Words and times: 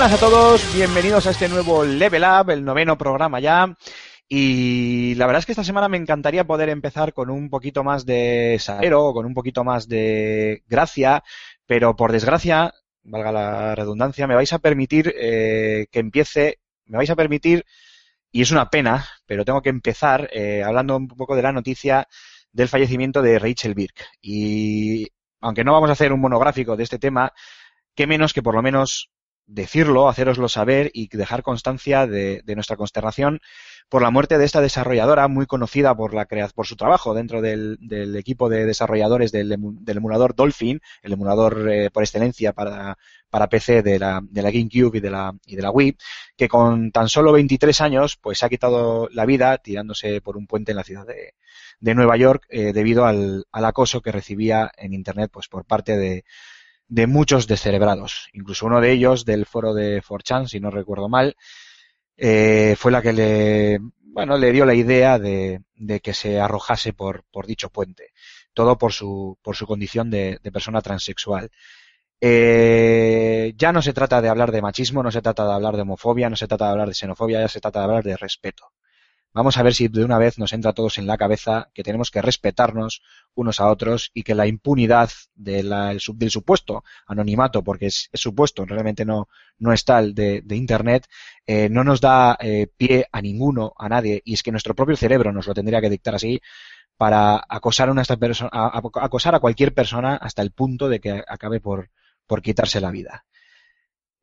Buenas 0.00 0.16
a 0.16 0.26
todos, 0.30 0.74
bienvenidos 0.74 1.26
a 1.26 1.30
este 1.30 1.46
nuevo 1.46 1.84
Level 1.84 2.22
Up, 2.24 2.48
el 2.48 2.64
noveno 2.64 2.96
programa 2.96 3.38
ya. 3.38 3.76
Y 4.26 5.14
la 5.16 5.26
verdad 5.26 5.40
es 5.40 5.44
que 5.44 5.52
esta 5.52 5.62
semana 5.62 5.90
me 5.90 5.98
encantaría 5.98 6.46
poder 6.46 6.70
empezar 6.70 7.12
con 7.12 7.28
un 7.28 7.50
poquito 7.50 7.84
más 7.84 8.06
de 8.06 8.56
salero, 8.60 9.12
con 9.12 9.26
un 9.26 9.34
poquito 9.34 9.62
más 9.62 9.88
de 9.88 10.62
gracia, 10.66 11.22
pero 11.66 11.96
por 11.96 12.12
desgracia, 12.12 12.72
valga 13.02 13.30
la 13.30 13.74
redundancia, 13.74 14.26
me 14.26 14.34
vais 14.34 14.50
a 14.54 14.58
permitir 14.58 15.14
eh, 15.18 15.86
que 15.92 15.98
empiece, 15.98 16.60
me 16.86 16.96
vais 16.96 17.10
a 17.10 17.16
permitir, 17.16 17.66
y 18.32 18.40
es 18.40 18.50
una 18.52 18.70
pena, 18.70 19.06
pero 19.26 19.44
tengo 19.44 19.60
que 19.60 19.68
empezar 19.68 20.30
eh, 20.32 20.62
hablando 20.64 20.96
un 20.96 21.08
poco 21.08 21.36
de 21.36 21.42
la 21.42 21.52
noticia 21.52 22.08
del 22.52 22.68
fallecimiento 22.68 23.20
de 23.20 23.38
Rachel 23.38 23.74
Birk. 23.74 24.06
Y 24.22 25.08
aunque 25.42 25.62
no 25.62 25.74
vamos 25.74 25.90
a 25.90 25.92
hacer 25.92 26.10
un 26.10 26.22
monográfico 26.22 26.74
de 26.74 26.84
este 26.84 26.98
tema, 26.98 27.34
qué 27.94 28.06
menos 28.06 28.32
que 28.32 28.42
por 28.42 28.54
lo 28.54 28.62
menos 28.62 29.09
decirlo, 29.50 30.08
haceroslo 30.08 30.48
saber 30.48 30.90
y 30.94 31.08
dejar 31.08 31.42
constancia 31.42 32.06
de, 32.06 32.42
de 32.44 32.54
nuestra 32.54 32.76
consternación 32.76 33.40
por 33.88 34.02
la 34.02 34.12
muerte 34.12 34.38
de 34.38 34.44
esta 34.44 34.60
desarrolladora 34.60 35.26
muy 35.26 35.46
conocida 35.46 35.94
por 35.96 36.14
la 36.14 36.26
por 36.54 36.66
su 36.66 36.76
trabajo 36.76 37.12
dentro 37.12 37.42
del, 37.42 37.76
del 37.80 38.14
equipo 38.14 38.48
de 38.48 38.64
desarrolladores 38.64 39.32
del, 39.32 39.56
del 39.58 39.96
emulador 39.96 40.36
Dolphin, 40.36 40.80
el 41.02 41.12
emulador 41.12 41.68
eh, 41.68 41.90
por 41.90 42.04
excelencia 42.04 42.52
para, 42.52 42.96
PC 43.50 43.82
de 43.82 43.98
la, 43.98 44.20
de 44.22 44.42
la 44.42 44.50
GameCube 44.52 44.98
y 44.98 45.00
de 45.00 45.10
la, 45.10 45.34
y 45.44 45.56
de 45.56 45.62
la 45.62 45.72
Wii, 45.72 45.96
que 46.36 46.48
con 46.48 46.92
tan 46.92 47.08
solo 47.08 47.32
23 47.32 47.80
años 47.80 48.16
pues 48.16 48.38
se 48.38 48.46
ha 48.46 48.48
quitado 48.48 49.08
la 49.10 49.26
vida 49.26 49.58
tirándose 49.58 50.20
por 50.20 50.36
un 50.36 50.46
puente 50.46 50.70
en 50.70 50.76
la 50.76 50.84
ciudad 50.84 51.06
de, 51.06 51.34
de 51.80 51.94
Nueva 51.96 52.16
York 52.16 52.46
eh, 52.48 52.72
debido 52.72 53.06
al, 53.06 53.46
al 53.50 53.64
acoso 53.64 54.00
que 54.00 54.12
recibía 54.12 54.70
en 54.76 54.94
Internet 54.94 55.30
pues 55.32 55.48
por 55.48 55.64
parte 55.64 55.96
de, 55.96 56.24
de 56.90 57.06
muchos 57.06 57.46
descerebrados. 57.46 58.28
Incluso 58.34 58.66
uno 58.66 58.80
de 58.80 58.92
ellos 58.92 59.24
del 59.24 59.46
foro 59.46 59.72
de 59.72 60.02
4chan, 60.02 60.48
si 60.48 60.60
no 60.60 60.70
recuerdo 60.70 61.08
mal, 61.08 61.36
eh, 62.16 62.74
fue 62.76 62.92
la 62.92 63.00
que 63.00 63.12
le, 63.12 63.78
bueno, 64.02 64.36
le 64.36 64.52
dio 64.52 64.66
la 64.66 64.74
idea 64.74 65.18
de, 65.18 65.62
que 66.02 66.12
se 66.12 66.40
arrojase 66.40 66.92
por, 66.92 67.24
dicho 67.46 67.70
puente. 67.70 68.12
Todo 68.52 68.76
por 68.76 68.92
su, 68.92 69.38
por 69.42 69.56
su 69.56 69.66
condición 69.66 70.10
de, 70.10 70.38
de 70.42 70.52
persona 70.52 70.82
transexual. 70.82 71.50
Eh, 72.20 73.54
ya 73.56 73.72
no 73.72 73.80
se 73.80 73.92
trata 73.92 74.20
de 74.20 74.28
hablar 74.28 74.50
de 74.50 74.60
machismo, 74.60 75.02
no 75.02 75.12
se 75.12 75.22
trata 75.22 75.46
de 75.46 75.54
hablar 75.54 75.76
de 75.76 75.82
homofobia, 75.82 76.28
no 76.28 76.36
se 76.36 76.48
trata 76.48 76.66
de 76.66 76.70
hablar 76.72 76.88
de 76.88 76.94
xenofobia, 76.94 77.40
ya 77.40 77.48
se 77.48 77.60
trata 77.60 77.78
de 77.78 77.84
hablar 77.84 78.04
de 78.04 78.16
respeto. 78.16 78.72
Vamos 79.32 79.56
a 79.58 79.62
ver 79.62 79.74
si 79.74 79.86
de 79.88 80.04
una 80.04 80.18
vez 80.18 80.38
nos 80.38 80.52
entra 80.52 80.72
a 80.72 80.74
todos 80.74 80.98
en 80.98 81.06
la 81.06 81.16
cabeza 81.16 81.70
que 81.72 81.84
tenemos 81.84 82.10
que 82.10 82.20
respetarnos 82.22 83.02
unos 83.34 83.60
a 83.60 83.68
otros 83.68 84.10
y 84.12 84.24
que 84.24 84.34
la 84.34 84.46
impunidad 84.48 85.10
de 85.34 85.62
la- 85.62 85.94
del 86.14 86.30
supuesto 86.30 86.82
anonimato, 87.06 87.62
porque 87.62 87.86
es, 87.86 88.08
es 88.12 88.20
supuesto, 88.20 88.64
realmente 88.64 89.04
no, 89.04 89.28
no 89.58 89.72
es 89.72 89.84
tal, 89.84 90.14
de, 90.14 90.42
Internet, 90.56 91.06
eh, 91.46 91.68
no 91.70 91.84
nos 91.84 92.00
da 92.00 92.36
eh, 92.40 92.66
pie 92.76 93.06
a 93.12 93.22
ninguno, 93.22 93.72
a 93.78 93.88
nadie, 93.88 94.20
y 94.24 94.34
es 94.34 94.42
que 94.42 94.50
nuestro 94.52 94.74
propio 94.74 94.96
cerebro 94.96 95.32
nos 95.32 95.46
lo 95.46 95.54
tendría 95.54 95.80
que 95.80 95.90
dictar 95.90 96.14
así 96.16 96.40
para 96.96 97.44
acosar 97.48 97.88
a, 97.88 97.92
una 97.92 98.04
acosar 99.02 99.34
a 99.36 99.40
cualquier 99.40 99.74
persona 99.74 100.16
hasta 100.16 100.42
el 100.42 100.52
punto 100.52 100.88
de 100.88 101.00
que 101.00 101.24
acabe 101.28 101.60
por, 101.60 101.90
por 102.26 102.42
quitarse 102.42 102.80
la 102.80 102.90
vida. 102.92 103.24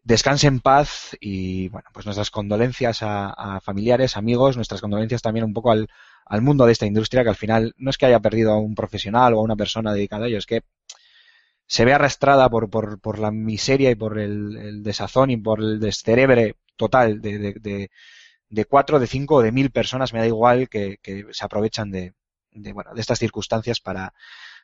Descanse 0.07 0.47
en 0.47 0.61
paz 0.61 1.17
y 1.19 1.67
bueno, 1.67 1.89
pues 1.91 2.05
nuestras 2.05 2.31
condolencias 2.31 2.99
a, 3.01 3.59
familiares, 3.61 4.15
amigos, 4.15 4.55
nuestras 4.55 4.79
condolencias 4.79 5.21
también 5.21 5.43
un 5.43 5.53
poco 5.53 5.69
al, 5.69 5.89
al 6.25 6.41
mundo 6.41 6.65
de 6.65 6.71
esta 6.71 6.85
industria 6.85 7.23
que 7.23 7.29
al 7.29 7.35
final 7.35 7.73
no 7.75 7.89
es 7.89 7.97
que 7.97 8.05
haya 8.05 8.21
perdido 8.21 8.53
a 8.53 8.57
un 8.57 8.73
profesional 8.73 9.33
o 9.33 9.39
a 9.39 9.43
una 9.43 9.57
persona 9.57 9.91
dedicada 9.91 10.23
a 10.23 10.27
ello, 10.29 10.37
es 10.37 10.45
que 10.45 10.61
se 11.65 11.83
ve 11.83 11.93
arrastrada 11.93 12.49
por, 12.49 12.69
por, 12.69 13.19
la 13.19 13.31
miseria 13.31 13.91
y 13.91 13.95
por 13.95 14.17
el, 14.17 14.81
desazón 14.81 15.29
y 15.29 15.35
por 15.35 15.59
el 15.59 15.77
descerebre 15.77 16.55
total 16.77 17.19
de, 17.21 17.89
de, 18.49 18.65
cuatro, 18.65 19.01
de 19.01 19.07
cinco 19.07 19.35
o 19.35 19.41
de 19.41 19.51
mil 19.51 19.71
personas, 19.71 20.13
me 20.13 20.19
da 20.19 20.25
igual 20.25 20.69
que, 20.69 20.99
se 21.31 21.43
aprovechan 21.43 21.91
de, 21.91 22.13
de, 22.51 22.71
bueno, 22.71 22.93
de 22.93 23.01
estas 23.01 23.19
circunstancias 23.19 23.81
para, 23.81 24.13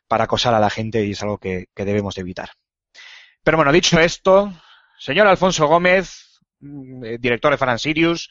para 0.07 0.23
acosar 0.23 0.53
a 0.53 0.61
la 0.61 0.69
gente 0.69 1.03
y 1.05 1.11
es 1.11 1.21
algo 1.21 1.37
que, 1.37 1.65
que 1.75 1.83
debemos 1.83 2.15
de 2.15 2.21
evitar. 2.21 2.51
Pero 3.43 3.57
bueno, 3.57 3.73
dicho 3.73 3.99
esto, 3.99 4.53
señor 5.03 5.27
Alfonso 5.27 5.67
Gómez, 5.67 6.39
mm, 6.61 7.03
eh, 7.03 7.17
director 7.19 7.51
de 7.51 7.57
Fan 7.57 7.77
Sirius, 7.77 8.29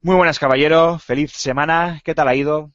muy 0.00 0.14
buenas 0.14 0.38
caballero, 0.38 1.00
feliz 1.00 1.32
semana, 1.32 2.00
¿qué 2.04 2.14
tal 2.14 2.28
ha 2.28 2.36
ido? 2.36 2.70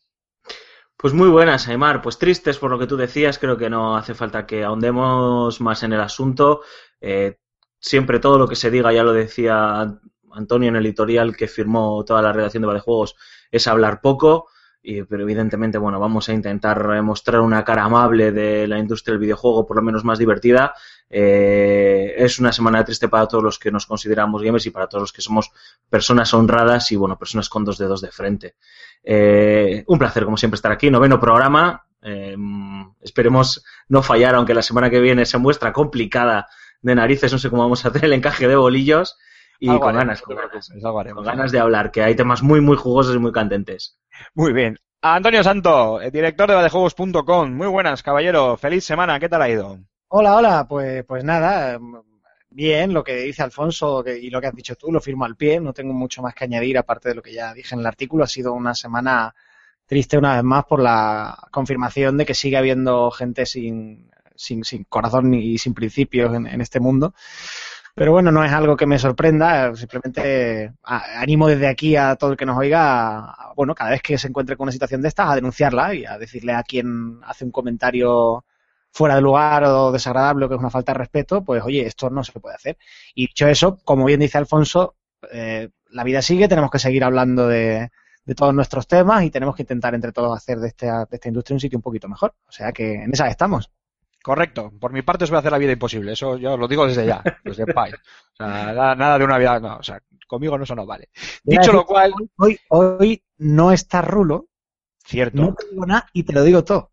Pues 0.98 1.14
muy 1.14 1.30
buenas, 1.30 1.70
Aymar. 1.70 2.02
Pues 2.02 2.20
tristes 2.20 2.58
por 2.58 2.70
lo 2.70 2.78
que 2.78 2.86
tú 2.86 2.98
decías. 2.98 3.40
Creo 3.40 3.58
que 3.58 3.70
no 3.70 3.96
hace 3.96 4.14
falta 4.14 4.46
que 4.46 4.66
ahondemos 4.66 5.62
más 5.62 5.84
en 5.84 5.94
el 5.94 6.02
asunto. 6.02 6.64
Eh, 7.00 7.38
siempre 7.80 8.20
todo 8.20 8.38
lo 8.38 8.50
que 8.50 8.58
se 8.58 8.70
diga, 8.70 8.92
ya 8.92 9.04
lo 9.04 9.14
decía 9.14 9.98
Antonio 10.34 10.68
en 10.68 10.76
el 10.76 10.86
editorial 10.86 11.38
que 11.38 11.48
firmó 11.48 12.04
toda 12.04 12.22
la 12.22 12.34
redacción 12.34 12.60
de 12.60 12.68
Valejuegos, 12.68 13.16
es 13.50 13.66
hablar 13.68 14.02
poco. 14.02 14.50
Y, 14.82 15.04
pero 15.04 15.24
evidentemente, 15.24 15.78
bueno, 15.78 16.02
vamos 16.02 16.28
a 16.28 16.34
intentar 16.34 17.02
mostrar 17.02 17.40
una 17.40 17.64
cara 17.64 17.86
amable 17.86 18.34
de 18.34 18.68
la 18.68 18.80
industria 18.80 19.14
del 19.14 19.22
videojuego, 19.22 19.66
por 19.66 19.78
lo 19.78 19.84
menos 19.84 20.04
más 20.04 20.20
divertida. 20.20 20.74
Eh, 21.10 22.14
es 22.18 22.40
una 22.40 22.52
semana 22.52 22.86
triste 22.86 23.08
para 23.10 23.28
todos 23.28 23.44
los 23.44 23.58
que 23.58 23.72
nos 23.72 23.86
consideramos 23.88 24.42
gamers 24.44 24.66
y 24.68 24.70
para 24.70 24.88
todos 24.88 25.02
los 25.02 25.14
que 25.14 25.22
somos 25.22 25.52
personas 25.90 26.34
honradas 26.34 26.92
y, 26.92 26.96
bueno, 26.96 27.18
personas 27.18 27.50
con 27.50 27.66
dos 27.66 27.78
dedos 27.78 28.02
de 28.02 28.12
frente. 28.12 28.56
Eh, 29.04 29.84
un 29.88 29.98
placer, 29.98 30.26
como 30.26 30.38
siempre, 30.38 30.56
estar 30.56 30.72
aquí. 30.72 30.92
Noveno 30.92 31.20
programa. 31.20 31.86
Eh, 32.02 32.36
esperemos 33.02 33.64
no 33.88 34.04
fallar, 34.04 34.36
aunque 34.36 34.54
la 34.54 34.62
semana 34.62 34.90
que 34.90 35.00
viene 35.00 35.26
se 35.26 35.38
muestra 35.38 35.74
complicada 35.74 36.48
de 36.82 36.96
narices. 36.96 37.32
No 37.32 37.40
sé 37.40 37.50
cómo 37.50 37.64
vamos 37.64 37.84
a 37.86 37.90
hacer 37.90 38.06
el 38.06 38.14
encaje 38.14 38.48
de 38.48 38.56
bolillos. 38.56 39.18
Y 39.62 39.68
Algo 39.68 39.82
con 39.82 39.98
haremos, 39.98 40.06
ganas, 40.06 40.22
con 40.22 40.36
ganas, 40.38 40.70
haremos. 40.72 41.16
con 41.16 41.26
ganas 41.26 41.52
de 41.52 41.60
hablar, 41.60 41.92
que 41.92 42.02
hay 42.02 42.16
temas 42.16 42.42
muy, 42.42 42.62
muy 42.62 42.78
jugosos 42.78 43.14
y 43.16 43.20
muy 43.20 43.34
candentes. 43.34 44.00
Muy 44.34 44.54
bien. 44.54 44.78
Antonio 45.02 45.44
Santo, 45.44 46.00
director 46.12 46.50
de 46.50 46.56
Valejuegos.com. 46.56 47.54
Muy 47.54 47.68
buenas, 47.68 48.04
caballero. 48.04 48.56
Feliz 48.56 48.86
semana. 48.86 49.20
¿Qué 49.20 49.28
tal 49.28 49.42
ha 49.42 49.50
ido? 49.50 49.80
Hola, 50.12 50.36
hola, 50.38 50.68
pues, 50.68 51.04
pues 51.06 51.24
nada, 51.24 51.78
mm, 51.80 52.02
bien, 52.50 52.94
lo 52.94 53.04
que 53.04 53.16
dice 53.18 53.44
Alfonso 53.44 54.04
y 54.08 54.30
lo 54.32 54.42
que 54.42 54.48
has 54.48 54.56
dicho 54.56 54.76
tú, 54.76 54.92
lo 54.92 55.00
firmo 55.00 55.26
al 55.26 55.36
pie, 55.36 55.60
no 55.60 55.72
tengo 55.74 55.94
mucho 55.94 56.22
más 56.24 56.34
que 56.34 56.46
añadir 56.46 56.78
aparte 56.78 57.10
de 57.10 57.16
lo 57.16 57.22
que 57.22 57.34
ya 57.34 57.54
dije 57.54 57.76
en 57.76 57.82
el 57.82 57.86
artículo, 57.88 58.24
ha 58.24 58.28
sido 58.28 58.54
una 58.54 58.74
semana 58.74 59.36
triste 59.86 60.18
una 60.18 60.36
vez 60.36 60.44
más 60.44 60.66
por 60.66 60.82
la 60.82 61.38
confirmación 61.52 62.18
de 62.18 62.26
que 62.26 62.34
sigue 62.34 62.58
habiendo 62.58 63.12
gente 63.12 63.46
sin, 63.46 64.10
sin, 64.36 64.64
sin 64.64 64.84
corazón 64.86 65.34
y 65.34 65.58
sin 65.60 65.74
principios 65.76 66.34
en, 66.34 66.48
en 66.48 66.62
este 66.62 66.80
mundo. 66.80 67.14
Pero 67.96 68.12
bueno, 68.12 68.32
no 68.32 68.44
es 68.44 68.52
algo 68.52 68.78
que 68.78 68.88
me 68.88 69.00
sorprenda, 69.00 69.76
simplemente 69.76 70.74
animo 70.84 71.48
desde 71.48 71.68
aquí 71.68 71.96
a 71.96 72.16
todo 72.16 72.32
el 72.32 72.38
que 72.38 72.46
nos 72.46 72.58
oiga, 72.58 73.36
bueno, 73.56 73.76
cada 73.76 73.92
vez 73.92 74.02
que 74.02 74.18
se 74.18 74.28
encuentre 74.30 74.56
con 74.58 74.66
una 74.66 74.72
situación 74.72 75.02
de 75.02 75.10
estas, 75.10 75.30
a 75.30 75.36
denunciarla 75.36 75.94
y 75.94 76.06
a 76.06 76.18
decirle 76.18 76.54
a 76.54 76.64
quien 76.64 77.20
hace 77.24 77.46
un 77.46 77.52
comentario 77.52 78.46
fuera 78.92 79.16
de 79.16 79.22
lugar 79.22 79.64
o 79.66 79.92
desagradable 79.92 80.46
o 80.46 80.50
que 80.50 80.56
es 80.56 80.60
una 80.60 80.70
falta 80.70 80.94
de 80.94 81.00
respeto, 81.00 81.44
pues 81.44 81.64
oye, 81.64 81.86
esto 81.86 82.10
no 82.10 82.24
se 82.24 82.40
puede 82.40 82.56
hacer. 82.56 82.78
Y 83.16 83.28
dicho 83.28 83.48
eso, 83.48 83.80
como 83.84 84.06
bien 84.06 84.20
dice 84.20 84.38
Alfonso, 84.38 84.96
eh, 85.32 85.70
la 85.92 86.04
vida 86.04 86.22
sigue, 86.22 86.48
tenemos 86.48 86.72
que 86.72 86.80
seguir 86.80 87.04
hablando 87.04 87.48
de, 87.48 87.90
de 88.26 88.36
todos 88.36 88.54
nuestros 88.54 88.88
temas 88.88 89.24
y 89.24 89.32
tenemos 89.32 89.56
que 89.56 89.64
intentar 89.64 89.96
entre 89.96 90.12
todos 90.12 90.38
hacer 90.38 90.60
de 90.60 90.68
esta, 90.68 91.06
de 91.06 91.16
esta 91.16 91.28
industria 91.28 91.56
un 91.56 91.60
sitio 91.60 91.80
un 91.80 91.84
poquito 91.84 92.08
mejor. 92.08 92.36
O 92.48 92.52
sea 92.52 92.72
que 92.72 92.94
en 93.04 93.12
esa 93.12 93.28
estamos. 93.28 93.72
Correcto. 94.22 94.72
Por 94.80 94.92
mi 94.92 95.02
parte 95.02 95.24
os 95.24 95.30
voy 95.30 95.38
a 95.38 95.40
hacer 95.40 95.52
la 95.52 95.58
vida 95.58 95.72
imposible. 95.72 96.12
Eso 96.12 96.38
yo 96.38 96.54
os 96.54 96.60
lo 96.60 96.68
digo 96.68 96.86
desde 96.86 97.06
ya. 97.06 97.24
Que 97.24 97.34
lo 97.50 97.54
sepáis. 97.54 97.96
O 97.96 98.36
sea, 98.36 98.48
nada, 98.48 98.96
nada 98.96 99.18
de 99.18 99.26
una 99.26 99.38
vida. 99.38 99.60
No, 99.60 99.78
o 99.78 99.84
sea, 99.84 100.00
conmigo 100.28 100.58
no, 100.58 100.64
eso 100.64 100.76
no 100.76 100.86
vale. 100.86 101.10
Dicho 101.44 101.72
lo 101.72 101.86
cual, 101.86 102.14
Hoy, 102.38 102.60
hoy 102.70 103.24
no 103.38 103.72
está 103.72 104.02
Rulo, 104.02 104.48
cierto. 105.04 105.42
no 105.42 105.56
te 105.56 105.68
digo 105.70 105.86
nada 105.86 106.06
y 106.14 106.24
te 106.24 106.34
lo 106.34 106.44
digo 106.44 106.64
todo. 106.64 106.92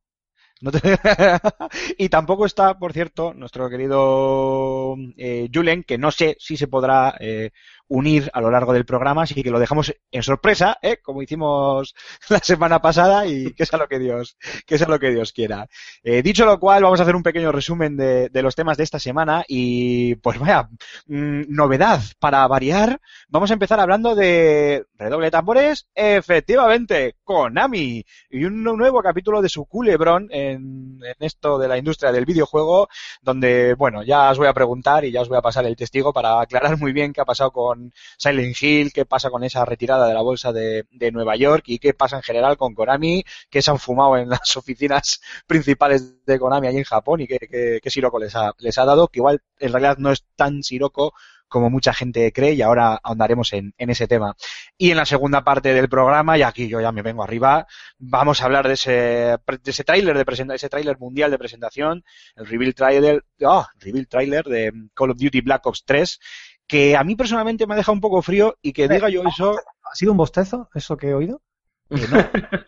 Y 1.98 2.08
tampoco 2.08 2.46
está, 2.46 2.78
por 2.78 2.92
cierto, 2.92 3.34
nuestro 3.34 3.68
querido 3.68 4.96
eh, 5.16 5.48
Julen, 5.52 5.84
que 5.84 5.98
no 5.98 6.10
sé 6.10 6.36
si 6.40 6.56
se 6.56 6.68
podrá 6.68 7.14
eh, 7.20 7.50
unir 7.88 8.30
a 8.32 8.40
lo 8.40 8.50
largo 8.50 8.72
del 8.72 8.84
programa, 8.84 9.22
así 9.22 9.42
que 9.42 9.50
lo 9.50 9.58
dejamos 9.58 9.94
en 10.10 10.22
sorpresa, 10.22 10.78
¿eh? 10.82 10.98
como 11.02 11.22
hicimos 11.22 11.94
la 12.28 12.38
semana 12.38 12.80
pasada, 12.80 13.26
y 13.26 13.52
que 13.52 13.66
sea 13.66 13.78
lo 13.78 13.88
que 13.88 13.98
Dios, 13.98 14.36
que 14.66 14.78
sea 14.78 14.88
lo 14.88 14.98
que 14.98 15.10
Dios 15.10 15.32
quiera. 15.32 15.66
Eh, 16.02 16.22
dicho 16.22 16.44
lo 16.44 16.58
cual, 16.58 16.82
vamos 16.82 17.00
a 17.00 17.02
hacer 17.04 17.16
un 17.16 17.22
pequeño 17.22 17.52
resumen 17.52 17.96
de, 17.96 18.28
de 18.28 18.42
los 18.42 18.54
temas 18.54 18.76
de 18.76 18.84
esta 18.84 18.98
semana 18.98 19.44
y, 19.46 20.16
pues 20.16 20.38
vaya, 20.38 20.68
mm, 21.06 21.42
novedad 21.48 22.00
para 22.18 22.46
variar. 22.46 23.00
Vamos 23.28 23.50
a 23.50 23.54
empezar 23.54 23.80
hablando 23.80 24.14
de 24.14 24.86
redoble 24.94 25.26
de 25.26 25.30
tambores, 25.30 25.88
efectivamente, 25.94 27.16
Konami 27.24 28.04
y 28.30 28.44
un 28.44 28.62
nuevo 28.62 29.02
capítulo 29.02 29.42
de 29.42 29.48
su 29.48 29.66
culebrón 29.66 30.28
en, 30.30 31.00
en 31.02 31.14
esto 31.20 31.58
de 31.58 31.68
la 31.68 31.78
industria 31.78 32.12
del 32.12 32.24
videojuego, 32.24 32.88
donde, 33.22 33.74
bueno, 33.74 34.02
ya 34.02 34.30
os 34.30 34.38
voy 34.38 34.48
a 34.48 34.54
preguntar 34.54 35.04
y 35.04 35.12
ya 35.12 35.22
os 35.22 35.28
voy 35.28 35.38
a 35.38 35.42
pasar 35.42 35.66
el 35.66 35.76
testigo 35.76 36.12
para 36.12 36.40
aclarar 36.40 36.78
muy 36.78 36.92
bien 36.92 37.12
qué 37.12 37.20
ha 37.20 37.24
pasado 37.24 37.50
con 37.50 37.75
Silent 38.18 38.56
Hill, 38.60 38.92
qué 38.92 39.04
pasa 39.04 39.30
con 39.30 39.44
esa 39.44 39.64
retirada 39.64 40.06
de 40.08 40.14
la 40.14 40.22
bolsa 40.22 40.52
de, 40.52 40.84
Nueva 41.12 41.36
York 41.36 41.64
y 41.66 41.78
qué 41.78 41.94
pasa 41.94 42.16
en 42.16 42.22
general 42.22 42.56
con 42.56 42.74
Konami, 42.74 43.24
que 43.48 43.62
se 43.62 43.70
han 43.70 43.78
fumado 43.78 44.16
en 44.16 44.28
las 44.28 44.56
oficinas 44.56 45.20
principales 45.46 46.24
de 46.24 46.38
Konami 46.38 46.66
allí 46.66 46.78
en 46.78 46.84
Japón 46.84 47.20
y 47.20 47.26
qué, 47.26 47.80
siroco 47.86 48.18
les 48.18 48.34
ha, 48.34 48.52
les 48.58 48.76
ha 48.78 48.84
dado, 48.84 49.08
que 49.08 49.20
igual 49.20 49.42
en 49.58 49.72
realidad 49.72 49.98
no 49.98 50.10
es 50.10 50.24
tan 50.36 50.62
siroco 50.62 51.14
como 51.48 51.70
mucha 51.70 51.92
gente 51.94 52.32
cree 52.32 52.54
y 52.54 52.62
ahora 52.62 52.98
ahondaremos 53.02 53.52
en, 53.52 53.74
en 53.78 53.90
ese 53.90 54.08
tema. 54.08 54.36
Y 54.76 54.90
en 54.90 54.96
la 54.96 55.06
segunda 55.06 55.44
parte 55.44 55.72
del 55.72 55.88
programa, 55.88 56.36
y 56.36 56.42
aquí 56.42 56.68
yo 56.68 56.80
ya 56.80 56.92
me 56.92 57.02
vengo 57.02 57.22
arriba, 57.22 57.66
vamos 57.98 58.40
a 58.40 58.46
hablar 58.46 58.66
de 58.66 58.74
ese, 58.74 58.90
de 58.90 59.38
ese 59.70 59.84
tráiler 59.84 60.16
de 60.16 60.24
presenta- 60.24 60.54
ese 60.54 60.68
tráiler 60.68 60.98
mundial 60.98 61.30
de 61.30 61.38
presentación, 61.38 62.04
el 62.36 62.46
reveal 62.46 62.74
trailer, 62.74 63.24
ah, 63.44 63.68
reveal 63.78 64.08
trailer 64.08 64.44
de 64.44 64.72
Call 64.94 65.10
of 65.10 65.18
Duty 65.18 65.40
Black 65.40 65.66
Ops 65.66 65.84
3, 65.84 66.20
que 66.66 66.96
a 66.96 67.04
mí 67.04 67.16
personalmente 67.16 67.66
me 67.66 67.74
ha 67.74 67.76
dejado 67.76 67.94
un 67.94 68.00
poco 68.00 68.22
frío 68.22 68.56
y 68.62 68.72
que 68.72 68.88
diga 68.88 69.08
yo 69.08 69.22
eso, 69.24 69.56
¿Ha 69.90 69.94
sido 69.94 70.12
un 70.12 70.18
bostezo 70.18 70.68
eso 70.74 70.96
que 70.96 71.08
he 71.08 71.14
oído? 71.14 71.40
que 71.88 72.08
no. 72.08 72.18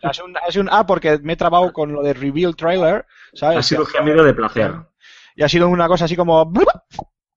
Ha 0.03 0.13
sido 0.13 0.27
un, 0.27 0.35
sido 0.49 0.63
un- 0.63 0.69
ah, 0.71 0.85
porque 0.85 1.17
me 1.19 1.33
he 1.33 1.37
trabado 1.37 1.73
con 1.73 1.91
lo 1.91 2.01
de 2.01 2.13
reveal 2.13 2.55
trailer, 2.55 3.05
¿sabes? 3.33 3.57
Ha 3.59 3.63
sido 3.63 3.81
un 3.81 3.87
gemido 3.87 4.23
de 4.23 4.33
placer. 4.33 4.73
Y 5.35 5.43
ha 5.43 5.49
sido 5.49 5.67
una 5.67 5.87
cosa 5.87 6.05
así 6.05 6.15
como... 6.15 6.51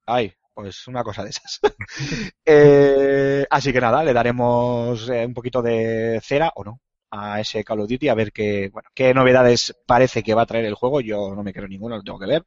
Ay, 0.07 0.33
pues 0.55 0.87
una 0.87 1.03
cosa 1.03 1.25
de 1.25 1.31
esas. 1.31 1.61
Eh, 2.45 3.47
así 3.51 3.73
que 3.73 3.81
nada, 3.81 4.03
le 4.05 4.13
daremos 4.13 5.09
eh, 5.09 5.25
un 5.27 5.35
poquito 5.35 5.63
de 5.63 6.21
cera 6.23 6.53
o 6.57 6.65
no 6.65 6.81
a 7.11 7.41
ese 7.41 7.63
Call 7.63 7.81
of 7.81 7.89
Duty 7.89 8.09
a 8.09 8.15
ver 8.15 8.33
qué, 8.33 8.71
bueno, 8.73 8.89
qué 8.95 9.13
novedades 9.13 9.77
parece 9.87 10.23
que 10.23 10.35
va 10.35 10.43
a 10.43 10.47
traer 10.47 10.65
el 10.65 10.75
juego. 10.75 11.01
Yo 11.01 11.35
no 11.35 11.43
me 11.43 11.53
quiero 11.53 11.69
ninguno, 11.69 11.97
lo 11.97 12.03
tengo 12.03 12.19
que 12.19 12.27
ver. 12.27 12.45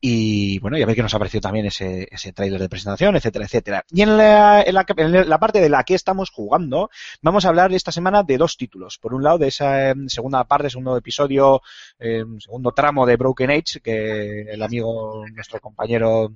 Y 0.00 0.58
bueno, 0.58 0.76
y 0.76 0.82
a 0.82 0.86
ver 0.86 0.94
qué 0.94 1.02
nos 1.02 1.14
ha 1.14 1.18
parecido 1.18 1.40
también 1.40 1.66
ese, 1.66 2.06
ese 2.10 2.32
tráiler 2.32 2.60
de 2.60 2.68
presentación, 2.68 3.16
etcétera, 3.16 3.46
etcétera. 3.46 3.84
Y 3.90 4.02
en 4.02 4.18
la, 4.18 4.62
en, 4.62 4.74
la, 4.74 4.84
en 4.96 5.28
la 5.28 5.38
parte 5.38 5.60
de 5.60 5.70
la 5.70 5.84
que 5.84 5.94
estamos 5.94 6.30
jugando, 6.30 6.90
vamos 7.22 7.44
a 7.44 7.48
hablar 7.48 7.72
esta 7.72 7.92
semana 7.92 8.22
de 8.22 8.36
dos 8.36 8.56
títulos. 8.56 8.98
Por 8.98 9.14
un 9.14 9.22
lado, 9.22 9.38
de 9.38 9.48
esa 9.48 9.90
eh, 9.90 9.94
segunda 10.08 10.44
parte, 10.44 10.68
segundo 10.68 10.96
episodio, 10.96 11.62
eh, 11.98 12.24
segundo 12.38 12.72
tramo 12.72 13.06
de 13.06 13.16
Broken 13.16 13.50
Age, 13.50 13.80
que 13.82 14.42
el 14.42 14.62
amigo, 14.62 15.24
nuestro 15.32 15.60
compañero 15.60 16.34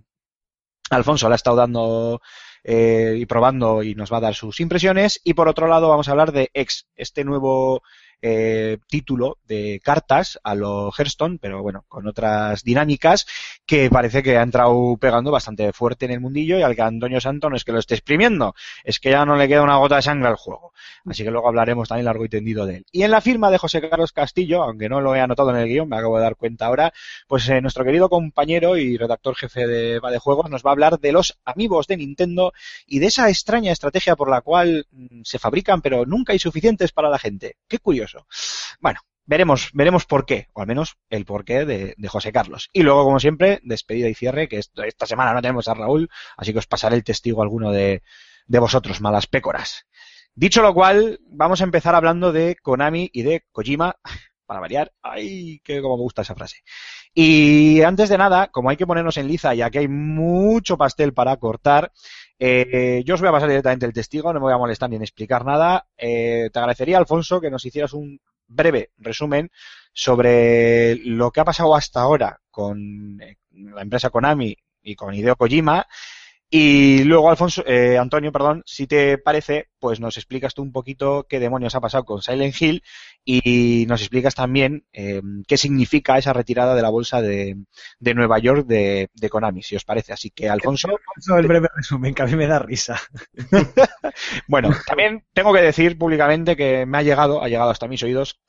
Alfonso 0.91 1.29
le 1.29 1.35
ha 1.35 1.37
estado 1.37 1.57
dando 1.57 2.21
eh, 2.65 3.15
y 3.19 3.27
probando 3.27 3.83
y 3.83 3.95
nos 3.95 4.13
va 4.13 4.17
a 4.17 4.23
dar 4.23 4.35
sus 4.35 4.59
impresiones. 4.61 5.21
Y 5.23 5.35
por 5.35 5.49
otro 5.49 5.69
lado, 5.69 5.89
vamos 5.89 6.09
a 6.09 6.13
hablar 6.13 6.33
de 6.33 6.51
X, 6.55 6.87
este 6.97 7.25
nuevo 7.25 7.83
eh, 8.23 8.79
título 8.87 9.39
de 9.47 9.81
cartas 9.83 10.39
a 10.43 10.55
lo 10.55 10.93
Hearthstone, 10.97 11.39
pero 11.41 11.63
bueno, 11.63 11.85
con 11.89 12.07
otras 12.07 12.63
dinámicas, 12.63 13.27
que 13.67 13.91
parece 13.91 14.23
que 14.23 14.37
ha 14.37 14.43
entrado 14.43 14.97
pegando 14.99 15.31
bastante 15.31 15.73
fuerte 15.73 16.07
en 16.07 16.13
el 16.13 16.21
mundillo 16.21 16.59
y 16.59 16.63
al 16.63 16.75
que 16.75 16.83
Antonio 16.83 17.21
Santo 17.21 17.51
no 17.51 17.57
es 17.57 17.65
que 17.65 17.73
lo 17.73 17.79
esté 17.79 17.95
exprimiendo, 17.95 18.55
es 18.85 19.01
que 19.01 19.11
ya 19.11 19.25
no 19.25 19.37
le 19.37 19.49
queda 19.49 19.63
una 19.63 19.77
gota 19.77 19.97
de 19.97 20.03
sangre 20.03 20.29
al 20.29 20.37
juego. 20.37 20.73
Así 21.07 21.25
que 21.25 21.31
luego 21.31 21.49
hablaremos 21.49 21.89
también 21.89 22.05
largo 22.05 22.25
y 22.25 22.29
tendido 22.29 22.67
de 22.67 22.77
él. 22.77 22.87
Y 22.93 23.03
en 23.03 23.11
la 23.11 23.21
firma 23.21 23.51
de 23.51 23.59
José 23.59 23.81
Carlos 23.89 24.13
Castillo, 24.13 24.63
aunque 24.63 24.89
no 24.89 25.01
lo 25.01 25.15
he 25.15 25.21
anotado 25.21 25.51
en 25.51 25.57
el 25.57 25.69
guion, 25.69 25.89
me 25.89 25.97
acabo 25.97 26.17
de 26.17 26.23
dar 26.23 26.37
cuenta 26.37 26.67
ahora, 26.67 26.93
pues 27.27 27.49
eh, 27.49 27.61
nuestro 27.61 27.85
querido 27.85 28.09
compañero 28.09 28.77
y 28.77 28.97
redactor 28.97 29.37
jefe 29.37 29.67
de 29.67 29.99
Va 30.01 30.11
de 30.11 30.19
Juegos 30.19 30.51
nos 30.51 30.65
va 30.65 30.71
a 30.71 30.73
hablar 30.73 30.99
de 30.99 31.13
los 31.13 31.39
amigos 31.45 31.87
de 31.87 31.97
Nintendo 31.97 32.53
y 32.87 32.99
de 32.99 33.07
esa 33.07 33.29
extraña 33.29 33.73
estrategia 33.73 34.17
por 34.17 34.31
la 34.31 34.41
cual 34.41 34.87
mm, 34.91 35.23
se 35.25 35.39
fabrican 35.39 35.81
pero 35.81 36.05
nunca 36.07 36.33
hay 36.33 36.39
suficientes 36.39 36.93
para 36.93 37.09
la 37.09 37.19
gente. 37.19 37.57
Qué 37.69 37.79
curioso. 37.79 38.10
Bueno, 38.81 39.01
veremos, 39.27 39.71
veremos 39.73 40.07
por 40.07 40.27
qué, 40.27 40.49
o 40.53 40.61
al 40.61 40.67
menos 40.67 40.97
el 41.09 41.25
porqué 41.25 41.65
de, 41.65 41.95
de 41.97 42.09
José 42.09 42.33
Carlos. 42.33 42.69
Y 42.73 42.83
luego, 42.83 43.05
como 43.05 43.21
siempre, 43.21 43.61
despedida 43.63 44.09
y 44.09 44.15
cierre, 44.15 44.49
que 44.49 44.59
esta 44.59 45.07
semana 45.07 45.33
no 45.33 45.43
tenemos 45.43 45.69
a 45.69 45.75
Raúl, 45.75 46.09
así 46.37 46.53
que 46.53 46.59
os 46.59 46.67
pasaré 46.67 46.97
el 46.97 47.05
testigo 47.05 47.41
a 47.41 47.45
alguno 47.45 47.71
de, 47.71 48.03
de 48.47 48.59
vosotros, 48.59 49.01
malas 49.01 49.27
pécoras. 49.27 49.87
Dicho 50.35 50.63
lo 50.63 50.75
cual, 50.75 51.21
vamos 51.27 51.61
a 51.61 51.65
empezar 51.65 51.95
hablando 51.95 52.33
de 52.33 52.57
Konami 52.63 53.11
y 53.13 53.23
de 53.23 53.45
Kojima, 53.53 53.97
para 54.47 54.61
variar. 54.61 54.93
Ay, 55.01 55.61
que 55.63 55.81
como 55.81 55.97
me 55.97 56.03
gusta 56.03 56.23
esa 56.23 56.35
frase. 56.35 56.65
Y 57.15 57.83
antes 57.83 58.09
de 58.09 58.19
nada, 58.19 58.49
como 58.49 58.71
hay 58.71 58.77
que 58.77 58.87
ponernos 58.87 59.17
en 59.17 59.29
liza, 59.29 59.55
ya 59.55 59.71
que 59.71 59.79
hay 59.79 59.89
mucho 59.89 60.77
pastel 60.77 61.13
para 61.15 61.37
cortar, 61.37 61.93
eh, 62.43 63.03
yo 63.05 63.15
os 63.15 63.21
voy 63.21 63.29
a 63.29 63.33
pasar 63.33 63.51
directamente 63.51 63.85
el 63.85 63.93
testigo, 63.93 64.33
no 64.33 64.41
me 64.41 64.45
voy 64.45 64.55
a 64.55 64.59
molestar 64.59 64.89
ni 64.89 64.97
en 64.97 65.03
explicar 65.03 65.45
nada. 65.45 65.87
Eh, 65.97 66.49
te 66.53 66.59
agradecería, 66.59 66.97
Alfonso, 66.97 67.41
que 67.41 67.51
nos 67.51 67.65
hicieras 67.65 67.93
un 67.93 68.19
breve 68.47 68.91
resumen 68.97 69.51
sobre 69.93 70.97
lo 70.97 71.31
que 71.31 71.41
ha 71.41 71.45
pasado 71.45 71.75
hasta 71.75 72.01
ahora 72.01 72.41
con 72.51 73.21
eh, 73.21 73.37
la 73.53 73.83
empresa 73.83 74.11
Konami 74.11 74.57
y 74.83 74.95
con 74.95 75.15
Hideo 75.15 75.37
Kojima. 75.37 75.87
Y 76.53 77.05
luego, 77.05 77.31
Alfonso, 77.31 77.63
eh, 77.65 77.97
Antonio, 77.97 78.33
perdón, 78.33 78.65
si 78.67 78.89
te 78.89 79.19
parece, 79.19 79.69
pues 79.79 80.01
nos 80.01 80.17
explicas 80.17 80.53
tú 80.53 80.63
un 80.63 80.73
poquito 80.73 81.25
qué 81.29 81.39
demonios 81.39 81.77
ha 81.77 81.81
pasado 81.81 82.05
con 82.05 82.23
Silent 82.23 82.61
Hill 82.61 82.83
y 83.25 83.87
nos 83.87 84.01
explicas 84.01 84.35
también 84.35 84.85
eh, 84.93 85.23
qué 85.47 85.57
significa 85.57 86.19
esa 86.19 86.33
retirada 86.33 86.75
de 86.75 86.83
la 86.83 86.91
bolsa 86.91 87.23
de, 87.23 87.57
de 88.01 88.15
Nueva 88.15 88.41
York 88.41 88.67
de, 88.67 89.11
de 89.15 89.31
Konami, 89.31 89.63
si 89.63 89.77
os 89.77 89.85
parece. 89.85 90.13
Así 90.13 90.31
que, 90.31 90.49
Alfonso, 90.49 90.89
Eso 91.17 91.39
el 91.39 91.47
breve 91.47 91.69
resumen, 91.73 92.15
que 92.15 92.23
a 92.23 92.27
mí 92.27 92.35
me 92.35 92.49
da 92.49 92.59
risa. 92.59 93.01
Bueno, 94.49 94.71
también 94.87 95.25
tengo 95.33 95.53
que 95.53 95.63
decir 95.63 95.97
públicamente 95.97 96.57
que 96.57 96.85
me 96.85 96.99
ha 96.99 97.03
llegado, 97.03 97.43
ha 97.43 97.49
llegado 97.49 97.71
hasta 97.71 97.87
mis 97.87 98.03
oídos, 98.03 98.41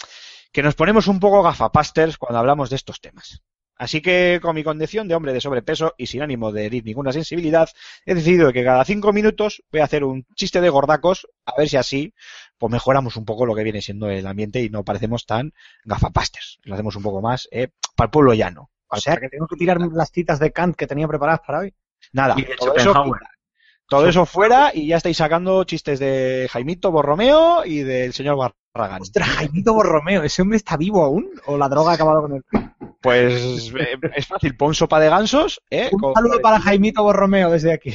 que 0.51 0.63
nos 0.63 0.75
ponemos 0.75 1.07
un 1.07 1.19
poco 1.19 1.43
gafapasters 1.43 2.17
cuando 2.17 2.39
hablamos 2.39 2.69
de 2.69 2.75
estos 2.77 2.99
temas. 2.99 3.43
Así 3.81 3.99
que, 3.99 4.37
con 4.43 4.53
mi 4.53 4.63
condición 4.63 5.07
de 5.07 5.15
hombre 5.15 5.33
de 5.33 5.41
sobrepeso 5.41 5.95
y 5.97 6.05
sin 6.05 6.21
ánimo 6.21 6.51
de 6.51 6.67
herir 6.67 6.85
ninguna 6.85 7.11
sensibilidad, 7.11 7.67
he 8.05 8.13
decidido 8.13 8.53
que 8.53 8.63
cada 8.63 8.85
cinco 8.85 9.11
minutos 9.11 9.63
voy 9.71 9.81
a 9.81 9.85
hacer 9.85 10.03
un 10.03 10.23
chiste 10.35 10.61
de 10.61 10.69
gordacos, 10.69 11.27
a 11.47 11.55
ver 11.57 11.67
si 11.67 11.77
así 11.77 12.13
pues 12.59 12.71
mejoramos 12.71 13.15
un 13.15 13.25
poco 13.25 13.47
lo 13.47 13.55
que 13.55 13.63
viene 13.63 13.81
siendo 13.81 14.07
el 14.07 14.27
ambiente 14.27 14.61
y 14.61 14.69
no 14.69 14.83
parecemos 14.83 15.25
tan 15.25 15.51
gafapasters. 15.83 16.59
Lo 16.61 16.75
hacemos 16.75 16.95
un 16.95 17.01
poco 17.01 17.23
más 17.23 17.47
eh, 17.49 17.69
para 17.95 18.05
el 18.05 18.11
pueblo 18.11 18.35
llano. 18.35 18.69
O 18.87 18.97
sea, 18.97 19.17
que 19.17 19.29
tengo 19.29 19.47
que 19.47 19.55
tirar 19.55 19.79
las 19.79 20.11
citas 20.11 20.37
de 20.37 20.51
Kant 20.51 20.75
que 20.75 20.85
tenía 20.85 21.07
preparadas 21.07 21.41
para 21.43 21.61
hoy. 21.61 21.73
Nada, 22.13 22.35
Y 22.37 22.45
todo 22.55 22.75
eso, 22.75 22.93
todo 23.87 24.07
eso 24.07 24.27
fuera 24.27 24.69
y 24.75 24.89
ya 24.89 24.97
estáis 24.97 25.17
sacando 25.17 25.63
chistes 25.63 25.97
de 25.97 26.47
Jaimito 26.51 26.91
Borromeo 26.91 27.65
y 27.65 27.79
del 27.79 28.13
señor 28.13 28.53
Barragán. 28.73 29.01
Ostras, 29.01 29.27
Jaimito 29.27 29.73
Borromeo, 29.73 30.23
¿ese 30.23 30.41
hombre 30.41 30.57
está 30.57 30.77
vivo 30.77 31.03
aún? 31.03 31.29
¿O 31.45 31.57
la 31.57 31.67
droga 31.67 31.91
ha 31.91 31.95
acabado 31.95 32.21
con 32.21 32.35
él? 32.35 32.43
Pues 33.01 33.71
eh, 33.77 33.97
es 34.15 34.27
fácil, 34.27 34.55
pon 34.55 34.73
sopa 34.73 34.99
de 34.99 35.09
gansos, 35.09 35.61
¿eh? 35.69 35.89
Un 35.91 35.99
Con- 35.99 36.13
saludo 36.13 36.39
para 36.41 36.59
Jaimito 36.59 37.03
Borromeo 37.03 37.49
desde 37.51 37.73
aquí. 37.73 37.93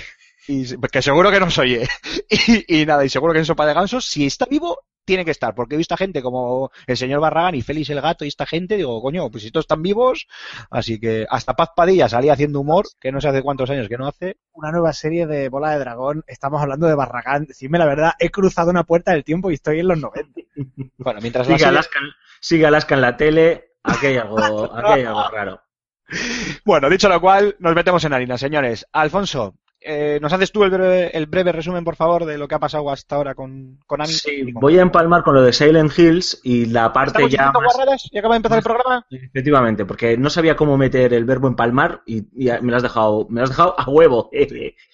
y- 0.49 0.76
que 0.92 1.00
seguro 1.02 1.30
que 1.30 1.40
nos 1.40 1.56
oye. 1.59 1.88
Y, 2.28 2.80
y 2.83 2.87
nada, 2.87 3.04
y 3.04 3.09
seguro 3.09 3.33
que 3.33 3.38
en 3.38 3.45
sopa 3.47 3.66
de 3.66 3.73
gansos, 3.75 4.04
si 4.04 4.26
está 4.26 4.47
vivo, 4.47 4.80
tiene 5.06 5.25
que 5.25 5.30
estar, 5.30 5.54
porque 5.54 5.75
he 5.76 5.78
visto 5.78 5.94
a 5.94 5.96
gente 5.96 6.20
como 6.20 6.70
el 6.86 6.96
señor 6.98 7.20
Barragán 7.20 7.54
y 7.54 7.62
Félix 7.62 7.88
el 7.88 8.02
Gato 8.02 8.26
y 8.26 8.28
esta 8.28 8.44
gente, 8.44 8.76
digo, 8.76 9.00
coño, 9.00 9.30
pues 9.30 9.42
si 9.42 9.46
estos 9.46 9.62
están 9.64 9.80
vivos, 9.80 10.26
así 10.70 11.00
que 11.00 11.26
hasta 11.30 11.54
Paz 11.54 11.70
Padilla 11.75 12.08
salía 12.08 12.34
haciendo 12.34 12.60
humor, 12.60 12.84
que 13.00 13.10
no 13.12 13.20
sé 13.20 13.28
hace 13.28 13.42
cuántos 13.42 13.70
años 13.70 13.88
que 13.88 13.96
no 13.96 14.06
hace. 14.06 14.36
Una 14.52 14.70
nueva 14.72 14.92
serie 14.92 15.26
de 15.26 15.48
Bola 15.48 15.70
de 15.70 15.78
Dragón. 15.78 16.25
Estamos 16.26 16.60
hablando 16.60 16.86
de 16.86 16.94
Barragán. 16.94 17.44
Decidme 17.46 17.78
la 17.78 17.86
verdad, 17.86 18.12
he 18.18 18.30
cruzado 18.30 18.70
una 18.70 18.84
puerta 18.84 19.12
del 19.12 19.25
tiempo 19.25 19.50
y 19.50 19.54
estoy 19.54 19.80
en 19.80 19.88
los 19.88 19.98
90. 19.98 20.40
Bueno, 20.98 21.20
mientras 21.20 21.46
la 21.46 21.54
Sigue 21.54 21.58
serie- 21.58 21.68
Alaska, 21.78 21.98
sigue 22.40 22.66
Alaska 22.66 22.94
en 22.96 23.00
la 23.00 23.16
tele, 23.16 23.72
aquí 23.84 24.06
hay 24.06 24.16
algo, 24.16 24.75
aquí 24.76 24.92
hay 24.92 25.04
algo 25.04 25.28
raro. 25.30 25.60
Bueno, 26.64 26.88
dicho 26.90 27.08
lo 27.08 27.20
cual, 27.20 27.56
nos 27.58 27.75
metemos 27.75 28.04
en 28.04 28.12
harina, 28.12 28.38
señores. 28.38 28.86
Alfonso, 28.92 29.54
eh, 29.80 30.18
¿nos 30.21 30.33
haces 30.33 30.50
tú 30.50 30.64
el 30.64 30.71
breve, 30.71 31.16
el 31.16 31.26
breve 31.26 31.52
resumen, 31.52 31.85
por 31.85 31.97
favor, 31.97 32.25
de 32.25 32.38
lo 32.38 32.49
que 32.49 32.54
ha 32.54 32.59
pasado 32.59 32.90
hasta 32.90 33.16
ahora 33.16 33.35
con 33.35 33.78
Konami? 33.87 34.12
Sí, 34.12 34.52
voy 34.52 34.78
a 34.78 34.83
empalmar 34.83 35.23
con 35.23 35.35
lo 35.35 35.42
de 35.42 35.52
Silent 35.52 35.97
Hills 35.97 36.40
y 36.42 36.66
la 36.66 36.92
parte 36.92 37.25
¿Estamos 37.25 37.33
ya 37.33 37.52
más-? 37.52 38.09
¿Y 38.11 38.18
acaba 38.18 38.35
de 38.35 38.38
empezar 38.38 38.59
el 38.59 38.64
programa? 38.64 39.06
Efectivamente, 39.11 39.85
porque 39.85 40.16
no 40.16 40.30
sabía 40.30 40.56
cómo 40.56 40.76
meter 40.76 41.14
el 41.14 41.25
verbo 41.25 41.49
empalmar 41.49 42.02
y, 42.06 42.18
y 42.35 42.50
me 42.62 42.71
lo 42.71 42.76
has 42.76 42.83
dejado, 42.83 43.26
me 43.28 43.40
lo 43.40 43.45
has 43.45 43.50
dejado 43.50 43.75
a 43.78 43.88
huevo. 43.88 44.30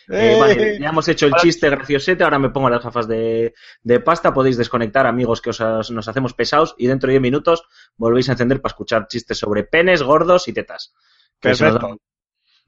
Eh, 0.09 0.35
Eh. 0.35 0.37
vale, 0.39 0.79
ya 0.81 0.89
hemos 0.89 1.07
hecho 1.09 1.27
el 1.27 1.35
chiste 1.35 1.71
graciosete, 1.71 2.25
ahora 2.25 2.41
me 2.41 2.51
pongo 2.51 2.69
las 2.69 2.83
gafas 2.83 3.07
de, 3.07 3.55
de 3.85 4.01
pasta, 4.01 4.35
podéis 4.35 4.57
desconectar 4.59 5.07
amigos 5.07 5.41
que 5.41 5.51
os, 5.51 5.91
nos 5.93 6.09
hacemos 6.09 6.35
pesados 6.35 6.75
y 6.77 6.89
dentro 6.89 7.07
de 7.07 7.12
10 7.12 7.23
minutos 7.23 7.62
volvéis 7.97 8.29
a 8.29 8.33
encender 8.33 8.61
para 8.61 8.73
escuchar 8.73 9.07
chistes 9.07 9.39
sobre 9.39 9.62
penes, 9.62 10.03
gordos 10.03 10.49
y 10.49 10.53
tetas. 10.53 10.93
Perfecto. 11.41 11.99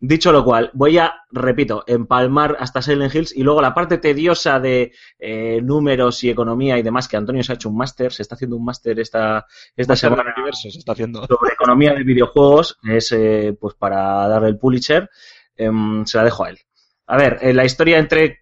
Dicho 0.01 0.33
lo 0.33 0.45
cual, 0.45 0.71
voy 0.75 0.99
a, 0.99 1.15
repito, 1.31 1.83
empalmar 1.87 2.57
hasta 2.61 2.83
Silent 2.83 3.15
Hills 3.15 3.35
y 3.35 3.43
luego 3.43 3.63
la 3.63 3.73
parte 3.73 3.97
tediosa 3.97 4.61
de 4.61 4.93
eh, 5.19 5.61
números 5.63 6.23
y 6.25 6.31
economía 6.31 6.77
y 6.77 6.83
demás, 6.83 7.09
que 7.09 7.17
Antonio 7.17 7.43
se 7.43 7.53
ha 7.53 7.55
hecho 7.55 7.71
un 7.71 7.77
máster, 7.79 8.13
se 8.13 8.21
está 8.21 8.35
haciendo 8.35 8.57
un 8.57 8.65
máster 8.67 9.01
esta, 9.01 9.47
esta 9.75 9.97
semana 9.97 10.25
universo 10.37 10.69
se 10.71 10.79
está 10.79 10.93
haciendo. 10.93 11.27
sobre 11.27 11.55
economía 11.55 11.95
de 11.95 12.03
videojuegos, 12.03 12.77
es 12.87 13.13
eh, 13.13 13.57
pues 13.59 13.75
para 13.77 14.29
darle 14.29 14.49
el 14.49 14.59
Pulitzer, 14.59 15.09
em, 15.57 16.05
se 16.05 16.19
la 16.19 16.25
dejo 16.25 16.45
a 16.45 16.51
él. 16.51 16.59
A 17.07 17.17
ver, 17.17 17.39
eh, 17.41 17.55
la 17.55 17.65
historia 17.65 17.99
entre, 17.99 18.41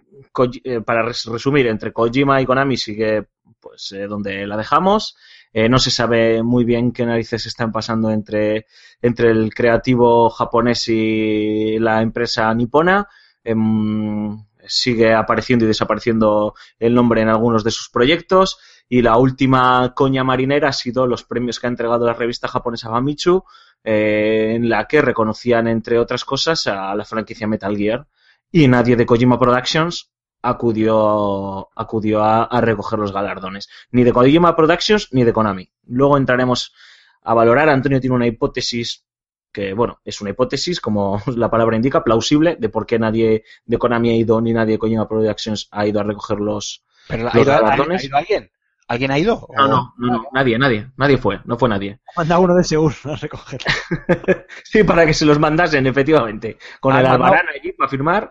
eh, 0.64 0.80
para 0.80 1.02
res- 1.02 1.26
resumir, 1.26 1.66
entre 1.68 1.92
Kojima 1.92 2.40
y 2.40 2.46
Konami 2.46 2.76
sigue 2.76 3.26
pues 3.60 3.92
eh, 3.92 4.08
donde 4.08 4.46
la 4.46 4.56
dejamos. 4.56 5.16
Eh, 5.52 5.68
no 5.68 5.78
se 5.78 5.90
sabe 5.90 6.42
muy 6.42 6.64
bien 6.64 6.92
qué 6.92 7.04
narices 7.04 7.46
están 7.46 7.72
pasando 7.72 8.10
entre, 8.10 8.66
entre 9.02 9.30
el 9.30 9.52
creativo 9.54 10.30
japonés 10.30 10.88
y 10.88 11.78
la 11.78 12.00
empresa 12.00 12.52
nipona. 12.54 13.08
Em, 13.44 14.44
sigue 14.66 15.12
apareciendo 15.12 15.64
y 15.64 15.68
desapareciendo 15.68 16.54
el 16.78 16.94
nombre 16.94 17.20
en 17.20 17.28
algunos 17.28 17.64
de 17.64 17.70
sus 17.70 17.90
proyectos. 17.90 18.58
Y 18.88 19.02
la 19.02 19.16
última 19.16 19.92
coña 19.94 20.24
marinera 20.24 20.68
ha 20.68 20.72
sido 20.72 21.06
los 21.06 21.24
premios 21.24 21.58
que 21.58 21.66
ha 21.66 21.70
entregado 21.70 22.06
la 22.06 22.14
revista 22.14 22.48
japonesa 22.48 22.90
Famitsu, 22.90 23.44
eh, 23.82 24.52
en 24.56 24.68
la 24.68 24.86
que 24.86 25.02
reconocían, 25.02 25.66
entre 25.66 25.98
otras 25.98 26.24
cosas, 26.24 26.66
a 26.66 26.94
la 26.94 27.04
franquicia 27.04 27.46
Metal 27.46 27.76
Gear. 27.76 28.06
Y 28.50 28.68
nadie 28.68 28.96
de 28.96 29.06
Kojima 29.06 29.38
Productions 29.38 30.11
acudió, 30.42 31.68
acudió 31.76 32.22
a, 32.22 32.44
a 32.44 32.60
recoger 32.60 32.98
los 32.98 33.12
galardones. 33.12 33.68
Ni 33.90 34.04
de 34.04 34.12
Kojima 34.12 34.56
Productions 34.56 35.08
ni 35.12 35.24
de 35.24 35.32
Konami. 35.32 35.70
Luego 35.86 36.16
entraremos 36.16 36.74
a 37.22 37.34
valorar. 37.34 37.68
Antonio 37.68 38.00
tiene 38.00 38.16
una 38.16 38.26
hipótesis 38.26 39.04
que, 39.52 39.74
bueno, 39.74 40.00
es 40.04 40.20
una 40.20 40.30
hipótesis, 40.30 40.80
como 40.80 41.20
la 41.36 41.50
palabra 41.50 41.76
indica, 41.76 42.02
plausible, 42.02 42.56
de 42.58 42.68
por 42.68 42.86
qué 42.86 42.98
nadie 42.98 43.44
de 43.64 43.78
Konami 43.78 44.10
ha 44.10 44.16
ido 44.16 44.40
ni 44.40 44.52
nadie 44.52 44.72
de 44.72 44.78
Kojima 44.78 45.08
Productions 45.08 45.68
ha 45.70 45.86
ido 45.86 46.00
a 46.00 46.04
recoger 46.04 46.38
los, 46.40 46.84
¿Pero 47.08 47.28
ha 47.32 47.38
ido, 47.40 47.44
galardones. 47.52 48.02
ha 48.02 48.06
ido 48.06 48.16
alguien? 48.16 48.50
¿Alguien 48.88 49.10
ha 49.10 49.18
ido? 49.18 49.46
No, 49.56 49.64
¿O- 49.64 49.68
no, 49.68 49.94
no, 49.96 50.06
no, 50.12 50.24
nadie, 50.32 50.58
nadie, 50.58 50.90
nadie 50.96 51.16
fue, 51.16 51.40
no 51.44 51.56
fue 51.56 51.68
nadie. 51.68 52.00
Manda 52.16 52.38
uno 52.38 52.54
de 52.54 52.64
Seúl 52.64 52.92
a 53.04 53.16
recoger. 53.16 53.60
Sí, 54.64 54.84
para 54.84 55.06
que 55.06 55.14
se 55.14 55.24
los 55.24 55.38
mandasen, 55.38 55.86
efectivamente. 55.86 56.58
Con 56.80 56.94
Ah, 56.94 56.98
el 57.00 57.04
no, 57.04 57.18
no. 57.18 57.24
albarán 57.26 57.46
allí 57.54 57.72
para 57.72 57.88
firmar. 57.88 58.30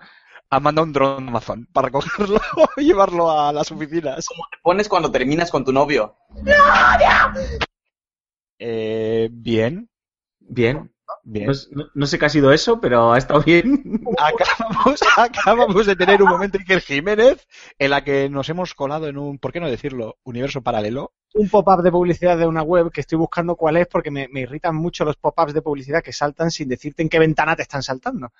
Ha 0.53 0.59
mandado 0.59 0.85
un 0.85 0.93
dron 0.93 1.27
Amazon 1.29 1.65
para 1.71 1.85
recogerlo 1.87 2.39
y 2.77 2.83
llevarlo 2.85 3.31
a 3.31 3.53
las 3.53 3.71
oficinas. 3.71 4.25
te 4.27 4.57
pones 4.61 4.89
cuando 4.89 5.09
terminas 5.11 5.49
con 5.49 5.63
tu 5.63 5.71
novio? 5.71 6.17
Eh, 8.59 9.29
bien, 9.31 9.89
Bien. 10.39 10.91
bien. 11.23 11.47
No, 11.47 11.53
no- 11.71 11.89
no 11.93 12.05
sé 12.05 12.19
qué 12.19 12.25
ha 12.25 12.29
sido 12.29 12.51
eso, 12.51 12.79
pero 12.81 13.13
ha 13.13 13.17
estado 13.17 13.41
bien. 13.41 14.03
Acabamos, 14.19 14.99
acabamos 15.17 15.85
de 15.85 15.95
tener 15.95 16.21
un 16.21 16.29
momento 16.29 16.57
Iker 16.57 16.81
Jiménez 16.81 17.47
en 17.79 17.89
la 17.91 18.03
que 18.03 18.27
nos 18.29 18.49
hemos 18.49 18.73
colado 18.75 19.07
en 19.07 19.17
un, 19.17 19.39
¿por 19.39 19.51
qué 19.53 19.59
no 19.61 19.69
decirlo? 19.69 20.17
Universo 20.23 20.61
paralelo. 20.61 21.13
Un 21.33 21.49
pop-up 21.49 21.81
de 21.81 21.91
publicidad 21.91 22.37
de 22.37 22.45
una 22.45 22.61
web 22.61 22.91
que 22.91 22.99
estoy 23.01 23.17
buscando 23.17 23.55
cuál 23.55 23.77
es 23.77 23.87
porque 23.87 24.11
me, 24.11 24.27
me 24.27 24.41
irritan 24.41 24.75
mucho 24.75 25.05
los 25.05 25.15
pop-ups 25.15 25.53
de 25.53 25.61
publicidad 25.61 26.03
que 26.03 26.11
saltan 26.11 26.51
sin 26.51 26.67
decirte 26.67 27.01
en 27.03 27.09
qué 27.09 27.19
ventana 27.19 27.55
te 27.55 27.61
están 27.61 27.81
saltando. 27.81 28.33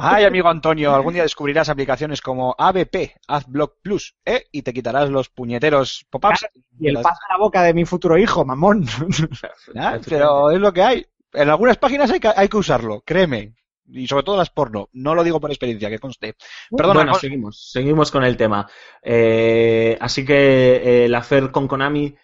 Ay, 0.00 0.24
amigo 0.24 0.48
Antonio, 0.48 0.94
algún 0.94 1.14
día 1.14 1.22
descubrirás 1.22 1.68
aplicaciones 1.68 2.20
como 2.20 2.54
ABP, 2.58 3.14
AdBlock 3.26 3.76
Plus, 3.82 4.14
¿eh? 4.24 4.46
Y 4.52 4.62
te 4.62 4.72
quitarás 4.72 5.10
los 5.10 5.28
puñeteros 5.28 6.06
pop-ups. 6.10 6.46
Y 6.78 6.88
el 6.88 6.94
Las- 6.94 7.02
pasa 7.02 7.20
a 7.28 7.32
la 7.34 7.38
boca 7.38 7.62
de 7.62 7.74
mi 7.74 7.84
futuro 7.84 8.16
hijo, 8.16 8.44
mamón. 8.44 8.86
Ah, 9.76 9.98
Pero 10.08 10.50
es 10.50 10.60
lo 10.60 10.72
que 10.72 10.82
hay. 10.82 11.06
En 11.32 11.48
algunas 11.48 11.76
páginas 11.76 12.10
hay 12.10 12.20
que, 12.20 12.30
hay 12.34 12.48
que 12.48 12.56
usarlo, 12.56 13.02
créeme. 13.04 13.54
Y 13.92 14.06
sobre 14.06 14.22
todo 14.22 14.36
las 14.36 14.50
porno. 14.50 14.88
No 14.92 15.14
lo 15.16 15.24
digo 15.24 15.40
por 15.40 15.50
experiencia, 15.50 15.88
que 15.90 15.98
conste. 15.98 16.36
Perdona, 16.76 16.94
bueno, 17.00 17.12
Con- 17.12 17.20
seguimos, 17.20 17.70
seguimos 17.72 18.10
con 18.12 18.22
el 18.24 18.36
tema. 18.36 18.68
Eh, 19.02 19.96
así 20.00 20.24
que 20.24 20.76
eh, 20.76 21.04
el 21.06 21.14
affair 21.14 21.50
con 21.50 21.66
Konami, 21.66 22.14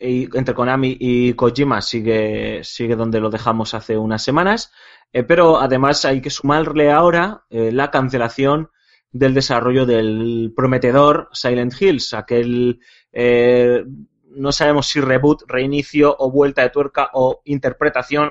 entre 0.00 0.54
Konami 0.54 0.96
y 0.98 1.34
Kojima 1.34 1.82
sigue, 1.82 2.64
sigue 2.64 2.96
donde 2.96 3.20
lo 3.20 3.30
dejamos 3.30 3.74
hace 3.74 3.96
unas 3.98 4.22
semanas, 4.22 4.72
Eh, 5.12 5.24
pero 5.24 5.58
además 5.60 6.04
hay 6.04 6.20
que 6.20 6.30
sumarle 6.30 6.90
ahora 6.92 7.44
eh, 7.50 7.72
la 7.72 7.90
cancelación 7.90 8.70
del 9.10 9.34
desarrollo 9.34 9.84
del 9.86 10.52
prometedor 10.54 11.28
Silent 11.32 11.74
Hills, 11.80 12.14
aquel 12.14 12.78
eh, 13.12 13.84
no 14.30 14.52
sabemos 14.52 14.86
si 14.86 15.00
reboot, 15.00 15.42
reinicio 15.48 16.14
o 16.18 16.30
vuelta 16.30 16.62
de 16.62 16.70
tuerca 16.70 17.10
o 17.14 17.42
interpretación 17.44 18.30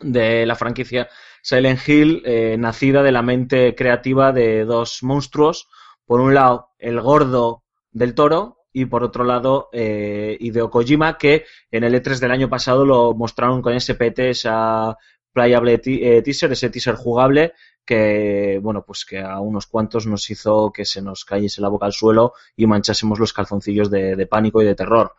de 0.00 0.46
la 0.46 0.54
franquicia 0.54 1.08
Silent 1.42 1.80
Hill, 1.88 2.22
eh, 2.24 2.56
nacida 2.58 3.02
de 3.02 3.12
la 3.12 3.22
mente 3.22 3.74
creativa 3.74 4.32
de 4.32 4.64
dos 4.64 5.02
monstruos. 5.02 5.68
Por 6.06 6.20
un 6.20 6.34
lado, 6.34 6.70
el 6.78 7.00
gordo 7.00 7.64
del 7.90 8.14
toro 8.14 8.53
y 8.74 8.86
por 8.86 9.04
otro 9.04 9.22
lado, 9.24 9.70
eh, 9.72 10.36
Hideo 10.40 10.68
Kojima, 10.68 11.16
que 11.16 11.46
en 11.70 11.84
el 11.84 11.94
E3 11.94 12.18
del 12.18 12.32
año 12.32 12.50
pasado 12.50 12.84
lo 12.84 13.14
mostraron 13.14 13.62
con 13.62 13.72
ese 13.72 13.94
PT, 13.94 14.30
esa 14.30 14.98
playable 15.32 15.80
eh, 15.84 16.22
teaser, 16.22 16.52
ese 16.52 16.70
teaser 16.70 16.96
jugable 16.96 17.52
que, 17.86 18.58
bueno, 18.60 18.84
pues 18.84 19.04
que 19.04 19.20
a 19.20 19.38
unos 19.38 19.66
cuantos 19.66 20.06
nos 20.06 20.28
hizo 20.28 20.72
que 20.72 20.84
se 20.84 21.00
nos 21.02 21.24
cayese 21.24 21.60
la 21.60 21.68
boca 21.68 21.86
al 21.86 21.92
suelo 21.92 22.32
y 22.56 22.66
manchásemos 22.66 23.20
los 23.20 23.32
calzoncillos 23.32 23.90
de 23.90 24.26
pánico 24.26 24.60
y 24.60 24.66
de 24.66 24.74
terror. 24.74 25.14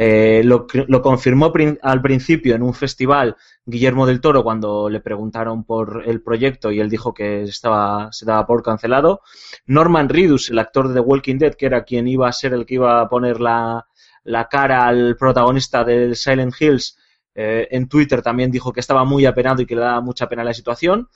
Eh, 0.00 0.42
lo, 0.44 0.68
lo 0.86 1.02
confirmó 1.02 1.52
al 1.82 2.00
principio 2.00 2.54
en 2.54 2.62
un 2.62 2.72
festival 2.72 3.34
Guillermo 3.66 4.06
del 4.06 4.20
Toro 4.20 4.44
cuando 4.44 4.88
le 4.88 5.00
preguntaron 5.00 5.64
por 5.64 6.04
el 6.06 6.22
proyecto 6.22 6.70
y 6.70 6.78
él 6.78 6.88
dijo 6.88 7.12
que 7.12 7.42
estaba, 7.42 8.08
se 8.12 8.24
daba 8.24 8.46
por 8.46 8.62
cancelado. 8.62 9.22
Norman 9.66 10.08
Reedus, 10.08 10.50
el 10.50 10.60
actor 10.60 10.86
de 10.86 10.94
The 10.94 11.00
Walking 11.00 11.38
Dead, 11.38 11.54
que 11.54 11.66
era 11.66 11.82
quien 11.82 12.06
iba 12.06 12.28
a 12.28 12.32
ser 12.32 12.54
el 12.54 12.64
que 12.64 12.74
iba 12.74 13.00
a 13.00 13.08
poner 13.08 13.40
la, 13.40 13.88
la 14.22 14.48
cara 14.48 14.86
al 14.86 15.16
protagonista 15.16 15.82
del 15.82 16.14
Silent 16.14 16.54
Hills, 16.60 16.96
eh, 17.34 17.66
en 17.72 17.88
Twitter 17.88 18.22
también 18.22 18.52
dijo 18.52 18.72
que 18.72 18.78
estaba 18.78 19.04
muy 19.04 19.26
apenado 19.26 19.62
y 19.62 19.66
que 19.66 19.74
le 19.74 19.80
daba 19.80 20.00
mucha 20.00 20.28
pena 20.28 20.44
la 20.44 20.54
situación. 20.54 21.08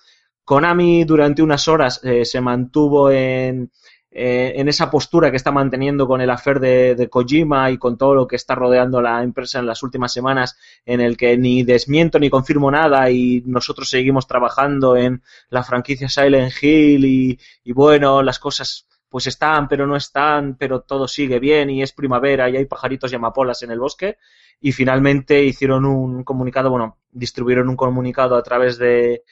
Konami 0.44 1.04
durante 1.04 1.40
unas 1.40 1.68
horas 1.68 2.00
eh, 2.02 2.24
se 2.24 2.40
mantuvo 2.40 3.12
en, 3.12 3.70
eh, 4.14 4.52
en 4.56 4.68
esa 4.68 4.90
postura 4.90 5.30
que 5.30 5.38
está 5.38 5.50
manteniendo 5.50 6.06
con 6.06 6.20
el 6.20 6.28
afer 6.28 6.60
de, 6.60 6.94
de 6.94 7.08
Kojima 7.08 7.70
y 7.70 7.78
con 7.78 7.96
todo 7.96 8.14
lo 8.14 8.28
que 8.28 8.36
está 8.36 8.54
rodeando 8.54 9.00
la 9.00 9.22
empresa 9.22 9.58
en 9.58 9.66
las 9.66 9.82
últimas 9.82 10.12
semanas, 10.12 10.58
en 10.84 11.00
el 11.00 11.16
que 11.16 11.38
ni 11.38 11.62
desmiento 11.62 12.18
ni 12.18 12.28
confirmo 12.28 12.70
nada 12.70 13.10
y 13.10 13.42
nosotros 13.46 13.88
seguimos 13.88 14.26
trabajando 14.26 14.96
en 14.96 15.22
la 15.48 15.62
franquicia 15.62 16.10
Silent 16.10 16.52
Hill 16.62 17.06
y, 17.06 17.38
y 17.64 17.72
bueno, 17.72 18.22
las 18.22 18.38
cosas 18.38 18.86
pues 19.08 19.26
están, 19.26 19.66
pero 19.66 19.86
no 19.86 19.96
están, 19.96 20.56
pero 20.56 20.80
todo 20.82 21.08
sigue 21.08 21.38
bien 21.38 21.70
y 21.70 21.82
es 21.82 21.92
primavera 21.92 22.50
y 22.50 22.56
hay 22.56 22.66
pajaritos 22.66 23.12
y 23.12 23.16
amapolas 23.16 23.62
en 23.62 23.70
el 23.70 23.78
bosque. 23.78 24.18
Y 24.60 24.72
finalmente 24.72 25.42
hicieron 25.42 25.84
un 25.84 26.22
comunicado, 26.22 26.70
bueno, 26.70 26.98
distribuyeron 27.10 27.68
un 27.68 27.76
comunicado 27.76 28.36
a 28.36 28.42
través 28.42 28.78
de, 28.78 29.22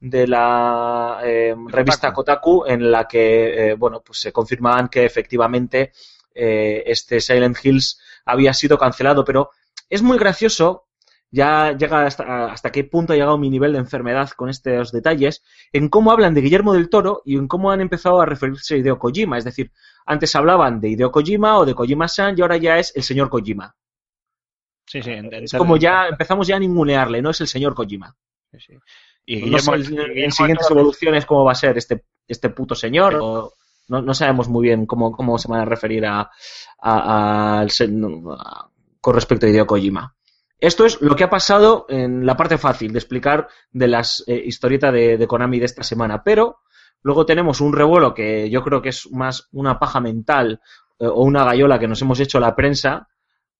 de 0.00 0.26
la 0.26 1.20
eh, 1.22 1.54
revista 1.66 2.12
Kotaku 2.12 2.64
en 2.66 2.90
la 2.90 3.06
que, 3.06 3.70
eh, 3.70 3.74
bueno, 3.74 4.00
pues 4.00 4.18
se 4.18 4.32
confirmaban 4.32 4.88
que 4.88 5.04
efectivamente 5.04 5.92
eh, 6.34 6.82
este 6.86 7.20
Silent 7.20 7.58
Hills 7.62 8.00
había 8.24 8.54
sido 8.54 8.78
cancelado, 8.78 9.24
pero 9.24 9.50
es 9.90 10.02
muy 10.02 10.16
gracioso, 10.16 10.86
ya 11.30 11.76
llega 11.76 12.06
hasta, 12.06 12.46
hasta 12.46 12.72
qué 12.72 12.84
punto 12.84 13.12
ha 13.12 13.16
llegado 13.16 13.36
mi 13.36 13.50
nivel 13.50 13.74
de 13.74 13.78
enfermedad 13.78 14.30
con 14.30 14.48
estos 14.48 14.90
detalles, 14.90 15.42
en 15.72 15.90
cómo 15.90 16.12
hablan 16.12 16.32
de 16.32 16.40
Guillermo 16.40 16.72
del 16.72 16.88
Toro 16.88 17.20
y 17.26 17.36
en 17.36 17.46
cómo 17.46 17.70
han 17.70 17.82
empezado 17.82 18.22
a 18.22 18.26
referirse 18.26 18.74
a 18.74 18.78
Hideo 18.78 18.98
Kojima, 18.98 19.36
es 19.36 19.44
decir, 19.44 19.70
antes 20.06 20.34
hablaban 20.34 20.80
de 20.80 20.88
Hideo 20.88 21.12
Kojima 21.12 21.58
o 21.58 21.66
de 21.66 21.74
Kojima-san 21.74 22.38
y 22.38 22.40
ahora 22.40 22.56
ya 22.56 22.78
es 22.78 22.92
el 22.96 23.02
señor 23.02 23.28
Kojima. 23.28 23.76
Sí, 24.86 25.02
sí. 25.02 25.12
Es 25.12 25.52
como 25.52 25.76
ya 25.76 26.08
empezamos 26.08 26.48
ya 26.48 26.56
a 26.56 26.58
ningunearle, 26.58 27.22
no 27.22 27.30
es 27.30 27.40
el 27.42 27.46
señor 27.46 27.74
Kojima. 27.74 28.16
Sí, 28.50 28.58
sí. 28.58 28.74
Y 29.26 29.50
No 29.50 29.58
sé, 29.58 29.70
Guillermo, 29.72 30.02
en 30.14 30.32
siguientes 30.32 30.70
evoluciones 30.70 31.26
cómo 31.26 31.44
va 31.44 31.52
a 31.52 31.56
ser 31.56 31.76
este, 31.78 32.04
este 32.26 32.50
puto 32.50 32.74
señor. 32.74 33.16
o- 33.20 33.52
no, 33.88 34.00
no 34.02 34.14
sabemos 34.14 34.48
muy 34.48 34.68
bien 34.68 34.86
cómo, 34.86 35.10
cómo 35.10 35.36
se 35.36 35.48
van 35.48 35.60
a 35.62 35.64
referir 35.64 36.06
a, 36.06 36.30
con 39.00 39.14
respecto 39.14 39.46
a 39.46 39.48
Hideo 39.48 39.66
Kojima. 39.66 40.14
Esto 40.58 40.84
es 40.84 41.00
lo 41.00 41.16
que 41.16 41.24
ha 41.24 41.30
pasado 41.30 41.86
en 41.88 42.26
la 42.26 42.36
parte 42.36 42.58
fácil 42.58 42.92
de 42.92 42.98
explicar 42.98 43.48
de 43.72 43.88
las 43.88 44.22
eh, 44.26 44.42
historietas 44.44 44.92
de, 44.92 45.16
de 45.16 45.26
Konami 45.26 45.58
de 45.58 45.66
esta 45.66 45.82
semana. 45.82 46.22
Pero 46.22 46.58
Luego 47.02 47.24
tenemos 47.24 47.62
un 47.62 47.72
revuelo 47.72 48.12
que 48.12 48.50
yo 48.50 48.62
creo 48.62 48.82
que 48.82 48.90
es 48.90 49.10
más 49.10 49.48
una 49.52 49.78
paja 49.78 50.00
mental 50.00 50.60
eh, 50.98 51.06
o 51.06 51.22
una 51.22 51.44
gallola 51.44 51.78
que 51.78 51.88
nos 51.88 52.02
hemos 52.02 52.20
hecho 52.20 52.38
la 52.38 52.54
prensa 52.54 53.08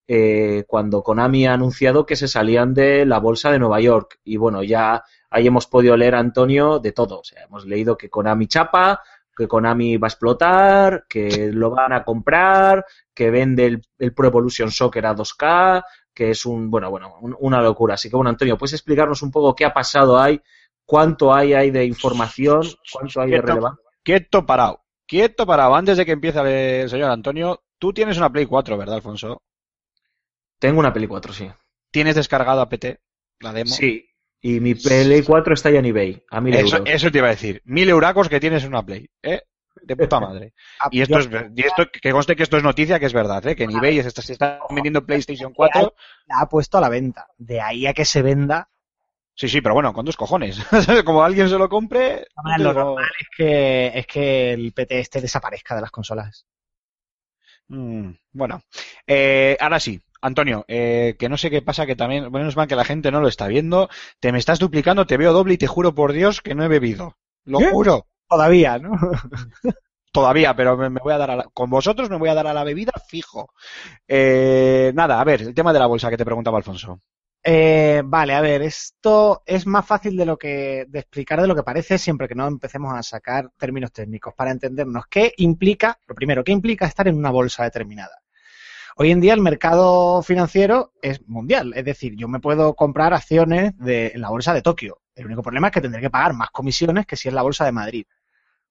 eh, 0.06 0.64
cuando 0.68 1.02
Konami 1.02 1.46
ha 1.46 1.54
anunciado 1.54 2.04
que 2.04 2.16
se 2.16 2.28
salían 2.28 2.74
de 2.74 3.06
la 3.06 3.18
bolsa 3.18 3.50
de 3.50 3.58
Nueva 3.58 3.80
York. 3.80 4.18
Y 4.24 4.36
bueno, 4.36 4.62
ya 4.62 5.02
ahí 5.30 5.46
hemos 5.46 5.66
podido 5.66 5.96
leer, 5.96 6.14
Antonio, 6.14 6.78
de 6.78 6.92
todo. 6.92 7.20
O 7.20 7.24
sea, 7.24 7.44
hemos 7.44 7.64
leído 7.66 7.96
que 7.96 8.10
Konami 8.10 8.46
chapa, 8.46 9.02
que 9.36 9.48
Konami 9.48 9.96
va 9.96 10.06
a 10.08 10.10
explotar, 10.10 11.06
que 11.08 11.50
lo 11.52 11.70
van 11.70 11.92
a 11.92 12.04
comprar, 12.04 12.84
que 13.14 13.30
vende 13.30 13.66
el, 13.66 13.82
el 13.98 14.12
Pro 14.12 14.26
Evolution 14.28 14.70
Soccer 14.70 15.06
a 15.06 15.14
2K, 15.14 15.82
que 16.12 16.30
es 16.30 16.44
un, 16.44 16.70
bueno, 16.70 16.90
bueno, 16.90 17.14
un- 17.20 17.36
una 17.40 17.62
locura. 17.62 17.94
Así 17.94 18.10
que 18.10 18.16
bueno, 18.16 18.28
Antonio, 18.30 18.58
¿puedes 18.58 18.74
explicarnos 18.74 19.22
un 19.22 19.30
poco 19.30 19.54
qué 19.54 19.64
ha 19.64 19.72
pasado 19.72 20.18
ahí? 20.18 20.40
¿Cuánto 20.84 21.32
hay 21.32 21.54
ahí 21.54 21.70
de 21.70 21.84
información? 21.84 22.62
¿Cuánto 22.92 23.20
hay 23.20 23.30
de 23.30 23.36
relevancia? 23.54 23.84
Quieto 24.02 24.44
parado. 24.44 24.82
Quieto 25.06 25.46
parado. 25.46 25.74
Antes 25.76 25.96
de 25.96 26.04
que 26.04 26.12
empiece 26.12 26.82
el 26.82 26.90
señor 26.90 27.10
Antonio, 27.10 27.62
tú 27.78 27.92
tienes 27.92 28.16
una 28.18 28.30
Play 28.30 28.46
4, 28.46 28.76
¿verdad, 28.76 28.96
Alfonso? 28.96 29.42
Tengo 30.58 30.80
una 30.80 30.92
Play 30.92 31.06
4, 31.06 31.32
sí. 31.32 31.50
¿Tienes 31.90 32.14
descargado 32.16 32.60
a 32.60 32.68
PT? 32.68 33.00
La 33.40 33.52
demo. 33.52 33.70
Sí. 33.70 34.06
Y 34.42 34.58
mi 34.60 34.74
Play 34.74 35.22
4 35.22 35.54
está 35.54 35.70
ya 35.70 35.80
en 35.80 35.86
eBay, 35.86 36.24
a 36.30 36.40
1000 36.40 36.54
Eso, 36.54 36.76
euros. 36.78 36.88
eso 36.94 37.10
te 37.10 37.18
iba 37.18 37.26
a 37.26 37.30
decir. 37.30 37.60
Mil 37.64 37.88
euracos 37.90 38.28
que 38.28 38.40
tienes 38.40 38.64
una 38.64 38.82
Play, 38.84 39.08
¿eh? 39.22 39.42
De 39.82 39.96
puta 39.96 40.18
madre. 40.20 40.52
Ah, 40.80 40.88
Y 40.90 41.02
esto 41.02 41.18
es, 41.18 41.28
y 41.54 41.62
esto, 41.66 41.86
que 41.90 42.10
conste 42.10 42.34
que 42.36 42.42
esto 42.42 42.56
es 42.56 42.62
noticia, 42.62 42.98
que 42.98 43.06
es 43.06 43.12
verdad, 43.12 43.46
¿eh? 43.46 43.54
Que 43.56 43.64
en 43.64 43.70
eBay 43.76 44.00
se 44.02 44.08
está, 44.08 44.22
se 44.22 44.32
está 44.32 44.60
vendiendo 44.70 45.04
PlayStation 45.04 45.52
4. 45.52 45.94
la 46.26 46.40
ha 46.40 46.48
puesto 46.48 46.78
a 46.78 46.80
la 46.80 46.88
venta. 46.88 47.26
De 47.36 47.60
ahí 47.60 47.86
a 47.86 47.92
que 47.94 48.04
se 48.04 48.22
venda, 48.22 48.68
Sí, 49.34 49.48
sí, 49.48 49.62
pero 49.62 49.74
bueno, 49.74 49.94
con 49.94 50.04
dos 50.04 50.18
cojones. 50.18 50.58
Como 51.06 51.22
alguien 51.22 51.48
se 51.48 51.56
lo 51.56 51.66
compre. 51.68 52.26
Lo 52.58 52.70
digo- 52.72 52.72
normal 52.74 53.08
es 53.18 53.26
que, 53.34 53.86
es 53.94 54.06
que 54.06 54.52
el 54.52 54.72
PT 54.72 55.00
este 55.00 55.20
desaparezca 55.22 55.74
de 55.74 55.80
las 55.80 55.90
consolas. 55.90 56.46
Mm, 57.68 58.10
bueno, 58.32 58.62
eh, 59.06 59.56
ahora 59.60 59.80
sí, 59.80 60.00
Antonio, 60.20 60.64
eh, 60.68 61.16
que 61.18 61.28
no 61.28 61.36
sé 61.36 61.50
qué 61.50 61.62
pasa, 61.62 61.86
que 61.86 61.96
también, 61.96 62.30
menos 62.30 62.56
mal 62.56 62.68
que 62.68 62.76
la 62.76 62.84
gente 62.84 63.10
no 63.10 63.20
lo 63.20 63.28
está 63.28 63.46
viendo, 63.46 63.88
te 64.20 64.32
me 64.32 64.38
estás 64.38 64.58
duplicando, 64.58 65.06
te 65.06 65.16
veo 65.16 65.32
doble 65.32 65.54
y 65.54 65.58
te 65.58 65.66
juro 65.66 65.94
por 65.94 66.12
Dios 66.12 66.40
que 66.40 66.54
no 66.54 66.64
he 66.64 66.68
bebido. 66.68 67.16
Lo 67.44 67.58
¿Qué? 67.58 67.70
juro. 67.70 68.06
Todavía, 68.28 68.78
¿no? 68.78 68.92
Todavía, 70.12 70.54
pero 70.54 70.76
me, 70.76 70.90
me 70.90 71.00
voy 71.00 71.12
a 71.12 71.18
dar 71.18 71.30
a 71.30 71.36
la, 71.36 71.44
con 71.44 71.70
vosotros 71.70 72.10
me 72.10 72.16
voy 72.16 72.28
a 72.28 72.34
dar 72.34 72.46
a 72.46 72.52
la 72.54 72.64
bebida 72.64 72.92
fijo. 73.08 73.52
Eh, 74.08 74.92
nada, 74.94 75.20
a 75.20 75.24
ver, 75.24 75.42
el 75.42 75.54
tema 75.54 75.72
de 75.72 75.78
la 75.78 75.86
bolsa 75.86 76.10
que 76.10 76.16
te 76.16 76.24
preguntaba 76.24 76.58
Alfonso. 76.58 77.00
Eh, 77.42 78.02
vale, 78.04 78.34
a 78.34 78.40
ver, 78.42 78.60
esto 78.62 79.42
es 79.46 79.66
más 79.66 79.86
fácil 79.86 80.16
de 80.16 80.26
lo 80.26 80.36
que 80.36 80.84
de 80.88 80.98
explicar 80.98 81.40
de 81.40 81.46
lo 81.46 81.54
que 81.54 81.62
parece 81.62 81.96
siempre 81.96 82.28
que 82.28 82.34
no 82.34 82.46
empecemos 82.46 82.92
a 82.92 83.02
sacar 83.02 83.50
términos 83.56 83.92
técnicos 83.92 84.34
para 84.34 84.50
entendernos 84.50 85.04
qué 85.08 85.32
implica, 85.38 85.98
lo 86.06 86.14
primero, 86.14 86.44
qué 86.44 86.52
implica 86.52 86.86
estar 86.86 87.08
en 87.08 87.16
una 87.16 87.30
bolsa 87.30 87.64
determinada. 87.64 88.20
Hoy 88.96 89.10
en 89.10 89.20
día 89.20 89.34
el 89.34 89.40
mercado 89.40 90.22
financiero 90.22 90.92
es 91.00 91.26
mundial, 91.28 91.72
es 91.76 91.84
decir, 91.84 92.16
yo 92.16 92.28
me 92.28 92.40
puedo 92.40 92.74
comprar 92.74 93.14
acciones 93.14 93.76
de, 93.78 94.08
en 94.08 94.20
la 94.20 94.30
bolsa 94.30 94.52
de 94.52 94.62
Tokio. 94.62 95.00
El 95.14 95.26
único 95.26 95.42
problema 95.42 95.68
es 95.68 95.72
que 95.72 95.80
tendré 95.80 96.00
que 96.00 96.10
pagar 96.10 96.34
más 96.34 96.50
comisiones 96.50 97.06
que 97.06 97.16
si 97.16 97.28
es 97.28 97.34
la 97.34 97.42
bolsa 97.42 97.64
de 97.64 97.72
Madrid. 97.72 98.06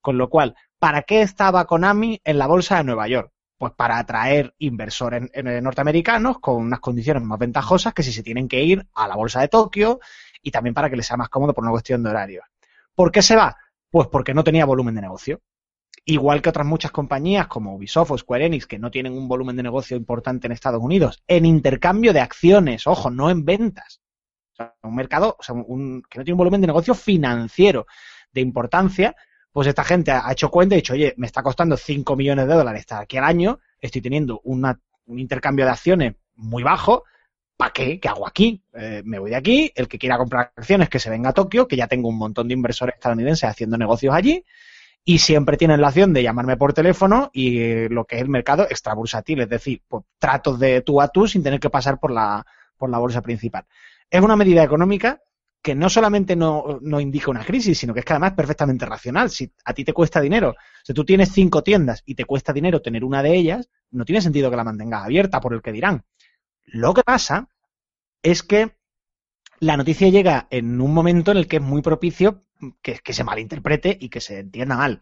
Con 0.01 0.17
lo 0.17 0.29
cual, 0.29 0.55
¿para 0.77 1.03
qué 1.03 1.21
estaba 1.21 1.65
Konami 1.65 2.21
en 2.23 2.37
la 2.37 2.47
bolsa 2.47 2.77
de 2.77 2.83
Nueva 2.83 3.07
York? 3.07 3.31
Pues 3.57 3.73
para 3.73 3.97
atraer 3.97 4.53
inversores 4.59 5.29
norteamericanos 5.61 6.39
con 6.39 6.55
unas 6.55 6.79
condiciones 6.79 7.23
más 7.23 7.39
ventajosas 7.39 7.93
que 7.93 8.03
si 8.03 8.13
se 8.13 8.23
tienen 8.23 8.47
que 8.47 8.61
ir 8.63 8.87
a 8.93 9.07
la 9.07 9.15
bolsa 9.15 9.41
de 9.41 9.49
Tokio 9.49 9.99
y 10.41 10.51
también 10.51 10.73
para 10.73 10.89
que 10.89 10.95
les 10.95 11.05
sea 11.05 11.17
más 11.17 11.29
cómodo 11.29 11.53
por 11.53 11.63
una 11.63 11.71
cuestión 11.71 12.03
de 12.03 12.09
horario. 12.09 12.43
¿Por 12.95 13.11
qué 13.11 13.21
se 13.21 13.35
va? 13.35 13.57
Pues 13.89 14.07
porque 14.07 14.33
no 14.33 14.43
tenía 14.43 14.65
volumen 14.65 14.95
de 14.95 15.01
negocio. 15.01 15.41
Igual 16.05 16.41
que 16.41 16.49
otras 16.49 16.65
muchas 16.65 16.91
compañías 16.91 17.47
como 17.47 17.75
Ubisoft 17.75 18.11
o 18.11 18.17
Square 18.17 18.45
Enix 18.45 18.65
que 18.65 18.79
no 18.79 18.91
tienen 18.91 19.13
un 19.13 19.27
volumen 19.27 19.55
de 19.55 19.63
negocio 19.63 19.97
importante 19.97 20.47
en 20.47 20.53
Estados 20.53 20.81
Unidos, 20.81 21.23
en 21.27 21.45
intercambio 21.45 22.13
de 22.13 22.21
acciones, 22.21 22.87
ojo, 22.87 23.09
no 23.09 23.29
en 23.29 23.45
ventas. 23.45 24.01
O 24.53 24.55
sea, 24.55 24.75
un 24.83 24.95
mercado, 24.95 25.35
o 25.39 25.43
sea, 25.43 25.55
un, 25.55 26.03
que 26.09 26.19
no 26.19 26.25
tiene 26.25 26.33
un 26.33 26.39
volumen 26.39 26.61
de 26.61 26.67
negocio 26.67 26.93
financiero 26.93 27.85
de 28.31 28.41
importancia, 28.41 29.15
pues 29.51 29.67
esta 29.67 29.83
gente 29.83 30.11
ha 30.11 30.31
hecho 30.31 30.49
cuenta 30.49 30.75
y 30.75 30.77
ha 30.77 30.81
dicho, 30.81 30.93
oye, 30.93 31.13
me 31.17 31.27
está 31.27 31.41
costando 31.41 31.75
5 31.75 32.15
millones 32.15 32.47
de 32.47 32.53
dólares 32.53 32.81
estar 32.81 33.01
aquí 33.01 33.17
al 33.17 33.23
año, 33.23 33.59
estoy 33.79 34.01
teniendo 34.01 34.41
una, 34.43 34.79
un 35.05 35.19
intercambio 35.19 35.65
de 35.65 35.71
acciones 35.71 36.15
muy 36.35 36.63
bajo, 36.63 37.03
¿para 37.57 37.73
qué? 37.73 37.99
¿Qué 37.99 38.07
hago 38.07 38.27
aquí? 38.27 38.63
Eh, 38.73 39.01
me 39.03 39.19
voy 39.19 39.31
de 39.31 39.35
aquí, 39.35 39.71
el 39.75 39.87
que 39.87 39.97
quiera 39.97 40.17
comprar 40.17 40.53
acciones 40.55 40.87
que 40.87 40.99
se 40.99 41.09
venga 41.09 41.31
a 41.31 41.33
Tokio, 41.33 41.67
que 41.67 41.75
ya 41.75 41.87
tengo 41.87 42.07
un 42.07 42.17
montón 42.17 42.47
de 42.47 42.53
inversores 42.53 42.95
estadounidenses 42.95 43.49
haciendo 43.49 43.77
negocios 43.77 44.13
allí, 44.13 44.45
y 45.03 45.19
siempre 45.19 45.57
tienen 45.57 45.81
la 45.81 45.87
opción 45.87 46.13
de 46.13 46.23
llamarme 46.23 46.57
por 46.57 46.73
teléfono 46.73 47.29
y 47.33 47.87
lo 47.89 48.05
que 48.05 48.17
es 48.17 48.21
el 48.21 48.29
mercado 48.29 48.63
extrabursátil, 48.69 49.41
es 49.41 49.49
decir, 49.49 49.81
pues, 49.87 50.03
tratos 50.19 50.59
de 50.59 50.81
tú 50.81 51.01
a 51.01 51.07
tú 51.07 51.27
sin 51.27 51.43
tener 51.43 51.59
que 51.59 51.69
pasar 51.69 51.99
por 51.99 52.11
la, 52.11 52.45
por 52.77 52.89
la 52.89 52.99
bolsa 52.99 53.21
principal. 53.21 53.65
Es 54.09 54.21
una 54.21 54.35
medida 54.35 54.63
económica 54.63 55.21
que 55.61 55.75
no 55.75 55.89
solamente 55.89 56.35
no, 56.35 56.79
no 56.81 56.99
indica 56.99 57.31
una 57.31 57.43
crisis, 57.43 57.77
sino 57.77 57.93
que 57.93 57.99
es 57.99 58.05
que 58.05 58.13
además 58.13 58.31
es 58.31 58.37
perfectamente 58.37 58.85
racional. 58.85 59.29
Si 59.29 59.51
a 59.65 59.73
ti 59.73 59.83
te 59.83 59.93
cuesta 59.93 60.21
dinero, 60.21 60.55
si 60.83 60.93
tú 60.93 61.03
tienes 61.03 61.31
cinco 61.31 61.63
tiendas 61.63 62.01
y 62.05 62.15
te 62.15 62.25
cuesta 62.25 62.53
dinero 62.53 62.81
tener 62.81 63.03
una 63.03 63.21
de 63.21 63.35
ellas, 63.35 63.69
no 63.91 64.05
tiene 64.05 64.21
sentido 64.21 64.49
que 64.49 64.55
la 64.55 64.63
mantengas 64.63 65.03
abierta 65.03 65.41
por 65.41 65.53
el 65.53 65.61
que 65.61 65.71
dirán. 65.71 66.05
Lo 66.65 66.93
que 66.93 67.03
pasa 67.03 67.49
es 68.23 68.43
que 68.43 68.78
la 69.59 69.77
noticia 69.77 70.09
llega 70.09 70.47
en 70.49 70.79
un 70.81 70.93
momento 70.93 71.31
en 71.31 71.37
el 71.37 71.47
que 71.47 71.57
es 71.57 71.61
muy 71.61 71.81
propicio 71.81 72.43
que, 72.81 72.99
que 72.99 73.13
se 73.13 73.23
malinterprete 73.23 73.97
y 73.99 74.09
que 74.09 74.21
se 74.21 74.39
entienda 74.39 74.75
mal. 74.75 75.01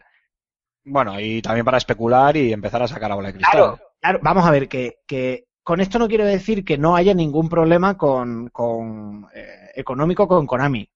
Bueno, 0.84 1.20
y 1.20 1.42
también 1.42 1.64
para 1.64 1.78
especular 1.78 2.36
y 2.36 2.52
empezar 2.52 2.82
a 2.82 2.88
sacar 2.88 3.12
a 3.12 3.14
bola 3.14 3.28
de 3.28 3.34
cristal. 3.34 3.52
Claro, 3.52 3.80
claro, 4.00 4.20
vamos 4.22 4.46
a 4.46 4.50
ver, 4.50 4.68
que, 4.68 5.00
que 5.06 5.48
con 5.62 5.80
esto 5.80 5.98
no 5.98 6.08
quiero 6.08 6.24
decir 6.24 6.64
que 6.64 6.78
no 6.78 6.96
haya 6.96 7.12
ningún 7.14 7.48
problema 7.48 7.96
con, 7.96 8.48
con 8.48 9.26
eh, 9.34 9.70
económico 9.74 10.26
con 10.26 10.46
Konami. 10.46 10.88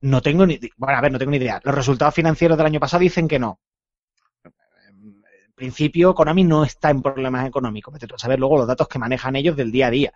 No 0.00 0.20
tengo 0.20 0.44
ni, 0.46 0.58
bueno, 0.76 0.98
a 0.98 1.00
ver, 1.00 1.12
no 1.12 1.18
tengo 1.18 1.30
ni 1.30 1.36
idea. 1.38 1.60
Los 1.62 1.74
resultados 1.74 2.14
financieros 2.14 2.58
del 2.58 2.66
año 2.66 2.80
pasado 2.80 3.02
dicen 3.02 3.28
que 3.28 3.38
no. 3.38 3.60
En 4.44 5.22
principio, 5.54 6.14
Konami 6.14 6.44
no 6.44 6.64
está 6.64 6.90
en 6.90 7.02
problemas 7.02 7.46
económicos. 7.46 7.94
Vete 7.94 8.06
a 8.12 8.18
saber 8.18 8.38
luego 8.38 8.58
los 8.58 8.66
datos 8.66 8.88
que 8.88 8.98
manejan 8.98 9.36
ellos 9.36 9.56
del 9.56 9.72
día 9.72 9.86
a 9.86 9.90
día. 9.90 10.12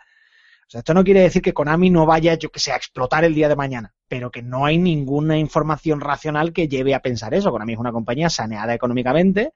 O 0.70 0.72
sea, 0.72 0.78
esto 0.80 0.94
no 0.94 1.02
quiere 1.02 1.22
decir 1.22 1.42
que 1.42 1.52
Konami 1.52 1.90
no 1.90 2.06
vaya, 2.06 2.34
yo 2.34 2.50
que 2.50 2.60
sé, 2.60 2.70
a 2.70 2.76
explotar 2.76 3.24
el 3.24 3.34
día 3.34 3.48
de 3.48 3.56
mañana, 3.56 3.92
pero 4.06 4.30
que 4.30 4.40
no 4.40 4.64
hay 4.66 4.78
ninguna 4.78 5.36
información 5.36 6.00
racional 6.00 6.52
que 6.52 6.68
lleve 6.68 6.94
a 6.94 7.00
pensar 7.02 7.34
eso. 7.34 7.50
Konami 7.50 7.72
es 7.72 7.78
una 7.80 7.90
compañía 7.90 8.30
saneada 8.30 8.72
económicamente, 8.72 9.52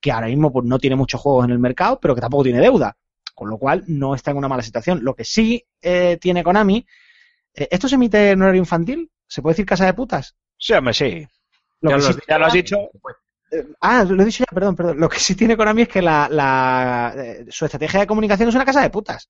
que 0.00 0.12
ahora 0.12 0.28
mismo 0.28 0.52
pues, 0.52 0.64
no 0.66 0.78
tiene 0.78 0.96
muchos 0.96 1.20
juegos 1.20 1.46
en 1.46 1.50
el 1.52 1.58
mercado, 1.58 1.98
pero 2.00 2.14
que 2.14 2.20
tampoco 2.20 2.44
tiene 2.44 2.60
deuda. 2.60 2.96
Con 3.34 3.50
lo 3.50 3.58
cual 3.58 3.82
no 3.88 4.14
está 4.14 4.30
en 4.30 4.36
una 4.36 4.48
mala 4.48 4.62
situación. 4.62 5.02
Lo 5.02 5.14
que 5.16 5.24
sí 5.24 5.64
eh, 5.80 6.18
tiene 6.20 6.44
Konami, 6.44 6.86
eh, 7.54 7.68
¿esto 7.70 7.88
se 7.88 7.96
emite 7.96 8.30
en 8.30 8.42
horario 8.42 8.60
infantil? 8.60 9.10
¿Se 9.26 9.42
puede 9.42 9.54
decir 9.54 9.66
casa 9.66 9.86
de 9.86 9.94
putas? 9.94 10.36
Sí, 10.58 10.74
hombre, 10.74 10.94
sí. 10.94 11.26
Lo 11.80 11.90
Ya 11.90 11.96
que 11.96 12.02
lo 12.02 12.08
sí 12.08 12.10
has- 12.20 12.26
Ya 12.28 12.38
lo 12.38 12.46
has 12.46 12.52
dicho. 12.52 12.76
eh, 13.50 13.66
Ah, 13.80 14.04
lo 14.04 14.22
he 14.22 14.26
dicho 14.26 14.44
ya, 14.48 14.54
perdón, 14.54 14.76
perdón. 14.76 15.00
Lo 15.00 15.08
que 15.08 15.18
sí 15.18 15.34
tiene 15.34 15.56
Konami 15.56 15.82
es 15.82 15.88
que 15.88 16.02
la, 16.02 16.28
la, 16.30 17.14
su 17.50 17.64
estrategia 17.64 18.00
de 18.00 18.06
comunicación 18.06 18.48
es 18.48 18.54
una 18.54 18.64
casa 18.64 18.82
de 18.82 18.90
putas. 18.90 19.28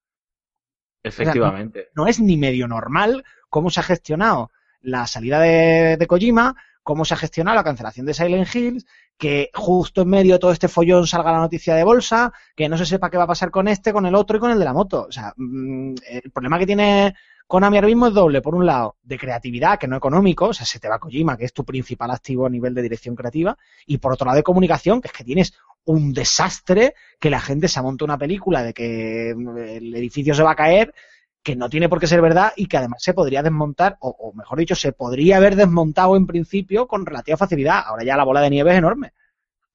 Efectivamente. 1.03 1.89
no 1.95 2.07
es 2.07 2.21
ni 2.21 2.37
medio 2.37 2.69
normal 2.69 3.25
cómo 3.49 3.71
se 3.71 3.81
ha 3.81 3.83
gestionado 3.83 4.51
la 4.81 5.07
salida 5.07 5.41
de, 5.41 5.97
de 5.97 6.07
Kojima, 6.07 6.57
cómo 6.83 7.05
se 7.05 7.15
ha 7.15 7.17
gestionado 7.17 7.57
la 7.57 7.65
cancelación 7.65 8.07
de 8.07 8.15
Silent 8.15 8.55
Hills, 8.55 8.87
que 9.17 9.51
justo 9.55 10.03
en 10.03 10.09
medio 10.09 10.35
de 10.35 10.39
todo 10.39 10.53
este 10.53 10.69
follón 10.69 11.07
salga 11.07 11.33
la 11.33 11.39
noticia 11.39 11.75
de 11.75 11.85
bolsa, 11.85 12.33
que 12.57 12.69
no 12.69 12.77
se 12.77 12.87
sepa 12.87 13.11
qué 13.11 13.17
va 13.17 13.25
a 13.25 13.29
pasar 13.29 13.51
con 13.51 13.69
este, 13.69 13.93
con 13.93 14.07
el 14.07 14.15
otro 14.15 14.37
y 14.37 14.41
con 14.41 14.51
el 14.51 14.59
de 14.59 14.65
la 14.65 14.73
moto. 14.73 15.07
O 15.09 15.13
sea, 15.13 15.33
mm, 15.37 15.95
el 16.09 16.31
problema 16.33 16.59
que 16.59 16.67
tiene 16.67 17.15
Konami 17.53 17.77
ahora 17.77 17.89
mismo 17.89 18.07
es 18.07 18.15
doble. 18.15 18.41
Por 18.41 18.55
un 18.55 18.65
lado, 18.65 18.97
de 19.03 19.19
creatividad, 19.19 19.79
que 19.79 19.87
no 19.87 19.95
económico, 19.95 20.47
o 20.47 20.53
sea, 20.55 20.65
se 20.65 20.81
te 20.81 20.89
va 20.89 20.99
Kojima, 20.99 21.37
que 21.37 21.45
es 21.45 21.53
tu 21.53 21.67
principal 21.67 22.11
activo 22.11 22.47
a 22.47 22.49
nivel 22.49 22.73
de 22.73 22.81
dirección 22.81 23.15
creativa, 23.15 23.59
y 23.87 23.99
por 23.99 24.15
otro 24.15 24.25
lado, 24.25 24.37
de 24.37 24.43
comunicación, 24.43 25.03
que 25.03 25.09
es 25.09 25.13
que 25.13 25.23
tienes 25.23 25.53
un 25.85 26.15
desastre, 26.15 26.95
que 27.21 27.29
la 27.29 27.41
gente 27.41 27.69
se 27.69 27.83
monta 27.83 28.07
una 28.07 28.17
película 28.17 28.63
de 28.63 28.73
que 28.73 29.35
mm, 29.37 29.59
el 29.59 29.95
edificio 29.95 30.35
se 30.35 30.43
va 30.43 30.53
a 30.53 30.57
caer, 30.57 30.95
que 31.43 31.55
no 31.55 31.69
tiene 31.69 31.91
por 31.91 32.01
qué 32.01 32.07
ser 32.07 32.23
verdad 32.23 32.55
y 32.57 32.69
que 32.69 32.79
además 32.79 33.03
se 33.03 33.13
podría 33.13 33.43
desmontar, 33.43 33.99
o, 34.01 34.09
o 34.09 34.33
mejor 34.33 34.59
dicho, 34.59 34.75
se 34.75 34.93
podría 34.93 35.37
haber 35.37 35.55
desmontado 35.55 36.17
en 36.17 36.27
principio 36.27 36.87
con 36.87 37.05
relativa 37.05 37.37
facilidad. 37.37 37.83
Ahora 37.85 38.03
ya 38.03 38.17
la 38.17 38.25
bola 38.25 38.41
de 38.41 38.49
nieve 38.49 38.73
es 38.73 38.79
enorme. 38.79 39.13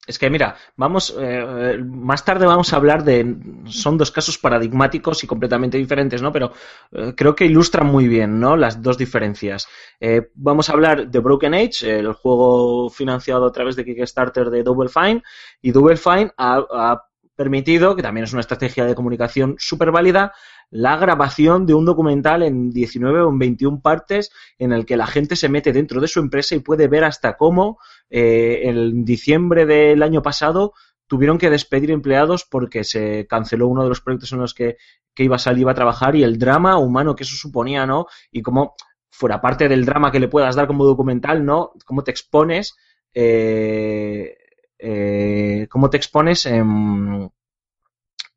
Es 0.07 0.17
que 0.17 0.29
mira, 0.29 0.55
vamos, 0.77 1.13
eh, 1.19 1.77
más 1.85 2.23
tarde 2.23 2.45
vamos 2.45 2.71
a 2.71 2.77
hablar 2.77 3.03
de, 3.03 3.35
son 3.65 3.97
dos 3.97 4.09
casos 4.09 4.37
paradigmáticos 4.37 5.21
y 5.25 5.27
completamente 5.27 5.77
diferentes, 5.77 6.21
¿no? 6.21 6.31
Pero 6.31 6.53
eh, 6.93 7.13
creo 7.15 7.35
que 7.35 7.45
ilustran 7.45 7.87
muy 7.87 8.07
bien, 8.07 8.39
¿no? 8.39 8.55
Las 8.55 8.81
dos 8.81 8.97
diferencias. 8.97 9.67
Eh, 9.99 10.31
vamos 10.35 10.69
a 10.69 10.73
hablar 10.73 11.09
de 11.09 11.19
Broken 11.19 11.53
Age, 11.53 11.99
el 11.99 12.13
juego 12.13 12.89
financiado 12.89 13.45
a 13.45 13.51
través 13.51 13.75
de 13.75 13.83
Kickstarter 13.83 14.49
de 14.49 14.63
Double 14.63 14.87
Fine, 14.89 15.21
y 15.61 15.71
Double 15.71 15.97
Fine 15.97 16.31
ha, 16.37 16.65
ha 16.71 17.03
permitido, 17.35 17.95
que 17.95 18.01
también 18.01 18.23
es 18.23 18.31
una 18.31 18.41
estrategia 18.41 18.85
de 18.85 18.95
comunicación 18.95 19.55
súper 19.59 19.91
válida, 19.91 20.33
la 20.69 20.97
grabación 20.97 21.65
de 21.65 21.73
un 21.73 21.85
documental 21.85 22.43
en 22.43 22.71
19 22.71 23.21
o 23.21 23.29
en 23.29 23.39
21 23.39 23.81
partes 23.81 24.31
en 24.57 24.73
el 24.73 24.85
que 24.85 24.97
la 24.97 25.07
gente 25.07 25.35
se 25.35 25.49
mete 25.49 25.71
dentro 25.71 26.01
de 26.01 26.07
su 26.07 26.19
empresa 26.19 26.55
y 26.55 26.59
puede 26.59 26.87
ver 26.87 27.03
hasta 27.03 27.37
cómo 27.37 27.79
eh, 28.09 28.61
en 28.63 29.05
diciembre 29.05 29.65
del 29.65 30.03
año 30.03 30.21
pasado 30.21 30.73
tuvieron 31.07 31.37
que 31.37 31.49
despedir 31.49 31.91
empleados 31.91 32.45
porque 32.45 32.83
se 32.83 33.27
canceló 33.27 33.67
uno 33.67 33.83
de 33.83 33.89
los 33.89 34.01
proyectos 34.01 34.33
en 34.33 34.39
los 34.39 34.53
que, 34.53 34.77
que 35.13 35.23
iba 35.23 35.37
a 35.37 35.39
salir, 35.39 35.61
iba 35.61 35.71
a 35.71 35.75
trabajar 35.75 36.15
y 36.15 36.23
el 36.23 36.37
drama 36.37 36.77
humano 36.77 37.15
que 37.15 37.23
eso 37.23 37.35
suponía, 37.37 37.85
¿no? 37.85 38.07
Y 38.29 38.41
cómo, 38.41 38.75
fuera 39.09 39.41
parte 39.41 39.67
del 39.67 39.85
drama 39.85 40.11
que 40.11 40.19
le 40.19 40.27
puedas 40.27 40.55
dar 40.55 40.67
como 40.67 40.85
documental, 40.85 41.43
¿no? 41.43 41.71
Cómo 41.85 42.03
te 42.03 42.11
expones, 42.11 42.75
eh, 43.13 44.37
eh, 44.77 45.67
cómo 45.69 45.89
te 45.89 45.97
expones 45.97 46.45
en, 46.45 47.31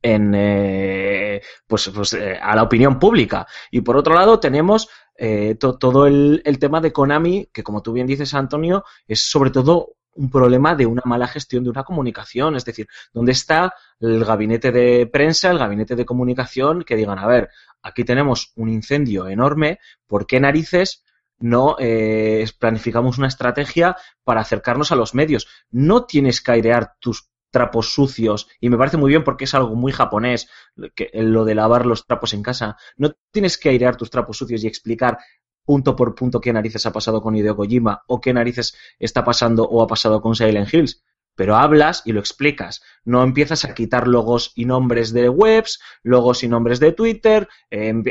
en 0.02 0.32
eh, 0.34 1.42
pues, 1.66 1.90
pues 1.94 2.12
eh, 2.14 2.38
a 2.40 2.54
la 2.56 2.62
opinión 2.62 2.98
pública. 2.98 3.46
Y 3.70 3.80
por 3.82 3.96
otro 3.96 4.14
lado 4.14 4.40
tenemos 4.40 4.88
eh, 5.16 5.56
to- 5.58 5.76
todo 5.78 6.06
el, 6.06 6.42
el 6.44 6.58
tema 6.58 6.80
de 6.80 6.92
Konami, 6.92 7.48
que 7.52 7.62
como 7.62 7.82
tú 7.82 7.92
bien 7.92 8.06
dices, 8.06 8.34
Antonio, 8.34 8.84
es 9.06 9.22
sobre 9.30 9.50
todo 9.50 9.94
un 10.14 10.28
problema 10.30 10.74
de 10.74 10.86
una 10.86 11.02
mala 11.04 11.28
gestión 11.28 11.62
de 11.64 11.70
una 11.70 11.84
comunicación. 11.84 12.56
Es 12.56 12.64
decir, 12.64 12.88
¿dónde 13.12 13.32
está 13.32 13.74
el 14.00 14.24
gabinete 14.24 14.72
de 14.72 15.06
prensa, 15.06 15.50
el 15.50 15.58
gabinete 15.58 15.94
de 15.96 16.04
comunicación 16.04 16.82
que 16.82 16.96
digan, 16.96 17.18
a 17.18 17.26
ver, 17.26 17.50
aquí 17.82 18.04
tenemos 18.04 18.52
un 18.56 18.68
incendio 18.68 19.28
enorme, 19.28 19.78
¿por 20.06 20.26
qué 20.26 20.40
narices 20.40 21.04
no 21.38 21.76
eh, 21.78 22.44
planificamos 22.58 23.16
una 23.16 23.28
estrategia 23.28 23.96
para 24.24 24.42
acercarnos 24.42 24.92
a 24.92 24.96
los 24.96 25.14
medios? 25.14 25.46
No 25.70 26.04
tienes 26.04 26.42
que 26.42 26.52
airear 26.52 26.96
tus 26.98 27.29
trapos 27.50 27.92
sucios 27.92 28.48
y 28.60 28.68
me 28.68 28.76
parece 28.76 28.96
muy 28.96 29.10
bien 29.10 29.24
porque 29.24 29.44
es 29.44 29.54
algo 29.54 29.74
muy 29.74 29.92
japonés 29.92 30.48
que, 30.94 31.10
lo 31.14 31.44
de 31.44 31.54
lavar 31.54 31.86
los 31.86 32.06
trapos 32.06 32.34
en 32.34 32.42
casa. 32.42 32.76
No 32.96 33.12
tienes 33.30 33.58
que 33.58 33.68
airear 33.68 33.96
tus 33.96 34.10
trapos 34.10 34.38
sucios 34.38 34.64
y 34.64 34.66
explicar 34.66 35.18
punto 35.64 35.94
por 35.94 36.14
punto 36.14 36.40
qué 36.40 36.52
narices 36.52 36.86
ha 36.86 36.92
pasado 36.92 37.20
con 37.22 37.36
Hideo 37.36 37.56
Kojima 37.56 38.02
o 38.06 38.20
qué 38.20 38.32
narices 38.32 38.76
está 38.98 39.24
pasando 39.24 39.64
o 39.64 39.82
ha 39.82 39.86
pasado 39.86 40.20
con 40.20 40.34
Silent 40.34 40.72
Hills. 40.72 41.02
Pero 41.40 41.56
hablas 41.56 42.02
y 42.04 42.12
lo 42.12 42.20
explicas. 42.20 42.82
No 43.02 43.22
empiezas 43.22 43.64
a 43.64 43.72
quitar 43.72 44.06
logos 44.06 44.52
y 44.56 44.66
nombres 44.66 45.10
de 45.10 45.30
webs, 45.30 45.80
logos 46.02 46.44
y 46.44 46.48
nombres 46.48 46.80
de 46.80 46.92
Twitter, 46.92 47.48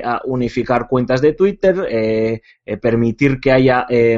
a 0.04 0.22
unificar 0.26 0.88
cuentas 0.88 1.22
de 1.22 1.34
Twitter, 1.34 1.86
eh, 1.92 2.42
eh, 2.66 2.78
permitir 2.78 3.40
que 3.40 3.52
haya, 3.52 3.86
eh, 3.88 4.18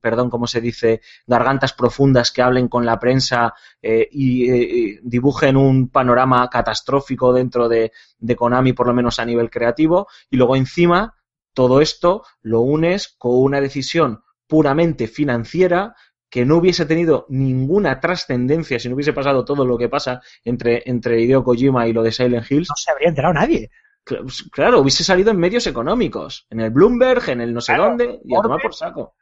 perdón, 0.00 0.30
¿cómo 0.30 0.46
se 0.46 0.60
dice?, 0.60 1.00
gargantas 1.26 1.72
profundas 1.72 2.30
que 2.30 2.40
hablen 2.40 2.68
con 2.68 2.86
la 2.86 3.00
prensa 3.00 3.52
eh, 3.82 4.08
y 4.12 4.96
dibujen 5.00 5.56
un 5.56 5.88
panorama 5.88 6.48
catastrófico 6.48 7.32
dentro 7.32 7.68
de, 7.68 7.90
de 8.20 8.36
Konami, 8.36 8.74
por 8.74 8.86
lo 8.86 8.94
menos 8.94 9.18
a 9.18 9.24
nivel 9.24 9.50
creativo. 9.50 10.06
Y 10.30 10.36
luego 10.36 10.54
encima, 10.54 11.16
todo 11.52 11.80
esto 11.80 12.22
lo 12.42 12.60
unes 12.60 13.16
con 13.18 13.32
una 13.42 13.60
decisión 13.60 14.22
puramente 14.46 15.08
financiera 15.08 15.96
que 16.32 16.46
no 16.46 16.56
hubiese 16.56 16.86
tenido 16.86 17.26
ninguna 17.28 18.00
trascendencia 18.00 18.78
si 18.80 18.88
no 18.88 18.94
hubiese 18.94 19.12
pasado 19.12 19.44
todo 19.44 19.66
lo 19.66 19.76
que 19.76 19.90
pasa 19.90 20.22
entre, 20.44 20.82
entre 20.86 21.20
Hideo 21.20 21.44
Kojima 21.44 21.86
y 21.86 21.92
lo 21.92 22.02
de 22.02 22.10
Silent 22.10 22.50
Hills. 22.50 22.70
No 22.70 22.74
se 22.74 22.90
habría 22.90 23.10
enterado 23.10 23.34
nadie. 23.34 23.70
Claro, 24.02 24.24
pues, 24.24 24.42
Claro, 24.50 24.80
hubiese 24.80 25.04
salido 25.04 25.30
en 25.30 25.36
medios 25.36 25.66
económicos, 25.66 26.46
en 26.48 26.60
el 26.60 26.70
Bloomberg, 26.70 27.28
en 27.28 27.42
el 27.42 27.52
no 27.52 27.60
sé 27.60 27.74
Claro, 27.74 27.90
dónde, 27.90 28.18
y 28.24 28.34
a 28.34 28.40
tomar 28.40 28.62
por 28.62 28.74
saco. 28.74 29.14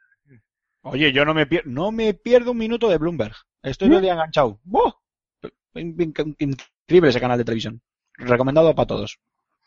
Oye, 0.83 1.11
yo 1.11 1.25
no 1.25 1.33
me, 1.33 1.47
pier- 1.49 1.65
no 1.65 1.91
me 1.91 2.13
pierdo 2.13 2.51
un 2.51 2.57
minuto 2.57 2.87
de 2.89 2.97
Bloomberg. 2.97 3.35
Estoy 3.61 3.89
todo 3.89 3.97
el 3.97 4.03
día 4.03 4.13
enganchado. 4.13 4.61
In- 5.75 5.95
Increíble 5.99 7.09
ese 7.09 7.19
canal 7.19 7.37
de 7.37 7.43
televisión. 7.43 7.81
Recomendado 8.17 8.73
para 8.73 8.87
todos. 8.87 9.19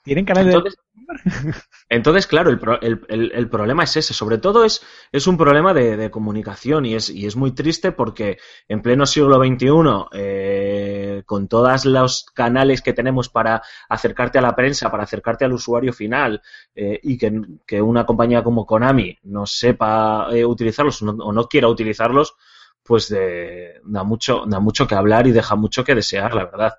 Tienen 0.05 0.25
canal 0.27 0.47
de... 0.47 0.55
Entonces, 0.55 0.77
entonces, 1.89 2.27
claro, 2.27 2.51
el, 2.51 2.59
pro- 2.59 2.81
el- 2.81 3.01
el- 3.09 3.33
el 3.35 3.49
problema 3.49 3.85
es 3.85 3.97
ese. 3.97 4.15
Sobre 4.15 4.39
todo 4.39 4.65
es, 4.65 4.83
es 5.13 5.27
un 5.27 5.37
problema 5.37 5.75
de, 5.75 5.97
de 5.97 6.11
comunicación 6.11 6.87
y 6.87 6.95
es, 6.95 7.11
y 7.11 7.27
es 7.27 7.37
muy 7.37 7.53
triste 7.53 7.93
porque 7.93 8.39
en 8.69 8.83
pleno 8.83 9.07
siglo 9.07 9.39
XXI, 9.39 10.09
eh, 10.13 11.23
con 11.27 11.49
todos 11.49 11.85
los 11.85 12.25
canales 12.35 12.83
que 12.83 12.93
tenemos 12.95 13.29
para 13.29 13.63
acercarte 13.89 14.39
a 14.39 14.43
la 14.43 14.57
prensa, 14.57 14.91
para 14.91 15.05
acercarte 15.05 15.45
al 15.45 15.53
usuario 15.53 15.93
final 15.93 16.43
eh, 16.75 17.01
y 17.03 17.19
que, 17.19 17.33
que 17.67 17.81
una 17.83 18.07
compañía 18.07 18.43
como 18.45 18.67
Konami 18.67 19.19
no 19.25 19.47
sepa 19.47 20.29
eh, 20.33 20.45
utilizarlos 20.45 21.03
o 21.03 21.07
no, 21.07 21.25
o 21.25 21.33
no 21.33 21.49
quiera 21.49 21.69
utilizarlos, 21.69 22.35
pues 22.83 23.09
de- 23.09 23.81
da, 23.85 24.05
mucho, 24.05 24.45
da 24.47 24.61
mucho 24.61 24.87
que 24.87 24.95
hablar 24.97 25.27
y 25.27 25.33
deja 25.33 25.57
mucho 25.57 25.85
que 25.85 25.95
desear, 25.95 26.35
la 26.35 26.45
verdad. 26.47 26.73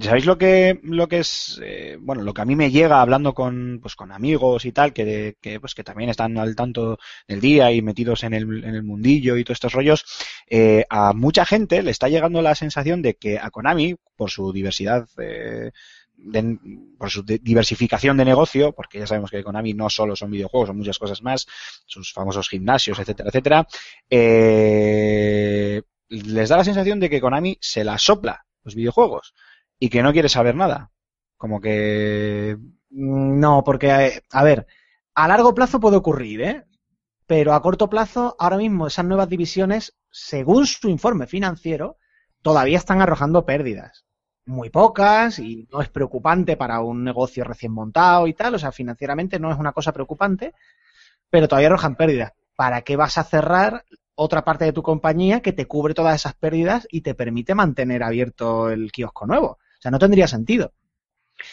¿Sabéis 0.00 0.26
lo 0.26 0.36
que, 0.36 0.80
lo 0.82 1.06
que 1.06 1.20
es, 1.20 1.60
eh, 1.62 1.96
bueno, 2.00 2.22
lo 2.22 2.34
que 2.34 2.42
a 2.42 2.44
mí 2.44 2.56
me 2.56 2.72
llega 2.72 3.00
hablando 3.00 3.32
con, 3.32 3.78
pues, 3.80 3.94
con 3.94 4.10
amigos 4.10 4.64
y 4.64 4.72
tal, 4.72 4.92
que, 4.92 5.36
que, 5.40 5.60
pues, 5.60 5.72
que 5.72 5.84
también 5.84 6.10
están 6.10 6.36
al 6.36 6.56
tanto 6.56 6.98
del 7.28 7.40
día 7.40 7.70
y 7.70 7.80
metidos 7.80 8.24
en 8.24 8.34
el, 8.34 8.64
en 8.64 8.74
el 8.74 8.82
mundillo 8.82 9.36
y 9.36 9.44
todos 9.44 9.54
estos 9.56 9.72
rollos? 9.72 10.04
Eh, 10.50 10.84
a 10.90 11.12
mucha 11.12 11.46
gente 11.46 11.80
le 11.84 11.92
está 11.92 12.08
llegando 12.08 12.42
la 12.42 12.56
sensación 12.56 13.02
de 13.02 13.14
que 13.14 13.38
a 13.38 13.50
Konami, 13.50 13.94
por 14.16 14.30
su 14.32 14.52
diversidad, 14.52 15.06
eh, 15.18 15.70
de- 16.16 16.58
por 16.98 17.10
su 17.10 17.24
de- 17.24 17.38
diversificación 17.38 18.16
de 18.16 18.24
negocio, 18.24 18.72
porque 18.72 18.98
ya 18.98 19.06
sabemos 19.06 19.30
que 19.30 19.44
Konami 19.44 19.74
no 19.74 19.88
solo 19.90 20.16
son 20.16 20.30
videojuegos, 20.32 20.68
son 20.68 20.76
muchas 20.78 20.98
cosas 20.98 21.22
más, 21.22 21.46
sus 21.86 22.12
famosos 22.12 22.48
gimnasios, 22.48 22.98
etcétera, 22.98 23.28
etcétera, 23.28 23.66
eh, 24.10 25.82
les 26.08 26.48
da 26.48 26.56
la 26.56 26.64
sensación 26.64 26.98
de 27.00 27.08
que 27.10 27.20
Konami 27.20 27.58
se 27.60 27.84
la 27.84 27.96
sopla 27.98 28.44
los 28.64 28.74
videojuegos 28.74 29.34
y 29.78 29.88
que 29.90 30.02
no 30.02 30.12
quiere 30.12 30.28
saber 30.28 30.54
nada. 30.56 30.90
Como 31.36 31.60
que 31.60 32.56
Mm, 32.90 33.40
No, 33.40 33.64
porque, 33.64 33.88
eh, 33.90 34.22
a 34.30 34.44
ver, 34.44 34.66
a 35.16 35.26
largo 35.28 35.52
plazo 35.54 35.80
puede 35.80 35.96
ocurrir, 35.96 36.42
¿eh? 36.42 36.64
Pero 37.26 37.54
a 37.54 37.62
corto 37.62 37.88
plazo, 37.90 38.36
ahora 38.38 38.56
mismo 38.58 38.86
esas 38.86 39.04
nuevas 39.06 39.28
divisiones, 39.28 39.96
según 40.10 40.66
su 40.66 40.88
informe 40.88 41.26
financiero, 41.26 41.98
todavía 42.42 42.78
están 42.78 43.00
arrojando 43.02 43.44
pérdidas. 43.46 44.04
Muy 44.46 44.70
pocas 44.70 45.38
y 45.40 45.68
no 45.72 45.80
es 45.82 45.88
preocupante 45.88 46.56
para 46.56 46.80
un 46.80 47.04
negocio 47.04 47.44
recién 47.44 47.72
montado 47.72 48.26
y 48.28 48.34
tal, 48.34 48.54
o 48.56 48.58
sea, 48.58 48.72
financieramente 48.72 49.38
no 49.40 49.50
es 49.52 49.58
una 49.58 49.72
cosa 49.72 49.92
preocupante, 49.92 50.54
pero 51.30 51.48
todavía 51.48 51.68
arrojan 51.68 51.96
pérdidas. 51.96 52.32
¿Para 52.56 52.82
qué 52.82 52.96
vas 52.96 53.18
a 53.18 53.24
cerrar 53.24 53.84
otra 54.14 54.44
parte 54.44 54.64
de 54.64 54.72
tu 54.72 54.82
compañía 54.82 55.40
que 55.42 55.52
te 55.52 55.66
cubre 55.66 55.94
todas 55.94 56.14
esas 56.16 56.34
pérdidas 56.34 56.86
y 56.90 57.00
te 57.02 57.14
permite 57.14 57.54
mantener 57.54 58.02
abierto 58.02 58.70
el 58.70 58.92
kiosco 58.92 59.26
nuevo? 59.26 59.58
O 59.84 59.86
sea, 59.86 59.90
no 59.90 59.98
tendría 59.98 60.26
sentido. 60.26 60.72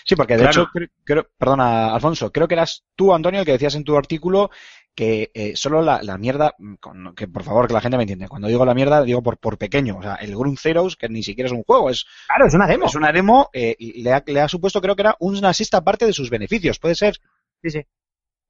Sí, 0.05 0.15
porque 0.15 0.35
de 0.37 0.43
Claro. 0.43 0.61
hecho, 0.61 0.69
cre- 0.73 0.89
creo, 1.03 1.27
perdona, 1.37 1.93
Alfonso, 1.93 2.31
creo 2.31 2.47
que 2.47 2.53
eras 2.53 2.85
tú, 2.95 3.13
Antonio, 3.13 3.41
el 3.41 3.45
que 3.45 3.51
decías 3.53 3.75
en 3.75 3.83
tu 3.83 3.97
artículo 3.97 4.49
que 4.95 5.31
eh, 5.33 5.55
solo 5.57 5.81
la, 5.81 6.01
la 6.01 6.17
mierda, 6.17 6.53
mm, 6.57 6.75
con- 6.75 7.13
que 7.15 7.27
por 7.27 7.43
favor 7.43 7.67
que 7.67 7.73
la 7.73 7.81
gente 7.81 7.97
me 7.97 8.03
entiende, 8.03 8.29
cuando 8.29 8.47
digo 8.47 8.63
la 8.63 8.73
mierda 8.73 9.01
digo 9.03 9.21
por, 9.21 9.37
por 9.37 9.57
pequeño, 9.57 9.97
o 9.97 10.01
sea, 10.01 10.15
el 10.15 10.35
Ground 10.37 10.59
Zeroes, 10.59 10.95
que 10.95 11.09
ni 11.09 11.23
siquiera 11.23 11.47
es 11.47 11.51
un 11.53 11.63
juego, 11.63 11.89
es, 11.89 12.05
Claro, 12.27 12.45
es 12.45 12.53
una 12.53 12.67
demo. 12.67 12.85
es 12.85 12.95
una 12.95 13.11
demo, 13.11 13.49
eh, 13.51 13.75
y 13.79 14.01
le, 14.01 14.13
ha, 14.13 14.23
le 14.25 14.39
ha 14.39 14.47
supuesto 14.47 14.79
creo 14.81 14.95
que 14.95 15.01
era 15.01 15.15
una 15.19 15.53
sexta 15.53 15.83
parte 15.83 16.05
de 16.05 16.13
sus 16.13 16.29
beneficios, 16.29 16.79
¿puede 16.79 16.95
ser? 16.95 17.17
Sí, 17.61 17.69
sí. 17.71 17.81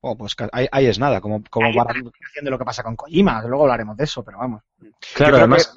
Oh, 0.01 0.15
pues 0.17 0.35
ahí, 0.51 0.67
ahí 0.71 0.85
es 0.87 0.99
nada, 0.99 1.21
como, 1.21 1.43
como 1.49 1.73
para... 1.73 1.93
de 1.93 2.49
lo 2.51 2.57
que 2.59 2.65
pasa 2.65 2.83
con 2.83 2.95
Kojima, 2.95 3.41
luego 3.47 3.63
hablaremos 3.63 3.95
de 3.97 4.03
eso, 4.03 4.23
pero 4.23 4.39
vamos. 4.39 4.63
Claro, 5.13 5.37
además, 5.37 5.71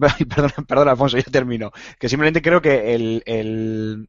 Ay, 0.00 0.24
Perdona, 0.26 0.54
perdona, 0.66 0.90
Alfonso, 0.92 1.16
ya 1.16 1.24
termino. 1.24 1.72
Que 1.98 2.08
simplemente 2.08 2.42
creo 2.42 2.60
que 2.60 2.94
el, 2.94 3.22
el, 3.26 4.08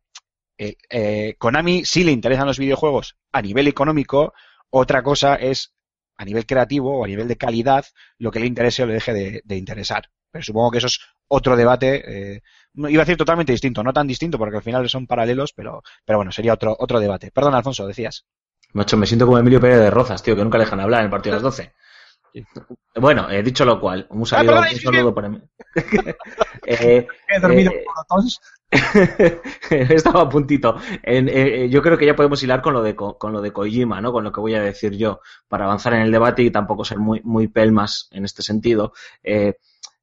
el, 0.58 0.78
eh, 0.90 1.36
Konami 1.38 1.86
sí 1.86 2.04
le 2.04 2.12
interesan 2.12 2.48
los 2.48 2.60
videojuegos 2.60 3.18
a 3.32 3.42
nivel 3.42 3.68
económico, 3.68 4.34
otra 4.70 5.04
cosa 5.04 5.36
es 5.36 5.74
a 6.18 6.26
nivel 6.26 6.46
creativo 6.46 7.00
o 7.00 7.06
a 7.06 7.08
nivel 7.08 7.28
de 7.28 7.38
calidad 7.38 7.86
lo 8.18 8.32
que 8.32 8.40
le 8.40 8.46
interese 8.46 8.84
o 8.84 8.86
le 8.86 8.94
deje 8.94 9.14
de, 9.14 9.42
de 9.44 9.58
interesar. 9.58 10.10
Pero 10.32 10.44
supongo 10.44 10.72
que 10.72 10.78
eso 10.80 10.88
es 10.88 11.00
otro 11.28 11.56
debate, 11.56 12.36
eh, 12.36 12.42
iba 12.76 13.02
a 13.02 13.06
decir 13.06 13.18
totalmente 13.18 13.52
distinto, 13.52 13.84
no 13.84 13.94
tan 13.94 14.08
distinto 14.08 14.38
porque 14.38 14.58
al 14.58 14.64
final 14.64 14.88
son 14.90 15.08
paralelos, 15.08 15.54
pero, 15.54 15.82
pero 16.06 16.20
bueno, 16.20 16.32
sería 16.32 16.54
otro, 16.54 16.76
otro 16.78 17.00
debate. 17.00 17.32
Perdona, 17.32 17.58
Alfonso, 17.58 17.88
decías. 17.88 18.26
Macho, 18.74 18.98
me 18.98 19.08
siento 19.08 19.26
como 19.26 19.40
Emilio 19.40 19.60
Pérez 19.60 19.80
de 19.80 19.90
Rozas, 19.90 20.22
tío, 20.22 20.36
que 20.36 20.44
nunca 20.44 20.58
le 20.58 20.66
dejan 20.66 20.80
hablar 20.80 21.02
en 21.02 21.06
el 21.06 21.12
partido 21.12 21.36
de 21.36 21.38
las 21.38 21.44
12. 21.44 21.74
Bueno, 22.96 23.30
he 23.30 23.42
dicho 23.44 23.66
lo 23.66 23.80
cual, 23.80 24.08
un 24.10 24.26
saludo, 24.26 24.56
perdona, 24.56 24.72
un 24.72 24.80
saludo 24.80 25.14
para 25.16 25.30
mí. 25.30 25.42
Eh, 26.66 27.08
He 27.28 27.40
dormido 27.40 27.72
Eh. 27.72 27.86
Estaba 29.72 30.22
a 30.22 30.30
puntito. 30.30 30.76
En, 31.02 31.28
eh, 31.28 31.64
eh, 31.64 31.70
yo 31.70 31.82
creo 31.82 31.98
que 31.98 32.06
ya 32.06 32.16
podemos 32.16 32.42
hilar 32.44 32.62
con 32.62 32.74
lo 32.74 32.84
de 32.84 32.96
con 32.96 33.34
lo 33.34 33.42
de 33.42 33.52
Kojima, 33.52 34.00
¿no? 34.02 34.12
Con 34.12 34.24
lo 34.24 34.32
que 34.32 34.42
voy 34.42 34.54
a 34.54 34.62
decir 34.62 34.96
yo 34.96 35.22
para 35.48 35.66
avanzar 35.66 35.94
en 35.94 36.02
el 36.02 36.12
debate 36.12 36.44
y 36.44 36.52
tampoco 36.52 36.86
ser 36.86 37.00
muy 37.00 37.22
muy 37.24 37.48
pelmas 37.48 38.08
en 38.12 38.26
este 38.26 38.44
sentido. 38.44 38.94
Eh, 39.24 39.56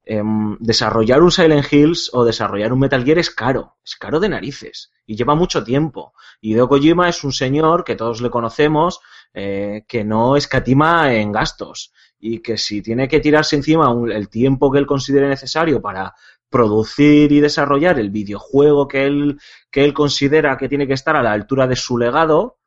em, 0.05 0.57
desarrollar 0.59 1.23
un 1.23 1.31
Silent 1.31 1.73
Hills 1.73 2.11
o 2.13 2.25
desarrollar 2.25 2.73
un 2.73 2.81
Metal 2.81 3.05
Gear 3.05 3.19
es 3.19 3.31
caro, 3.31 3.77
es 3.85 3.97
caro 3.97 4.19
de 4.21 4.29
narices 4.29 4.91
y 5.07 5.17
lleva 5.17 5.35
mucho 5.35 5.63
tiempo. 5.63 6.13
Y 6.41 6.53
Hideo 6.53 6.69
Kojima 6.69 7.09
es 7.09 7.23
un 7.25 7.33
señor 7.33 7.85
que 7.85 7.97
todos 7.97 8.21
le 8.21 8.31
conocemos 8.31 9.01
eh, 9.35 9.85
que 9.87 10.05
no 10.05 10.37
escatima 10.37 11.13
en 11.15 11.31
gastos 11.33 11.93
y 12.19 12.41
que 12.41 12.57
si 12.59 12.83
tiene 12.83 13.09
que 13.09 13.21
tirarse 13.21 13.57
encima 13.57 13.91
un- 13.93 14.11
el 14.13 14.29
tiempo 14.29 14.71
que 14.73 14.79
él 14.79 14.87
considere 14.87 15.29
necesario 15.29 15.81
para 15.83 16.15
producir 16.49 17.33
y 17.33 17.41
desarrollar 17.41 17.99
el 17.99 18.11
videojuego 18.11 18.89
que 18.89 19.05
él, 19.07 19.39
que 19.71 19.85
él 19.85 19.93
considera 19.93 20.57
que 20.57 20.69
tiene 20.69 20.87
que 20.87 20.95
estar 20.95 21.17
a 21.17 21.23
la 21.23 21.33
altura 21.33 21.67
de 21.67 21.77
su 21.77 21.99
legado, 21.99 22.59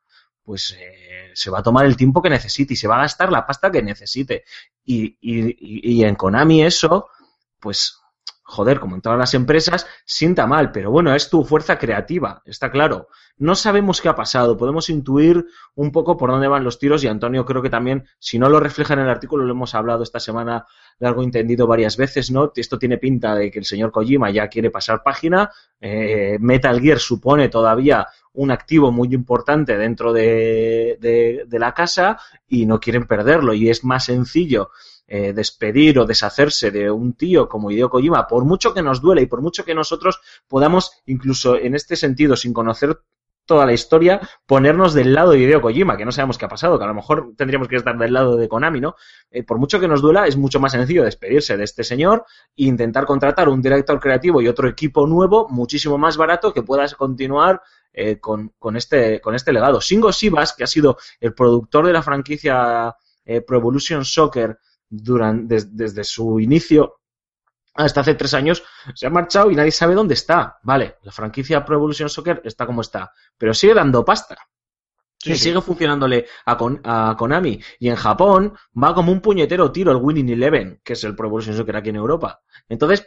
pues 0.42 0.76
eh, 0.78 1.30
se 1.34 1.50
va 1.50 1.60
a 1.60 1.62
tomar 1.62 1.86
el 1.86 1.96
tiempo 1.96 2.22
que 2.22 2.30
necesite 2.30 2.74
y 2.74 2.76
se 2.76 2.88
va 2.88 2.96
a 2.96 3.02
gastar 3.02 3.32
la 3.32 3.46
pasta 3.46 3.70
que 3.70 3.82
necesite. 3.82 4.44
Y, 4.84 5.16
y, 5.20 5.98
y 6.00 6.04
en 6.04 6.14
Konami 6.14 6.62
eso, 6.64 7.08
pues 7.58 7.99
joder, 8.50 8.80
como 8.80 8.96
en 8.96 9.00
todas 9.00 9.18
las 9.18 9.32
empresas, 9.34 9.86
sienta 10.04 10.46
mal, 10.46 10.72
pero 10.72 10.90
bueno, 10.90 11.14
es 11.14 11.30
tu 11.30 11.44
fuerza 11.44 11.78
creativa, 11.78 12.42
está 12.44 12.70
claro. 12.70 13.08
No 13.38 13.54
sabemos 13.54 14.00
qué 14.00 14.08
ha 14.08 14.16
pasado, 14.16 14.56
podemos 14.56 14.90
intuir 14.90 15.46
un 15.74 15.92
poco 15.92 16.16
por 16.16 16.30
dónde 16.30 16.48
van 16.48 16.64
los 16.64 16.78
tiros 16.78 17.02
y 17.04 17.08
Antonio 17.08 17.46
creo 17.46 17.62
que 17.62 17.70
también, 17.70 18.04
si 18.18 18.38
no 18.38 18.48
lo 18.48 18.60
refleja 18.60 18.94
en 18.94 19.00
el 19.00 19.08
artículo, 19.08 19.44
lo 19.44 19.52
hemos 19.52 19.74
hablado 19.74 20.02
esta 20.02 20.20
semana 20.20 20.66
largo 20.98 21.22
entendido 21.22 21.66
varias 21.66 21.96
veces, 21.96 22.30
¿no? 22.30 22.52
Esto 22.54 22.78
tiene 22.78 22.98
pinta 22.98 23.34
de 23.34 23.50
que 23.50 23.60
el 23.60 23.64
señor 23.64 23.92
Kojima 23.92 24.30
ya 24.30 24.48
quiere 24.48 24.70
pasar 24.70 25.02
página, 25.02 25.50
eh, 25.80 26.36
Metal 26.40 26.78
Gear 26.80 26.98
supone 26.98 27.48
todavía 27.48 28.06
un 28.32 28.50
activo 28.50 28.92
muy 28.92 29.12
importante 29.14 29.76
dentro 29.76 30.12
de, 30.12 31.46
la 31.50 31.74
casa 31.74 32.18
y 32.48 32.66
no 32.66 32.80
quieren 32.80 33.06
perderlo 33.06 33.54
y 33.54 33.70
es 33.70 33.84
más 33.84 34.04
sencillo 34.04 34.70
eh, 35.12 35.32
despedir 35.32 35.98
o 35.98 36.06
deshacerse 36.06 36.70
de 36.70 36.88
un 36.88 37.14
tío 37.14 37.48
como 37.48 37.72
Hideo 37.72 37.90
Kojima, 37.90 38.28
por 38.28 38.44
mucho 38.44 38.72
que 38.72 38.80
nos 38.80 39.00
duele 39.00 39.22
y 39.22 39.26
por 39.26 39.42
mucho 39.42 39.64
que 39.64 39.74
nosotros 39.74 40.20
podamos, 40.46 40.92
incluso 41.04 41.56
en 41.56 41.74
este 41.74 41.96
sentido, 41.96 42.36
sin 42.36 42.52
conocer 42.52 42.96
toda 43.44 43.66
la 43.66 43.72
historia, 43.72 44.20
ponernos 44.46 44.94
del 44.94 45.12
lado 45.12 45.32
de 45.32 45.40
Hideo 45.40 45.60
Kojima, 45.60 45.96
que 45.96 46.04
no 46.04 46.12
sabemos 46.12 46.38
qué 46.38 46.44
ha 46.44 46.48
pasado, 46.48 46.78
que 46.78 46.84
a 46.84 46.86
lo 46.86 46.94
mejor 46.94 47.32
tendríamos 47.36 47.66
que 47.66 47.74
estar 47.74 47.98
del 47.98 48.12
lado 48.12 48.36
de 48.36 48.48
Konami, 48.48 48.80
¿no? 48.80 48.94
Eh, 49.32 49.42
por 49.42 49.58
mucho 49.58 49.80
que 49.80 49.88
nos 49.88 50.00
duela, 50.00 50.28
es 50.28 50.36
mucho 50.36 50.60
más 50.60 50.70
sencillo 50.70 51.02
despedirse 51.02 51.56
de 51.56 51.64
este 51.64 51.82
señor 51.82 52.24
e 52.56 52.66
intentar 52.66 53.04
contratar 53.04 53.48
un 53.48 53.60
director 53.60 53.98
creativo 53.98 54.40
y 54.40 54.46
otro 54.46 54.68
equipo 54.68 55.08
nuevo, 55.08 55.48
muchísimo 55.48 55.98
más 55.98 56.16
barato, 56.16 56.52
que 56.52 56.62
puedas 56.62 56.94
continuar 56.94 57.60
eh, 57.92 58.20
con, 58.20 58.52
con, 58.60 58.76
este, 58.76 59.20
con 59.20 59.34
este 59.34 59.52
legado. 59.52 59.80
Singo 59.80 60.12
Sivas, 60.12 60.52
que 60.52 60.62
ha 60.62 60.68
sido 60.68 60.98
el 61.18 61.34
productor 61.34 61.84
de 61.84 61.92
la 61.92 62.02
franquicia 62.02 62.94
eh, 63.24 63.40
Pro 63.40 63.58
Evolution 63.58 64.04
Soccer 64.04 64.56
durante, 64.90 65.54
des, 65.54 65.74
desde 65.74 66.04
su 66.04 66.38
inicio 66.40 66.96
hasta 67.74 68.00
hace 68.00 68.14
tres 68.16 68.34
años, 68.34 68.62
se 68.94 69.06
ha 69.06 69.10
marchado 69.10 69.50
y 69.50 69.54
nadie 69.54 69.70
sabe 69.70 69.94
dónde 69.94 70.14
está. 70.14 70.58
Vale, 70.64 70.96
la 71.02 71.12
franquicia 71.12 71.64
Pro 71.64 71.76
Evolution 71.76 72.10
Soccer 72.10 72.42
está 72.44 72.66
como 72.66 72.82
está, 72.82 73.12
pero 73.38 73.54
sigue 73.54 73.72
dando 73.74 74.04
pasta. 74.04 74.36
Sí, 75.22 75.32
y 75.32 75.36
sí. 75.36 75.44
sigue 75.44 75.60
funcionándole 75.60 76.26
a, 76.46 76.56
Kon- 76.56 76.80
a 76.82 77.14
Konami. 77.16 77.60
Y 77.78 77.88
en 77.88 77.96
Japón 77.96 78.54
va 78.82 78.94
como 78.94 79.12
un 79.12 79.20
puñetero 79.20 79.70
tiro 79.70 79.92
el 79.92 79.98
Winning 79.98 80.30
Eleven, 80.30 80.80
que 80.82 80.94
es 80.94 81.04
el 81.04 81.14
Pro 81.14 81.28
Evolution 81.28 81.56
Soccer 81.56 81.76
aquí 81.76 81.90
en 81.90 81.96
Europa. 81.96 82.40
Entonces, 82.68 83.06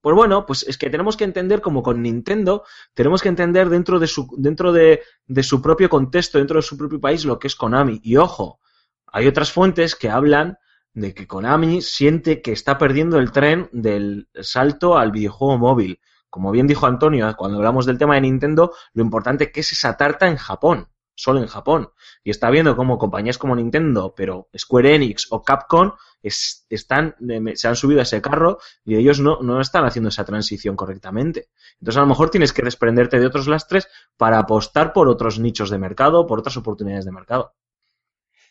pues 0.00 0.16
bueno, 0.16 0.46
pues 0.46 0.64
es 0.64 0.76
que 0.78 0.90
tenemos 0.90 1.16
que 1.16 1.24
entender 1.24 1.60
como 1.60 1.82
con 1.82 2.02
Nintendo, 2.02 2.64
tenemos 2.94 3.22
que 3.22 3.28
entender 3.28 3.68
dentro 3.68 4.00
de 4.00 4.08
su, 4.08 4.34
dentro 4.36 4.72
de, 4.72 5.02
de 5.26 5.42
su 5.42 5.62
propio 5.62 5.88
contexto, 5.88 6.38
dentro 6.38 6.56
de 6.56 6.62
su 6.62 6.76
propio 6.76 7.00
país, 7.00 7.24
lo 7.24 7.38
que 7.38 7.46
es 7.46 7.54
Konami. 7.54 8.00
Y 8.02 8.16
ojo, 8.16 8.58
hay 9.06 9.28
otras 9.28 9.52
fuentes 9.52 9.94
que 9.94 10.10
hablan 10.10 10.56
de 10.94 11.14
que 11.14 11.26
Konami 11.26 11.80
siente 11.82 12.42
que 12.42 12.52
está 12.52 12.78
perdiendo 12.78 13.18
el 13.18 13.32
tren 13.32 13.68
del 13.72 14.28
salto 14.40 14.98
al 14.98 15.12
videojuego 15.12 15.58
móvil. 15.58 16.00
Como 16.30 16.50
bien 16.50 16.66
dijo 16.66 16.86
Antonio, 16.86 17.34
cuando 17.36 17.58
hablamos 17.58 17.86
del 17.86 17.98
tema 17.98 18.14
de 18.14 18.22
Nintendo, 18.22 18.72
lo 18.94 19.02
importante 19.02 19.50
que 19.52 19.60
es 19.60 19.72
esa 19.72 19.96
tarta 19.96 20.28
en 20.28 20.36
Japón, 20.36 20.88
solo 21.14 21.40
en 21.40 21.46
Japón. 21.46 21.90
Y 22.24 22.30
está 22.30 22.50
viendo 22.50 22.74
cómo 22.76 22.98
compañías 22.98 23.36
como 23.38 23.54
Nintendo, 23.56 24.14
pero 24.16 24.48
Square 24.56 24.94
Enix 24.94 25.26
o 25.30 25.42
Capcom 25.42 25.92
es- 26.22 26.66
están, 26.70 27.16
eh, 27.28 27.52
se 27.56 27.68
han 27.68 27.76
subido 27.76 28.00
a 28.00 28.04
ese 28.04 28.22
carro 28.22 28.58
y 28.84 28.96
ellos 28.96 29.20
no, 29.20 29.40
no 29.42 29.60
están 29.60 29.84
haciendo 29.84 30.08
esa 30.08 30.24
transición 30.24 30.76
correctamente. 30.76 31.48
Entonces 31.80 31.98
a 31.98 32.02
lo 32.02 32.06
mejor 32.06 32.30
tienes 32.30 32.52
que 32.52 32.62
desprenderte 32.62 33.18
de 33.18 33.26
otros 33.26 33.48
lastres 33.48 33.88
para 34.16 34.38
apostar 34.38 34.92
por 34.92 35.08
otros 35.08 35.38
nichos 35.38 35.68
de 35.70 35.78
mercado, 35.78 36.26
por 36.26 36.38
otras 36.38 36.56
oportunidades 36.56 37.04
de 37.04 37.12
mercado. 37.12 37.54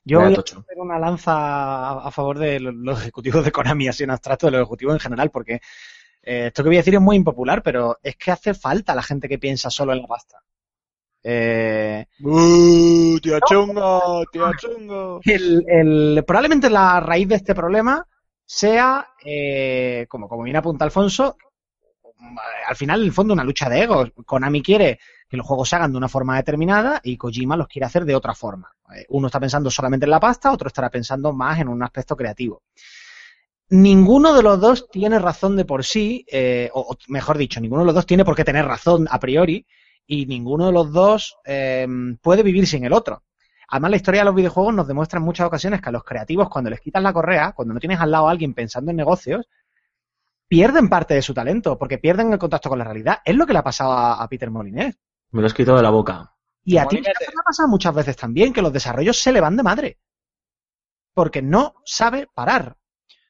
Yo 0.04 0.20
voy 0.20 0.34
a 0.34 0.40
hacer 0.40 0.58
una 0.78 1.00
lanza 1.00 1.92
a, 2.00 2.12
favor 2.12 2.40
de 2.40 2.60
lo- 2.60 2.72
los 2.72 3.00
ejecutivos 3.02 3.46
de 3.46 3.52
Konami, 3.52 3.88
así 3.88 4.04
en 4.04 4.12
abstracto, 4.12 4.48
de 4.48 4.52
los 4.54 4.62
ejecutivos 4.62 4.94
en 4.96 5.00
general, 5.00 5.30
porque 5.32 5.56
eh, 6.24 6.48
esto 6.48 6.64
que 6.64 6.70
voy 6.70 6.78
a 6.78 6.80
decir 6.80 6.96
es 6.96 7.02
muy 7.02 7.16
impopular, 7.18 7.62
pero 7.64 8.00
es 8.02 8.16
que 8.18 8.32
hace 8.32 8.54
falta 8.54 8.96
la 8.96 9.04
gente 9.04 9.30
que 9.30 9.40
piensa 9.40 9.70
solo 9.70 9.94
en 9.94 10.02
la 10.02 10.08
pasta. 10.08 10.40
Eh, 11.24 12.06
¡Uh, 12.22 13.20
tía 13.20 13.40
chungo, 13.48 14.24
tía 14.32 14.52
chungo! 14.58 15.20
el, 15.24 15.64
el- 15.68 16.24
probablemente 16.26 16.70
la 16.70 17.00
raíz 17.00 17.28
de 17.28 17.36
este 17.36 17.54
problema 17.54 18.06
sea, 18.46 19.08
eh, 19.24 20.06
como, 20.10 20.28
como 20.28 20.44
bien 20.44 20.56
apunta 20.58 20.84
Alfonso, 20.86 21.38
al 22.68 22.76
final, 22.76 23.02
en 23.02 23.06
el 23.08 23.14
fondo, 23.14 23.34
una 23.34 23.44
lucha 23.44 23.70
de 23.70 23.82
egos. 23.84 24.12
Konami 24.26 24.62
quiere 24.62 25.00
que 25.32 25.38
los 25.38 25.48
juegos 25.48 25.70
se 25.70 25.78
hagan 25.78 25.94
de 25.94 25.98
una 25.98 26.10
forma 26.10 26.36
determinada 26.36 27.00
y 27.02 27.15
Kojima 27.15 27.56
los 27.56 27.70
quiere 27.70 27.86
hacer 27.86 28.04
de 28.04 28.15
otra 28.15 28.36
forma. 28.36 28.70
Eh, 28.94 29.06
Uno 29.08 29.28
está 29.28 29.39
pensando 29.39 29.72
solamente 29.72 30.06
en 30.06 30.10
la 30.10 30.20
pasta, 30.20 30.52
otro 30.52 30.67
estará 30.67 30.89
pensando 30.89 31.32
más 31.32 31.58
en 31.58 31.70
un 31.70 31.82
aspecto 31.82 32.17
creativo. 32.17 32.63
Ninguno 33.70 34.34
de 34.34 34.44
los 34.44 34.60
dos 34.60 34.89
tiene 34.91 35.20
razón 35.20 35.56
de 35.56 35.63
por 35.63 35.86
sí, 35.86 36.26
eh, 36.30 36.70
o, 36.74 36.98
mejor 37.08 37.38
dicho, 37.38 37.62
ninguno 37.62 37.84
de 37.84 37.86
los 37.86 37.96
dos 37.96 38.06
tiene 38.06 38.26
por 38.26 38.36
qué 38.36 38.44
tener 38.44 38.65
razón 38.65 39.08
a 39.10 39.22
priori, 39.22 39.65
y 40.06 40.26
ninguno 40.26 40.65
de 40.65 40.74
los 40.74 40.91
dos 40.91 41.38
eh, 41.46 41.88
puede 42.22 42.44
vivir 42.44 42.67
sin 42.67 42.84
el 42.84 42.91
otro. 42.91 43.24
Además, 43.70 43.91
la 43.91 43.98
historia 43.98 44.22
de 44.22 44.26
los 44.26 44.36
videojuegos 44.36 44.74
nos 44.74 44.86
demuestra 44.86 45.20
en 45.20 45.24
muchas 45.24 45.48
ocasiones 45.48 45.80
que 45.80 45.88
a 45.88 45.94
los 45.94 46.04
creativos, 46.04 46.50
cuando 46.50 46.70
les 46.70 46.82
quitas 46.82 47.02
la 47.02 47.13
correa, 47.13 47.54
cuando 47.54 47.74
no 47.74 47.80
tienes 47.80 48.02
al 48.02 48.12
lado 48.12 48.28
a 48.28 48.32
alguien 48.32 48.54
pensando 48.54 48.91
en 48.91 48.98
negocios, 48.98 49.48
pierden 50.50 50.89
parte 50.89 51.13
de 51.13 51.22
su 51.22 51.34
talento, 51.34 51.78
porque 51.78 52.00
pierden 52.00 52.34
el 52.34 52.38
contacto 52.38 52.67
con 52.67 52.80
la 52.80 52.84
realidad. 52.84 53.20
Es 53.24 53.34
lo 53.34 53.48
que 53.48 53.54
le 53.54 53.60
ha 53.60 53.63
pasado 53.63 53.94
a, 53.94 54.22
a 54.22 54.28
Peter 54.28 54.52
Molinés. 54.52 55.00
Me 55.32 55.41
lo 55.41 55.48
has 55.48 55.54
quitado 55.54 55.78
de 55.78 55.84
la 55.84 55.89
boca. 55.89 56.34
Y 56.63 56.78
a 56.78 56.86
ti 56.86 57.02
te 57.02 57.10
ha 57.12 57.44
pasado 57.44 57.67
muchas 57.70 57.94
veces 57.96 58.15
también, 58.15 58.54
que 58.54 58.62
los 58.62 58.72
desarrollos 58.74 59.17
se 59.20 59.32
le 59.32 59.41
van 59.41 59.58
de 59.58 59.63
madre. 59.63 59.98
Porque 61.13 61.41
no 61.41 61.76
sabe 61.86 62.28
parar. 62.34 62.78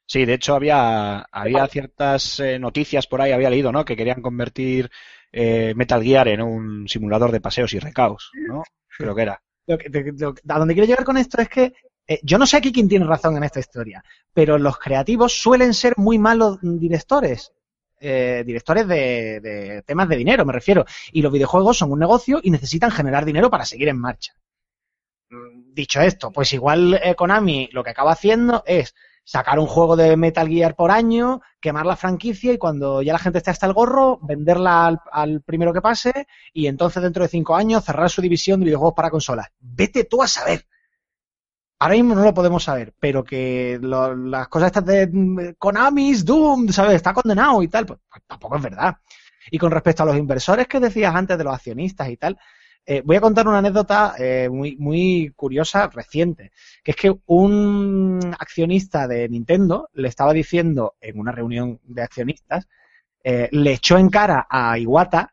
Sí, 0.05 0.25
de 0.25 0.33
hecho 0.33 0.55
había, 0.55 1.21
había 1.31 1.65
ciertas 1.67 2.39
eh, 2.41 2.59
noticias 2.59 3.07
por 3.07 3.21
ahí, 3.21 3.31
había 3.31 3.49
leído, 3.49 3.71
¿no? 3.71 3.85
Que 3.85 3.95
querían 3.95 4.21
convertir 4.21 4.89
eh, 5.31 5.73
Metal 5.75 6.03
Gear 6.03 6.27
en 6.27 6.41
un 6.41 6.87
simulador 6.87 7.31
de 7.31 7.39
paseos 7.41 7.73
y 7.73 7.79
recaos, 7.79 8.29
¿no? 8.47 8.63
Creo 8.97 9.15
que 9.15 9.21
era. 9.21 9.41
Lo 9.67 9.77
que- 9.77 9.89
lo- 10.17 10.35
a 10.49 10.59
donde 10.59 10.73
quiero 10.73 10.87
llegar 10.87 11.05
con 11.05 11.17
esto 11.17 11.41
es 11.41 11.47
que 11.47 11.73
eh, 12.07 12.19
yo 12.23 12.37
no 12.37 12.45
sé 12.45 12.57
aquí 12.57 12.73
quién 12.73 12.89
tiene 12.89 13.05
razón 13.05 13.37
en 13.37 13.43
esta 13.45 13.61
historia, 13.61 14.03
pero 14.33 14.57
los 14.57 14.77
creativos 14.77 15.33
suelen 15.41 15.73
ser 15.73 15.93
muy 15.97 16.19
malos 16.19 16.57
directores. 16.61 17.53
Eh, 18.01 18.43
directores 18.45 18.87
de, 18.87 19.83
temas 19.85 20.09
de 20.09 20.17
dinero, 20.17 20.45
me 20.45 20.53
refiero. 20.53 20.85
Y 21.11 21.21
los 21.21 21.31
videojuegos 21.31 21.77
son 21.77 21.91
un 21.91 21.99
negocio 21.99 22.39
y 22.41 22.51
necesitan 22.51 22.91
generar 22.91 23.23
dinero 23.25 23.49
para 23.49 23.65
seguir 23.65 23.87
en 23.89 23.99
marcha. 23.99 24.33
Mm, 25.29 25.73
Dicho 25.73 26.01
esto, 26.01 26.31
pues 26.31 26.51
igual 26.53 26.99
eh, 27.01 27.15
Konami 27.15 27.69
lo 27.71 27.83
que 27.83 27.91
acaba 27.91 28.11
haciendo 28.11 28.63
es 28.65 28.93
sacar 29.23 29.59
un 29.59 29.67
juego 29.67 29.95
de 29.95 30.17
Metal 30.17 30.47
Gear 30.47 30.75
por 30.75 30.91
año, 30.91 31.41
quemar 31.61 31.85
la 31.85 31.95
franquicia 31.95 32.51
y 32.51 32.57
cuando 32.57 33.01
ya 33.01 33.13
la 33.13 33.19
gente 33.19 33.37
esté 33.37 33.51
hasta 33.51 33.67
el 33.67 33.73
gorro, 33.73 34.19
venderla 34.21 34.87
al, 34.87 34.99
al 35.11 35.41
primero 35.41 35.71
que 35.71 35.81
pase 35.81 36.27
y 36.53 36.67
entonces 36.67 37.01
dentro 37.03 37.23
de 37.23 37.29
cinco 37.29 37.55
años 37.55 37.85
cerrar 37.85 38.09
su 38.09 38.21
división 38.21 38.59
de 38.59 38.65
videojuegos 38.65 38.95
para 38.95 39.11
consolas. 39.11 39.47
Vete 39.59 40.03
tú 40.05 40.21
a 40.23 40.27
saber. 40.27 40.65
Ahora 41.81 41.95
mismo 41.95 42.13
no 42.15 42.23
lo 42.23 42.33
podemos 42.33 42.63
saber, 42.63 42.93
pero 42.99 43.23
que 43.23 43.79
lo- 43.81 44.15
las 44.15 44.47
cosas 44.49 44.67
estas 44.67 44.85
de 44.85 45.07
mm, 45.11 45.53
Konami's 45.57 46.23
Doom, 46.23 46.69
¿sabes? 46.69 46.95
Está 46.97 47.13
condenado 47.13 47.63
y 47.63 47.67
tal, 47.69 47.85
pues, 47.87 47.99
pues 48.09 48.23
tampoco 48.27 48.55
es 48.57 48.61
verdad. 48.63 48.95
Y 49.49 49.57
con 49.57 49.71
respecto 49.71 50.03
a 50.03 50.05
los 50.05 50.17
inversores 50.17 50.67
que 50.67 50.79
decías 50.79 51.15
antes 51.15 51.37
de 51.37 51.43
los 51.43 51.53
accionistas 51.55 52.07
y 52.09 52.17
tal, 52.17 52.37
eh, 52.85 53.01
voy 53.03 53.15
a 53.15 53.21
contar 53.21 53.47
una 53.47 53.57
anécdota 53.59 54.13
eh, 54.19 54.47
muy, 54.51 54.75
muy 54.77 55.33
curiosa, 55.35 55.87
reciente, 55.89 56.51
que 56.83 56.91
es 56.91 56.97
que 56.97 57.15
un 57.27 58.19
accionista 58.39 59.07
de 59.07 59.27
Nintendo 59.29 59.89
le 59.93 60.07
estaba 60.07 60.33
diciendo 60.33 60.95
en 61.01 61.19
una 61.19 61.31
reunión 61.31 61.79
de 61.83 62.01
accionistas, 62.03 62.67
eh, 63.23 63.49
le 63.51 63.73
echó 63.73 63.97
en 63.97 64.09
cara 64.09 64.47
a 64.49 64.77
Iwata 64.79 65.31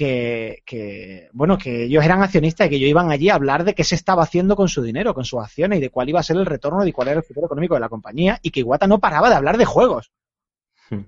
que, 0.00 0.62
que, 0.64 1.28
bueno, 1.34 1.58
que 1.58 1.84
ellos 1.84 2.02
eran 2.02 2.22
accionistas 2.22 2.66
y 2.66 2.70
que 2.70 2.76
ellos 2.76 2.88
iban 2.88 3.10
allí 3.10 3.28
a 3.28 3.34
hablar 3.34 3.64
de 3.64 3.74
qué 3.74 3.84
se 3.84 3.96
estaba 3.96 4.22
haciendo 4.22 4.56
con 4.56 4.66
su 4.66 4.80
dinero, 4.82 5.12
con 5.12 5.26
sus 5.26 5.40
acciones 5.40 5.76
y 5.76 5.82
de 5.82 5.90
cuál 5.90 6.08
iba 6.08 6.18
a 6.18 6.22
ser 6.22 6.38
el 6.38 6.46
retorno 6.46 6.86
y 6.86 6.92
cuál 6.92 7.08
era 7.08 7.18
el 7.18 7.22
futuro 7.22 7.44
económico 7.44 7.74
de 7.74 7.80
la 7.80 7.90
compañía 7.90 8.38
y 8.40 8.50
que 8.50 8.60
Iwata 8.60 8.86
no 8.86 8.98
paraba 8.98 9.28
de 9.28 9.34
hablar 9.34 9.58
de 9.58 9.66
juegos. 9.66 10.10
Hmm. 10.88 11.02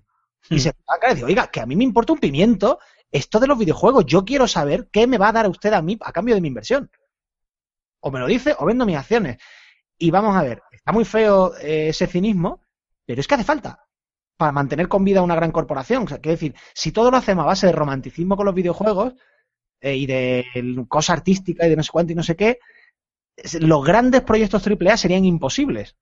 Y 0.50 0.60
se 0.60 0.68
estaba 0.68 0.98
y 1.10 1.14
dice, 1.14 1.24
oiga, 1.24 1.46
que 1.46 1.62
a 1.62 1.64
mí 1.64 1.74
me 1.74 1.84
importa 1.84 2.12
un 2.12 2.18
pimiento 2.18 2.80
esto 3.10 3.40
de 3.40 3.46
los 3.46 3.56
videojuegos. 3.56 4.04
Yo 4.04 4.26
quiero 4.26 4.46
saber 4.46 4.90
qué 4.92 5.06
me 5.06 5.16
va 5.16 5.30
a 5.30 5.32
dar 5.32 5.48
usted 5.48 5.72
a 5.72 5.80
mí 5.80 5.96
a 6.02 6.12
cambio 6.12 6.34
de 6.34 6.42
mi 6.42 6.48
inversión. 6.48 6.90
O 8.00 8.10
me 8.10 8.20
lo 8.20 8.26
dice 8.26 8.54
o 8.58 8.66
vendo 8.66 8.84
mis 8.84 8.98
acciones. 8.98 9.38
Y 9.96 10.10
vamos 10.10 10.36
a 10.36 10.42
ver, 10.42 10.62
está 10.70 10.92
muy 10.92 11.06
feo 11.06 11.56
eh, 11.56 11.88
ese 11.88 12.06
cinismo, 12.06 12.60
pero 13.06 13.22
es 13.22 13.26
que 13.26 13.36
hace 13.36 13.44
falta 13.44 13.86
para 14.36 14.52
mantener 14.52 14.88
con 14.88 15.04
vida 15.04 15.22
una 15.22 15.34
gran 15.34 15.52
corporación. 15.52 16.06
O 16.10 16.18
decir, 16.18 16.54
si 16.74 16.92
todo 16.92 17.10
lo 17.10 17.16
hacemos 17.16 17.44
a 17.44 17.46
base 17.46 17.66
de 17.66 17.72
romanticismo 17.72 18.36
con 18.36 18.46
los 18.46 18.54
videojuegos 18.54 19.14
eh, 19.80 19.96
y 19.96 20.06
de 20.06 20.44
cosa 20.88 21.12
artística 21.12 21.66
y 21.66 21.70
de 21.70 21.76
no 21.76 21.82
sé 21.82 21.90
cuánto 21.90 22.12
y 22.12 22.16
no 22.16 22.22
sé 22.22 22.36
qué, 22.36 22.58
los 23.60 23.84
grandes 23.84 24.22
proyectos 24.22 24.66
AAA 24.66 24.96
serían 24.96 25.24
imposibles. 25.24 25.96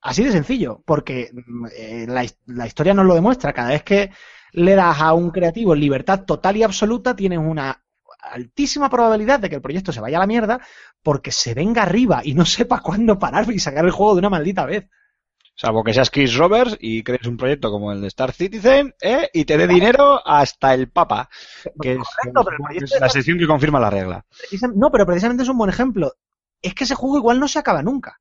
Así 0.00 0.22
de 0.22 0.32
sencillo, 0.32 0.82
porque 0.86 1.30
mm, 1.32 1.66
eh, 1.76 2.06
la, 2.08 2.24
la 2.46 2.66
historia 2.66 2.94
nos 2.94 3.06
lo 3.06 3.14
demuestra. 3.14 3.52
Cada 3.52 3.70
vez 3.70 3.82
que 3.82 4.10
le 4.52 4.74
das 4.74 5.00
a 5.00 5.12
un 5.12 5.30
creativo 5.30 5.74
libertad 5.74 6.24
total 6.24 6.56
y 6.56 6.62
absoluta, 6.62 7.16
tienes 7.16 7.38
una 7.38 7.84
altísima 8.20 8.90
probabilidad 8.90 9.40
de 9.40 9.48
que 9.48 9.56
el 9.56 9.62
proyecto 9.62 9.92
se 9.92 10.00
vaya 10.00 10.18
a 10.18 10.20
la 10.20 10.26
mierda 10.26 10.60
porque 11.02 11.32
se 11.32 11.54
venga 11.54 11.82
arriba 11.82 12.20
y 12.24 12.34
no 12.34 12.44
sepa 12.44 12.80
cuándo 12.82 13.18
parar 13.18 13.50
y 13.50 13.58
sacar 13.58 13.84
el 13.84 13.90
juego 13.90 14.14
de 14.14 14.20
una 14.20 14.30
maldita 14.30 14.66
vez. 14.66 14.88
Salvo 15.60 15.82
que 15.82 15.92
seas 15.92 16.08
Chris 16.08 16.36
Roberts 16.36 16.76
y 16.78 17.02
crees 17.02 17.26
un 17.26 17.36
proyecto 17.36 17.72
como 17.72 17.90
el 17.90 18.00
de 18.00 18.06
Star 18.06 18.30
Citizen 18.30 18.94
¿eh? 19.00 19.28
y 19.32 19.44
te 19.44 19.58
dé 19.58 19.66
dinero 19.66 20.24
hasta 20.24 20.72
el 20.72 20.88
Papa, 20.88 21.28
que 21.82 21.94
es, 21.94 21.98
Correcto, 21.98 22.44
pero 22.44 22.56
el 22.56 22.62
proyecto 22.62 22.94
es 22.94 23.00
la 23.00 23.08
sección 23.08 23.38
que 23.38 23.46
confirma 23.48 23.80
la 23.80 23.90
regla. 23.90 24.24
No, 24.76 24.92
pero 24.92 25.04
precisamente 25.04 25.42
es 25.42 25.48
un 25.48 25.58
buen 25.58 25.68
ejemplo. 25.68 26.12
Es 26.62 26.74
que 26.74 26.84
ese 26.84 26.94
juego 26.94 27.16
igual 27.16 27.40
no 27.40 27.48
se 27.48 27.58
acaba 27.58 27.82
nunca. 27.82 28.20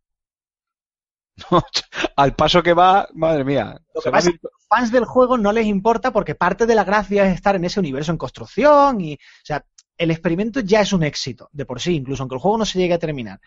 Al 2.16 2.36
paso 2.36 2.64
que 2.64 2.74
va, 2.74 3.08
madre 3.14 3.44
mía. 3.44 3.80
Lo 3.94 4.02
que 4.02 4.10
pasa 4.10 4.32
es 4.32 4.40
que 4.40 4.48
a 4.48 4.50
los 4.52 4.68
fans 4.68 4.92
del 4.92 5.06
juego 5.06 5.38
no 5.38 5.52
les 5.52 5.68
importa 5.68 6.12
porque 6.12 6.34
parte 6.34 6.66
de 6.66 6.74
la 6.74 6.86
gracia 6.86 7.28
es 7.28 7.36
estar 7.36 7.56
en 7.56 7.66
ese 7.66 7.80
universo 7.80 8.12
en 8.12 8.18
construcción 8.18 9.00
y, 9.00 9.14
o 9.14 9.18
sea, 9.46 9.64
el 9.96 10.10
experimento 10.10 10.60
ya 10.62 10.82
es 10.82 10.92
un 10.92 11.04
éxito 11.04 11.50
de 11.52 11.66
por 11.68 11.80
sí, 11.80 11.96
incluso 11.96 12.24
aunque 12.24 12.36
el 12.36 12.42
juego 12.42 12.58
no 12.58 12.66
se 12.66 12.80
llegue 12.80 12.96
a 12.96 13.00
terminar. 13.00 13.40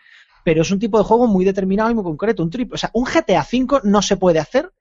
Pero 0.43 0.61
es 0.61 0.71
un 0.71 0.79
tipo 0.79 0.97
de 0.97 1.03
juego 1.03 1.27
muy 1.27 1.45
determinado 1.45 1.91
y 1.91 1.95
muy 1.95 2.03
concreto, 2.03 2.43
un 2.43 2.49
triple, 2.49 2.75
o 2.75 2.77
sea, 2.77 2.91
un 2.93 3.05
GTA 3.05 3.45
V 3.51 3.81
no 3.83 4.01
se 4.01 4.17
puede 4.17 4.39
hacer 4.39 4.71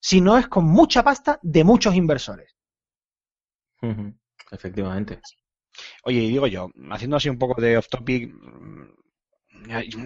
si 0.00 0.20
no 0.20 0.36
es 0.36 0.48
con 0.48 0.64
mucha 0.64 1.02
pasta 1.02 1.38
de 1.42 1.64
muchos 1.64 1.94
inversores. 1.94 2.54
Efectivamente. 4.50 5.20
Oye, 6.04 6.20
y 6.20 6.28
digo 6.28 6.46
yo, 6.46 6.70
haciendo 6.90 7.16
así 7.16 7.28
un 7.28 7.38
poco 7.38 7.60
de 7.60 7.78
off 7.78 7.88
topic, 7.88 8.32
mm, 8.32 9.02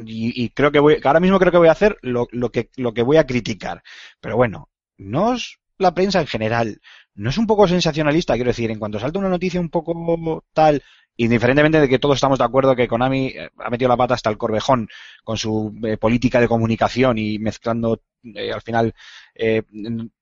y, 0.07 0.51
creo 0.51 0.71
que 0.71 0.79
voy, 0.79 0.99
ahora 1.03 1.21
mismo 1.21 1.39
creo 1.39 1.51
que 1.51 1.59
voy 1.59 1.69
a 1.69 1.73
hacer 1.73 1.97
lo 2.03 2.27
que, 2.51 2.71
lo 2.77 2.93
que 2.93 3.03
voy 3.03 3.17
a 3.17 3.27
criticar. 3.27 3.83
Pero 4.21 4.37
bueno, 4.37 4.71
no 4.99 5.35
es 5.35 5.59
la 5.79 5.95
prensa 5.95 6.21
en 6.21 6.27
general, 6.27 6.81
no 7.15 7.31
es 7.31 7.39
un 7.39 7.47
poco 7.47 7.67
sensacionalista, 7.67 8.35
quiero 8.35 8.51
decir, 8.51 8.71
en 8.71 8.79
cuanto 8.79 8.99
salta 8.99 9.19
una 9.19 9.29
noticia 9.29 9.61
un 9.61 9.71
poco 9.71 10.45
tal, 10.53 10.83
indiferentemente 11.17 11.81
de 11.81 11.89
que 11.89 11.99
todos 11.99 12.17
estamos 12.17 12.39
de 12.39 12.45
acuerdo 12.45 12.77
que 12.77 12.89
Konami 12.89 13.29
eh, 13.29 13.51
ha 13.59 13.71
metido 13.71 13.89
la 13.89 13.97
pata 13.97 14.15
hasta 14.15 14.31
el 14.31 14.39
corvejón 14.39 14.89
con 15.25 15.37
su 15.37 15.75
eh, 15.85 15.97
política 15.97 16.41
de 16.41 16.49
comunicación 16.49 17.19
y 17.19 17.39
mezclando 17.39 18.01
eh, 18.35 18.53
al 18.53 18.63
final 18.63 18.95
eh, 19.35 19.63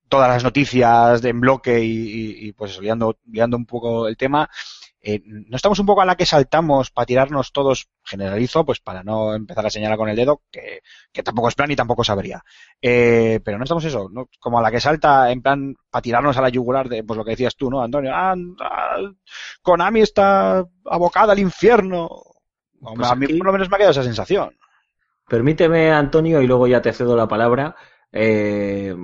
todas 0.09 0.29
las 0.29 0.45
noticias 0.45 1.25
en 1.25 1.41
bloque 1.41 1.83
y, 1.83 2.49
y- 2.49 2.53
pues 2.53 2.79
liando, 2.81 3.19
liando 3.31 3.57
un 3.57 3.67
poco 3.67 4.07
el 4.09 4.17
tema. 4.17 4.49
Eh, 5.07 5.23
¿No 5.27 5.57
estamos 5.57 5.79
un 5.79 5.85
poco 5.85 6.01
a 6.01 6.07
la 6.07 6.17
que 6.17 6.25
saltamos 6.25 6.91
para 6.91 7.05
tirarnos 7.05 7.53
todos, 7.53 7.89
generalizo, 8.03 8.65
pues 8.65 8.81
para 8.81 9.03
no 9.03 9.35
empezar 9.35 9.67
a 9.67 9.71
señalar 9.71 9.99
con 9.99 10.09
el 10.09 10.17
dedo, 10.17 10.41
que, 10.51 10.81
que 11.13 11.23
tampoco 11.23 11.49
es 11.49 11.55
plan 11.55 11.71
y 11.71 11.77
tampoco 11.77 12.03
sabría. 12.03 12.43
Eh, 12.81 13.39
pero 13.45 13.59
no 13.59 13.65
estamos 13.65 13.85
eso, 13.85 14.09
¿no? 14.11 14.31
como 14.41 14.59
a 14.59 14.63
la 14.63 14.71
que 14.71 14.81
salta 14.81 15.31
en 15.31 15.43
plan 15.43 15.75
para 15.91 16.01
tirarnos 16.01 16.39
a 16.39 16.41
la 16.41 16.49
yugular 16.49 16.89
de, 16.89 17.05
pues 17.05 17.19
lo 17.19 17.25
que 17.25 17.33
decías 17.33 17.55
tú, 17.55 17.69
¿no, 17.69 17.83
Antonio? 17.83 18.13
Ah, 18.15 18.35
ah, 18.63 18.97
Konami 19.61 20.01
está 20.01 20.65
abocada 20.87 21.35
al 21.35 21.39
infierno. 21.39 22.09
Hombre, 22.81 22.97
Pues 22.97 23.11
a 23.11 23.15
mí 23.15 23.27
por 23.27 23.47
lo 23.47 23.53
menos 23.53 23.69
me 23.69 23.77
ha 23.77 23.79
quedado 23.79 23.93
esa 23.93 24.03
sensación. 24.03 24.57
Permíteme, 25.29 25.93
Antonio, 25.93 26.41
y 26.41 26.47
luego 26.47 26.67
ya 26.67 26.81
te 26.81 26.95
cedo 26.95 27.15
la 27.15 27.29
palabra, 27.29 27.77
eh, 28.11 28.95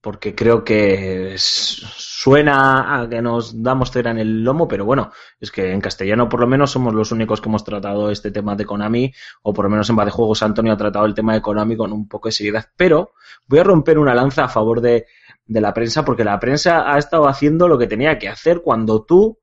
porque 0.00 0.34
creo 0.34 0.62
que 0.64 1.34
suena 1.38 3.00
a 3.02 3.08
que 3.08 3.20
nos 3.20 3.62
damos 3.62 3.90
cera 3.90 4.10
en 4.12 4.18
el 4.18 4.44
lomo, 4.44 4.68
pero 4.68 4.84
bueno, 4.84 5.10
es 5.40 5.50
que 5.50 5.72
en 5.72 5.80
castellano 5.80 6.28
por 6.28 6.40
lo 6.40 6.46
menos 6.46 6.70
somos 6.70 6.94
los 6.94 7.10
únicos 7.12 7.40
que 7.40 7.48
hemos 7.48 7.64
tratado 7.64 8.10
este 8.10 8.30
tema 8.30 8.54
de 8.56 8.64
Konami, 8.64 9.12
o 9.42 9.52
por 9.52 9.64
lo 9.64 9.70
menos 9.70 9.90
en 9.90 9.96
Bad 9.96 10.06
de 10.06 10.10
Juegos 10.12 10.42
Antonio 10.42 10.72
ha 10.72 10.76
tratado 10.76 11.04
el 11.06 11.14
tema 11.14 11.34
de 11.34 11.42
Konami 11.42 11.76
con 11.76 11.92
un 11.92 12.08
poco 12.08 12.28
de 12.28 12.32
seriedad, 12.32 12.66
pero 12.76 13.12
voy 13.46 13.58
a 13.58 13.64
romper 13.64 13.98
una 13.98 14.14
lanza 14.14 14.44
a 14.44 14.48
favor 14.48 14.80
de, 14.80 15.06
de 15.46 15.60
la 15.60 15.74
prensa, 15.74 16.04
porque 16.04 16.24
la 16.24 16.38
prensa 16.38 16.92
ha 16.92 16.98
estado 16.98 17.26
haciendo 17.28 17.66
lo 17.68 17.76
que 17.78 17.86
tenía 17.86 18.18
que 18.18 18.28
hacer 18.28 18.62
cuando 18.62 19.02
tú 19.04 19.38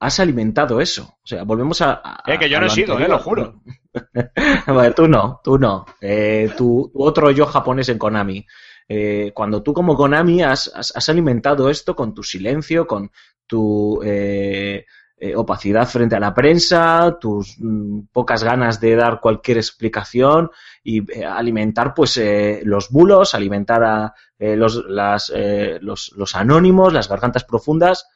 has 0.00 0.20
alimentado 0.20 0.80
eso. 0.80 1.16
O 1.24 1.26
sea, 1.26 1.42
volvemos 1.42 1.80
a... 1.82 2.00
a- 2.04 2.22
Eh, 2.26 2.38
que 2.38 2.48
yo 2.48 2.58
a 2.58 2.60
no 2.60 2.66
he 2.66 2.70
sido, 2.70 2.98
eh, 3.00 3.08
lo 3.08 3.18
juro. 3.18 3.60
Tú 4.94 5.08
no, 5.08 5.40
tú 5.42 5.58
no. 5.58 5.84
Eh, 6.00 6.50
tu, 6.56 6.90
tu 6.92 7.02
otro 7.02 7.30
yo 7.32 7.46
japonés 7.46 7.88
en 7.88 7.98
Konami. 7.98 8.46
Eh, 8.88 9.32
cuando 9.34 9.62
tú 9.62 9.72
como 9.74 9.94
Konami 9.96 10.42
has, 10.42 10.72
has- 10.74 11.08
alimentado 11.08 11.68
esto 11.68 11.94
con 11.94 12.14
tu 12.14 12.22
silencio, 12.22 12.86
con 12.86 13.10
tu 13.46 14.00
eh, 14.02 14.86
eh, 15.18 15.36
opacidad 15.36 15.86
frente 15.86 16.16
a 16.16 16.20
la 16.20 16.32
prensa, 16.32 17.18
tus 17.20 17.56
mm, 17.58 18.06
pocas 18.12 18.42
ganas 18.44 18.80
de 18.80 18.96
dar 18.96 19.20
cualquier 19.20 19.58
explicación 19.58 20.50
y 20.82 21.00
eh, 21.12 21.24
alimentar 21.24 21.92
pues 21.94 22.18
los 22.62 22.88
bulos, 22.90 23.34
alimentar 23.34 23.82
a 23.84 24.14
los, 24.38 24.76
las, 24.86 25.32
los, 25.80 26.12
los 26.16 26.34
anónimos, 26.36 26.92
las 26.92 27.08
gargantas 27.08 27.44
profundas. 27.44 28.06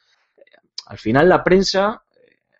Al 0.87 0.97
final 0.97 1.29
la 1.29 1.43
prensa 1.43 2.03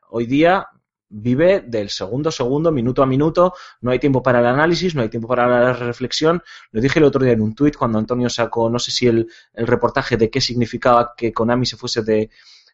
hoy 0.10 0.26
día 0.26 0.67
vive 1.13 1.62
del 1.62 1.89
segundo 1.89 2.30
a 2.30 2.32
segundo, 2.32 2.71
minuto 2.71 3.04
a 3.04 3.06
minuto, 3.06 3.54
no 3.82 3.91
hay 3.91 3.99
tiempo 3.99 4.23
para 4.23 4.39
el 4.39 4.47
análisis, 4.47 4.95
no 4.95 5.02
hay 5.02 5.10
tiempo 5.10 5.28
para 5.28 5.47
la 5.47 5.73
reflexión. 5.73 6.41
Lo 6.71 6.82
dije 6.82 6.99
el 6.99 7.06
otro 7.06 7.23
día 7.23 7.34
en 7.34 7.41
un 7.41 7.54
tuit 7.54 7.76
cuando 7.76 7.99
Antonio 7.99 8.30
sacó, 8.30 8.69
no 8.69 8.80
sé 8.80 8.91
si 8.91 9.08
el, 9.08 9.28
el 9.54 9.67
reportaje 9.67 10.17
de 10.17 10.30
qué 10.30 10.41
significaba 10.41 11.13
que 11.15 11.32
Konami 11.32 11.65
se 11.65 11.78
fuese 11.78 12.02
de, 12.02 12.30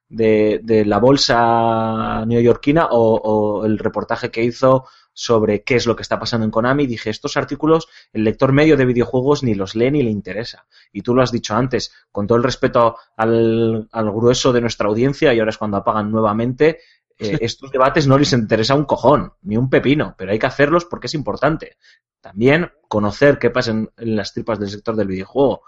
de, 0.10 0.86
la 0.86 1.00
bolsa 1.00 2.26
neoyorquina 2.26 2.88
o, 2.92 3.16
o 3.16 3.66
el 3.66 3.78
reportaje 3.78 4.32
que 4.32 4.44
hizo 4.44 4.86
sobre 5.12 5.64
qué 5.64 5.76
es 5.76 5.86
lo 5.86 5.98
que 5.98 6.02
está 6.02 6.18
pasando 6.18 6.46
en 6.46 6.52
Konami. 6.52 6.88
Dije, 6.88 7.10
estos 7.10 7.36
artículos 7.36 7.90
el 8.14 8.24
lector 8.24 8.54
medio 8.54 8.78
de 8.78 8.86
videojuegos 8.86 9.44
ni 9.44 9.54
los 9.54 9.76
lee 9.76 9.92
ni 9.92 10.02
le 10.02 10.12
interesa. 10.12 10.66
Y 10.94 11.02
tú 11.02 11.14
lo 11.14 11.22
has 11.22 11.32
dicho 11.34 11.56
antes, 11.56 11.92
con 12.10 12.26
todo 12.26 12.38
el 12.38 12.44
respeto 12.46 12.96
al, 13.18 13.90
al 13.92 14.12
grueso 14.12 14.54
de 14.54 14.62
nuestra 14.62 14.88
audiencia, 14.88 15.34
y 15.34 15.40
ahora 15.40 15.50
es 15.50 15.58
cuando 15.58 15.76
apagan 15.76 16.10
nuevamente, 16.10 16.80
estos 17.20 17.70
debates 17.72 18.08
no 18.08 18.18
les 18.18 18.32
interesa 18.32 18.76
un 18.76 18.86
cojón, 18.86 19.34
ni 19.42 19.58
un 19.58 19.70
pepino, 19.70 20.16
pero 20.18 20.32
hay 20.32 20.40
que 20.40 20.48
hacerlos 20.48 20.86
porque 20.86 21.08
es 21.08 21.14
importante. 21.14 21.78
También 22.22 22.72
conocer 22.88 23.38
qué 23.38 23.50
pasa 23.50 23.72
en, 23.72 23.90
en 23.98 24.16
las 24.16 24.34
tripas 24.34 24.60
del 24.60 24.70
sector 24.70 24.96
del 24.96 25.08
videojuego. 25.08 25.64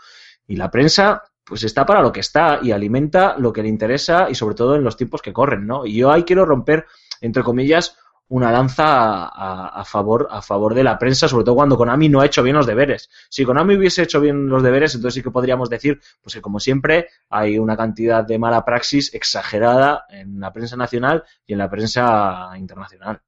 Y 0.48 0.56
la 0.56 0.72
prensa, 0.72 1.24
pues 1.44 1.64
está 1.64 1.86
para 1.86 2.02
lo 2.02 2.12
que 2.12 2.22
está 2.22 2.60
y 2.62 2.72
alimenta 2.72 3.38
lo 3.38 3.52
que 3.52 3.64
le 3.64 3.70
interesa 3.70 4.30
y 4.30 4.36
sobre 4.36 4.56
todo 4.56 4.76
en 4.76 4.84
los 4.84 4.98
tiempos 4.98 5.22
que 5.22 5.34
corren, 5.34 5.68
¿no? 5.68 5.86
Y 5.86 5.96
yo 5.98 6.12
ahí 6.12 6.24
quiero 6.24 6.46
romper, 6.46 6.86
entre 7.20 7.44
comillas, 7.44 7.98
una 8.32 8.52
lanza 8.52 8.86
a, 8.86 9.26
a- 9.28 9.82
a 9.82 9.86
favor, 9.86 10.28
a 10.32 10.42
favor 10.42 10.74
de 10.74 10.84
la 10.84 10.98
prensa, 10.98 11.28
sobre 11.28 11.44
todo 11.46 11.56
cuando 11.56 11.78
Konami 11.78 12.10
no 12.10 12.22
ha 12.22 12.26
hecho 12.26 12.44
bien 12.44 12.56
los 12.56 12.66
deberes. 12.66 13.10
Si 13.30 13.44
Konami 13.46 13.76
hubiese 13.76 14.04
hecho 14.04 14.22
bien 14.22 14.48
los 14.48 14.64
deberes, 14.64 14.96
entonces 14.96 15.16
sí 15.16 15.24
que 15.24 15.32
podríamos 15.32 15.70
decir, 15.70 16.00
pues 16.22 16.36
que 16.36 16.42
como 16.42 16.60
siempre, 16.60 17.08
hay 17.30 17.58
una 17.60 17.76
cantidad 17.78 18.24
de 18.26 18.40
mala 18.40 18.64
praxis 18.66 19.14
exagerada 19.14 20.06
en 20.10 20.40
la 20.40 20.52
prensa 20.54 20.76
nacional 20.78 21.24
y 21.46 21.54
en 21.54 21.60
la 21.60 21.70
prensa 21.70 22.52
internacional. 22.58 23.22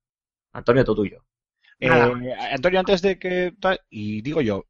Antonio, 0.53 0.85
todo 0.85 0.97
tuyo. 0.97 1.23
Nada. 1.79 2.07
Eh, 2.23 2.33
Antonio, 2.53 2.79
antes 2.79 3.01
de 3.01 3.19
que... 3.19 3.53
Y 3.89 4.21
digo 4.21 4.41
yo, 4.41 4.65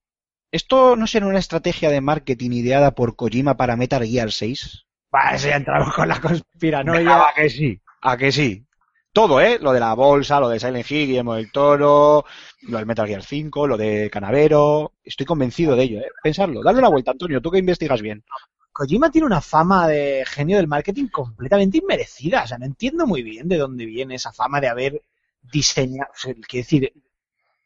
¿esto 0.51 0.95
no 0.95 1.05
será 1.07 1.27
una 1.27 1.39
estrategia 1.39 1.89
de 1.91 2.01
marketing 2.01 2.51
ideada 2.51 2.91
por 2.95 3.15
Kojima 3.15 3.55
para 3.55 3.75
Metal 3.75 4.03
Gear 4.05 4.31
6? 4.31 4.85
Va, 5.13 5.35
eso 5.35 5.47
ya 5.49 5.57
entramos 5.57 5.93
con 5.93 6.07
la 6.07 6.19
conspiranoia. 6.19 7.17
va, 7.17 7.33
que 7.35 7.49
sí. 7.49 7.79
A 8.01 8.17
que 8.17 8.31
sí. 8.31 8.65
Todo, 9.13 9.39
¿eh? 9.39 9.59
Lo 9.61 9.71
de 9.71 9.79
la 9.79 9.93
bolsa, 9.93 10.39
lo 10.39 10.49
de 10.49 10.59
Silent 10.59 10.89
Hill, 10.89 11.05
Guillermo 11.05 11.35
del 11.35 11.51
Toro, 11.51 12.25
lo 12.63 12.77
del 12.77 12.87
Metal 12.87 13.07
Gear 13.07 13.21
5, 13.21 13.67
lo 13.67 13.77
de 13.77 14.09
Canavero. 14.09 14.93
Estoy 15.03 15.27
convencido 15.27 15.75
de 15.75 15.83
ello, 15.83 15.99
¿eh? 15.99 16.09
Pensarlo. 16.23 16.63
Dale 16.63 16.79
una 16.79 16.89
vuelta, 16.89 17.11
Antonio, 17.11 17.39
tú 17.39 17.51
que 17.51 17.59
investigas 17.59 18.01
bien. 18.01 18.23
Kojima 18.71 19.11
tiene 19.11 19.27
una 19.27 19.39
fama 19.39 19.87
de 19.87 20.23
genio 20.25 20.57
del 20.57 20.67
marketing 20.67 21.09
completamente 21.09 21.77
inmerecida. 21.77 22.41
O 22.43 22.47
sea, 22.47 22.57
no 22.57 22.65
entiendo 22.65 23.05
muy 23.05 23.21
bien 23.21 23.47
de 23.47 23.57
dónde 23.57 23.85
viene 23.85 24.15
esa 24.15 24.33
fama 24.33 24.59
de 24.59 24.69
haber 24.69 25.03
diseñado. 25.43 26.09
O 26.11 26.17
sea, 26.17 26.33
quiero 26.33 26.63
decir, 26.63 26.93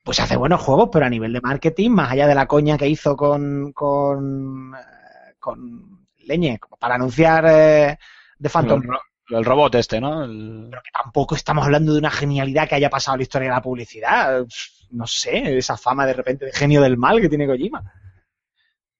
pues 0.03 0.19
hace 0.19 0.36
buenos 0.36 0.60
juegos, 0.60 0.89
pero 0.91 1.05
a 1.05 1.10
nivel 1.10 1.31
de 1.31 1.39
marketing, 1.39 1.91
más 1.91 2.12
allá 2.12 2.27
de 2.27 2.36
la 2.36 2.47
coña 2.47 2.77
que 2.77 2.89
hizo 2.89 3.15
con. 3.15 3.71
con. 3.71 4.73
eh, 4.75 5.36
con 5.39 6.07
Leñe, 6.25 6.60
como 6.60 6.75
para 6.75 6.95
anunciar 6.95 7.45
eh, 7.47 7.97
The 8.41 8.49
Phantom 8.49 8.81
el 9.29 9.45
robot 9.45 9.75
este, 9.75 9.99
¿no? 9.99 10.23
El- 10.23 10.67
pero 10.69 10.81
que 10.83 10.91
tampoco 10.91 11.35
estamos 11.35 11.65
hablando 11.65 11.93
de 11.93 11.99
una 11.99 12.11
genialidad 12.11 12.67
que 12.67 12.75
haya 12.75 12.89
pasado 12.89 13.17
la 13.17 13.23
historia 13.23 13.49
de 13.49 13.55
la 13.55 13.61
publicidad. 13.61 14.45
No 14.91 15.05
sé, 15.07 15.57
esa 15.57 15.77
fama 15.77 16.05
de 16.05 16.13
repente 16.13 16.45
de 16.45 16.53
genio 16.53 16.81
del 16.81 16.97
mal 16.97 17.19
que 17.19 17.29
tiene 17.29 17.47
Kojima. 17.47 17.83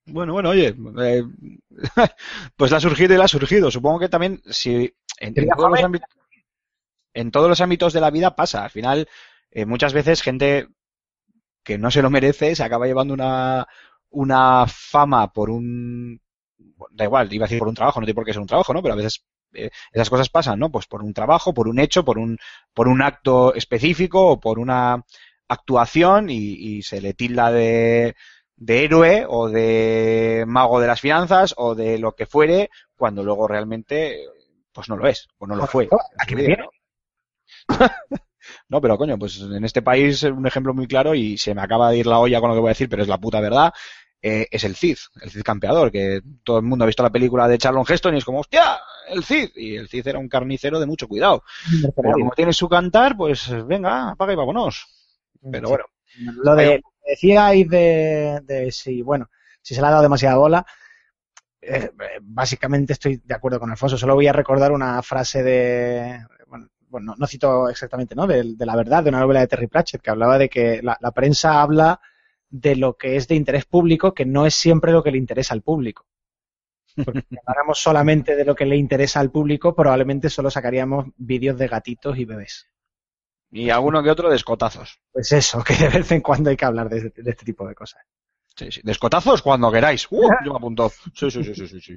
Bueno, 0.06 0.34
bueno, 0.34 0.50
oye, 0.50 0.74
eh, 1.02 1.24
pues 2.56 2.72
la 2.72 2.78
ha 2.78 2.82
surgido 2.82 3.14
y 3.14 3.18
la 3.18 3.26
ha 3.26 3.28
surgido. 3.28 3.70
Supongo 3.70 4.00
que 4.00 4.10
también 4.10 4.42
si 4.50 4.94
en, 5.20 5.34
todos 5.34 5.72
los 5.72 5.84
ámbitos, 5.84 6.10
en 7.14 7.32
todos 7.32 7.50
los 7.50 7.62
ámbitos 7.62 7.94
de 7.94 8.02
la 8.02 8.12
vida 8.12 8.36
pasa. 8.36 8.64
Al 8.64 8.70
final, 8.70 9.08
eh, 9.52 9.66
muchas 9.66 9.94
veces 9.94 10.22
gente 10.22 10.68
que 11.64 11.78
no 11.78 11.92
se 11.92 12.02
lo 12.02 12.10
merece 12.10 12.56
se 12.56 12.64
acaba 12.64 12.88
llevando 12.88 13.14
una, 13.14 13.68
una 14.10 14.66
fama 14.68 15.32
por 15.34 15.50
un 15.50 16.22
da 16.92 17.06
igual, 17.06 17.32
iba 17.34 17.46
a 17.46 17.48
decir 17.48 17.60
por 17.60 17.68
un 17.68 17.76
trabajo, 17.76 18.00
no 18.00 18.06
tiene 18.06 18.16
por 18.16 18.26
qué 18.26 18.34
ser 18.34 18.42
un 18.42 18.48
trabajo, 18.48 18.74
¿no? 18.74 18.82
Pero 18.82 18.94
a 18.94 18.98
veces 18.98 19.26
esas 19.92 20.10
cosas 20.10 20.30
pasan, 20.30 20.60
¿no? 20.60 20.70
Pues 20.72 20.88
por 20.88 21.04
un 21.04 21.14
trabajo, 21.14 21.54
por 21.54 21.68
un 21.68 21.80
hecho, 21.80 22.04
por 22.06 22.18
un, 22.20 22.38
por 22.74 22.88
un 22.88 23.02
acto 23.02 23.54
específico 23.54 24.26
o 24.28 24.40
por 24.40 24.60
una 24.60 25.04
actuación 25.48 26.30
y, 26.30 26.38
y 26.38 26.82
se 26.84 27.02
le 27.02 27.14
tilda 27.14 27.52
de, 27.52 28.16
de 28.56 28.84
héroe 28.84 29.26
o 29.28 29.50
de 29.50 30.44
mago 30.48 30.80
de 30.80 30.88
las 30.88 31.02
finanzas 31.02 31.54
o 31.58 31.76
de 31.76 31.98
lo 31.98 32.14
que 32.16 32.26
fuere, 32.26 32.70
cuando 32.96 33.24
luego 33.24 33.48
realmente 33.48 34.26
pues 34.74 34.90
no 34.90 34.98
lo 34.98 35.08
es 35.08 35.28
o 35.38 35.48
no 35.48 35.56
lo 35.56 35.66
fue. 35.66 35.94
¿A 36.18 36.26
qué 36.26 36.36
me 36.36 36.44
Sí, 36.44 36.48
viene? 36.48 36.66
¿no? 38.70 38.82
pero 38.82 38.98
coño, 38.98 39.18
pues 39.18 39.40
en 39.42 39.64
este 39.64 39.82
país 39.82 40.24
es 40.24 40.32
un 40.32 40.46
ejemplo 40.48 40.74
muy 40.74 40.88
claro 40.88 41.14
y 41.16 41.38
se 41.38 41.54
me 41.56 41.62
acaba 41.62 41.92
de 41.92 41.98
ir 42.00 42.08
la 42.08 42.20
olla 42.20 42.40
con 42.40 42.50
lo 42.50 42.56
que 42.56 42.62
voy 42.62 42.70
a 42.70 42.72
decir, 42.72 42.90
pero 42.90 43.02
es 43.04 43.08
la 43.10 43.18
puta 43.20 43.40
verdad. 43.42 43.74
Eh, 44.28 44.48
es 44.52 44.64
el 44.64 44.76
Cid, 44.76 44.98
el 45.22 45.30
Cid 45.30 45.42
campeador, 45.42 45.92
que 45.92 46.22
todo 46.44 46.58
el 46.58 46.64
mundo 46.64 46.84
ha 46.84 46.88
visto 46.88 47.04
la 47.04 47.10
película 47.10 47.48
de 47.48 47.58
Charlon 47.58 47.86
Heston 47.88 48.16
y 48.16 48.18
es 48.20 48.26
como, 48.26 48.40
hostia, 48.40 48.80
el 49.10 49.24
Cid. 49.24 49.50
Y 49.56 49.76
el 49.76 49.88
Cid 49.88 50.08
era 50.08 50.20
un 50.20 50.30
carnicero 50.30 50.80
de 50.80 50.86
mucho 50.86 51.08
cuidado. 51.08 51.44
Pero 51.96 52.12
como 52.14 52.32
tiene 52.32 52.54
su 52.54 52.68
cantar, 52.68 53.16
pues 53.18 53.50
venga, 53.66 54.12
apaga 54.12 54.34
y 54.34 54.36
vámonos. 54.36 54.88
Pero 55.52 55.70
bueno. 55.70 55.86
Lo 56.44 56.56
de 56.56 56.82
decíais 57.06 57.70
de, 57.70 58.42
de 58.44 58.72
si, 58.72 59.02
bueno, 59.02 59.30
si 59.62 59.76
se 59.76 59.82
le 59.82 59.88
ha 59.88 59.92
dado 59.92 60.04
demasiada 60.04 60.38
bola, 60.38 60.66
eh, 61.62 61.92
básicamente 62.22 62.94
estoy 62.94 63.22
de 63.24 63.34
acuerdo 63.34 63.60
con 63.60 63.72
Alfonso. 63.72 63.98
Solo 63.98 64.16
voy 64.16 64.28
a 64.28 64.34
recordar 64.34 64.72
una 64.72 65.02
frase 65.04 65.44
de, 65.44 66.20
bueno, 66.48 66.68
bueno, 66.90 67.16
no 67.18 67.28
cito 67.28 67.70
exactamente, 67.70 68.16
¿no? 68.16 68.28
De, 68.28 68.56
de 68.56 68.66
la 68.66 68.76
verdad, 68.76 69.04
de 69.04 69.10
una 69.10 69.20
novela 69.20 69.42
de 69.42 69.48
Terry 69.48 69.68
Pratchett, 69.68 70.02
que 70.02 70.10
hablaba 70.10 70.38
de 70.38 70.50
que 70.50 70.82
la, 70.82 70.98
la 71.00 71.12
prensa 71.12 71.62
habla 71.62 72.00
de 72.50 72.76
lo 72.76 72.98
que 72.98 73.16
es 73.16 73.28
de 73.28 73.36
interés 73.36 73.66
público, 73.66 74.14
que 74.14 74.26
no 74.26 74.46
es 74.46 74.56
siempre 74.56 74.92
lo 74.92 75.04
que 75.04 75.12
le 75.12 75.18
interesa 75.18 75.54
al 75.54 75.62
público. 75.62 76.06
Porque 77.04 77.22
si 77.30 77.38
habláramos 77.38 77.80
solamente 77.80 78.36
de 78.36 78.46
lo 78.46 78.56
que 78.56 78.66
le 78.66 78.76
interesa 78.76 79.20
al 79.20 79.32
público, 79.32 79.76
probablemente 79.76 80.30
solo 80.30 80.50
sacaríamos 80.50 81.08
vídeos 81.18 81.58
de 81.58 81.68
gatitos 81.68 82.18
y 82.18 82.26
bebés. 82.26 82.70
Y 83.52 83.70
alguno 83.70 84.04
que 84.04 84.10
otro 84.10 84.30
de 84.30 84.36
escotazos. 84.36 85.00
Pues 85.12 85.32
eso, 85.32 85.64
que 85.64 85.76
de 85.76 85.90
vez 85.90 86.12
en 86.12 86.22
cuando 86.22 86.50
hay 86.50 86.58
que 86.58 86.66
hablar 86.66 86.90
de, 86.90 87.10
de 87.10 87.30
este 87.32 87.46
tipo 87.46 87.68
de 87.68 87.76
cosas. 87.76 88.04
Sí, 88.58 88.72
sí. 88.72 88.82
De 88.84 88.92
escotazos 88.92 89.44
cuando 89.44 89.72
queráis. 89.72 90.08
Uh, 90.10 90.30
yo 90.46 90.52
me 90.52 90.58
apunto. 90.58 90.92
Sí, 91.14 91.30
sí, 91.30 91.44
sí, 91.44 91.54
sí, 91.54 91.68
sí, 91.68 91.80
sí. 91.80 91.96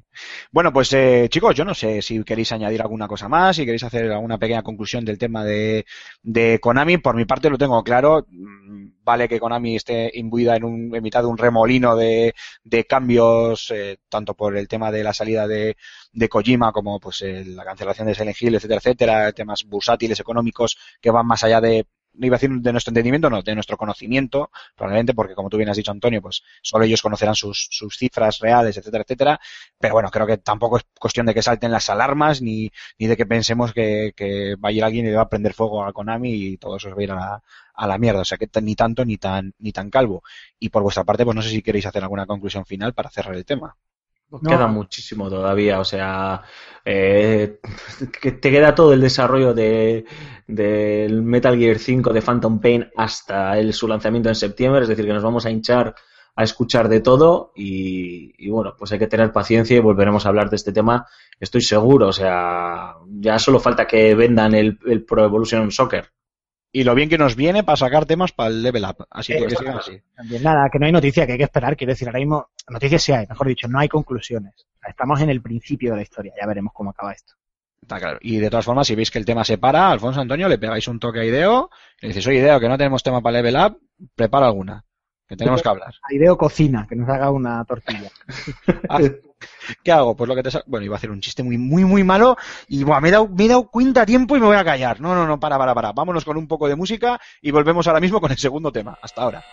Bueno, 0.52 0.70
pues 0.74 0.92
eh, 0.92 1.26
chicos, 1.30 1.54
yo 1.54 1.64
no 1.64 1.74
sé 1.74 2.02
si 2.02 2.22
queréis 2.22 2.52
añadir 2.52 2.82
alguna 2.82 3.08
cosa 3.08 3.28
más, 3.30 3.56
si 3.56 3.64
queréis 3.64 3.82
hacer 3.82 4.12
alguna 4.12 4.36
pequeña 4.36 4.62
conclusión 4.62 5.02
del 5.02 5.16
tema 5.16 5.42
de, 5.42 5.86
de 6.22 6.58
Konami. 6.60 6.98
Por 6.98 7.16
mi 7.16 7.24
parte 7.24 7.48
lo 7.48 7.56
tengo 7.56 7.82
claro. 7.82 8.26
Mm, 8.28 8.90
Vale 9.02 9.26
que 9.28 9.40
Konami 9.40 9.76
esté 9.76 10.10
imbuida 10.14 10.54
en, 10.56 10.64
un, 10.64 10.94
en 10.94 11.02
mitad 11.02 11.22
de 11.22 11.28
un 11.28 11.38
remolino 11.38 11.96
de, 11.96 12.34
de 12.62 12.84
cambios, 12.84 13.70
eh, 13.70 13.96
tanto 14.10 14.34
por 14.34 14.56
el 14.56 14.68
tema 14.68 14.92
de 14.92 15.02
la 15.02 15.14
salida 15.14 15.48
de, 15.48 15.76
de 16.12 16.28
Kojima 16.28 16.70
como 16.72 17.00
pues 17.00 17.22
la 17.22 17.64
cancelación 17.64 18.06
de 18.06 18.14
Silent 18.14 18.40
Hill, 18.40 18.54
etcétera, 18.56 18.78
etcétera, 18.78 19.32
temas 19.32 19.64
bursátiles, 19.64 20.20
económicos 20.20 20.76
que 21.00 21.10
van 21.10 21.26
más 21.26 21.42
allá 21.42 21.60
de 21.60 21.86
no 22.14 22.26
iba 22.26 22.36
a 22.36 22.38
decir 22.38 22.50
de 22.50 22.72
nuestro 22.72 22.90
entendimiento, 22.90 23.30
no, 23.30 23.42
de 23.42 23.54
nuestro 23.54 23.76
conocimiento, 23.76 24.50
probablemente 24.76 25.14
porque 25.14 25.34
como 25.34 25.48
tú 25.48 25.56
bien 25.56 25.68
has 25.68 25.76
dicho 25.76 25.90
Antonio, 25.90 26.20
pues 26.22 26.42
solo 26.62 26.84
ellos 26.84 27.02
conocerán 27.02 27.34
sus, 27.34 27.68
sus 27.70 27.96
cifras 27.96 28.38
reales, 28.40 28.76
etcétera, 28.76 29.02
etcétera, 29.02 29.40
pero 29.78 29.94
bueno, 29.94 30.10
creo 30.10 30.26
que 30.26 30.38
tampoco 30.38 30.76
es 30.78 30.84
cuestión 30.98 31.26
de 31.26 31.34
que 31.34 31.42
salten 31.42 31.70
las 31.70 31.88
alarmas 31.90 32.42
ni, 32.42 32.70
ni 32.98 33.06
de 33.06 33.16
que 33.16 33.26
pensemos 33.26 33.72
que, 33.72 34.12
que 34.16 34.56
va 34.56 34.70
a 34.70 34.72
ir 34.72 34.84
alguien 34.84 35.06
y 35.06 35.10
le 35.10 35.16
va 35.16 35.22
a 35.22 35.28
prender 35.28 35.54
fuego 35.54 35.84
a 35.84 35.92
Konami 35.92 36.32
y 36.32 36.56
todo 36.58 36.76
eso 36.76 36.88
se 36.88 36.94
va 36.94 37.00
a 37.00 37.04
ir 37.04 37.12
a 37.12 37.14
la, 37.14 37.42
a 37.74 37.86
la 37.86 37.98
mierda, 37.98 38.20
o 38.20 38.24
sea 38.24 38.38
que 38.38 38.48
ni 38.62 38.74
tanto 38.74 39.04
ni 39.04 39.16
tan, 39.16 39.54
ni 39.58 39.72
tan 39.72 39.90
calvo. 39.90 40.22
Y 40.58 40.68
por 40.70 40.82
vuestra 40.82 41.04
parte, 41.04 41.24
pues 41.24 41.34
no 41.36 41.42
sé 41.42 41.50
si 41.50 41.62
queréis 41.62 41.86
hacer 41.86 42.02
alguna 42.02 42.26
conclusión 42.26 42.64
final 42.66 42.94
para 42.94 43.10
cerrar 43.10 43.34
el 43.34 43.44
tema. 43.44 43.76
Queda 44.38 44.68
muchísimo 44.68 45.28
todavía, 45.28 45.80
o 45.80 45.84
sea, 45.84 46.42
eh, 46.84 47.58
que 48.20 48.32
te 48.32 48.50
queda 48.50 48.74
todo 48.74 48.92
el 48.92 49.00
desarrollo 49.00 49.52
de, 49.52 50.04
del 50.46 51.22
Metal 51.22 51.58
Gear 51.58 51.78
5 51.78 52.12
de 52.12 52.22
Phantom 52.22 52.60
Pain 52.60 52.88
hasta 52.96 53.58
el, 53.58 53.72
su 53.72 53.88
lanzamiento 53.88 54.28
en 54.28 54.36
septiembre, 54.36 54.82
es 54.82 54.88
decir, 54.88 55.04
que 55.04 55.12
nos 55.12 55.24
vamos 55.24 55.46
a 55.46 55.50
hinchar 55.50 55.94
a 56.36 56.44
escuchar 56.44 56.88
de 56.88 57.00
todo 57.00 57.52
y, 57.56 58.32
y 58.38 58.50
bueno, 58.50 58.74
pues 58.78 58.92
hay 58.92 59.00
que 59.00 59.08
tener 59.08 59.32
paciencia 59.32 59.76
y 59.76 59.80
volveremos 59.80 60.24
a 60.24 60.28
hablar 60.28 60.48
de 60.48 60.56
este 60.56 60.72
tema, 60.72 61.06
estoy 61.40 61.60
seguro, 61.60 62.06
o 62.08 62.12
sea, 62.12 62.94
ya 63.08 63.38
solo 63.38 63.58
falta 63.58 63.86
que 63.86 64.14
vendan 64.14 64.54
el, 64.54 64.78
el 64.86 65.04
Pro 65.04 65.24
Evolution 65.24 65.70
Soccer. 65.72 66.08
Y 66.72 66.84
lo 66.84 66.94
bien 66.94 67.08
que 67.08 67.18
nos 67.18 67.34
viene 67.34 67.64
para 67.64 67.76
sacar 67.76 68.06
temas 68.06 68.32
para 68.32 68.50
el 68.50 68.62
level 68.62 68.84
up. 68.84 69.06
Así 69.10 69.32
que, 69.32 69.46
que 69.46 69.56
sigan 69.56 69.78
así. 69.78 70.00
También 70.14 70.42
nada, 70.42 70.68
que 70.70 70.78
no 70.78 70.86
hay 70.86 70.92
noticia, 70.92 71.26
que 71.26 71.32
hay 71.32 71.38
que 71.38 71.44
esperar. 71.44 71.76
Quiero 71.76 71.92
decir, 71.92 72.06
ahora 72.06 72.20
mismo, 72.20 72.50
noticias 72.68 73.02
sí 73.02 73.12
hay, 73.12 73.26
mejor 73.26 73.48
dicho, 73.48 73.66
no 73.66 73.78
hay 73.80 73.88
conclusiones. 73.88 74.54
Estamos 74.86 75.20
en 75.20 75.30
el 75.30 75.42
principio 75.42 75.90
de 75.90 75.96
la 75.96 76.02
historia, 76.02 76.32
ya 76.40 76.46
veremos 76.46 76.72
cómo 76.72 76.90
acaba 76.90 77.12
esto. 77.12 77.34
Está 77.82 77.98
claro. 77.98 78.18
Y 78.20 78.36
de 78.36 78.50
todas 78.50 78.64
formas, 78.64 78.86
si 78.86 78.94
veis 78.94 79.10
que 79.10 79.18
el 79.18 79.24
tema 79.24 79.44
se 79.44 79.58
para, 79.58 79.90
Alfonso 79.90 80.20
Antonio, 80.20 80.48
le 80.48 80.58
pegáis 80.58 80.86
un 80.86 81.00
toque 81.00 81.20
a 81.20 81.24
Ideo, 81.24 81.70
le 82.00 82.08
dices, 82.08 82.26
oye 82.26 82.38
Ideo, 82.38 82.60
que 82.60 82.68
no 82.68 82.78
tenemos 82.78 83.02
tema 83.02 83.20
para 83.20 83.42
level 83.42 83.56
up, 83.56 83.80
prepara 84.14 84.46
alguna, 84.46 84.84
que 85.26 85.36
tenemos 85.36 85.62
que 85.62 85.68
hablar. 85.68 85.94
A 86.02 86.14
Ideo 86.14 86.36
cocina, 86.36 86.86
que 86.88 86.94
nos 86.94 87.08
haga 87.08 87.30
una 87.30 87.64
tortilla. 87.64 88.10
Ah, 88.88 89.00
¿Qué 89.84 89.92
hago? 89.92 90.16
Pues 90.16 90.28
lo 90.28 90.34
que 90.34 90.42
te 90.42 90.50
sa- 90.50 90.62
Bueno, 90.66 90.84
iba 90.86 90.94
a 90.96 90.98
hacer 90.98 91.10
un 91.10 91.20
chiste 91.20 91.42
muy, 91.42 91.58
muy, 91.58 91.84
muy 91.84 92.04
malo 92.04 92.36
y 92.68 92.84
buah, 92.84 93.00
me, 93.00 93.08
he 93.08 93.12
dado, 93.12 93.28
me 93.28 93.44
he 93.44 93.48
dado 93.48 93.68
cuenta 93.70 94.02
a 94.02 94.06
tiempo 94.06 94.36
y 94.36 94.40
me 94.40 94.46
voy 94.46 94.56
a 94.56 94.64
callar. 94.64 95.00
No, 95.00 95.14
no, 95.14 95.26
no, 95.26 95.38
para, 95.40 95.58
para, 95.58 95.74
para. 95.74 95.92
Vámonos 95.92 96.24
con 96.24 96.36
un 96.36 96.46
poco 96.48 96.68
de 96.68 96.76
música 96.76 97.20
y 97.42 97.50
volvemos 97.50 97.86
ahora 97.86 98.00
mismo 98.00 98.20
con 98.20 98.30
el 98.30 98.38
segundo 98.38 98.72
tema. 98.72 98.98
Hasta 99.02 99.22
ahora. 99.22 99.44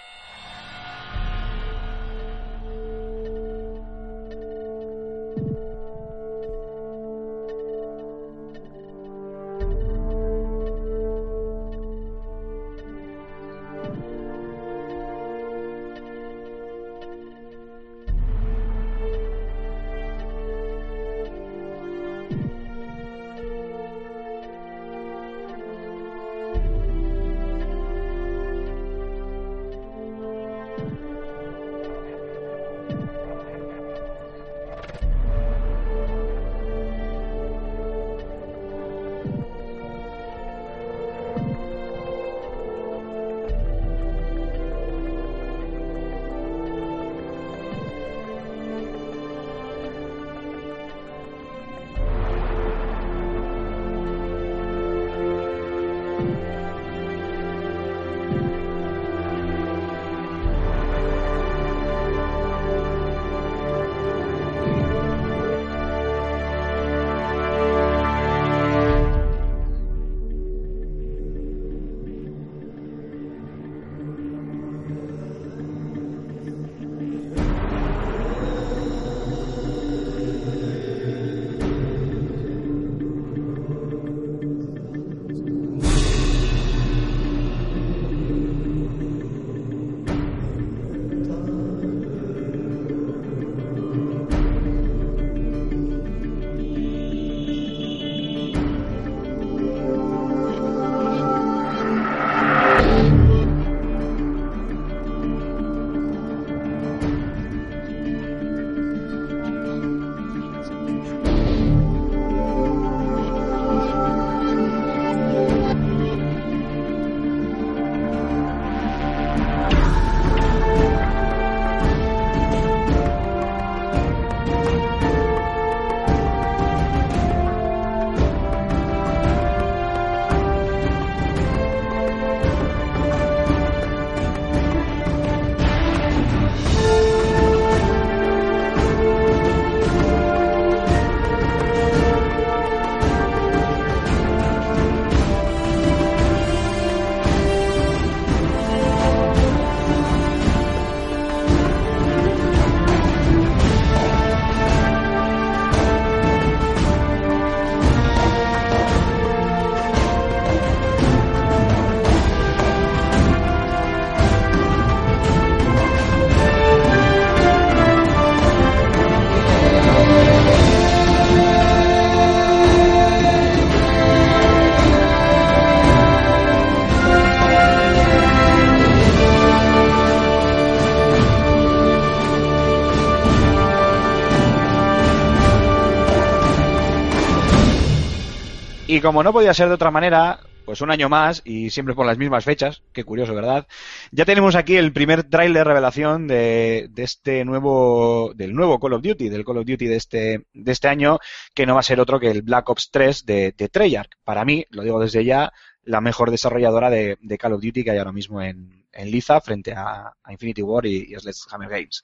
Y 188.98 189.00
como 189.00 189.22
no 189.22 189.32
podía 189.32 189.54
ser 189.54 189.68
de 189.68 189.76
otra 189.76 189.92
manera, 189.92 190.40
pues 190.66 190.82
un 190.82 190.90
año 190.90 191.08
más 191.08 191.44
y 191.46 191.70
siempre 191.70 191.94
por 191.94 192.08
las 192.08 192.18
mismas 192.18 192.44
fechas, 192.44 192.82
qué 192.94 193.04
curioso, 193.04 193.36
¿verdad? 193.36 193.68
Ya 194.12 194.26
tenemos 194.26 194.56
aquí 194.56 194.76
el 194.76 194.92
primer 194.92 195.24
tráiler 195.24 195.68
revelación 195.68 196.26
de, 196.28 196.88
de, 196.90 197.04
este 197.04 197.46
nuevo, 197.46 198.32
del 198.34 198.56
nuevo 198.56 198.80
Call 198.80 198.94
of 198.94 199.04
Duty, 199.04 199.30
del 199.30 199.46
Call 199.46 199.60
of 199.60 199.68
Duty 199.68 199.86
de 199.86 199.96
este, 199.98 200.48
de 200.52 200.72
este 200.72 200.88
año, 200.88 201.20
que 201.54 201.68
no 201.68 201.76
va 201.76 201.82
a 201.82 201.84
ser 201.84 202.00
otro 202.00 202.20
que 202.20 202.32
el 202.32 202.42
Black 202.42 202.68
Ops 202.72 202.90
3 202.90 203.24
de, 203.28 203.54
de 203.56 203.70
Treyarch. 203.70 204.14
Para 204.24 204.44
mí, 204.46 204.66
lo 204.72 204.82
digo 204.82 205.00
desde 205.00 205.24
ya, 205.24 205.54
la 205.84 206.02
mejor 206.02 206.32
desarrolladora 206.32 206.90
de, 206.90 207.20
de 207.22 207.38
Call 207.38 207.54
of 207.54 207.62
Duty 207.62 207.84
que 207.84 207.92
hay 207.92 208.00
ahora 208.00 208.14
mismo 208.14 208.42
en, 208.42 208.77
en 208.92 209.12
Liza 209.12 209.40
frente 209.42 209.74
a, 209.74 210.14
Infinity 210.30 210.62
War 210.62 210.86
y, 210.86 211.14
y 211.14 211.16
Sledgehammer 211.20 211.70
Games. 211.70 212.04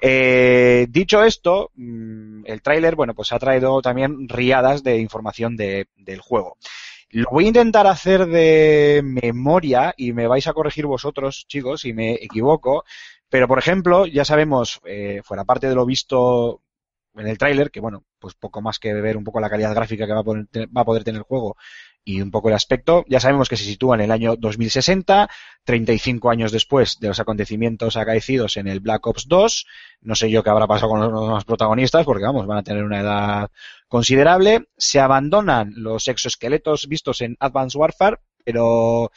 Eh, 0.00 0.86
dicho 0.90 1.22
esto, 1.22 1.70
mm, 1.74 2.42
el 2.46 2.62
tráiler, 2.62 2.96
bueno, 2.96 3.14
pues 3.14 3.32
ha 3.32 3.38
traído 3.38 3.80
también 3.82 4.28
riadas 4.28 4.82
de 4.82 4.98
información 4.98 5.56
de, 5.56 5.88
del 5.96 6.20
juego. 6.20 6.56
Lo 7.10 7.30
voy 7.30 7.44
a 7.44 7.48
intentar 7.48 7.86
hacer 7.86 8.26
de 8.26 9.02
memoria 9.04 9.94
y 9.96 10.12
me 10.12 10.26
vais 10.26 10.46
a 10.46 10.54
corregir 10.54 10.86
vosotros, 10.86 11.44
chicos, 11.46 11.82
si 11.82 11.92
me 11.92 12.14
equivoco. 12.14 12.84
Pero, 13.28 13.46
por 13.46 13.58
ejemplo, 13.58 14.06
ya 14.06 14.24
sabemos, 14.24 14.80
eh, 14.84 15.20
fuera 15.22 15.44
parte 15.44 15.68
de 15.68 15.74
lo 15.74 15.84
visto 15.86 16.62
en 17.14 17.28
el 17.28 17.38
tráiler, 17.38 17.70
que 17.70 17.80
bueno, 17.80 18.04
pues 18.18 18.34
poco 18.34 18.62
más 18.62 18.78
que 18.78 18.94
ver 18.94 19.16
un 19.16 19.24
poco 19.24 19.40
la 19.40 19.50
calidad 19.50 19.74
gráfica 19.74 20.06
que 20.06 20.12
va 20.14 20.20
a 20.80 20.84
poder 20.84 21.04
tener 21.04 21.18
el 21.18 21.24
juego 21.24 21.56
y 22.04 22.20
un 22.20 22.30
poco 22.30 22.48
el 22.48 22.54
aspecto. 22.54 23.04
Ya 23.08 23.20
sabemos 23.20 23.48
que 23.48 23.56
se 23.56 23.64
sitúa 23.64 23.94
en 23.96 24.02
el 24.02 24.10
año 24.10 24.36
2060, 24.36 25.28
35 25.64 26.30
años 26.30 26.52
después 26.52 26.98
de 27.00 27.08
los 27.08 27.20
acontecimientos 27.20 27.96
acaecidos 27.96 28.56
en 28.56 28.68
el 28.68 28.80
Black 28.80 29.06
Ops 29.06 29.28
2. 29.28 29.66
No 30.02 30.14
sé 30.14 30.30
yo 30.30 30.42
qué 30.42 30.50
habrá 30.50 30.66
pasado 30.66 30.90
con 30.90 31.00
los 31.00 31.26
demás 31.26 31.44
protagonistas, 31.44 32.04
porque 32.04 32.24
vamos, 32.24 32.46
van 32.46 32.58
a 32.58 32.62
tener 32.62 32.84
una 32.84 33.00
edad 33.00 33.50
considerable. 33.88 34.66
Se 34.76 35.00
abandonan 35.00 35.72
los 35.76 36.08
exoesqueletos 36.08 36.88
vistos 36.88 37.20
en 37.20 37.36
Advanced 37.38 37.78
Warfare, 37.78 38.18
pero 38.44 39.10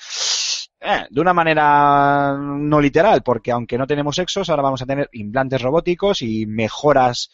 eh, 0.80 1.08
de 1.10 1.22
una 1.22 1.34
manera 1.34 2.38
no 2.38 2.80
literal, 2.80 3.24
porque 3.24 3.52
aunque 3.52 3.78
no 3.78 3.88
tenemos 3.88 4.20
exos, 4.20 4.50
ahora 4.50 4.64
vamos 4.64 4.82
a 4.82 4.86
tener 4.86 5.10
implantes 5.14 5.62
robóticos 5.62 6.22
y 6.22 6.46
mejoras 6.46 7.32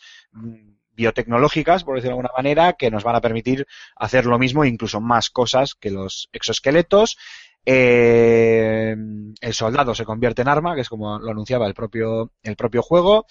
biotecnológicas, 0.94 1.84
por 1.84 1.96
decirlo 1.96 2.18
de 2.18 2.22
alguna 2.22 2.38
manera, 2.38 2.74
que 2.74 2.92
nos 2.92 3.04
van 3.04 3.16
a 3.16 3.22
permitir 3.22 3.66
hacer 3.96 4.26
lo 4.26 4.40
mismo, 4.40 4.66
incluso 4.66 5.02
más 5.02 5.30
cosas 5.30 5.76
que 5.76 5.92
los 5.92 6.30
exoesqueletos. 6.32 7.18
Eh, 7.66 8.96
el 9.40 9.54
soldado 9.54 9.94
se 9.94 10.06
convierte 10.06 10.42
en 10.42 10.48
arma, 10.48 10.76
que 10.76 10.82
es 10.82 10.90
como 10.90 11.20
lo 11.20 11.32
anunciaba 11.32 11.68
el 11.68 11.74
propio, 11.74 12.32
el 12.44 12.56
propio 12.56 12.82
juego. 12.82 13.26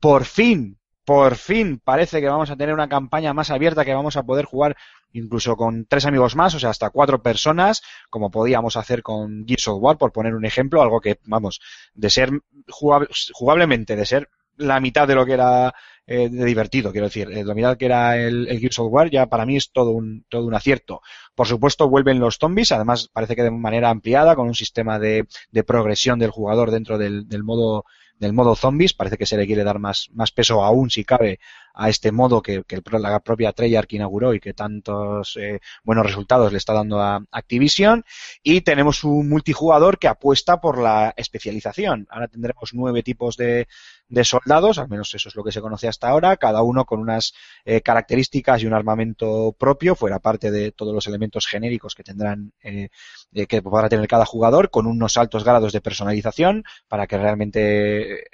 Por 0.00 0.24
fin, 0.24 0.78
por 1.04 1.36
fin 1.36 1.80
parece 1.82 2.20
que 2.20 2.28
vamos 2.28 2.50
a 2.50 2.56
tener 2.56 2.74
una 2.74 2.88
campaña 2.88 3.32
más 3.32 3.50
abierta 3.50 3.84
que 3.84 3.94
vamos 3.94 4.16
a 4.16 4.22
poder 4.22 4.44
jugar 4.44 4.76
incluso 5.12 5.56
con 5.56 5.86
tres 5.86 6.06
amigos 6.06 6.36
más, 6.36 6.54
o 6.54 6.60
sea, 6.60 6.70
hasta 6.70 6.90
cuatro 6.90 7.22
personas, 7.22 7.82
como 8.08 8.30
podíamos 8.30 8.76
hacer 8.76 9.02
con 9.02 9.44
Gears 9.46 9.68
of 9.68 9.78
War, 9.80 9.98
por 9.98 10.12
poner 10.12 10.34
un 10.34 10.44
ejemplo, 10.44 10.80
algo 10.80 11.00
que, 11.00 11.18
vamos, 11.24 11.60
de 11.94 12.08
ser 12.08 12.30
jugable, 12.68 13.08
jugablemente, 13.32 13.94
de 13.94 14.06
ser 14.06 14.30
la 14.56 14.80
mitad 14.80 15.08
de 15.08 15.14
lo 15.14 15.26
que 15.26 15.32
era 15.32 15.74
eh, 16.06 16.28
de 16.28 16.44
divertido, 16.44 16.92
quiero 16.92 17.06
decir, 17.06 17.30
eh, 17.30 17.44
la 17.44 17.54
mitad 17.54 17.76
que 17.76 17.86
era 17.86 18.16
el, 18.18 18.48
Gears 18.58 18.78
of 18.80 18.92
War 18.92 19.08
ya 19.08 19.26
para 19.26 19.46
mí 19.46 19.56
es 19.56 19.70
todo 19.70 19.90
un, 19.90 20.24
todo 20.28 20.46
un 20.46 20.54
acierto. 20.54 21.00
Por 21.34 21.46
supuesto 21.46 21.88
vuelven 21.88 22.18
los 22.18 22.38
zombies, 22.38 22.72
además 22.72 23.08
parece 23.12 23.36
que 23.36 23.44
de 23.44 23.50
manera 23.50 23.90
ampliada, 23.90 24.34
con 24.34 24.48
un 24.48 24.54
sistema 24.54 24.98
de, 24.98 25.26
de 25.50 25.64
progresión 25.64 26.18
del 26.18 26.30
jugador 26.30 26.70
dentro 26.70 26.98
del, 26.98 27.28
del 27.28 27.44
modo 27.44 27.84
del 28.18 28.32
modo 28.32 28.54
zombies, 28.54 28.94
parece 28.94 29.18
que 29.18 29.26
se 29.26 29.36
le 29.36 29.46
quiere 29.46 29.64
dar 29.64 29.80
más, 29.80 30.08
más 30.12 30.30
peso 30.30 30.62
aún 30.62 30.90
si 30.90 31.04
cabe 31.04 31.40
a 31.74 31.88
este 31.88 32.12
modo 32.12 32.42
que, 32.42 32.64
la 32.90 33.20
propia 33.20 33.52
Treyarch 33.52 33.92
inauguró 33.92 34.34
y 34.34 34.40
que 34.40 34.54
tantos 34.54 35.36
eh, 35.36 35.60
buenos 35.84 36.06
resultados 36.06 36.52
le 36.52 36.58
está 36.58 36.72
dando 36.72 37.00
a 37.00 37.24
Activision. 37.30 38.04
Y 38.42 38.60
tenemos 38.62 39.04
un 39.04 39.28
multijugador 39.28 39.98
que 39.98 40.08
apuesta 40.08 40.60
por 40.60 40.78
la 40.78 41.14
especialización. 41.16 42.06
Ahora 42.10 42.28
tendremos 42.28 42.70
nueve 42.72 43.02
tipos 43.02 43.36
de, 43.36 43.66
soldados, 44.24 44.78
al 44.78 44.88
menos 44.88 45.14
eso 45.14 45.28
es 45.28 45.36
lo 45.36 45.42
que 45.42 45.52
se 45.52 45.60
conoce 45.60 45.88
hasta 45.88 46.08
ahora, 46.08 46.36
cada 46.36 46.62
uno 46.62 46.84
con 46.84 47.00
unas 47.00 47.34
eh, 47.64 47.80
características 47.80 48.62
y 48.62 48.66
un 48.66 48.74
armamento 48.74 49.54
propio, 49.58 49.94
fuera 49.94 50.18
parte 50.18 50.50
de 50.50 50.72
todos 50.72 50.94
los 50.94 51.06
elementos 51.06 51.46
genéricos 51.46 51.94
que 51.94 52.02
tendrán, 52.02 52.52
eh, 52.62 52.90
eh, 53.32 53.46
que 53.46 53.62
podrá 53.62 53.88
tener 53.88 54.06
cada 54.06 54.26
jugador, 54.26 54.70
con 54.70 54.86
unos 54.86 55.16
altos 55.16 55.44
grados 55.44 55.72
de 55.72 55.80
personalización 55.80 56.64
para 56.88 57.06
que 57.06 57.18
realmente 57.18 58.24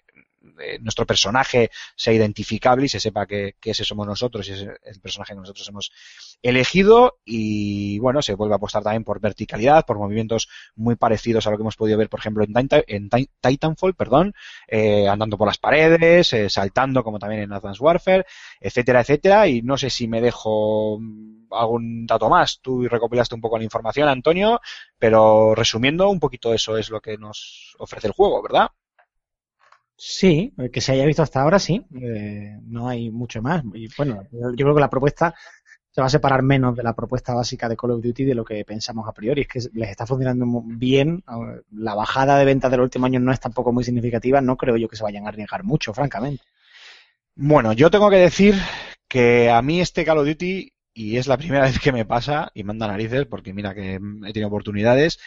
eh, 0.60 0.78
nuestro 0.80 1.06
personaje 1.06 1.70
sea 1.96 2.12
identificable 2.12 2.86
y 2.86 2.88
se 2.88 3.00
sepa 3.00 3.26
que, 3.26 3.56
que, 3.60 3.70
ese 3.70 3.84
somos 3.84 4.06
nosotros 4.06 4.48
y 4.48 4.52
es 4.52 4.60
el 4.60 5.00
personaje 5.00 5.34
que 5.34 5.40
nosotros 5.40 5.68
hemos 5.68 5.92
elegido 6.42 7.18
y 7.24 7.98
bueno, 7.98 8.22
se 8.22 8.34
vuelve 8.34 8.54
a 8.54 8.56
apostar 8.56 8.82
también 8.82 9.04
por 9.04 9.20
verticalidad, 9.20 9.84
por 9.86 9.98
movimientos 9.98 10.48
muy 10.76 10.96
parecidos 10.96 11.46
a 11.46 11.50
lo 11.50 11.56
que 11.56 11.62
hemos 11.62 11.76
podido 11.76 11.98
ver, 11.98 12.08
por 12.08 12.20
ejemplo, 12.20 12.44
en, 12.44 12.54
Titan, 12.54 12.82
en 12.86 13.08
Titanfall, 13.40 13.94
perdón, 13.94 14.34
eh, 14.66 15.08
andando 15.08 15.36
por 15.36 15.46
las 15.46 15.58
paredes, 15.58 16.32
eh, 16.32 16.50
saltando 16.50 17.02
como 17.02 17.18
también 17.18 17.42
en 17.42 17.52
Advanced 17.52 17.82
Warfare, 17.82 18.26
etcétera, 18.60 19.00
etcétera, 19.00 19.48
y 19.48 19.62
no 19.62 19.76
sé 19.76 19.90
si 19.90 20.08
me 20.08 20.20
dejo 20.20 21.00
algún 21.50 22.06
dato 22.06 22.28
más. 22.28 22.60
Tú 22.60 22.88
recopilaste 22.88 23.34
un 23.34 23.40
poco 23.40 23.58
la 23.58 23.64
información, 23.64 24.08
Antonio, 24.08 24.60
pero 24.98 25.54
resumiendo, 25.54 26.08
un 26.08 26.20
poquito 26.20 26.54
eso 26.54 26.76
es 26.76 26.90
lo 26.90 27.00
que 27.00 27.18
nos 27.18 27.74
ofrece 27.78 28.08
el 28.08 28.12
juego, 28.12 28.42
¿verdad? 28.42 28.68
Sí, 30.00 30.54
que 30.72 30.80
se 30.80 30.92
haya 30.92 31.04
visto 31.06 31.24
hasta 31.24 31.42
ahora, 31.42 31.58
sí. 31.58 31.84
Eh, 32.00 32.56
no 32.62 32.88
hay 32.88 33.10
mucho 33.10 33.42
más. 33.42 33.64
Y 33.74 33.88
bueno, 33.98 34.22
yo 34.30 34.54
creo 34.54 34.74
que 34.74 34.80
la 34.80 34.88
propuesta 34.88 35.34
se 35.90 36.00
va 36.00 36.06
a 36.06 36.10
separar 36.10 36.40
menos 36.42 36.76
de 36.76 36.84
la 36.84 36.94
propuesta 36.94 37.34
básica 37.34 37.68
de 37.68 37.76
Call 37.76 37.90
of 37.90 38.02
Duty 38.02 38.24
de 38.24 38.36
lo 38.36 38.44
que 38.44 38.64
pensamos 38.64 39.08
a 39.08 39.12
priori. 39.12 39.40
Es 39.42 39.48
que 39.48 39.60
les 39.76 39.90
está 39.90 40.06
funcionando 40.06 40.46
bien. 40.64 41.24
La 41.72 41.96
bajada 41.96 42.38
de 42.38 42.44
ventas 42.44 42.70
del 42.70 42.82
último 42.82 43.06
año 43.06 43.18
no 43.18 43.32
es 43.32 43.40
tampoco 43.40 43.72
muy 43.72 43.82
significativa. 43.82 44.40
No 44.40 44.56
creo 44.56 44.76
yo 44.76 44.88
que 44.88 44.94
se 44.94 45.02
vayan 45.02 45.26
a 45.26 45.30
arriesgar 45.30 45.64
mucho, 45.64 45.92
francamente. 45.92 46.44
Bueno, 47.34 47.72
yo 47.72 47.90
tengo 47.90 48.08
que 48.08 48.18
decir 48.18 48.54
que 49.08 49.50
a 49.50 49.60
mí 49.62 49.80
este 49.80 50.04
Call 50.04 50.18
of 50.18 50.28
Duty, 50.28 50.74
y 50.94 51.16
es 51.16 51.26
la 51.26 51.38
primera 51.38 51.64
vez 51.64 51.80
que 51.80 51.90
me 51.90 52.04
pasa, 52.04 52.52
y 52.54 52.62
manda 52.62 52.86
narices, 52.86 53.26
porque 53.26 53.52
mira 53.52 53.74
que 53.74 53.94
he 53.96 54.32
tenido 54.32 54.46
oportunidades, 54.46 55.18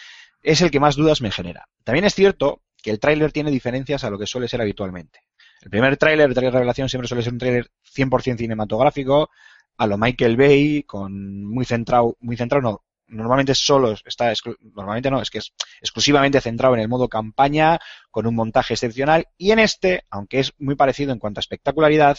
es 0.43 0.61
el 0.61 0.72
que 0.72 0.80
más 0.80 0.95
dudas 0.95 1.19
me 1.19 1.30
genera. 1.30 1.67
También 1.84 2.05
es 2.05 2.15
cierto 2.15 2.61
que 2.82 2.91
el 2.91 2.99
tráiler 2.99 3.32
tiene 3.32 3.51
diferencias 3.51 4.03
a 4.03 4.09
lo 4.09 4.17
que 4.17 4.27
suele 4.27 4.47
ser 4.47 4.61
habitualmente. 4.61 5.19
El 5.61 5.69
primer 5.69 5.95
tráiler, 5.97 6.27
el 6.27 6.34
tráiler 6.34 6.53
revelación, 6.53 6.89
siempre 6.89 7.07
suele 7.07 7.23
ser 7.23 7.34
un 7.34 7.39
tráiler 7.39 7.71
100% 7.95 8.38
cinematográfico, 8.38 9.29
a 9.77 9.88
lo 9.88 9.97
Michael 9.97 10.38
Bay, 10.38 10.84
con 10.84 11.45
muy 11.45 11.65
centrado, 11.65 12.17
muy 12.19 12.36
centrado, 12.36 12.61
no, 12.61 12.84
normalmente 13.07 13.53
solo 13.53 13.93
está, 14.05 14.34
normalmente 14.73 15.11
no, 15.11 15.21
es 15.21 15.29
que 15.29 15.38
es 15.38 15.53
exclusivamente 15.79 16.41
centrado 16.41 16.73
en 16.75 16.82
el 16.82 16.88
modo 16.88 17.07
campaña, 17.07 17.79
con 18.09 18.25
un 18.25 18.36
montaje 18.36 18.73
excepcional, 18.73 19.27
y 19.38 19.51
en 19.51 19.59
este, 19.59 20.05
aunque 20.09 20.39
es 20.39 20.53
muy 20.57 20.75
parecido 20.75 21.13
en 21.13 21.19
cuanto 21.19 21.39
a 21.39 21.41
espectacularidad, 21.41 22.17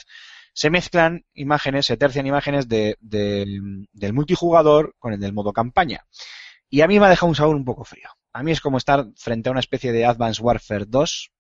se 0.54 0.70
mezclan 0.70 1.24
imágenes, 1.34 1.86
se 1.86 1.96
tercian 1.96 2.26
imágenes 2.26 2.68
de, 2.68 2.96
del 3.00 4.12
multijugador 4.12 4.94
con 4.98 5.12
el 5.14 5.20
del 5.20 5.32
modo 5.32 5.52
campaña. 5.52 6.06
Y 6.68 6.82
a 6.82 6.86
mí 6.86 7.00
me 7.00 7.06
ha 7.06 7.10
dejado 7.10 7.28
un 7.28 7.34
sabor 7.34 7.56
un 7.56 7.64
poco 7.64 7.84
frío 7.84 8.08
a 8.33 8.43
mí 8.43 8.53
es 8.53 8.61
como 8.61 8.78
estar 8.78 9.07
frente 9.16 9.49
a 9.49 9.53
una 9.53 9.61
especie 9.61 9.93
de 9.93 10.05
Advanced 10.05 10.43
Warfare 10.43 10.87
2, 10.87 11.33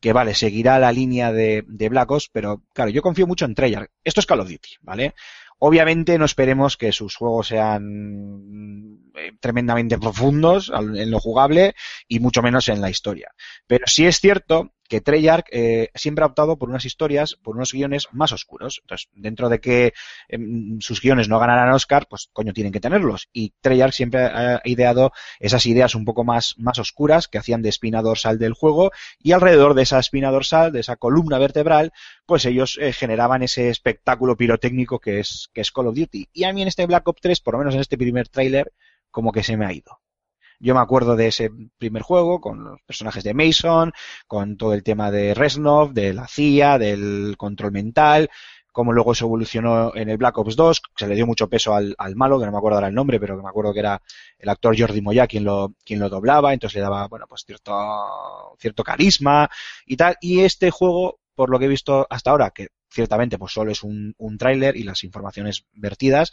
que 0.00 0.12
vale, 0.12 0.34
seguirá 0.34 0.78
la 0.78 0.92
línea 0.92 1.32
de, 1.32 1.64
de 1.66 1.88
Black 1.88 2.10
Ops, 2.10 2.30
pero 2.32 2.62
claro, 2.72 2.90
yo 2.90 3.02
confío 3.02 3.26
mucho 3.26 3.44
en 3.44 3.54
Treyarch. 3.54 3.90
Esto 4.04 4.20
es 4.20 4.26
Call 4.26 4.40
of 4.40 4.48
Duty, 4.48 4.76
¿vale? 4.80 5.14
Obviamente 5.58 6.16
no 6.18 6.24
esperemos 6.24 6.76
que 6.76 6.92
sus 6.92 7.16
juegos 7.16 7.48
sean 7.48 9.00
eh, 9.16 9.32
tremendamente 9.40 9.98
profundos 9.98 10.70
en 10.72 11.10
lo 11.10 11.18
jugable 11.18 11.74
y 12.06 12.20
mucho 12.20 12.42
menos 12.42 12.68
en 12.68 12.80
la 12.80 12.90
historia. 12.90 13.32
Pero 13.66 13.86
sí 13.88 14.06
es 14.06 14.20
cierto 14.20 14.72
que 14.88 15.00
Treyarch 15.00 15.46
eh, 15.52 15.90
siempre 15.94 16.24
ha 16.24 16.26
optado 16.26 16.58
por 16.58 16.68
unas 16.68 16.84
historias, 16.84 17.36
por 17.42 17.56
unos 17.56 17.72
guiones 17.72 18.08
más 18.12 18.32
oscuros. 18.32 18.78
Entonces, 18.82 19.08
dentro 19.14 19.48
de 19.48 19.60
que 19.60 19.92
eh, 20.28 20.38
sus 20.80 21.00
guiones 21.00 21.28
no 21.28 21.38
ganaran 21.38 21.72
Oscar, 21.72 22.06
pues 22.08 22.30
coño, 22.32 22.52
tienen 22.52 22.72
que 22.72 22.80
tenerlos. 22.80 23.28
Y 23.32 23.52
Treyarch 23.60 23.92
siempre 23.92 24.24
ha 24.24 24.60
ideado 24.64 25.12
esas 25.38 25.66
ideas 25.66 25.94
un 25.94 26.04
poco 26.04 26.24
más, 26.24 26.54
más 26.58 26.78
oscuras 26.78 27.28
que 27.28 27.38
hacían 27.38 27.62
de 27.62 27.68
espina 27.68 28.02
dorsal 28.02 28.38
del 28.38 28.54
juego 28.54 28.90
y 29.22 29.32
alrededor 29.32 29.74
de 29.74 29.82
esa 29.82 29.98
espina 29.98 30.30
dorsal, 30.30 30.72
de 30.72 30.80
esa 30.80 30.96
columna 30.96 31.38
vertebral, 31.38 31.92
pues 32.26 32.46
ellos 32.46 32.78
eh, 32.80 32.92
generaban 32.92 33.42
ese 33.42 33.68
espectáculo 33.68 34.36
pirotécnico 34.36 34.98
que 34.98 35.20
es, 35.20 35.50
que 35.52 35.60
es 35.60 35.70
Call 35.70 35.88
of 35.88 35.96
Duty. 35.96 36.28
Y 36.32 36.44
a 36.44 36.52
mí 36.52 36.62
en 36.62 36.68
este 36.68 36.86
Black 36.86 37.06
Ops 37.06 37.20
3, 37.20 37.40
por 37.40 37.54
lo 37.54 37.58
menos 37.58 37.74
en 37.74 37.80
este 37.80 37.98
primer 37.98 38.28
tráiler, 38.28 38.72
como 39.10 39.32
que 39.32 39.42
se 39.42 39.56
me 39.56 39.66
ha 39.66 39.72
ido. 39.72 40.00
Yo 40.60 40.74
me 40.74 40.80
acuerdo 40.80 41.16
de 41.16 41.28
ese 41.28 41.50
primer 41.78 42.02
juego 42.02 42.40
con 42.40 42.64
los 42.64 42.80
personajes 42.82 43.22
de 43.24 43.34
Mason, 43.34 43.92
con 44.26 44.56
todo 44.56 44.74
el 44.74 44.82
tema 44.82 45.10
de 45.10 45.34
Reznov, 45.34 45.92
de 45.92 46.12
la 46.12 46.26
CIA, 46.26 46.78
del 46.78 47.36
control 47.36 47.72
mental, 47.72 48.28
cómo 48.72 48.92
luego 48.92 49.14
se 49.14 49.24
evolucionó 49.24 49.92
en 49.94 50.08
el 50.08 50.18
Black 50.18 50.38
Ops 50.38 50.54
2, 50.54 50.82
se 50.96 51.06
le 51.08 51.14
dio 51.14 51.26
mucho 51.26 51.48
peso 51.48 51.74
al, 51.74 51.94
al, 51.98 52.14
malo, 52.16 52.38
que 52.38 52.46
no 52.46 52.52
me 52.52 52.58
acuerdo 52.58 52.76
ahora 52.76 52.88
el 52.88 52.94
nombre, 52.94 53.18
pero 53.18 53.36
que 53.36 53.42
me 53.42 53.48
acuerdo 53.48 53.72
que 53.72 53.80
era 53.80 54.00
el 54.38 54.48
actor 54.48 54.78
Jordi 54.78 55.00
Moya 55.00 55.26
quien 55.26 55.44
lo, 55.44 55.74
quien 55.84 56.00
lo 56.00 56.08
doblaba, 56.08 56.52
entonces 56.52 56.76
le 56.76 56.82
daba, 56.82 57.08
bueno, 57.08 57.26
pues 57.28 57.42
cierto, 57.44 57.72
cierto 58.60 58.84
carisma 58.84 59.50
y 59.84 59.96
tal. 59.96 60.16
Y 60.20 60.40
este 60.40 60.70
juego, 60.70 61.18
por 61.34 61.50
lo 61.50 61.58
que 61.58 61.64
he 61.64 61.68
visto 61.68 62.06
hasta 62.08 62.30
ahora, 62.30 62.50
que 62.50 62.68
ciertamente 62.88 63.38
pues 63.38 63.52
solo 63.52 63.72
es 63.72 63.82
un, 63.82 64.14
un 64.16 64.38
tráiler 64.38 64.76
y 64.76 64.84
las 64.84 65.04
informaciones 65.04 65.64
vertidas, 65.72 66.32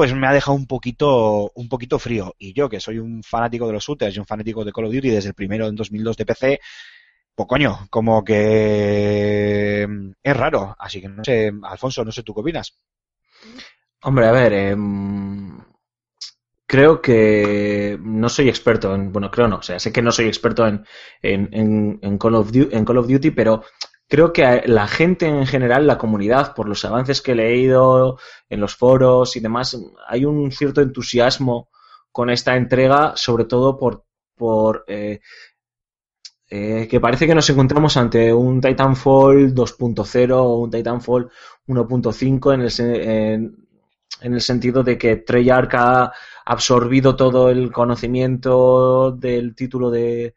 pues 0.00 0.14
me 0.14 0.26
ha 0.26 0.32
dejado 0.32 0.56
un 0.56 0.66
poquito, 0.66 1.52
un 1.54 1.68
poquito 1.68 1.98
frío. 1.98 2.34
Y 2.38 2.54
yo, 2.54 2.70
que 2.70 2.80
soy 2.80 2.98
un 2.98 3.22
fanático 3.22 3.66
de 3.66 3.74
los 3.74 3.84
shooters 3.84 4.16
y 4.16 4.18
un 4.18 4.24
fanático 4.24 4.64
de 4.64 4.72
Call 4.72 4.86
of 4.86 4.94
Duty 4.94 5.10
desde 5.10 5.28
el 5.28 5.34
primero 5.34 5.66
en 5.68 5.76
2002 5.76 6.16
de 6.16 6.24
PC, 6.24 6.60
pues 7.34 7.46
coño, 7.46 7.86
como 7.90 8.24
que 8.24 9.86
es 10.22 10.36
raro. 10.38 10.74
Así 10.78 11.02
que 11.02 11.08
no 11.10 11.22
sé, 11.22 11.52
Alfonso, 11.64 12.02
no 12.02 12.12
sé 12.12 12.22
tú 12.22 12.32
qué 12.34 12.40
opinas. 12.40 12.74
Hombre, 14.02 14.26
a 14.26 14.32
ver, 14.32 14.52
em, 14.52 15.58
creo 16.66 17.00
que 17.02 17.98
no 18.00 18.28
soy 18.28 18.48
experto 18.48 18.94
en, 18.94 19.12
bueno, 19.12 19.30
creo 19.30 19.48
no, 19.48 19.56
o 19.56 19.62
sea, 19.62 19.78
sé 19.78 19.92
que 19.92 20.02
no 20.02 20.12
soy 20.12 20.26
experto 20.26 20.66
en, 20.66 20.84
en, 21.22 21.98
en- 22.02 22.18
Call, 22.18 22.34
of 22.36 22.50
en 22.54 22.84
Call 22.84 22.98
of 22.98 23.08
Duty, 23.08 23.30
pero 23.32 23.64
creo 24.10 24.32
que 24.32 24.62
la 24.66 24.88
gente 24.88 25.26
en 25.26 25.46
general, 25.46 25.86
la 25.86 25.96
comunidad, 25.96 26.52
por 26.54 26.68
los 26.68 26.84
avances 26.84 27.22
que 27.22 27.32
he 27.32 27.36
leído 27.36 28.18
en 28.48 28.60
los 28.60 28.74
foros 28.74 29.36
y 29.36 29.40
demás, 29.40 29.78
hay 30.08 30.24
un 30.24 30.50
cierto 30.50 30.82
entusiasmo 30.82 31.70
con 32.10 32.28
esta 32.28 32.56
entrega, 32.56 33.12
sobre 33.14 33.44
todo 33.44 33.78
por, 33.78 34.04
por 34.34 34.84
eh, 34.88 35.20
eh, 36.48 36.88
que 36.90 36.98
parece 36.98 37.28
que 37.28 37.36
nos 37.36 37.48
encontramos 37.50 37.96
ante 37.96 38.32
un 38.34 38.60
Titanfall 38.60 39.54
2.0 39.54 40.32
o 40.32 40.58
un 40.58 40.70
Titanfall 40.72 41.30
1.5 41.68 42.54
en 42.54 42.60
el, 42.62 43.08
en, 43.08 43.68
en 44.22 44.34
el 44.34 44.40
sentido 44.40 44.82
de 44.82 44.98
que 44.98 45.18
Treyarch 45.18 45.74
ha 45.74 46.12
absorbido 46.44 47.14
todo 47.14 47.48
el 47.48 47.70
conocimiento 47.70 49.12
del 49.12 49.54
título 49.54 49.88
de, 49.88 50.34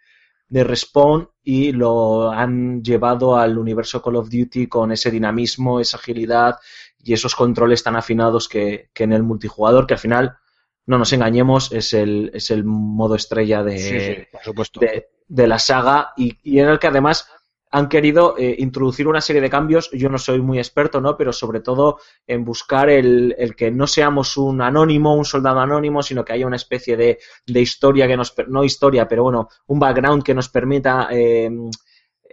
de 0.54 0.64
Respawn 0.64 1.30
y 1.44 1.72
lo 1.72 2.30
han 2.30 2.84
llevado 2.84 3.36
al 3.36 3.58
universo 3.58 4.04
Call 4.04 4.18
of 4.18 4.30
Duty 4.30 4.68
con 4.68 4.92
ese 4.92 5.10
dinamismo, 5.10 5.80
esa 5.80 5.98
agilidad 5.98 6.60
y 7.00 7.14
esos 7.14 7.34
controles 7.34 7.82
tan 7.82 7.96
afinados 7.96 8.48
que, 8.48 8.92
que 8.94 9.04
en 9.04 9.14
el 9.14 9.24
multijugador, 9.24 9.88
que 9.88 9.96
al 9.96 10.00
final, 10.00 10.38
no 10.86 11.00
nos 11.00 11.12
engañemos, 11.12 11.72
es 11.72 11.94
el, 11.94 12.30
es 12.36 12.52
el 12.52 12.66
modo 12.66 13.16
estrella 13.16 13.64
de, 13.64 14.30
por 14.32 14.44
supuesto. 14.44 14.80
de, 14.80 15.10
de 15.28 15.48
la 15.48 15.58
saga 15.58 16.14
y, 16.16 16.38
y 16.44 16.60
en 16.60 16.68
el 16.68 16.78
que 16.78 16.86
además 16.86 17.28
han 17.74 17.90
querido 17.90 18.36
eh, 18.38 18.56
introducir 18.60 19.08
una 19.08 19.20
serie 19.20 19.42
de 19.42 19.50
cambios. 19.50 19.90
Yo 19.92 20.08
no 20.08 20.20
soy 20.20 20.40
muy 20.40 20.60
experto, 20.60 21.02
¿no? 21.02 21.18
Pero 21.18 21.34
sobre 21.34 21.60
todo 21.60 21.98
en 22.28 22.46
buscar 22.46 22.88
el, 22.88 23.34
el 23.36 23.56
que 23.56 23.72
no 23.72 23.88
seamos 23.88 24.38
un 24.38 24.62
anónimo, 24.62 25.16
un 25.16 25.26
soldado 25.26 25.60
anónimo, 25.60 26.04
sino 26.04 26.24
que 26.24 26.34
haya 26.34 26.46
una 26.46 26.56
especie 26.56 26.96
de, 26.96 27.18
de 27.48 27.62
historia 27.62 28.08
que 28.08 28.16
nos, 28.16 28.36
no 28.48 28.64
historia, 28.64 29.08
pero 29.08 29.24
bueno, 29.24 29.50
un 29.66 29.80
background 29.80 30.22
que 30.22 30.36
nos 30.36 30.50
permita 30.50 31.08
eh, 31.10 31.50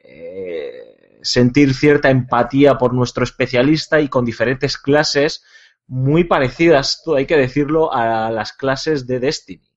eh, 0.04 1.18
sentir 1.22 1.72
cierta 1.72 2.10
empatía 2.10 2.76
por 2.76 2.92
nuestro 2.92 3.24
especialista 3.24 3.98
y 3.98 4.08
con 4.08 4.26
diferentes 4.26 4.76
clases 4.76 5.42
muy 5.86 6.24
parecidas, 6.24 7.02
hay 7.16 7.24
que 7.24 7.38
decirlo, 7.38 7.94
a 7.94 8.30
las 8.30 8.52
clases 8.52 9.06
de 9.06 9.20
Destiny. 9.20 9.69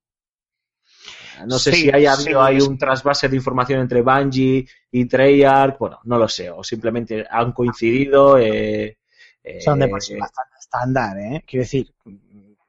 No 1.48 1.58
sé 1.60 1.72
Sí, 1.72 1.82
si 1.82 1.90
hay 1.90 2.06
sí, 2.08 2.34
habido 2.34 2.66
sí. 2.66 2.70
un 2.70 2.78
trasvase 2.78 3.30
de 3.30 3.36
información 3.36 3.80
entre 3.82 4.02
Bungie 4.02 4.68
y 4.92 5.06
Treyarch, 5.06 5.78
bueno, 5.80 6.00
no 6.06 6.18
lo 6.18 6.28
sé, 6.28 6.50
o 6.50 6.64
simplemente 6.64 7.26
han 7.30 7.52
coincidido. 7.52 8.38
Eh, 8.38 8.98
eh, 9.44 9.62
Son 9.62 9.80
de 9.80 9.88
por 9.88 10.02
sí 10.02 10.16
bastante 10.16 10.56
estándar, 10.60 11.18
¿eh? 11.18 11.44
Quiero 11.46 11.64
decir, 11.64 11.94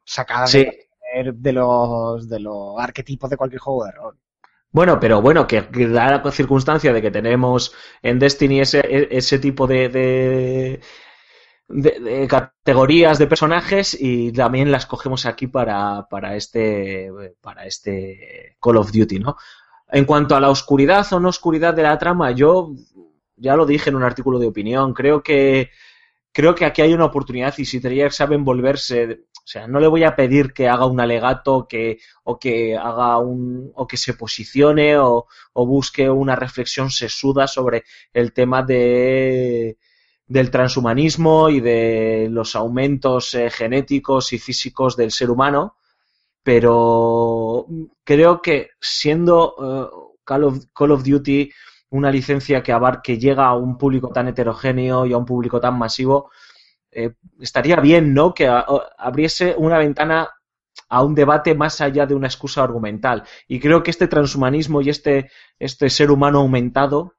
sacadas 0.04 0.50
Sí. 0.50 0.66
de, 1.32 1.52
los 1.52 2.28
de 2.28 2.40
los 2.40 2.78
arquetipos 2.78 3.30
de 3.30 3.36
cualquier 3.36 3.60
juego 3.60 3.84
de 3.84 3.92
rol. 3.92 4.18
Bueno, 4.72 4.98
pero 4.98 5.22
bueno, 5.22 5.46
que, 5.46 5.62
da 5.62 6.10
la 6.10 6.32
circunstancia 6.32 6.92
de 6.92 7.00
que 7.00 7.12
tenemos 7.12 7.72
en 8.02 8.18
Destiny 8.18 8.60
ese, 8.60 8.80
e- 8.80 9.08
ese 9.16 9.38
tipo 9.38 9.68
de, 9.68 9.88
de, 9.88 10.80
de- 11.68 12.26
categorías 12.28 13.18
de 13.18 13.26
personajes 13.26 13.96
y 13.98 14.32
también 14.32 14.70
las 14.70 14.86
cogemos 14.86 15.26
aquí 15.26 15.46
para, 15.46 16.06
para, 16.08 16.36
este, 16.36 17.10
para 17.40 17.66
este 17.66 18.56
Call 18.60 18.76
of 18.78 18.92
Duty, 18.92 19.18
¿no? 19.20 19.36
En 19.90 20.04
cuanto 20.04 20.34
a 20.36 20.40
la 20.40 20.50
oscuridad 20.50 21.06
o 21.12 21.20
no 21.20 21.28
oscuridad 21.28 21.74
de 21.74 21.82
la 21.82 21.98
trama, 21.98 22.32
yo 22.32 22.72
ya 23.36 23.56
lo 23.56 23.66
dije 23.66 23.90
en 23.90 23.96
un 23.96 24.02
artículo 24.02 24.38
de 24.38 24.46
opinión, 24.46 24.94
creo 24.94 25.22
que 25.22 25.70
creo 26.32 26.54
que 26.54 26.64
aquí 26.64 26.82
hay 26.82 26.94
una 26.94 27.04
oportunidad 27.06 27.54
y 27.58 27.64
si 27.64 27.80
Treyarch 27.80 28.12
sabe 28.12 28.34
envolverse, 28.34 29.04
o 29.32 29.46
sea, 29.46 29.66
no 29.68 29.80
le 29.80 29.86
voy 29.88 30.04
a 30.04 30.16
pedir 30.16 30.52
que 30.52 30.68
haga 30.68 30.86
un 30.86 31.00
alegato 31.00 31.66
que, 31.68 31.98
o 32.24 32.38
que 32.38 32.76
haga 32.76 33.18
un, 33.18 33.70
o 33.74 33.86
que 33.86 33.96
se 33.96 34.14
posicione 34.14 34.98
o, 34.98 35.26
o 35.52 35.66
busque 35.66 36.08
una 36.10 36.36
reflexión 36.36 36.90
sesuda 36.90 37.46
sobre 37.46 37.84
el 38.12 38.32
tema 38.32 38.62
de, 38.62 39.78
del 40.26 40.50
transhumanismo 40.50 41.50
y 41.50 41.60
de 41.60 42.28
los 42.30 42.56
aumentos 42.56 43.34
eh, 43.34 43.50
genéticos 43.50 44.32
y 44.32 44.38
físicos 44.38 44.96
del 44.96 45.10
ser 45.10 45.30
humano, 45.30 45.76
pero 46.42 47.66
creo 48.04 48.40
que 48.40 48.70
siendo 48.80 49.54
eh, 49.60 50.14
Call, 50.24 50.44
of, 50.44 51.04
Duty 51.04 51.50
una 51.90 52.10
licencia 52.10 52.62
que, 52.62 52.72
abar 52.72 53.02
que 53.02 53.18
llega 53.18 53.46
a 53.46 53.54
un 53.54 53.76
público 53.76 54.08
tan 54.08 54.28
heterogéneo 54.28 55.06
y 55.06 55.12
a 55.12 55.18
un 55.18 55.24
público 55.26 55.60
tan 55.60 55.78
masivo, 55.78 56.30
eh, 56.90 57.14
estaría 57.40 57.76
bien, 57.76 58.14
¿no? 58.14 58.32
Que 58.34 58.48
abriese 58.48 59.54
una 59.56 59.78
ventana 59.78 60.30
a 60.88 61.02
un 61.02 61.14
debate 61.14 61.54
más 61.54 61.80
allá 61.80 62.06
de 62.06 62.14
una 62.14 62.26
excusa 62.26 62.62
argumental. 62.62 63.24
Y 63.46 63.60
creo 63.60 63.82
que 63.82 63.90
este 63.90 64.08
transhumanismo 64.08 64.80
y 64.80 64.90
este, 64.90 65.30
este 65.58 65.90
ser 65.90 66.10
humano 66.10 66.40
aumentado 66.40 67.14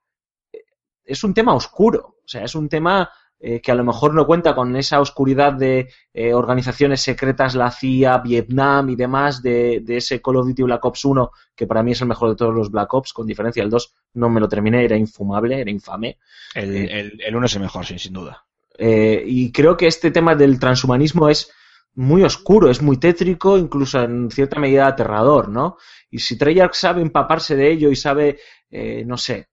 es 1.06 1.24
un 1.24 1.34
tema 1.34 1.54
oscuro. 1.54 2.18
O 2.24 2.28
sea, 2.28 2.44
es 2.44 2.56
un 2.56 2.68
tema 2.68 3.10
eh, 3.40 3.62
que 3.62 3.72
a 3.72 3.76
lo 3.76 3.84
mejor 3.84 4.14
no 4.14 4.26
cuenta 4.26 4.56
con 4.56 4.76
esa 4.76 5.00
oscuridad 5.00 5.54
de 5.54 5.90
eh, 6.14 6.34
organizaciones 6.34 7.02
secretas, 7.02 7.54
la 7.56 7.70
CIA, 7.70 8.18
Vietnam 8.20 8.90
y 8.90 8.96
demás, 8.96 9.42
de, 9.42 9.82
de 9.82 9.98
ese 9.98 10.22
Call 10.22 10.38
of 10.38 10.48
Duty 10.48 10.64
Black 10.64 10.84
Ops 10.86 11.06
1, 11.06 11.32
que 11.56 11.68
para 11.68 11.84
mí 11.84 11.92
es 11.92 12.02
el 12.02 12.08
mejor 12.08 12.30
de 12.30 12.36
todos 12.36 12.54
los 12.54 12.72
Black 12.72 12.94
Ops, 12.94 13.14
con 13.14 13.28
diferencia 13.28 13.62
el 13.62 13.70
2 13.70 13.94
no 14.16 14.30
me 14.30 14.40
lo 14.40 14.48
terminé, 14.48 14.84
era 14.84 14.98
infumable, 14.98 15.60
era 15.60 15.70
infame. 15.70 16.18
El, 16.54 16.76
Eh, 16.76 17.00
el, 17.00 17.22
el 17.22 17.36
uno 17.36 17.46
es 17.46 17.56
el 17.56 17.62
mejor, 17.62 17.86
sí, 17.86 18.00
sin 18.00 18.14
duda. 18.14 18.46
Eh, 18.78 19.24
y 19.26 19.52
creo 19.52 19.78
que 19.78 19.88
este 19.88 20.12
tema 20.12 20.36
del 20.36 20.60
transhumanismo 20.60 21.30
es 21.30 21.52
muy 21.96 22.24
oscuro, 22.24 22.70
es 22.70 22.82
muy 22.82 22.98
tétrico, 22.98 23.58
incluso 23.58 24.02
en 24.02 24.30
cierta 24.30 24.60
medida 24.60 24.88
aterrador, 24.88 25.50
¿no? 25.50 25.78
Y 26.10 26.20
si 26.20 26.38
Treyarch 26.38 26.74
sabe 26.74 27.02
empaparse 27.02 27.56
de 27.56 27.72
ello 27.72 27.90
y 27.90 27.96
sabe, 27.96 28.40
eh, 28.70 29.04
no 29.06 29.18
sé, 29.18 29.48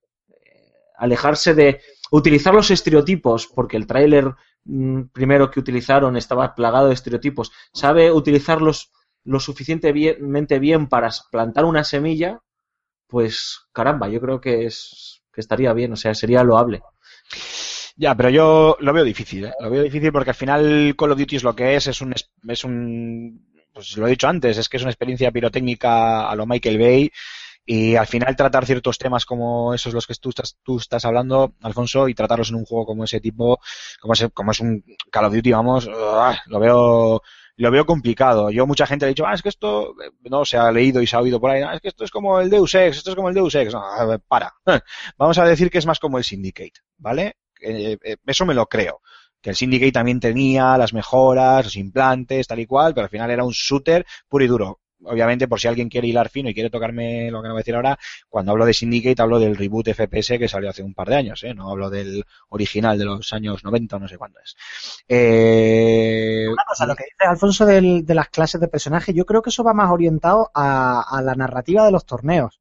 alejarse 0.97 1.53
de 1.53 1.81
utilizar 2.11 2.53
los 2.53 2.71
estereotipos, 2.71 3.47
porque 3.47 3.77
el 3.77 3.87
tráiler 3.87 4.33
mm, 4.65 5.03
primero 5.13 5.49
que 5.49 5.59
utilizaron 5.59 6.15
estaba 6.15 6.55
plagado 6.55 6.87
de 6.87 6.93
estereotipos, 6.93 7.51
sabe 7.73 8.11
utilizarlos 8.11 8.91
lo 9.23 9.39
suficientemente 9.39 10.59
bien 10.59 10.87
para 10.87 11.09
plantar 11.31 11.65
una 11.65 11.83
semilla, 11.83 12.41
pues 13.07 13.61
caramba, 13.71 14.09
yo 14.09 14.19
creo 14.19 14.41
que 14.41 14.65
es 14.65 15.23
que 15.33 15.41
estaría 15.41 15.73
bien, 15.73 15.93
o 15.93 15.95
sea, 15.95 16.13
sería 16.13 16.43
loable. 16.43 16.81
Ya, 17.95 18.15
pero 18.15 18.29
yo 18.29 18.77
lo 18.79 18.93
veo 18.93 19.03
difícil, 19.03 19.45
¿eh? 19.45 19.53
Lo 19.59 19.69
veo 19.69 19.83
difícil 19.83 20.11
porque 20.11 20.31
al 20.31 20.35
final 20.35 20.95
Call 20.97 21.11
of 21.11 21.19
Duty 21.19 21.37
es 21.37 21.43
lo 21.43 21.55
que 21.55 21.75
es, 21.75 21.87
es 21.87 22.01
un, 22.01 22.13
es, 22.13 22.29
es 22.47 22.63
un, 22.63 23.53
pues 23.71 23.97
lo 23.97 24.07
he 24.07 24.11
dicho 24.11 24.27
antes, 24.27 24.57
es 24.57 24.69
que 24.69 24.77
es 24.77 24.83
una 24.83 24.91
experiencia 24.91 25.31
pirotécnica 25.31 26.29
a 26.29 26.35
lo 26.35 26.45
Michael 26.45 26.79
Bay 26.79 27.11
y 27.65 27.95
al 27.95 28.07
final 28.07 28.35
tratar 28.35 28.65
ciertos 28.65 28.97
temas 28.97 29.25
como 29.25 29.73
esos 29.73 29.93
los 29.93 30.05
que 30.07 30.13
tú 30.15 30.29
estás, 30.29 30.57
tú 30.63 30.77
estás 30.77 31.05
hablando, 31.05 31.53
Alfonso, 31.61 32.07
y 32.09 32.13
tratarlos 32.15 32.49
en 32.49 32.55
un 32.55 32.65
juego 32.65 32.85
como 32.85 33.03
ese 33.05 33.21
tipo, 33.21 33.59
como, 34.01 34.13
ese, 34.13 34.29
como 34.31 34.51
es 34.51 34.59
un 34.59 34.83
Call 35.11 35.25
of 35.25 35.33
Duty, 35.33 35.51
vamos, 35.51 35.89
¡ah! 35.93 36.37
lo 36.47 36.59
veo, 36.59 37.21
lo 37.57 37.71
veo 37.71 37.85
complicado. 37.85 38.49
Yo 38.51 38.67
mucha 38.67 38.85
gente 38.85 39.05
le 39.05 39.11
he 39.11 39.13
dicho, 39.13 39.25
ah, 39.25 39.33
es 39.33 39.41
que 39.41 39.49
esto 39.49 39.95
no 40.29 40.43
se 40.45 40.57
ha 40.57 40.71
leído 40.71 41.01
y 41.01 41.07
se 41.07 41.15
ha 41.15 41.19
oído 41.21 41.39
por 41.39 41.51
ahí, 41.51 41.61
"Ah, 41.61 41.73
es 41.75 41.81
que 41.81 41.87
esto 41.89 42.03
es 42.03 42.11
como 42.11 42.39
el 42.39 42.49
Deus 42.49 42.73
Ex, 42.75 42.97
esto 42.97 43.11
es 43.11 43.15
como 43.15 43.29
el 43.29 43.35
Deus 43.35 43.55
Ex. 43.55 43.73
No, 43.73 43.83
a 43.83 44.05
ver, 44.05 44.19
para. 44.27 44.53
Vamos 45.17 45.37
a 45.37 45.45
decir 45.45 45.69
que 45.69 45.77
es 45.77 45.85
más 45.85 45.99
como 45.99 46.17
el 46.17 46.23
Syndicate, 46.23 46.81
¿vale? 46.97 47.37
Eh, 47.61 47.97
eh, 48.03 48.17
eso 48.25 48.45
me 48.45 48.53
lo 48.53 48.65
creo. 48.67 49.01
Que 49.41 49.51
el 49.51 49.55
Syndicate 49.55 49.91
también 49.91 50.19
tenía 50.19 50.77
las 50.77 50.93
mejoras, 50.93 51.65
los 51.65 51.75
implantes, 51.75 52.47
tal 52.47 52.59
y 52.59 52.65
cual, 52.65 52.93
pero 52.93 53.05
al 53.05 53.09
final 53.09 53.29
era 53.31 53.43
un 53.43 53.51
shooter 53.51 54.05
puro 54.27 54.43
y 54.45 54.47
duro. 54.47 54.79
Obviamente, 55.05 55.47
por 55.47 55.59
si 55.59 55.67
alguien 55.67 55.89
quiere 55.89 56.07
hilar 56.07 56.29
fino 56.29 56.49
y 56.49 56.53
quiere 56.53 56.69
tocarme 56.69 57.29
lo 57.31 57.41
que 57.41 57.47
no 57.47 57.53
voy 57.53 57.59
a 57.59 57.63
decir 57.63 57.75
ahora, 57.75 57.97
cuando 58.29 58.51
hablo 58.51 58.65
de 58.65 58.73
Syndicate 58.73 59.21
hablo 59.21 59.39
del 59.39 59.55
reboot 59.57 59.87
FPS 59.89 60.39
que 60.39 60.47
salió 60.47 60.69
hace 60.69 60.83
un 60.83 60.93
par 60.93 61.09
de 61.09 61.15
años, 61.15 61.43
¿eh? 61.43 61.53
No 61.53 61.69
hablo 61.71 61.89
del 61.89 62.23
original 62.49 62.97
de 62.97 63.05
los 63.05 63.31
años 63.33 63.63
90 63.63 63.95
o 63.97 63.99
no 63.99 64.07
sé 64.07 64.17
cuándo 64.17 64.39
es. 64.43 64.55
Eh, 65.07 66.47
Una 66.51 66.63
cosa, 66.65 66.85
lo 66.85 66.95
que 66.95 67.03
dice 67.05 67.25
Alfonso 67.29 67.65
del- 67.65 68.05
de 68.05 68.15
las 68.15 68.29
clases 68.29 68.59
de 68.61 68.67
personaje, 68.67 69.13
yo 69.13 69.25
creo 69.25 69.41
que 69.41 69.49
eso 69.49 69.63
va 69.63 69.73
más 69.73 69.91
orientado 69.91 70.49
a, 70.53 71.01
a 71.17 71.21
la 71.21 71.35
narrativa 71.35 71.85
de 71.85 71.91
los 71.91 72.05
torneos. 72.05 72.59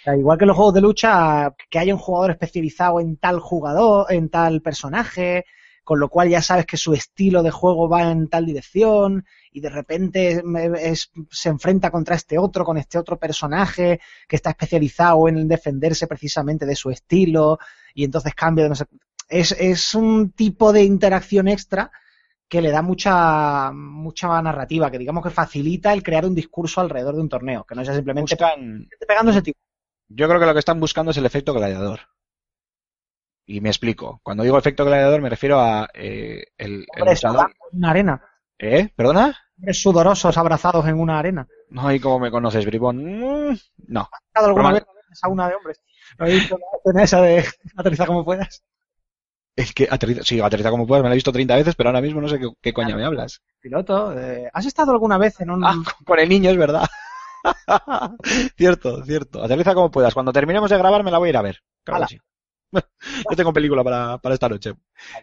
O 0.00 0.04
sea, 0.04 0.16
igual 0.16 0.38
que 0.38 0.46
los 0.46 0.56
juegos 0.56 0.74
de 0.74 0.80
lucha, 0.82 1.54
que 1.70 1.78
haya 1.78 1.94
un 1.94 2.00
jugador 2.00 2.30
especializado 2.32 3.00
en 3.00 3.16
tal 3.18 3.40
jugador, 3.40 4.06
en 4.12 4.30
tal 4.30 4.62
personaje, 4.62 5.44
con 5.86 6.00
lo 6.00 6.08
cual 6.08 6.28
ya 6.28 6.42
sabes 6.42 6.66
que 6.66 6.76
su 6.76 6.92
estilo 6.94 7.44
de 7.44 7.52
juego 7.52 7.88
va 7.88 8.10
en 8.10 8.28
tal 8.28 8.44
dirección 8.44 9.24
y 9.52 9.60
de 9.60 9.70
repente 9.70 10.42
es- 10.80 11.12
se 11.30 11.48
enfrenta 11.48 11.92
contra 11.92 12.16
este 12.16 12.38
otro, 12.38 12.64
con 12.64 12.76
este 12.76 12.98
otro 12.98 13.18
personaje 13.18 14.00
que 14.28 14.36
está 14.36 14.50
especializado 14.50 15.28
en 15.28 15.46
defenderse 15.46 16.08
precisamente 16.08 16.66
de 16.66 16.74
su 16.74 16.90
estilo 16.90 17.58
y 17.94 18.02
entonces 18.04 18.34
cambia 18.34 18.64
de 18.64 18.70
no 18.70 18.74
sé. 18.74 18.84
Es, 19.28 19.52
es 19.52 19.94
un 19.94 20.30
tipo 20.32 20.72
de 20.72 20.82
interacción 20.82 21.46
extra 21.48 21.90
que 22.48 22.60
le 22.62 22.70
da 22.70 22.82
mucha, 22.82 23.70
mucha 23.72 24.42
narrativa, 24.42 24.90
que 24.90 24.98
digamos 24.98 25.22
que 25.24 25.30
facilita 25.30 25.92
el 25.92 26.02
crear 26.02 26.26
un 26.26 26.34
discurso 26.34 26.80
alrededor 26.80 27.14
de 27.14 27.20
un 27.22 27.28
torneo, 27.28 27.64
que 27.64 27.74
no 27.76 27.84
sea 27.84 27.94
simplemente 27.94 28.34
Buscan, 28.34 28.88
pegando 29.06 29.30
ese 29.30 29.42
tipo. 29.42 29.58
yo 30.08 30.26
creo 30.28 30.40
que 30.40 30.46
lo 30.46 30.52
que 30.52 30.58
están 30.60 30.80
buscando 30.80 31.12
es 31.12 31.16
el 31.16 31.26
efecto 31.26 31.54
gladiador. 31.54 32.00
Y 33.46 33.60
me 33.60 33.68
explico. 33.68 34.20
Cuando 34.24 34.42
digo 34.42 34.58
efecto 34.58 34.84
gladiador 34.84 35.20
me 35.22 35.30
refiero 35.30 35.60
a 35.60 35.88
eh, 35.94 36.46
el, 36.58 36.84
el 36.94 37.02
Hombres 37.02 37.22
luchador- 37.22 37.32
sudando 37.32 37.54
en 37.72 37.78
una 37.78 37.90
arena. 37.90 38.22
¿Eh? 38.58 38.88
¿Perdona? 38.96 39.36
Hombres 39.58 39.80
sudorosos 39.82 40.36
abrazados 40.36 40.86
en 40.88 40.98
una 40.98 41.18
arena. 41.18 41.46
No, 41.70 41.92
¿y 41.92 42.00
cómo 42.00 42.18
me 42.18 42.30
conoces, 42.30 42.64
bribón? 42.66 43.04
Mm, 43.50 43.56
No. 43.88 44.08
¿Has 44.12 44.22
estado 44.28 44.46
alguna 44.48 44.72
vez 44.72 44.82
en 44.82 44.98
esa 45.12 45.14
sauna 45.20 45.48
de 45.48 45.54
hombres? 45.54 45.80
¿No 46.18 46.26
he 46.26 46.32
visto 46.34 46.58
la 46.84 47.02
esa 47.02 47.20
de 47.20 47.44
aterriza 47.76 48.06
como 48.06 48.24
puedas? 48.24 48.62
Es 49.54 49.72
que 49.72 49.88
aterriza, 49.90 50.22
sí, 50.22 50.38
aterriza 50.40 50.70
como 50.70 50.86
puedas, 50.86 51.02
me 51.02 51.08
la 51.08 51.14
he 51.14 51.16
visto 51.16 51.32
30 51.32 51.56
veces, 51.56 51.74
pero 51.76 51.88
ahora 51.88 52.00
mismo 52.02 52.20
no 52.20 52.28
sé 52.28 52.38
qué, 52.38 52.48
qué 52.60 52.72
coña 52.74 52.94
me 52.96 53.04
hablas. 53.04 53.40
Piloto, 53.60 54.12
eh, 54.18 54.50
¿has 54.52 54.66
estado 54.66 54.92
alguna 54.92 55.16
vez 55.18 55.40
en 55.40 55.50
un... 55.50 55.64
Ah, 55.64 55.74
con- 56.04 56.18
el 56.18 56.28
niño, 56.28 56.50
es 56.50 56.56
verdad. 56.58 56.86
cierto, 58.56 59.02
cierto. 59.04 59.42
Aterriza 59.42 59.74
como 59.74 59.90
puedas. 59.90 60.14
Cuando 60.14 60.32
terminemos 60.32 60.70
de 60.70 60.78
grabar 60.78 61.02
me 61.04 61.10
la 61.10 61.18
voy 61.18 61.28
a 61.28 61.30
ir 61.30 61.36
a 61.36 61.42
ver. 61.42 61.60
Claro 61.84 61.96
Hala. 61.98 62.06
que 62.06 62.14
sí. 62.16 62.20
Yo 63.30 63.36
tengo 63.36 63.52
película 63.52 63.82
para, 63.84 64.18
para 64.18 64.34
esta 64.34 64.48
noche. 64.48 64.74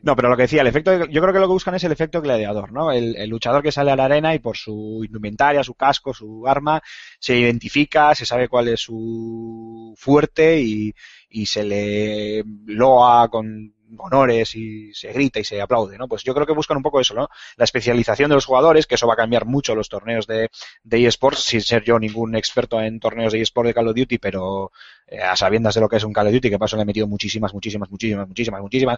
No, 0.02 0.16
pero 0.16 0.30
lo 0.30 0.36
que 0.36 0.44
decía, 0.44 0.62
el 0.62 0.68
efecto, 0.68 1.06
yo 1.06 1.22
creo 1.22 1.34
que 1.34 1.40
lo 1.40 1.48
que 1.48 1.54
buscan 1.54 1.76
es 1.76 1.84
el 1.84 1.92
efecto 1.92 2.22
gladiador, 2.22 2.72
¿no? 2.72 2.92
El, 2.92 3.16
el 3.16 3.30
luchador 3.30 3.62
que 3.64 3.72
sale 3.72 3.92
a 3.92 3.96
la 3.96 4.06
arena 4.06 4.34
y 4.34 4.40
por 4.40 4.58
su 4.58 5.02
indumentaria, 5.06 5.64
su 5.64 5.76
casco, 5.76 6.14
su 6.14 6.48
arma, 6.48 6.82
se 7.20 7.38
identifica, 7.38 8.16
se 8.16 8.26
sabe 8.26 8.48
cuál 8.48 8.70
es 8.70 8.82
su 8.82 9.94
fuerte 9.98 10.60
y, 10.62 10.94
y 11.30 11.46
se 11.46 11.64
le 11.64 12.44
loa 12.66 13.28
con 13.30 13.74
honores 13.98 14.56
y 14.56 14.92
se 14.94 15.12
grita 15.14 15.40
y 15.40 15.44
se 15.44 15.62
aplaude, 15.62 15.98
¿no? 15.98 16.08
Pues 16.08 16.24
yo 16.24 16.34
creo 16.34 16.48
que 16.48 16.54
buscan 16.54 16.78
un 16.78 16.84
poco 16.84 17.00
eso, 17.00 17.14
¿no? 17.14 17.28
La 17.58 17.66
especialización 17.66 18.30
de 18.30 18.36
los 18.36 18.46
jugadores, 18.46 18.88
que 18.88 18.96
eso 18.96 19.08
va 19.08 19.14
a 19.14 19.18
cambiar 19.18 19.46
mucho 19.46 19.76
los 19.76 19.90
torneos 19.90 20.26
de, 20.26 20.50
de 20.84 21.06
eSports, 21.06 21.44
sin 21.44 21.62
ser 21.62 21.84
yo 21.84 22.00
ningún 22.00 22.36
experto 22.36 22.82
en 22.82 23.00
torneos 23.00 23.34
de 23.34 23.42
eSports 23.42 23.68
de 23.68 23.74
Call 23.74 23.88
of 23.90 23.96
Duty, 23.96 24.18
pero 24.18 24.72
eh, 25.14 25.22
a 25.22 25.36
sabiendas 25.36 25.76
de 25.76 25.82
lo 25.82 25.88
que 25.88 25.98
es 25.98 26.04
un 26.04 26.12
Call 26.12 26.28
of 26.28 26.34
Duty, 26.34 26.50
que 26.50 26.58
paso 26.58 26.76
le 26.76 26.82
he 26.82 26.86
metido 26.86 27.08
muchísimas, 27.08 27.54
muchísimas, 27.54 27.90
muchísimas, 27.92 28.28
muchísimas, 28.28 28.62
muchísimas, 28.62 28.98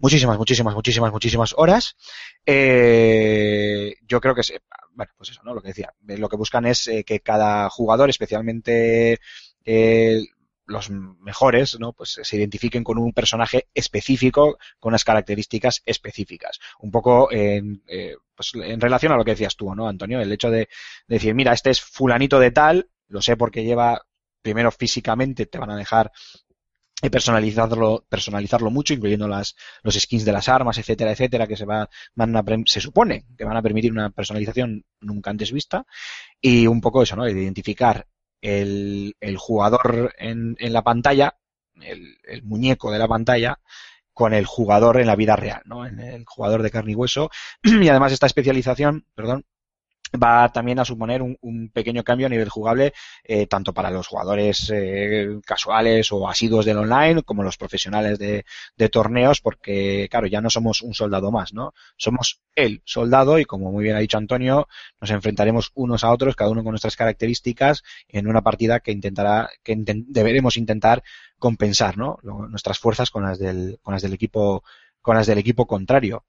muchísimas, 0.00 0.38
muchísimas, 0.38 0.74
muchísimas, 0.74 1.12
muchísimas 1.12 1.54
horas, 1.58 1.96
eh, 2.46 3.94
yo 4.08 4.20
creo 4.20 4.34
que, 4.34 4.42
se, 4.42 4.60
bueno, 4.94 5.12
pues 5.16 5.30
eso, 5.30 5.42
¿no? 5.44 5.54
Lo 5.54 5.60
que 5.60 5.68
decía, 5.68 5.92
eh, 6.08 6.16
lo 6.16 6.28
que 6.30 6.36
buscan 6.36 6.64
es 6.64 6.86
eh, 6.88 7.04
que 7.04 7.20
cada 7.20 7.68
jugador, 7.68 8.08
especialmente 8.08 9.18
eh, 9.64 10.22
los 10.64 10.90
mejores, 10.90 11.78
¿no? 11.78 11.92
Pues 11.92 12.18
se 12.22 12.36
identifiquen 12.36 12.84
con 12.84 12.98
un 12.98 13.12
personaje 13.12 13.68
específico, 13.74 14.58
con 14.80 14.90
unas 14.90 15.04
características 15.04 15.82
específicas. 15.84 16.60
Un 16.80 16.90
poco 16.90 17.30
en, 17.30 17.82
eh, 17.86 18.16
pues 18.34 18.52
en 18.54 18.80
relación 18.80 19.12
a 19.12 19.16
lo 19.16 19.24
que 19.24 19.32
decías 19.32 19.56
tú, 19.56 19.74
¿no, 19.74 19.88
Antonio? 19.88 20.20
El 20.20 20.32
hecho 20.32 20.50
de, 20.50 20.60
de 20.60 20.68
decir, 21.16 21.34
mira, 21.34 21.52
este 21.52 21.70
es 21.70 21.80
fulanito 21.80 22.40
de 22.40 22.52
tal, 22.52 22.88
lo 23.08 23.20
sé 23.20 23.36
porque 23.36 23.64
lleva, 23.64 24.02
primero 24.42 24.70
físicamente 24.70 25.46
te 25.46 25.58
van 25.58 25.70
a 25.70 25.76
dejar 25.76 26.12
eh, 27.02 27.10
personalizarlo, 27.10 28.04
personalizarlo 28.08 28.70
mucho, 28.70 28.94
incluyendo 28.94 29.26
las, 29.26 29.56
los 29.82 29.94
skins 29.94 30.24
de 30.24 30.32
las 30.32 30.48
armas, 30.48 30.78
etcétera, 30.78 31.10
etcétera, 31.10 31.48
que 31.48 31.56
se 31.56 31.64
va, 31.64 31.88
van 32.14 32.36
a, 32.36 32.44
se 32.66 32.80
supone 32.80 33.24
que 33.36 33.44
van 33.44 33.56
a 33.56 33.62
permitir 33.62 33.90
una 33.90 34.10
personalización 34.10 34.84
nunca 35.00 35.30
antes 35.30 35.50
vista. 35.50 35.84
Y 36.40 36.66
un 36.68 36.80
poco 36.80 37.02
eso, 37.02 37.16
¿no? 37.16 37.24
De 37.24 37.32
identificar 37.32 38.06
el, 38.40 39.16
el 39.20 39.36
jugador 39.36 40.14
en, 40.18 40.56
en 40.58 40.72
la 40.72 40.82
pantalla, 40.82 41.36
el, 41.80 42.18
el 42.24 42.44
muñeco 42.44 42.92
de 42.92 42.98
la 43.00 43.08
pantalla, 43.08 43.58
con 44.12 44.34
el 44.34 44.46
jugador 44.46 45.00
en 45.00 45.06
la 45.06 45.16
vida 45.16 45.36
real, 45.36 45.62
¿no? 45.64 45.86
En 45.86 45.98
el 45.98 46.24
jugador 46.24 46.62
de 46.62 46.70
carne 46.70 46.92
y 46.92 46.94
hueso. 46.94 47.30
Y 47.64 47.88
además 47.88 48.12
esta 48.12 48.26
especialización, 48.26 49.06
perdón, 49.14 49.44
va 50.20 50.50
también 50.50 50.78
a 50.78 50.84
suponer 50.84 51.22
un, 51.22 51.70
pequeño 51.72 52.04
cambio 52.04 52.26
a 52.26 52.30
nivel 52.30 52.48
jugable, 52.48 52.92
eh, 53.24 53.46
tanto 53.46 53.72
para 53.72 53.90
los 53.90 54.06
jugadores 54.06 54.70
eh, 54.74 55.40
casuales 55.44 56.12
o 56.12 56.28
asiduos 56.28 56.64
del 56.64 56.78
online, 56.78 57.22
como 57.22 57.42
los 57.42 57.56
profesionales 57.56 58.18
de, 58.18 58.44
torneos, 58.90 59.40
porque, 59.40 60.08
claro, 60.10 60.26
ya 60.26 60.40
no 60.40 60.50
somos 60.50 60.82
un 60.82 60.92
soldado 60.92 61.30
más, 61.30 61.54
¿no? 61.54 61.72
Somos 61.96 62.40
el 62.54 62.82
soldado 62.84 63.38
y, 63.38 63.44
como 63.44 63.70
muy 63.70 63.84
bien 63.84 63.96
ha 63.96 64.00
dicho 64.00 64.18
Antonio, 64.18 64.68
nos 65.00 65.10
enfrentaremos 65.10 65.70
unos 65.74 66.04
a 66.04 66.10
otros, 66.10 66.36
cada 66.36 66.50
uno 66.50 66.62
con 66.62 66.72
nuestras 66.72 66.96
características, 66.96 67.82
en 68.08 68.26
una 68.26 68.42
partida 68.42 68.80
que 68.80 68.92
intentará, 68.92 69.48
que 69.62 69.76
deberemos 69.78 70.56
intentar 70.56 71.02
compensar, 71.38 71.96
¿no? 71.96 72.18
Nuestras 72.22 72.78
fuerzas 72.78 73.10
con 73.10 73.22
las 73.24 73.38
del, 73.38 73.78
con 73.82 73.94
las 73.94 74.02
del 74.02 74.12
equipo, 74.12 74.62
con 75.00 75.16
las 75.16 75.26
del 75.26 75.38
equipo 75.38 75.66
contrario. 75.66 76.24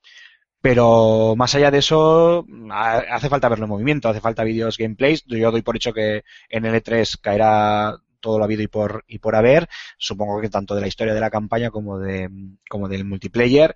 Pero 0.63 1.35
más 1.37 1.53
allá 1.55 1.71
de 1.71 1.79
eso, 1.79 2.45
ha- 2.71 2.99
hace 3.15 3.29
falta 3.29 3.49
verlo 3.49 3.65
en 3.65 3.71
movimiento, 3.71 4.07
hace 4.09 4.21
falta 4.21 4.45
vídeos, 4.45 4.77
gameplays. 4.77 5.25
Yo 5.27 5.51
doy 5.51 5.61
por 5.61 5.75
hecho 5.75 5.93
que 5.93 6.23
en 6.49 6.65
el 6.65 6.75
E3 6.75 7.17
caerá 7.21 7.97
todo 8.21 8.37
lo 8.39 8.45
habido 8.45 8.61
y 8.63 8.67
por, 8.67 9.03
y 9.07 9.19
por 9.19 9.35
haber. 9.35 9.67
Supongo 9.97 10.39
que 10.41 10.49
tanto 10.49 10.73
de 10.75 10.81
la 10.81 10.87
historia 10.87 11.13
de 11.13 11.19
la 11.19 11.29
campaña 11.29 11.69
como 11.71 11.99
de, 11.99 12.29
como 12.69 12.87
del 12.87 13.03
multiplayer. 13.05 13.75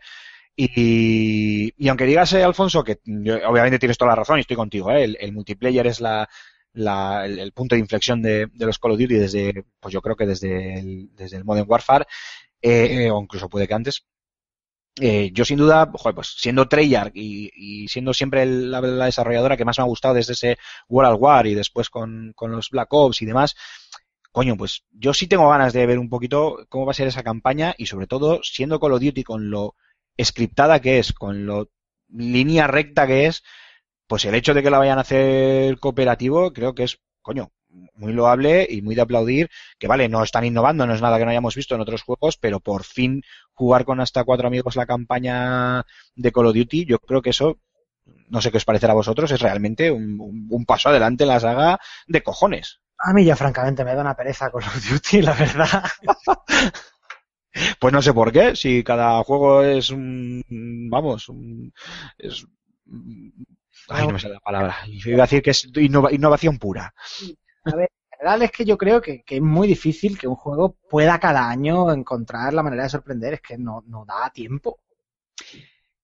Y, 0.56 1.74
y 1.78 1.88
aunque 1.90 2.06
digas, 2.06 2.34
eh, 2.34 2.44
Alfonso, 2.44 2.84
que 2.84 3.00
obviamente 3.48 3.80
tienes 3.80 3.98
toda 3.98 4.10
la 4.12 4.16
razón 4.16 4.38
y 4.38 4.42
estoy 4.42 4.58
contigo, 4.58 4.92
¿eh? 4.92 5.04
el, 5.20 5.34
multiplayer 5.34 5.88
es 5.88 6.02
la, 6.02 6.30
la- 6.74 7.26
el, 7.26 7.40
el 7.40 7.52
punto 7.54 7.76
de 7.76 7.82
inflexión 7.82 8.22
de, 8.22 8.48
de 8.54 8.66
los 8.66 8.80
Call 8.80 8.92
of 8.94 9.00
Duty 9.00 9.16
desde, 9.16 9.66
pues 9.80 9.94
yo 9.94 10.02
creo 10.02 10.16
que 10.16 10.26
desde 10.28 10.80
el, 10.80 11.10
desde 11.16 11.38
el 11.38 11.46
Modern 11.46 11.68
Warfare, 11.70 12.06
eh, 12.62 13.06
eh, 13.08 13.12
o 13.12 13.22
incluso 13.22 13.50
puede 13.50 13.68
que 13.68 13.74
antes. 13.76 14.06
Eh, 15.00 15.30
yo 15.32 15.46
sin 15.46 15.60
duda, 15.60 15.92
joder, 15.94 16.16
pues 16.16 16.36
siendo 16.38 16.68
Treyarch 16.68 17.12
y, 17.16 17.52
y 17.56 17.88
siendo 17.88 18.14
siempre 18.14 18.46
la 18.46 18.82
desarrolladora 18.82 19.56
que 19.56 19.66
más 19.66 19.78
me 19.78 19.84
ha 19.84 19.88
gustado 19.88 20.16
desde 20.16 20.34
ese 20.34 20.58
World 20.90 21.14
at 21.14 21.20
War 21.20 21.48
y 21.48 21.54
después 21.54 21.90
con, 21.90 22.34
con 22.36 22.52
los 22.52 22.70
Black 22.72 22.92
Ops 22.92 23.22
y 23.22 23.26
demás, 23.26 23.56
coño, 24.32 24.58
pues 24.58 24.84
yo 24.92 25.14
sí 25.14 25.28
tengo 25.28 25.50
ganas 25.50 25.74
de 25.74 25.86
ver 25.86 26.00
un 26.00 26.10
poquito 26.10 26.66
cómo 26.70 26.86
va 26.86 26.92
a 26.92 26.96
ser 26.96 27.08
esa 27.08 27.24
campaña 27.24 27.76
y 27.78 27.86
sobre 27.88 28.08
todo 28.08 28.40
siendo 28.44 28.80
Call 28.80 28.94
of 28.94 29.02
Duty 29.02 29.24
con 29.24 29.50
lo 29.50 29.76
scriptada 30.22 30.80
que 30.80 31.00
es, 31.00 31.14
con 31.14 31.46
lo 31.46 31.70
línea 32.10 32.68
recta 32.68 33.08
que 33.08 33.28
es, 33.28 33.44
pues 34.08 34.26
el 34.26 34.36
hecho 34.36 34.54
de 34.54 34.64
que 34.64 34.70
la 34.70 34.80
vayan 34.80 34.98
a 34.98 35.02
hacer 35.02 35.80
cooperativo 35.80 36.54
creo 36.54 36.74
que 36.74 36.84
es, 36.84 37.00
coño, 37.22 37.52
muy 37.96 38.14
loable 38.14 38.66
y 38.70 38.82
muy 38.82 38.96
de 38.96 39.02
aplaudir, 39.02 39.50
que 39.80 39.88
vale, 39.88 40.10
no 40.10 40.24
están 40.24 40.46
innovando, 40.46 40.86
no 40.88 40.94
es 40.94 41.02
nada 41.02 41.18
que 41.18 41.26
no 41.26 41.32
hayamos 41.32 41.56
visto 41.56 41.76
en 41.76 41.82
otros 41.82 42.02
juegos, 42.04 42.38
pero 42.38 42.60
por 42.60 42.84
fin 42.84 43.22
jugar 43.54 43.86
con 43.86 44.00
hasta 44.00 44.24
cuatro 44.24 44.48
amigos 44.48 44.76
la 44.76 44.86
campaña 44.86 45.84
de 46.16 46.32
Call 46.32 46.48
of 46.48 46.56
Duty, 46.56 46.86
yo 46.86 47.00
creo 47.00 47.22
que 47.22 47.32
eso, 47.32 47.60
no 48.30 48.42
sé 48.42 48.52
qué 48.52 48.58
os 48.58 48.66
parecerá 48.66 48.94
a 48.94 48.96
vosotros, 48.96 49.32
es 49.32 49.42
realmente 49.42 49.92
un, 49.92 50.20
un- 50.20 50.48
un 50.50 50.66
paso 50.66 50.90
adelante 50.90 51.24
en 51.24 51.30
la 51.30 51.40
saga 51.40 51.80
de 52.08 52.24
cojones. 52.24 52.80
A 53.00 53.14
mí 53.14 53.26
ya 53.26 53.36
francamente 53.36 53.84
me 53.86 53.94
da 53.94 54.02
una 54.02 54.16
pereza 54.16 54.50
con 54.50 54.64
of 54.64 54.90
Duty, 54.90 55.22
la 55.22 55.34
verdad. 55.34 55.84
Pues 57.80 57.94
no 57.94 58.02
sé 58.02 58.14
por 58.14 58.32
qué, 58.32 58.56
si 58.56 58.84
cada 58.84 59.24
juego 59.24 59.64
es 59.64 59.90
un, 59.90 60.44
vamos, 60.92 61.28
un, 61.30 61.74
es, 62.18 62.46
ay, 63.90 64.06
no 64.08 64.14
me 64.14 64.20
sale 64.20 64.36
la 64.36 64.40
palabra. 64.40 64.76
Iba 64.88 65.24
a 65.24 65.28
decir 65.28 65.42
que 65.42 65.52
es 65.52 65.66
innova- 65.74 66.14
innovación 66.14 66.58
pura. 66.60 66.94
A 67.72 67.76
ver, 67.76 67.90
en 67.92 68.18
general 68.18 68.42
es 68.42 68.52
que 68.52 68.66
yo 68.66 68.78
creo 68.80 69.00
que, 69.00 69.24
es 69.28 69.42
muy 69.42 69.68
difícil 69.68 70.18
que 70.18 70.28
un 70.28 70.36
juego 70.36 70.76
pueda 70.90 71.20
cada 71.20 71.48
año 71.50 71.92
encontrar 71.94 72.52
la 72.54 72.64
manera 72.64 72.84
de 72.84 72.90
sorprender, 72.90 73.36
es 73.36 73.42
que 73.42 73.58
no, 73.60 73.84
no 73.86 74.06
da 74.06 74.32
tiempo. 74.32 74.80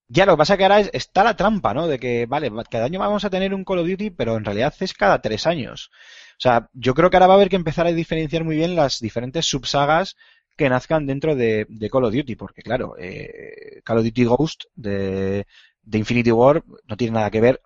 Ya, 0.08 0.26
lo 0.26 0.34
que 0.34 0.38
pasa 0.38 0.58
que 0.58 0.64
ahora 0.64 0.80
es- 0.80 0.90
está 0.94 1.24
la 1.24 1.36
trampa, 1.36 1.74
¿no? 1.74 1.88
De 1.88 1.98
que, 2.00 2.26
vale, 2.28 2.52
cada 2.70 2.86
año 2.86 3.00
vamos 3.00 3.26
a 3.26 3.30
tener 3.30 3.54
un 3.54 3.64
Call 3.64 3.80
of 3.80 3.88
Duty, 3.88 4.12
pero 4.12 4.38
en 4.38 4.46
realidad 4.46 4.74
es 4.80 4.94
cada 4.94 5.22
tres 5.22 5.48
años. 5.48 5.90
O 6.38 6.42
sea, 6.42 6.70
yo 6.74 6.94
creo 6.94 7.10
que 7.10 7.18
ahora 7.18 7.28
va 7.28 7.34
a 7.34 7.38
haber 7.38 7.50
que 7.50 7.56
empezar 7.56 7.88
a 7.88 7.92
diferenciar 7.94 8.44
muy 8.44 8.56
bien 8.58 8.76
las 8.76 9.00
diferentes 9.00 9.46
subsagas 9.48 10.16
que 10.58 10.70
nazcan 10.70 11.08
dentro 11.08 11.36
de, 11.36 11.66
de 11.70 11.90
Call 11.90 12.04
of 12.06 12.14
Duty, 12.14 12.36
porque 12.36 12.62
claro, 12.62 12.96
eh, 13.00 13.82
Call 13.84 14.00
of 14.00 14.04
Duty 14.06 14.26
Ghost 14.26 14.64
de, 14.76 15.48
de 15.82 15.98
Infinity 15.98 16.32
War 16.32 16.64
no 16.86 16.96
tiene 16.98 17.14
nada 17.16 17.32
que 17.32 17.42
ver, 17.42 17.62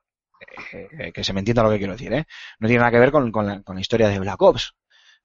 eh, 0.73 1.11
que 1.11 1.23
se 1.23 1.33
me 1.33 1.39
entienda 1.39 1.63
lo 1.63 1.69
que 1.69 1.77
quiero 1.77 1.93
decir, 1.93 2.13
¿eh? 2.13 2.25
No 2.59 2.67
tiene 2.67 2.79
nada 2.79 2.91
que 2.91 2.99
ver 2.99 3.11
con, 3.11 3.31
con 3.31 3.45
la, 3.47 3.61
con 3.63 3.75
la 3.75 3.81
historia 3.81 4.07
de 4.09 4.19
Black 4.19 4.41
Ops. 4.41 4.73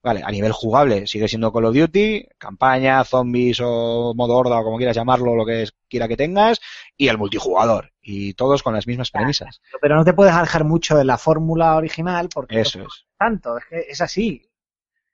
Vale, 0.01 0.21
a 0.21 0.29
nivel 0.31 0.51
jugable 0.51 1.07
sigue 1.07 1.29
siendo 1.29 1.53
Call 1.53 1.63
of 1.63 1.75
Duty, 1.75 2.27
campaña, 2.37 3.01
zombies 3.05 3.61
o 3.61 4.13
modo 4.13 4.35
horda 4.35 4.59
o 4.59 4.63
como 4.65 4.75
quieras 4.75 4.97
llamarlo, 4.97 5.33
lo 5.33 5.45
que 5.45 5.65
quiera 5.87 6.09
que 6.09 6.17
tengas, 6.17 6.59
y 6.97 7.07
el 7.07 7.17
multijugador. 7.17 7.93
Y 8.01 8.33
todos 8.33 8.63
con 8.63 8.73
las 8.73 8.85
mismas 8.85 9.11
premisas. 9.11 9.61
Pero 9.81 9.95
no 9.95 10.03
te 10.03 10.13
puedes 10.13 10.33
alejar 10.33 10.65
mucho 10.65 10.97
de 10.97 11.05
la 11.05 11.17
fórmula 11.17 11.77
original 11.77 12.27
porque 12.33 12.59
Eso 12.59 12.79
no 12.79 12.87
es. 12.87 13.05
tanto, 13.17 13.57
es 13.57 13.63
que 13.69 13.79
es 13.91 14.01
así. 14.01 14.41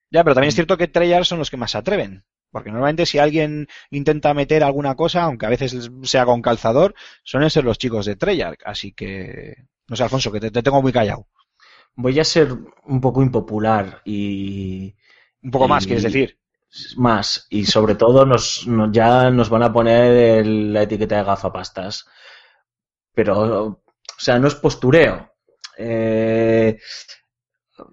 Ya, 0.09 0.23
pero 0.23 0.33
también 0.33 0.49
es 0.49 0.55
cierto 0.55 0.75
que 0.75 0.87
Treyarch 0.87 1.25
son 1.25 1.37
los 1.37 1.51
que 1.51 1.57
más 1.57 1.69
se 1.69 1.77
atreven. 1.77 2.23
Porque 2.51 2.71
normalmente 2.71 3.05
si 3.05 3.19
alguien 3.19 3.67
intenta 3.91 4.33
meter 4.33 4.63
alguna 4.63 4.95
cosa, 4.95 5.21
aunque 5.21 5.45
a 5.45 5.49
veces 5.49 5.91
sea 6.01 6.25
con 6.25 6.41
calzador, 6.41 6.95
suelen 7.23 7.51
ser 7.51 7.63
los 7.63 7.77
chicos 7.77 8.07
de 8.07 8.15
Treyarch. 8.15 8.61
Así 8.65 8.91
que, 8.91 9.65
no 9.89 9.95
sé, 9.95 10.03
Alfonso, 10.03 10.31
que 10.31 10.39
te, 10.39 10.51
te 10.51 10.63
tengo 10.63 10.81
muy 10.81 10.91
callado. 10.93 11.27
Voy 11.95 12.19
a 12.19 12.23
ser 12.23 12.53
un 12.85 13.01
poco 13.01 13.21
impopular 13.21 14.01
y 14.05 14.95
Un 15.43 15.51
poco 15.51 15.67
más, 15.67 15.85
quieres 15.85 16.03
decir. 16.03 16.39
más. 16.97 17.47
Y 17.49 17.65
sobre 17.65 17.95
todo 17.95 18.25
nos, 18.25 18.67
nos- 18.67 18.91
ya 18.91 19.29
nos 19.31 19.49
van 19.49 19.63
a 19.63 19.73
poner 19.73 20.39
el- 20.45 20.73
la 20.73 20.83
etiqueta 20.83 21.17
de 21.17 21.23
gafapastas. 21.23 22.05
pero, 23.13 23.65
o 23.65 23.81
sea, 24.17 24.39
no 24.39 24.47
es 24.47 24.55
postureo. 24.55 25.33
Eh, 25.77 26.77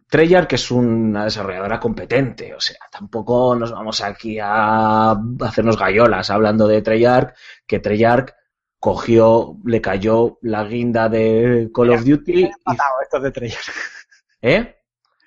Treyarch 0.08 0.52
es 0.54 0.70
una 0.70 1.24
desarrolladora 1.24 1.78
competente, 1.78 2.54
o 2.54 2.60
sea, 2.60 2.76
tampoco 2.90 3.54
nos 3.54 3.70
vamos 3.72 4.00
aquí 4.02 4.38
a 4.40 5.12
hacernos 5.40 5.78
gallolas 5.78 6.30
hablando 6.30 6.66
de 6.66 6.82
Treyarch, 6.82 7.34
que 7.66 7.78
Treyarch 7.78 8.34
cogió, 8.78 9.56
le 9.64 9.80
cayó 9.80 10.38
la 10.42 10.64
guinda 10.64 11.08
de 11.08 11.70
Call 11.74 11.90
of 11.90 12.04
Duty. 12.04 12.32
y- 12.40 12.44
empatado 12.44 12.92
estos 13.02 13.22
de 13.22 13.30
Treyarch? 13.32 13.70
¿Eh? 14.42 14.74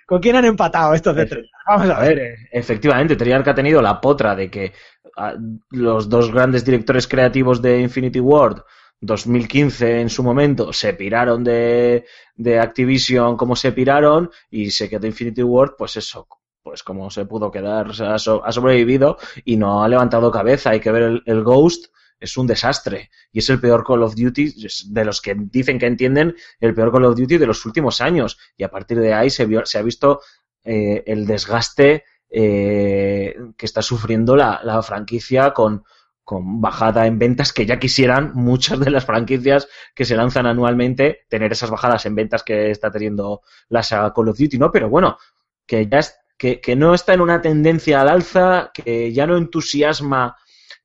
¿Con 0.06 0.20
quién 0.22 0.36
han 0.36 0.46
empatado 0.46 0.94
estos 0.94 1.16
de 1.16 1.26
Treyarch? 1.26 1.52
Vamos 1.68 1.90
a 1.90 2.00
ver. 2.00 2.36
efectivamente, 2.52 3.16
Treyarch 3.16 3.48
ha 3.48 3.56
tenido 3.56 3.82
la 3.82 4.00
potra 4.02 4.36
de 4.36 4.50
que 4.50 4.74
ah, 5.18 5.36
los 5.72 6.10
dos 6.10 6.32
grandes 6.32 6.64
directores 6.66 7.08
creativos 7.08 7.62
de 7.62 7.80
Infinity 7.82 8.20
Ward 8.20 8.62
2015 9.02 10.02
en 10.02 10.10
su 10.10 10.24
momento 10.24 10.74
se 10.74 10.94
piraron 10.94 11.44
de, 11.44 12.06
de 12.36 12.60
Activision 12.60 13.38
como 13.38 13.56
se 13.56 13.72
piraron 13.72 14.30
y 14.50 14.72
se 14.72 14.90
quedó 14.90 15.08
Infinity 15.08 15.42
Ward, 15.44 15.76
pues 15.78 15.96
eso, 15.98 16.28
pues 16.62 16.84
como 16.84 17.10
se 17.10 17.26
pudo 17.26 17.50
quedar, 17.52 17.88
o 17.88 17.94
sea, 17.94 18.16
ha 18.16 18.20
so- 18.20 18.44
ha 18.44 18.52
sobrevivido 18.52 19.18
y 19.46 19.56
no 19.58 19.84
ha 19.84 19.88
levantado 19.88 20.30
cabeza. 20.32 20.72
Hay 20.72 20.80
que 20.82 20.92
ver 20.92 21.04
el, 21.04 21.24
el 21.26 21.44
Ghost, 21.44 21.94
es 22.20 22.38
un 22.38 22.48
desastre 22.48 23.10
y 23.32 23.40
es 23.40 23.50
el 23.50 23.60
peor 23.60 23.84
Call 23.86 24.04
of 24.04 24.16
Duty 24.16 24.54
de 24.88 25.06
los 25.06 25.22
que 25.22 25.36
dicen 25.38 25.80
que 25.80 25.86
entienden 25.88 26.36
el 26.60 26.74
peor 26.74 26.92
Call 26.92 27.06
of 27.06 27.18
Duty 27.18 27.38
de 27.38 27.48
los 27.48 27.66
últimos 27.66 28.02
años 28.02 28.38
y 28.58 28.64
a 28.64 28.70
partir 28.72 29.00
de 29.00 29.14
ahí 29.14 29.30
se, 29.30 29.46
vio- 29.46 29.66
se 29.66 29.78
ha 29.78 29.82
visto 29.82 30.22
eh, 30.64 31.04
el 31.08 31.26
desgaste 31.26 32.04
eh, 32.30 33.36
que 33.58 33.66
está 33.66 33.82
sufriendo 33.82 34.36
la, 34.36 34.82
franquicia 34.84 35.52
con, 35.54 35.84
con 36.24 36.62
bajada 36.62 37.08
en 37.08 37.18
ventas 37.18 37.54
que 37.54 37.66
ya 37.66 37.80
quisieran 37.80 38.32
muchas 38.36 38.80
de 38.80 38.92
las 38.92 39.06
franquicias 39.06 39.68
que 39.96 40.06
se 40.06 40.16
lanzan 40.16 40.46
anualmente 40.46 41.22
tener 41.30 41.52
esas 41.52 41.70
bajadas 41.70 42.06
en 42.06 42.16
ventas 42.16 42.44
que 42.44 42.72
está 42.72 42.92
teniendo 42.92 43.42
la 43.70 43.82
Call 44.16 44.30
of 44.30 44.38
Duty, 44.38 44.58
¿no? 44.58 44.72
Pero 44.72 44.90
bueno, 44.90 45.18
que 45.66 45.88
ya 45.88 46.00
es, 46.00 46.16
que 46.38 46.76
no 46.76 46.94
está 46.94 47.14
en 47.14 47.22
una 47.22 47.42
tendencia 47.42 48.00
al 48.02 48.10
alza, 48.10 48.72
que 48.74 49.12
ya 49.12 49.28
no 49.28 49.38
entusiasma 49.38 50.38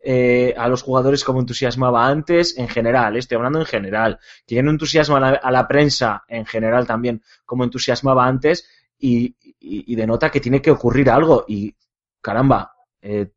eh, 0.04 0.54
a 0.56 0.68
los 0.68 0.82
jugadores 0.82 1.24
como 1.24 1.40
entusiasmaba 1.40 2.06
antes, 2.06 2.58
en 2.58 2.68
general, 2.68 3.16
eh, 3.16 3.20
estoy 3.20 3.36
hablando 3.36 3.60
en 3.60 3.66
general, 3.66 4.18
que 4.46 4.54
ya 4.54 4.62
no 4.62 4.70
a 5.16 5.50
la, 5.50 5.68
prensa 5.68 6.24
en 6.28 6.44
general 6.44 6.86
también 6.86 7.22
como 7.44 7.64
entusiasmaba 7.64 8.26
antes 8.26 8.68
y 8.98 9.34
denota 9.96 10.30
que 10.30 10.40
tiene 10.40 10.62
que 10.62 10.70
ocurrir 10.70 11.10
algo 11.10 11.44
y 11.48 11.74
caramba, 12.24 12.74
eh, 13.02 13.30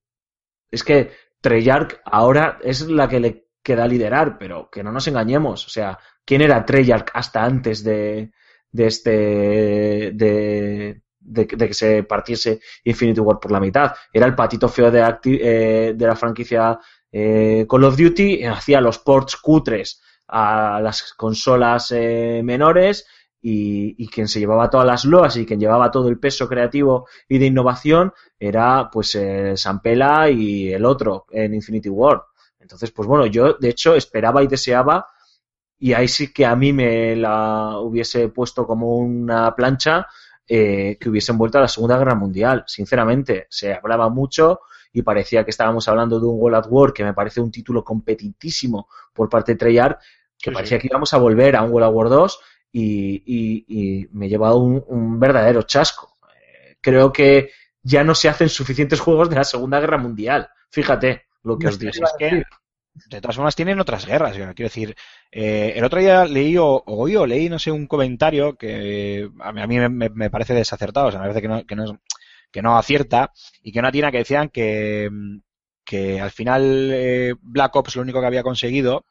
es 0.71 0.83
que 0.83 1.11
Treyarch 1.41 1.99
ahora 2.05 2.57
es 2.63 2.87
la 2.87 3.07
que 3.07 3.19
le 3.19 3.49
queda 3.61 3.85
liderar, 3.85 4.37
pero 4.37 4.69
que 4.71 4.81
no 4.81 4.91
nos 4.91 5.07
engañemos, 5.07 5.65
o 5.67 5.69
sea, 5.69 5.99
¿quién 6.25 6.41
era 6.41 6.65
Treyarch 6.65 7.11
hasta 7.13 7.43
antes 7.43 7.83
de, 7.83 8.31
de 8.71 8.87
este 8.87 10.11
de, 10.13 11.01
de, 11.27 11.45
que 11.47 11.73
se 11.73 12.03
partiese 12.03 12.59
Infinity 12.83 13.19
War 13.19 13.39
por 13.39 13.51
la 13.51 13.59
mitad? 13.59 13.93
Era 14.11 14.25
el 14.25 14.35
patito 14.35 14.67
feo 14.69 14.89
de, 14.91 15.03
Acti- 15.03 15.39
eh, 15.41 15.93
de 15.95 16.07
la 16.07 16.15
franquicia 16.15 16.79
eh, 17.11 17.65
Call 17.69 17.83
of 17.83 17.97
Duty, 17.97 18.43
hacía 18.45 18.81
los 18.81 18.99
ports 18.99 19.37
cutres 19.37 20.01
a 20.27 20.79
las 20.81 21.13
consolas 21.13 21.91
eh, 21.91 22.41
menores 22.43 23.05
y, 23.41 23.95
y 24.03 24.07
quien 24.09 24.27
se 24.27 24.39
llevaba 24.39 24.69
todas 24.69 24.85
las 24.87 25.05
loas 25.05 25.37
y 25.37 25.45
quien 25.45 25.59
llevaba 25.59 25.91
todo 25.91 26.09
el 26.09 26.19
peso 26.19 26.47
creativo 26.47 27.07
y 27.29 27.37
de 27.37 27.45
innovación 27.45 28.13
era 28.39 28.89
pues 28.91 29.15
eh, 29.15 29.55
Sampela 29.55 30.29
y 30.29 30.73
el 30.73 30.85
otro 30.85 31.25
en 31.31 31.53
Infinity 31.53 31.89
War. 31.89 32.23
Entonces, 32.59 32.91
pues 32.91 33.07
bueno, 33.07 33.25
yo 33.27 33.53
de 33.53 33.69
hecho 33.69 33.95
esperaba 33.95 34.43
y 34.43 34.47
deseaba 34.47 35.07
y 35.79 35.93
ahí 35.93 36.07
sí 36.07 36.33
que 36.33 36.45
a 36.45 36.55
mí 36.55 36.73
me 36.73 37.15
la 37.15 37.79
hubiese 37.79 38.29
puesto 38.29 38.65
como 38.65 38.97
una 38.97 39.55
plancha 39.55 40.07
eh, 40.47 40.97
que 40.99 41.09
hubiesen 41.09 41.37
vuelto 41.37 41.57
a 41.57 41.61
la 41.61 41.67
Segunda 41.67 41.97
Guerra 41.97 42.15
Mundial. 42.15 42.63
Sinceramente, 42.67 43.47
se 43.49 43.73
hablaba 43.73 44.09
mucho 44.09 44.61
y 44.93 45.01
parecía 45.01 45.43
que 45.43 45.51
estábamos 45.51 45.87
hablando 45.87 46.19
de 46.19 46.25
un 46.25 46.39
World 46.39 46.57
at 46.57 46.65
War 46.69 46.93
que 46.93 47.03
me 47.03 47.13
parece 47.13 47.41
un 47.41 47.51
título 47.51 47.83
competitísimo 47.83 48.87
por 49.13 49.29
parte 49.29 49.53
de 49.53 49.57
Treyarch, 49.57 49.99
que 50.39 50.49
Sí, 50.49 50.53
parecía 50.53 50.79
que 50.79 50.87
íbamos 50.87 51.13
a 51.13 51.17
volver 51.17 51.55
a 51.55 51.63
un 51.63 51.71
World 51.71 51.87
at 51.89 51.93
War 51.93 52.09
2 52.09 52.39
y, 52.71 53.23
y- 53.25 53.65
y 53.67 54.07
me 54.11 54.25
he 54.27 54.29
llevado 54.29 54.57
un, 54.59 54.83
un 54.87 55.19
verdadero 55.19 55.63
chasco. 55.63 56.17
Eh, 56.33 56.77
creo 56.81 57.11
que 57.11 57.51
ya 57.81 58.03
no 58.03 58.15
se 58.15 58.29
hacen 58.29 58.49
suficientes 58.49 58.99
juegos 58.99 59.29
de 59.29 59.35
la 59.37 59.43
Segunda 59.43 59.79
Guerra 59.79 59.97
Mundial. 59.97 60.49
Fíjate 60.69 61.25
lo 61.43 61.57
que 61.57 61.67
os 61.67 61.79
digo. 61.79 61.91
Es 61.91 62.13
que, 62.17 62.43
de 63.09 63.21
todas 63.21 63.35
formas, 63.35 63.55
tienen 63.55 63.79
otras 63.79 64.05
guerras. 64.05 64.33
Quiero 64.33 64.53
decir, 64.55 64.95
eh, 65.31 65.73
el 65.75 65.83
otro 65.83 65.99
día 65.99 66.25
leí 66.25 66.57
o, 66.57 66.83
oí 66.85 67.15
o 67.15 67.25
leí, 67.25 67.49
no 67.49 67.59
sé, 67.59 67.71
un 67.71 67.87
comentario 67.87 68.55
que 68.57 69.29
a 69.39 69.51
mí, 69.51 69.61
a 69.61 69.67
mí 69.67 69.79
me, 69.89 70.09
me 70.09 70.29
parece 70.29 70.53
desacertado, 70.53 71.07
o 71.07 71.11
sea, 71.11 71.19
me 71.21 71.27
parece 71.27 71.41
que 71.41 71.47
no, 71.47 71.65
que 71.65 71.75
no, 71.75 71.99
que 72.51 72.61
no 72.61 72.77
acierta 72.77 73.31
y 73.61 73.71
que 73.71 73.81
no 73.81 73.87
atina 73.87 74.11
que 74.11 74.19
decían 74.19 74.49
que, 74.49 75.09
que 75.85 76.19
al 76.19 76.31
final 76.31 76.89
eh, 76.93 77.35
Black 77.41 77.75
Ops 77.75 77.95
lo 77.95 78.01
único 78.03 78.19
que 78.19 78.27
había 78.27 78.43
conseguido 78.43 79.05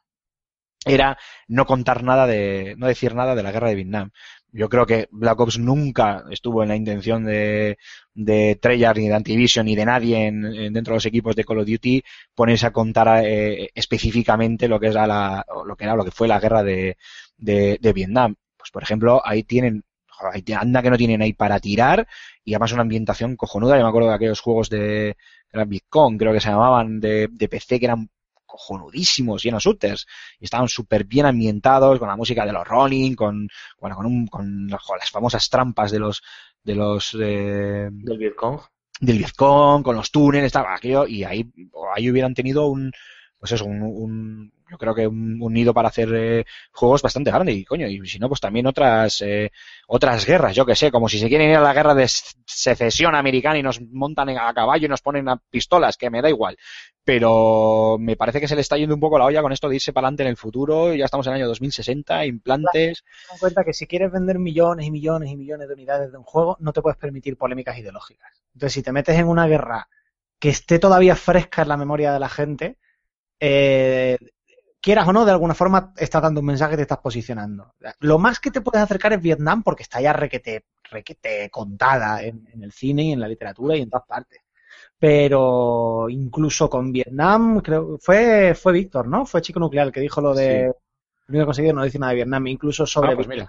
era 0.84 1.18
no 1.48 1.66
contar 1.66 2.04
nada 2.04 2.26
de, 2.26 2.74
no 2.78 2.86
decir 2.86 3.14
nada 3.14 3.34
de 3.34 3.42
la 3.42 3.50
guerra 3.52 3.68
de 3.68 3.74
Vietnam. 3.74 4.10
Yo 4.56 4.68
creo 4.68 4.86
que 4.86 5.08
Black 5.10 5.38
Ops 5.40 5.58
nunca 5.58 6.24
estuvo 6.30 6.62
en 6.62 6.68
la 6.70 6.76
intención 6.76 7.24
de, 7.24 7.78
de 8.14 8.56
Treyarch 8.60 8.98
ni 8.98 9.08
de 9.08 9.14
Activision 9.14 9.66
ni 9.66 9.76
de 9.76 9.84
nadie 9.84 10.26
en- 10.26 10.44
en- 10.46 10.72
dentro 10.72 10.92
de 10.92 10.96
los 10.96 11.06
equipos 11.06 11.36
de 11.36 11.44
Call 11.44 11.58
of 11.60 11.66
Duty 11.66 12.02
ponerse 12.34 12.66
a 12.66 12.72
contar 12.72 13.22
eh, 13.24 13.70
específicamente 13.74 14.68
lo 14.68 14.80
que 14.80 14.88
era 14.88 15.06
la, 15.06 15.44
lo 15.66 15.76
que 15.76 15.84
era 15.84 15.94
lo 15.96 16.04
que 16.04 16.10
fue 16.10 16.28
la 16.28 16.40
guerra 16.40 16.62
de, 16.62 16.96
de, 17.36 17.78
de 17.80 17.92
Vietnam. 17.92 18.34
Pues 18.56 18.70
por 18.70 18.82
ejemplo, 18.82 19.20
ahí 19.24 19.42
tienen, 19.42 19.84
anda 20.58 20.82
que 20.82 20.90
no 20.90 20.96
tienen 20.96 21.22
ahí 21.22 21.32
para 21.32 21.60
tirar 21.60 22.06
y 22.44 22.54
además 22.54 22.72
una 22.72 22.82
ambientación 22.82 23.36
cojonuda. 23.36 23.76
Yo 23.76 23.82
me 23.82 23.88
acuerdo 23.88 24.08
de 24.08 24.14
aquellos 24.14 24.40
juegos 24.40 24.70
de, 24.70 25.16
era 25.52 25.64
Bitcoin, 25.64 26.18
creo 26.18 26.32
que 26.32 26.40
se 26.40 26.48
llamaban, 26.50 27.00
de, 27.00 27.28
de 27.30 27.48
PC 27.48 27.78
que 27.78 27.86
eran 27.86 28.08
cojonudísimos, 28.46 29.42
llenos 29.42 29.64
shooters, 29.64 30.06
y 30.40 30.44
estaban 30.44 30.68
súper 30.68 31.04
bien 31.04 31.26
ambientados, 31.26 31.98
con 31.98 32.08
la 32.08 32.16
música 32.16 32.46
de 32.46 32.52
los 32.52 32.66
Rolling, 32.66 33.14
con, 33.14 33.48
bueno, 33.80 33.96
con, 33.96 34.06
un, 34.06 34.26
con 34.26 34.68
las 34.68 35.10
famosas 35.10 35.48
trampas 35.50 35.90
de 35.90 35.98
los, 35.98 36.22
de 36.62 36.74
los, 36.74 37.16
eh, 37.20 37.88
Del 37.92 38.18
Vietcong. 38.18 38.60
del 39.00 39.18
Vietcong, 39.18 39.82
con 39.82 39.96
los 39.96 40.10
túneles, 40.10 40.46
estaba 40.46 40.74
aquello, 40.74 41.06
y 41.06 41.24
ahí, 41.24 41.50
ahí 41.94 42.10
hubieran 42.10 42.34
tenido 42.34 42.66
un, 42.68 42.90
pues 43.38 43.52
eso, 43.52 43.64
un, 43.64 43.82
un- 43.82 44.52
yo 44.70 44.78
creo 44.78 44.94
que 44.94 45.06
un, 45.06 45.38
nido 45.52 45.72
para 45.72 45.88
hacer 45.88 46.08
eh, 46.14 46.44
juegos 46.72 47.02
bastante 47.02 47.30
grande, 47.30 47.52
y 47.52 47.64
coño, 47.64 47.86
y 47.86 48.04
si 48.06 48.18
no, 48.18 48.28
pues 48.28 48.40
también 48.40 48.66
otras, 48.66 49.22
eh, 49.22 49.52
otras 49.86 50.26
guerras, 50.26 50.56
yo 50.56 50.66
que 50.66 50.74
sé, 50.74 50.90
como 50.90 51.08
si 51.08 51.18
se 51.18 51.28
quieren 51.28 51.50
ir 51.50 51.56
a 51.56 51.60
la 51.60 51.72
guerra 51.72 51.94
de 51.94 52.08
secesión 52.08 53.14
americana 53.14 53.58
y 53.58 53.62
nos 53.62 53.80
montan 53.80 54.30
a 54.30 54.52
caballo 54.52 54.86
y 54.86 54.88
nos 54.88 55.02
ponen 55.02 55.28
a 55.28 55.36
pistolas, 55.36 55.96
que 55.96 56.10
me 56.10 56.20
da 56.20 56.28
igual. 56.28 56.56
Pero 57.04 57.96
me 58.00 58.16
parece 58.16 58.40
que 58.40 58.48
se 58.48 58.56
le 58.56 58.62
está 58.62 58.76
yendo 58.76 58.94
un 58.94 59.00
poco 59.00 59.18
la 59.18 59.26
olla 59.26 59.42
con 59.42 59.52
esto 59.52 59.68
de 59.68 59.76
irse 59.76 59.92
para 59.92 60.08
adelante 60.08 60.24
en 60.24 60.30
el 60.30 60.36
futuro, 60.36 60.92
ya 60.94 61.04
estamos 61.04 61.26
en 61.26 61.34
el 61.34 61.40
año 61.40 61.48
2060, 61.48 62.26
implantes, 62.26 63.04
Ten 63.04 63.34
en 63.34 63.38
cuenta 63.38 63.64
que 63.64 63.72
si 63.72 63.86
quieres 63.86 64.10
vender 64.10 64.40
millones 64.40 64.86
y 64.86 64.90
millones 64.90 65.30
y 65.30 65.36
millones 65.36 65.68
de 65.68 65.74
unidades 65.74 66.10
de 66.10 66.18
un 66.18 66.24
juego, 66.24 66.56
no 66.58 66.72
te 66.72 66.82
puedes 66.82 66.98
permitir 66.98 67.36
polémicas 67.36 67.78
ideológicas. 67.78 68.42
Entonces, 68.54 68.72
si 68.72 68.82
te 68.82 68.90
metes 68.90 69.16
en 69.16 69.28
una 69.28 69.46
guerra 69.46 69.88
que 70.40 70.48
esté 70.48 70.78
todavía 70.78 71.14
fresca 71.14 71.62
en 71.62 71.68
la 71.68 71.76
memoria 71.76 72.12
de 72.12 72.20
la 72.20 72.28
gente, 72.28 72.78
eh, 73.40 74.18
quieras 74.86 75.08
o 75.08 75.12
no, 75.12 75.24
de 75.24 75.32
alguna 75.32 75.52
forma 75.52 75.92
estás 75.96 76.22
dando 76.22 76.38
un 76.38 76.46
mensaje, 76.46 76.76
te 76.76 76.82
estás 76.82 76.98
posicionando. 76.98 77.74
Lo 77.98 78.20
más 78.20 78.38
que 78.38 78.52
te 78.52 78.60
puedes 78.60 78.80
acercar 78.80 79.12
es 79.12 79.20
Vietnam 79.20 79.64
porque 79.64 79.82
está 79.82 80.00
ya 80.00 80.12
requete, 80.12 80.66
requete 80.84 81.50
contada 81.50 82.22
en, 82.22 82.46
en 82.52 82.62
el 82.62 82.70
cine 82.70 83.02
y 83.02 83.12
en 83.12 83.18
la 83.18 83.26
literatura 83.26 83.76
y 83.76 83.82
en 83.82 83.90
todas 83.90 84.06
partes. 84.06 84.42
Pero 84.96 86.06
incluso 86.08 86.70
con 86.70 86.92
Vietnam, 86.92 87.60
creo 87.62 87.98
fue 87.98 88.54
fue 88.54 88.72
Víctor, 88.72 89.08
¿no? 89.08 89.26
Fue 89.26 89.42
Chico 89.42 89.58
Nuclear 89.58 89.88
el 89.88 89.92
que 89.92 90.00
dijo 90.00 90.20
lo 90.20 90.32
de 90.32 90.72
único 91.28 91.42
que 91.42 91.46
conseguido 91.46 91.74
no 91.74 91.82
dice 91.82 91.98
nada 91.98 92.10
de 92.10 92.16
Vietnam, 92.16 92.46
incluso 92.46 92.86
sobre 92.86 93.10
Ah, 93.10 93.16
pues 93.16 93.26
mira. 93.26 93.48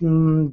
Mm, 0.00 0.48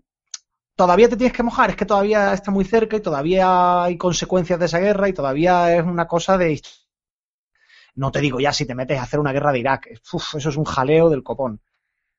todavía 0.75 1.07
te 1.07 1.15
tienes 1.15 1.35
que 1.35 1.43
mojar, 1.43 1.69
es 1.69 1.77
que 1.77 1.85
todavía 1.85 2.33
está 2.33 2.51
muy 2.51 2.65
cerca 2.65 2.97
y 2.97 3.01
todavía 3.01 3.83
hay 3.83 3.97
consecuencias 3.97 4.59
de 4.59 4.65
esa 4.65 4.79
guerra 4.79 5.07
y 5.07 5.13
todavía 5.13 5.77
es 5.77 5.83
una 5.85 6.07
cosa 6.07 6.37
de... 6.37 6.61
No 7.95 8.11
te 8.11 8.19
digo 8.21 8.39
ya 8.39 8.51
si 8.53 8.65
te 8.65 8.75
metes 8.75 8.99
a 8.99 9.03
hacer 9.03 9.19
una 9.19 9.31
guerra 9.33 9.51
de 9.51 9.59
Irak, 9.59 9.87
uf, 10.13 10.35
eso 10.35 10.49
es 10.49 10.57
un 10.57 10.65
jaleo 10.65 11.09
del 11.09 11.23
copón. 11.23 11.61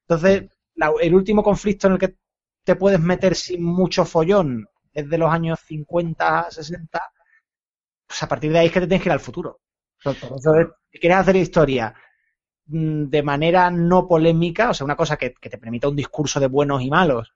Entonces, 0.08 0.50
la- 0.76 0.92
el 1.00 1.14
último 1.14 1.42
conflicto 1.42 1.86
en 1.88 1.94
el 1.94 1.98
que 2.00 2.16
te 2.64 2.76
puedes 2.76 3.00
meter 3.00 3.34
sin 3.36 3.62
mucho 3.64 4.04
follón 4.04 4.68
es 4.94 5.08
de 5.10 5.18
los 5.18 5.32
años 5.32 5.60
50, 5.66 6.50
60, 6.50 7.02
pues 8.06 8.22
a 8.22 8.28
partir 8.28 8.52
de 8.52 8.58
ahí 8.60 8.66
es 8.66 8.72
que 8.72 8.80
te 8.80 8.86
tienes 8.86 9.02
que 9.02 9.08
ir 9.08 9.12
al 9.12 9.20
futuro. 9.20 9.60
Por 10.20 10.38
eso 10.38 10.54
es- 10.56 10.68
si 10.92 10.98
quieres 11.00 11.18
hacer 11.18 11.36
historia 11.36 11.94
mm, 12.66 13.04
de 13.10 13.22
manera 13.22 13.70
no 13.70 14.08
polémica, 14.08 14.70
o 14.70 14.74
sea, 14.74 14.84
una 14.86 14.96
cosa 14.96 15.16
que, 15.18 15.34
que 15.34 15.50
te 15.50 15.58
permita 15.58 15.88
un 15.88 15.96
discurso 15.96 16.40
de 16.40 16.48
buenos 16.48 16.82
y 16.82 16.90
malos, 16.90 17.34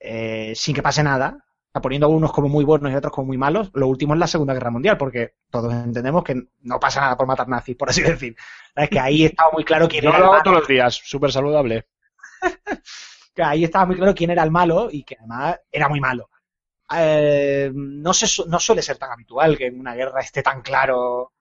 eh, 0.00 0.52
sin 0.56 0.74
que 0.74 0.82
pase 0.82 1.02
nada, 1.02 1.44
poniendo 1.80 2.06
a 2.06 2.10
unos 2.10 2.32
como 2.32 2.48
muy 2.48 2.64
buenos 2.64 2.90
y 2.90 2.94
otros 2.96 3.12
como 3.12 3.26
muy 3.28 3.38
malos, 3.38 3.70
lo 3.74 3.86
último 3.86 4.14
es 4.14 4.20
la 4.20 4.26
Segunda 4.26 4.54
Guerra 4.54 4.70
Mundial, 4.70 4.98
porque 4.98 5.34
todos 5.50 5.72
entendemos 5.72 6.24
que 6.24 6.42
no 6.62 6.80
pasa 6.80 7.00
nada 7.00 7.16
por 7.16 7.26
matar 7.26 7.48
nazis, 7.48 7.76
por 7.76 7.90
así 7.90 8.02
decir. 8.02 8.34
Es 8.74 8.88
que 8.88 8.98
ahí 8.98 9.24
estaba 9.24 9.50
muy 9.52 9.64
claro 9.64 9.88
quién 9.88 10.02
Yo 10.02 10.10
era 10.10 10.18
lo 10.18 10.24
el 10.24 10.24
hago 10.24 10.32
malo. 10.32 10.42
todos 10.44 10.58
los 10.58 10.68
días, 10.68 10.94
súper 11.04 11.30
saludable. 11.32 11.86
que 13.34 13.42
ahí 13.42 13.64
estaba 13.64 13.86
muy 13.86 13.96
claro 13.96 14.14
quién 14.14 14.30
era 14.30 14.42
el 14.42 14.50
malo 14.50 14.88
y 14.90 15.04
que 15.04 15.16
además 15.18 15.60
era 15.70 15.88
muy 15.88 16.00
malo. 16.00 16.28
Eh, 16.96 17.70
no, 17.74 18.12
se, 18.12 18.26
no 18.48 18.58
suele 18.58 18.82
ser 18.82 18.98
tan 18.98 19.12
habitual 19.12 19.56
que 19.56 19.66
en 19.66 19.78
una 19.78 19.94
guerra 19.94 20.20
esté 20.20 20.42
tan 20.42 20.60
claro 20.62 21.32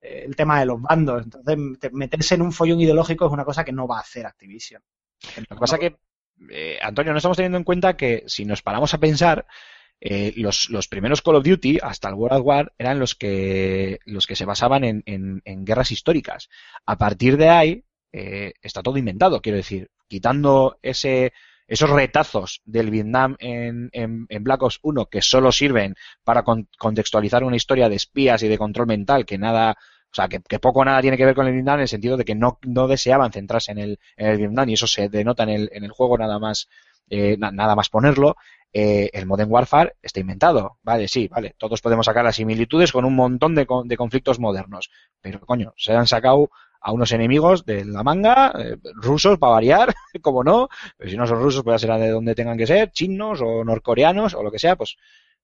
eh, 0.00 0.24
el 0.26 0.34
tema 0.36 0.58
de 0.60 0.66
los 0.66 0.82
bandos. 0.82 1.22
Entonces, 1.24 1.56
te- 1.78 1.90
meterse 1.90 2.34
en 2.34 2.42
un 2.42 2.52
follón 2.52 2.80
ideológico 2.80 3.26
es 3.26 3.32
una 3.32 3.44
cosa 3.44 3.64
que 3.64 3.72
no 3.72 3.86
va 3.86 3.98
a 3.98 4.00
hacer 4.00 4.26
Activision. 4.26 4.82
Lo 5.36 5.56
que 5.56 5.60
pasa 5.60 5.78
que, 5.78 5.96
eh, 6.50 6.78
Antonio, 6.82 7.12
no 7.12 7.18
estamos 7.18 7.36
teniendo 7.36 7.58
en 7.58 7.64
cuenta 7.64 7.96
que 7.96 8.24
si 8.26 8.44
nos 8.44 8.62
paramos 8.62 8.94
a 8.94 8.98
pensar, 8.98 9.46
eh, 10.00 10.32
los, 10.36 10.88
primeros 10.88 11.20
Call 11.22 11.36
of 11.36 11.44
Duty, 11.44 11.78
hasta 11.82 12.08
el 12.08 12.14
World 12.14 12.42
War, 12.42 12.72
eran 12.78 12.98
los 12.98 13.14
que, 13.14 13.98
los 14.06 14.26
que 14.26 14.36
se 14.36 14.46
basaban 14.46 14.84
en, 14.84 15.42
guerras 15.64 15.90
históricas. 15.90 16.48
A 16.86 16.96
partir 16.96 17.36
de 17.36 17.48
ahí, 17.50 17.84
eh, 18.12 18.54
está 18.62 18.82
todo 18.82 18.96
inventado, 18.96 19.40
quiero 19.42 19.56
decir, 19.56 19.90
quitando 20.08 20.78
ese, 20.82 21.32
esos 21.68 21.90
retazos 21.90 22.62
del 22.64 22.90
Vietnam 22.90 23.36
en, 23.38 23.90
en- 23.92 24.26
Black 24.42 24.62
Ops 24.62 24.80
1 24.82 25.06
que 25.06 25.22
solo 25.22 25.52
sirven 25.52 25.94
para 26.24 26.42
con- 26.42 26.68
contextualizar 26.78 27.44
una 27.44 27.56
historia 27.56 27.88
de 27.88 27.96
espías 27.96 28.42
y 28.42 28.48
de 28.48 28.58
control 28.58 28.86
mental 28.88 29.24
que 29.26 29.38
nada, 29.38 29.76
o 30.12 30.14
sea, 30.14 30.28
que, 30.28 30.40
poco 30.58 30.84
nada 30.84 31.00
tiene 31.00 31.16
que 31.16 31.24
ver 31.24 31.34
con 31.34 31.46
el 31.46 31.52
Vietnam 31.52 31.76
en 31.76 31.82
el 31.82 31.88
sentido 31.88 32.16
de 32.16 32.24
que 32.24 32.34
no, 32.34 32.58
no 32.62 32.88
deseaban 32.88 33.32
centrarse 33.32 33.72
en 33.72 33.78
el, 33.78 34.00
en 34.16 34.26
el 34.28 34.38
Vietnam 34.38 34.68
y 34.68 34.74
eso 34.74 34.86
se 34.86 35.08
denota 35.08 35.44
en 35.44 35.50
el, 35.50 35.70
en 35.72 35.84
el 35.84 35.90
juego 35.92 36.18
nada 36.18 36.38
más, 36.38 36.68
eh, 37.08 37.36
na- 37.38 37.50
nada 37.52 37.74
más 37.76 37.88
ponerlo. 37.88 38.36
Eh, 38.72 39.10
el 39.12 39.26
Modern 39.26 39.50
Warfare 39.50 39.96
está 40.00 40.20
inventado, 40.20 40.78
vale, 40.84 41.08
sí, 41.08 41.26
vale, 41.26 41.56
todos 41.58 41.80
podemos 41.80 42.06
sacar 42.06 42.22
las 42.24 42.36
similitudes 42.36 42.92
con 42.92 43.04
un 43.04 43.16
montón 43.16 43.52
de, 43.56 43.66
de 43.84 43.96
conflictos 43.96 44.38
modernos, 44.38 44.90
pero 45.20 45.40
coño, 45.40 45.74
se 45.76 45.92
han 45.92 46.06
sacado 46.06 46.50
a 46.80 46.92
unos 46.92 47.10
enemigos 47.10 47.64
de 47.66 47.84
la 47.84 48.04
manga, 48.04 48.52
eh, 48.56 48.76
rusos 48.94 49.38
para 49.38 49.54
variar, 49.54 49.92
como 50.22 50.44
no, 50.44 50.68
pero 50.96 51.10
si 51.10 51.16
no 51.16 51.26
son 51.26 51.40
rusos, 51.42 51.64
pues 51.64 51.74
ya 51.74 51.78
será 51.86 51.98
de 51.98 52.10
donde 52.10 52.36
tengan 52.36 52.56
que 52.56 52.66
ser, 52.68 52.92
chinos 52.92 53.40
o 53.42 53.64
norcoreanos 53.64 54.34
o 54.34 54.42
lo 54.44 54.52
que 54.52 54.60
sea, 54.60 54.76
pues, 54.76 54.96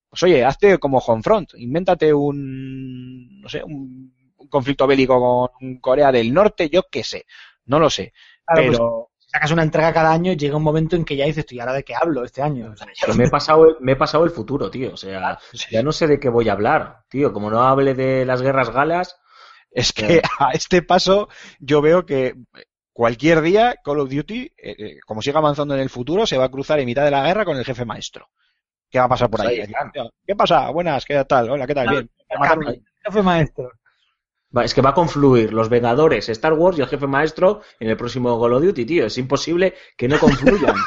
pues 0.09 0.23
oye, 0.23 0.45
hazte 0.45 0.79
como 0.79 0.99
Homefront, 0.99 1.55
invéntate 1.57 2.15
un, 2.15 3.41
no 3.41 3.49
sé, 3.49 3.63
un, 3.65 4.15
un 4.47 4.51
conflicto 4.51 4.87
bélico 4.87 5.51
con 5.53 5.77
Corea 5.79 6.13
del 6.13 6.33
Norte, 6.33 6.69
yo 6.71 6.85
qué 6.91 7.03
sé, 7.05 7.27
no 7.67 7.79
lo 7.79 7.91
sé, 7.91 8.13
Claro, 8.47 8.63
pues, 8.67 8.79
pero 8.79 9.11
sacas 9.19 9.51
una 9.51 9.63
entrega 9.65 9.93
cada 9.93 10.13
año, 10.13 10.33
llega 10.33 10.57
un 10.57 10.63
momento 10.63 10.97
en 10.97 11.05
que 11.05 11.17
ya 11.17 11.27
dices, 11.27 11.45
tú, 11.47 11.55
¿y 11.55 11.61
ahora 11.61 11.73
de 11.73 11.83
qué 11.85 11.95
hablo 11.95 12.25
este 12.25 12.43
año? 12.43 12.71
O 12.73 12.77
sea, 12.77 12.87
ya 12.87 12.93
Pero 13.01 13.15
me 13.15 13.25
he 13.25 13.29
pasado, 13.29 13.67
el- 13.67 13.77
me 13.81 13.93
he 13.93 13.97
pasado 13.97 14.25
el 14.25 14.31
futuro, 14.31 14.71
tío. 14.71 14.93
O 14.95 14.97
sea, 14.97 15.39
ya 15.71 15.83
no 15.83 15.93
sé 15.93 16.07
de 16.07 16.21
qué 16.21 16.29
voy 16.29 16.49
a 16.49 16.53
hablar, 16.53 17.05
tío. 17.09 17.33
Como 17.33 17.51
no 17.51 17.63
hable 17.63 17.95
de 17.95 18.25
las 18.25 18.43
guerras 18.43 18.71
galas, 18.71 19.17
Es 19.71 19.93
que 19.93 20.23
a 20.41 20.53
este 20.53 20.83
paso 20.83 21.29
yo 21.61 21.83
veo 21.83 22.07
que 22.07 22.35
cualquier 22.93 23.43
día 23.43 23.75
Call 23.85 24.01
of 24.01 24.11
Duty, 24.11 24.43
eh, 24.57 24.75
eh, 24.79 24.99
como 25.07 25.21
siga 25.21 25.39
avanzando 25.39 25.75
en 25.75 25.81
el 25.81 25.91
futuro, 25.91 26.27
se 26.27 26.39
va 26.39 26.45
a 26.47 26.51
cruzar 26.51 26.81
en 26.81 26.87
mitad 26.87 27.05
de 27.05 27.11
la 27.11 27.25
guerra 27.27 27.45
con 27.45 27.57
el 27.59 27.65
jefe 27.65 27.85
maestro. 27.85 28.31
¿Qué 28.91 28.99
va 28.99 29.07
a 29.07 29.09
pasar 29.09 29.29
por 29.31 29.41
Pues 29.43 29.51
ahí? 29.51 29.61
ahí. 29.61 29.73
¿Qué 30.27 30.37
pasa? 30.37 30.71
Buenas, 30.71 31.05
¿qué 31.05 31.25
tal? 31.25 31.51
Hola, 31.51 31.67
¿qué 31.67 31.75
tal? 31.75 31.89
Bien. 31.89 32.09
Jefe 33.05 33.23
maestro. 33.23 33.73
Es 34.65 34.75
que 34.75 34.83
va 34.83 34.91
a 34.91 34.95
confluir 34.95 35.53
los 35.53 35.69
Vengadores, 35.69 36.29
Star 36.29 36.53
Wars 36.55 36.79
y 36.79 36.83
el 36.83 36.89
jefe 36.89 37.07
maestro 37.07 37.61
en 37.81 37.89
el 37.91 37.97
próximo 37.97 38.41
Call 38.41 38.55
of 38.55 38.63
Duty, 38.65 38.85
tío. 38.87 39.07
Es 39.07 39.19
imposible 39.19 39.75
que 39.97 40.09
no 40.09 40.19
confluyan. 40.19 40.75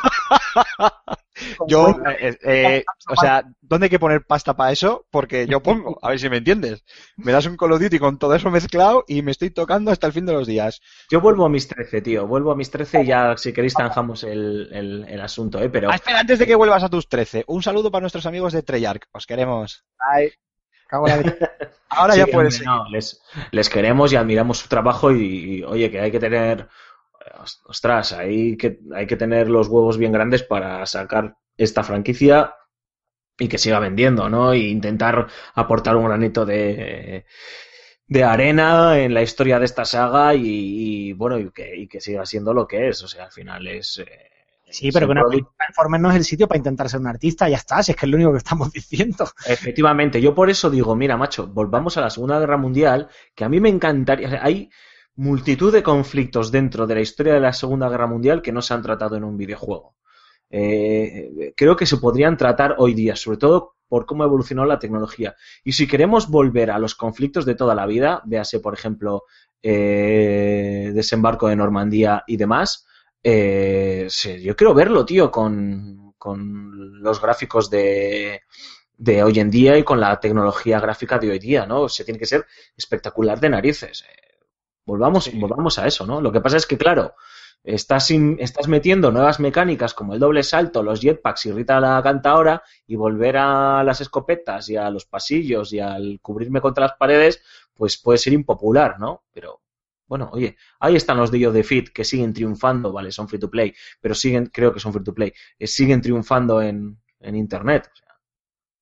Yo, 1.68 1.88
eh, 2.20 2.38
eh, 2.44 2.84
o 3.10 3.16
sea, 3.16 3.44
¿dónde 3.62 3.86
hay 3.86 3.90
que 3.90 4.00
poner 4.00 4.26
pasta 4.26 4.56
para 4.58 4.72
eso? 4.74 5.06
Porque 5.10 5.48
yo 5.48 5.62
pongo, 5.64 5.98
a 6.02 6.10
ver 6.10 6.20
si 6.20 6.30
me 6.30 6.38
entiendes. 6.38 6.84
Me 7.16 7.32
das 7.32 7.46
un 7.46 7.56
Call 7.56 7.72
of 7.72 7.80
Duty 7.82 7.98
con 7.98 8.20
todo 8.20 8.36
eso 8.36 8.50
mezclado 8.52 9.06
y 9.08 9.22
me 9.22 9.32
estoy 9.32 9.50
tocando 9.50 9.90
hasta 9.92 10.06
el 10.08 10.14
fin 10.14 10.26
de 10.26 10.34
los 10.34 10.48
días. 10.48 10.82
Yo 11.10 11.22
vuelvo 11.22 11.46
a 11.46 11.50
mis 11.50 11.68
13, 11.68 12.02
tío. 12.02 12.28
Vuelvo 12.28 12.52
a 12.52 12.56
mis 12.56 12.70
13 12.70 13.04
y 13.04 13.06
ya, 13.06 13.38
si 13.38 13.54
queréis, 13.54 13.74
zanjamos 13.74 14.24
el, 14.26 14.70
el- 14.74 15.06
el 15.08 15.22
asunto, 15.22 15.62
¿eh? 15.62 15.70
Pero 15.70 15.90
Ah, 15.90 15.96
espera, 15.96 16.20
antes 16.20 16.40
de 16.40 16.46
que 16.48 16.56
vuelvas 16.56 16.84
a 16.84 16.90
tus 16.90 17.08
13, 17.08 17.46
un 17.48 17.64
saludo 17.64 17.90
para 17.90 18.02
nuestros 18.02 18.26
amigos 18.26 18.52
de 18.52 18.64
Treyarch. 18.64 19.06
Os 19.14 19.26
queremos. 19.26 19.86
Ay, 19.98 20.32
cago 20.90 21.08
la. 21.08 21.24
Ahora 21.90 22.16
Sí, 22.16 22.18
ya 22.18 22.28
puedes 22.28 22.62
hombre, 22.62 22.66
no, 22.66 22.86
les, 22.90 23.22
les 23.52 23.70
queremos 23.70 24.14
y 24.14 24.16
admiramos 24.16 24.60
su 24.60 24.68
trabajo 24.70 25.12
y, 25.12 25.60
y, 25.60 25.64
oye, 25.64 25.92
que 25.92 26.00
hay 26.00 26.12
que 26.12 26.20
tener, 26.20 26.68
os- 27.42 27.62
ostras, 27.66 28.14
hay 28.14 28.58
que, 28.58 28.80
hay 28.96 29.08
que 29.08 29.18
tener 29.18 29.50
los 29.50 29.68
huevos 29.70 29.98
bien 29.98 30.12
grandes 30.12 30.44
para 30.44 30.86
sacar 30.86 31.38
esta 31.58 31.84
franquicia 31.84 32.56
y 33.40 33.48
que 33.50 33.58
siga 33.58 33.80
vendiendo, 33.80 34.30
¿no? 34.30 34.54
E 34.54 34.60
intentar 34.60 35.28
aportar 35.56 35.96
un 35.98 36.06
granito 36.06 36.46
de, 36.46 37.26
de 38.08 38.24
arena 38.24 39.00
en 39.00 39.14
la 39.14 39.22
historia 39.24 39.60
de 39.60 39.66
esta 39.66 39.86
saga 39.86 40.36
y, 40.36 40.44
y, 41.10 41.14
bueno, 41.14 41.40
y 41.40 41.52
que, 41.52 41.76
y 41.78 41.88
que 41.88 42.02
siga 42.02 42.26
siendo 42.26 42.54
lo 42.54 42.68
que 42.68 42.90
es. 42.90 43.04
O 43.04 43.08
sea, 43.08 43.26
al 43.26 43.32
final 43.32 43.68
es... 43.68 44.00
eh, 44.00 44.30
Sí, 44.72 44.92
pero 44.92 45.08
que 45.08 45.12
una 45.12 45.24
Transformers 45.58 46.02
no 46.02 46.12
es 46.12 46.18
el 46.18 46.26
sitio 46.26 46.48
para 46.48 46.58
intentar 46.58 46.90
ser 46.90 47.00
un 47.00 47.08
artista, 47.08 47.50
ya 47.50 47.58
está, 47.58 47.82
si 47.82 47.92
es 47.92 47.98
que 47.98 48.06
es 48.06 48.10
lo 48.10 48.18
único 48.18 48.32
que 48.32 48.38
estamos 48.38 48.72
diciendo. 48.74 49.28
Efectivamente, 49.46 50.22
yo 50.22 50.34
por 50.36 50.50
eso 50.50 50.70
digo, 50.70 50.96
mira, 50.96 51.18
macho, 51.18 51.48
volvamos 51.48 51.98
a 51.98 52.02
la 52.02 52.10
Segunda 52.10 52.40
Guerra 52.40 52.58
Mundial, 52.58 53.10
que 53.36 53.44
a 53.44 53.50
mí 53.50 53.60
me 53.60 53.70
encantaría. 53.70 54.28
o 54.28 54.32
sea, 54.32 54.44
hay 54.44 54.70
multitud 55.16 55.74
de 55.74 55.84
conflictos 55.84 56.52
dentro 56.52 56.88
de 56.88 56.96
la 56.96 57.02
historia 57.02 57.34
de 57.34 57.42
la 57.42 57.54
Segunda 57.54 57.90
Guerra 57.90 58.08
Mundial 58.08 58.42
que 58.42 58.52
no 58.52 58.62
se 58.62 58.74
han 58.74 58.82
tratado 58.82 59.18
en 59.18 59.24
un 59.24 59.38
videojuego. 59.38 59.96
Eh, 60.50 61.54
creo 61.56 61.76
que 61.76 61.86
se 61.86 61.98
podrían 61.98 62.38
tratar 62.38 62.76
hoy 62.78 62.94
día, 62.94 63.16
sobre 63.16 63.38
todo 63.38 63.76
por 63.88 64.06
cómo 64.06 64.24
evolucionó 64.24 64.66
la 64.66 64.80
tecnología. 64.80 65.36
Y 65.64 65.74
si 65.74 65.88
queremos 65.88 66.30
volver 66.30 66.72
a 66.72 66.80
los 66.80 66.96
conflictos 66.96 67.46
de 67.46 67.56
toda 67.56 67.76
la 67.76 67.86
vida, 67.86 68.22
véase, 68.26 68.60
por 68.60 68.74
ejemplo, 68.74 69.24
eh, 69.62 70.92
desembarco 70.94 71.48
de 71.48 71.56
Normandía 71.56 72.24
y 72.28 72.38
demás, 72.38 72.88
eh, 73.24 74.08
sí, 74.10 74.42
yo 74.42 74.56
quiero 74.56 74.74
verlo, 74.74 75.06
tío, 75.06 75.32
con, 75.32 76.14
con 76.18 77.02
los 77.02 77.22
gráficos 77.22 77.70
de, 77.70 78.42
de 78.98 79.24
hoy 79.24 79.40
en 79.40 79.52
día 79.52 79.78
y 79.78 79.84
con 79.84 80.00
la 80.00 80.20
tecnología 80.20 80.80
gráfica 80.80 81.20
de 81.20 81.32
hoy 81.32 81.40
día, 81.40 81.66
¿no? 81.66 81.82
O 81.84 81.90
sea, 81.90 82.06
tiene 82.06 82.20
que 82.20 82.26
ser 82.26 82.46
espectacular 82.78 83.40
de 83.40 83.50
narices. 83.50 84.04
Eh, 84.04 84.24
Volvamos, 84.86 85.32
volvamos 85.36 85.80
a 85.80 85.88
eso, 85.88 86.06
¿no? 86.08 86.22
Lo 86.22 86.32
que 86.32 86.42
pasa 86.42 86.58
es 86.58 86.66
que, 86.66 86.78
claro, 86.78 87.16
estás, 87.64 88.12
in- 88.12 88.38
estás 88.40 88.68
metiendo 88.68 89.12
nuevas 89.12 89.40
mecánicas 89.40 89.94
como 89.94 90.14
el 90.14 90.20
doble 90.20 90.44
salto, 90.44 90.84
los 90.84 91.00
jetpacks 91.02 91.46
y 91.46 91.52
Rita 91.52 91.80
la 91.80 92.02
canta 92.04 92.32
ahora, 92.32 92.64
y 92.88 92.96
volver 92.96 93.38
a 93.38 93.84
las 93.84 94.02
escopetas 94.02 94.70
y 94.70 94.78
a 94.78 94.90
los 94.90 95.06
pasillos 95.06 95.74
y 95.74 95.80
al 95.80 96.20
cubrirme 96.22 96.62
contra 96.62 96.88
las 96.88 96.98
paredes, 96.98 97.42
pues 97.76 97.98
puede 97.98 98.18
ser 98.18 98.34
impopular, 98.34 99.00
¿no? 99.00 99.24
Pero, 99.34 99.62
bueno, 100.10 100.30
oye, 100.34 100.58
ahí 100.80 100.96
están 100.96 101.18
los 101.18 101.32
de 101.32 101.40
de 101.52 101.64
Fit 101.64 101.90
que 101.90 102.04
siguen 102.04 102.34
triunfando, 102.34 102.92
vale, 102.92 103.12
son 103.12 103.30
free 103.30 103.40
to 103.40 103.50
play, 103.50 103.74
pero 104.02 104.16
siguen, 104.16 104.48
creo 104.48 104.74
que 104.74 104.80
son 104.80 104.92
free 104.92 105.04
to 105.04 105.14
play, 105.14 105.32
eh, 105.58 105.68
siguen 105.68 106.02
triunfando 106.02 106.62
en, 106.62 107.00
en 107.20 107.36
internet. 107.36 107.90
O 107.94 107.96
sea, 107.96 108.16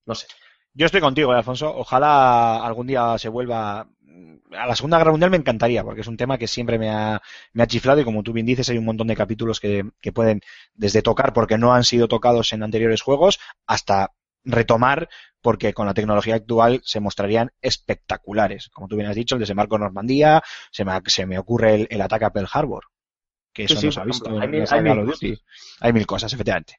no 0.05 0.15
sé. 0.15 0.28
Yo 0.73 0.86
estoy 0.86 1.01
contigo, 1.01 1.34
eh, 1.34 1.38
Alfonso. 1.38 1.75
Ojalá 1.75 2.65
algún 2.65 2.88
día 2.88 3.17
se 3.17 3.30
vuelva. 3.30 3.89
A 4.51 4.65
la 4.65 4.75
Segunda 4.75 4.97
Guerra 4.97 5.11
Mundial 5.11 5.32
me 5.32 5.38
encantaría, 5.38 5.84
porque 5.84 6.01
es 6.01 6.07
un 6.07 6.15
tema 6.15 6.38
que 6.38 6.47
siempre 6.47 6.80
me 6.80 6.89
ha, 6.89 7.21
me 7.51 7.63
ha 7.63 7.67
chiflado 7.67 7.99
y 7.99 8.05
como 8.05 8.23
tú 8.23 8.32
bien 8.32 8.45
dices, 8.45 8.69
hay 8.69 8.78
un 8.78 8.86
montón 8.86 9.07
de 9.07 9.15
capítulos 9.15 9.59
que, 9.59 9.84
que 10.01 10.13
pueden 10.13 10.39
desde 10.73 11.01
tocar 11.01 11.34
porque 11.34 11.57
no 11.57 11.73
han 11.73 11.84
sido 11.84 12.07
tocados 12.07 12.53
en 12.53 12.63
anteriores 12.63 13.01
juegos 13.01 13.39
hasta 13.65 14.13
retomar 14.47 15.09
porque 15.41 15.73
con 15.73 15.85
la 15.85 15.93
tecnología 15.93 16.35
actual 16.35 16.81
se 16.83 16.99
mostrarían 16.99 17.51
espectaculares. 17.61 18.69
Como 18.69 18.87
tú 18.87 18.95
bien 18.95 19.07
has 19.07 19.15
dicho, 19.15 19.35
el 19.35 19.39
desembarco 19.39 19.75
en 19.75 19.81
Normandía, 19.81 20.41
se 20.71 20.83
me, 20.83 20.91
se 21.05 21.25
me 21.25 21.37
ocurre 21.37 21.75
el, 21.75 21.87
el 21.89 22.01
ataque 22.01 22.25
a 22.25 22.31
Pearl 22.31 22.47
Harbor, 22.51 22.85
que 23.53 23.63
eso 23.63 23.75
sí, 23.81 23.85
no 23.87 23.91
se 23.91 23.99
ha 23.99 24.03
visto 24.05 24.29
hay 24.41 24.47
mil- 24.47 24.61
hay. 24.73 24.81
Hay 25.79 26.05
cosas, 26.05 26.33
efectivamente. 26.33 26.75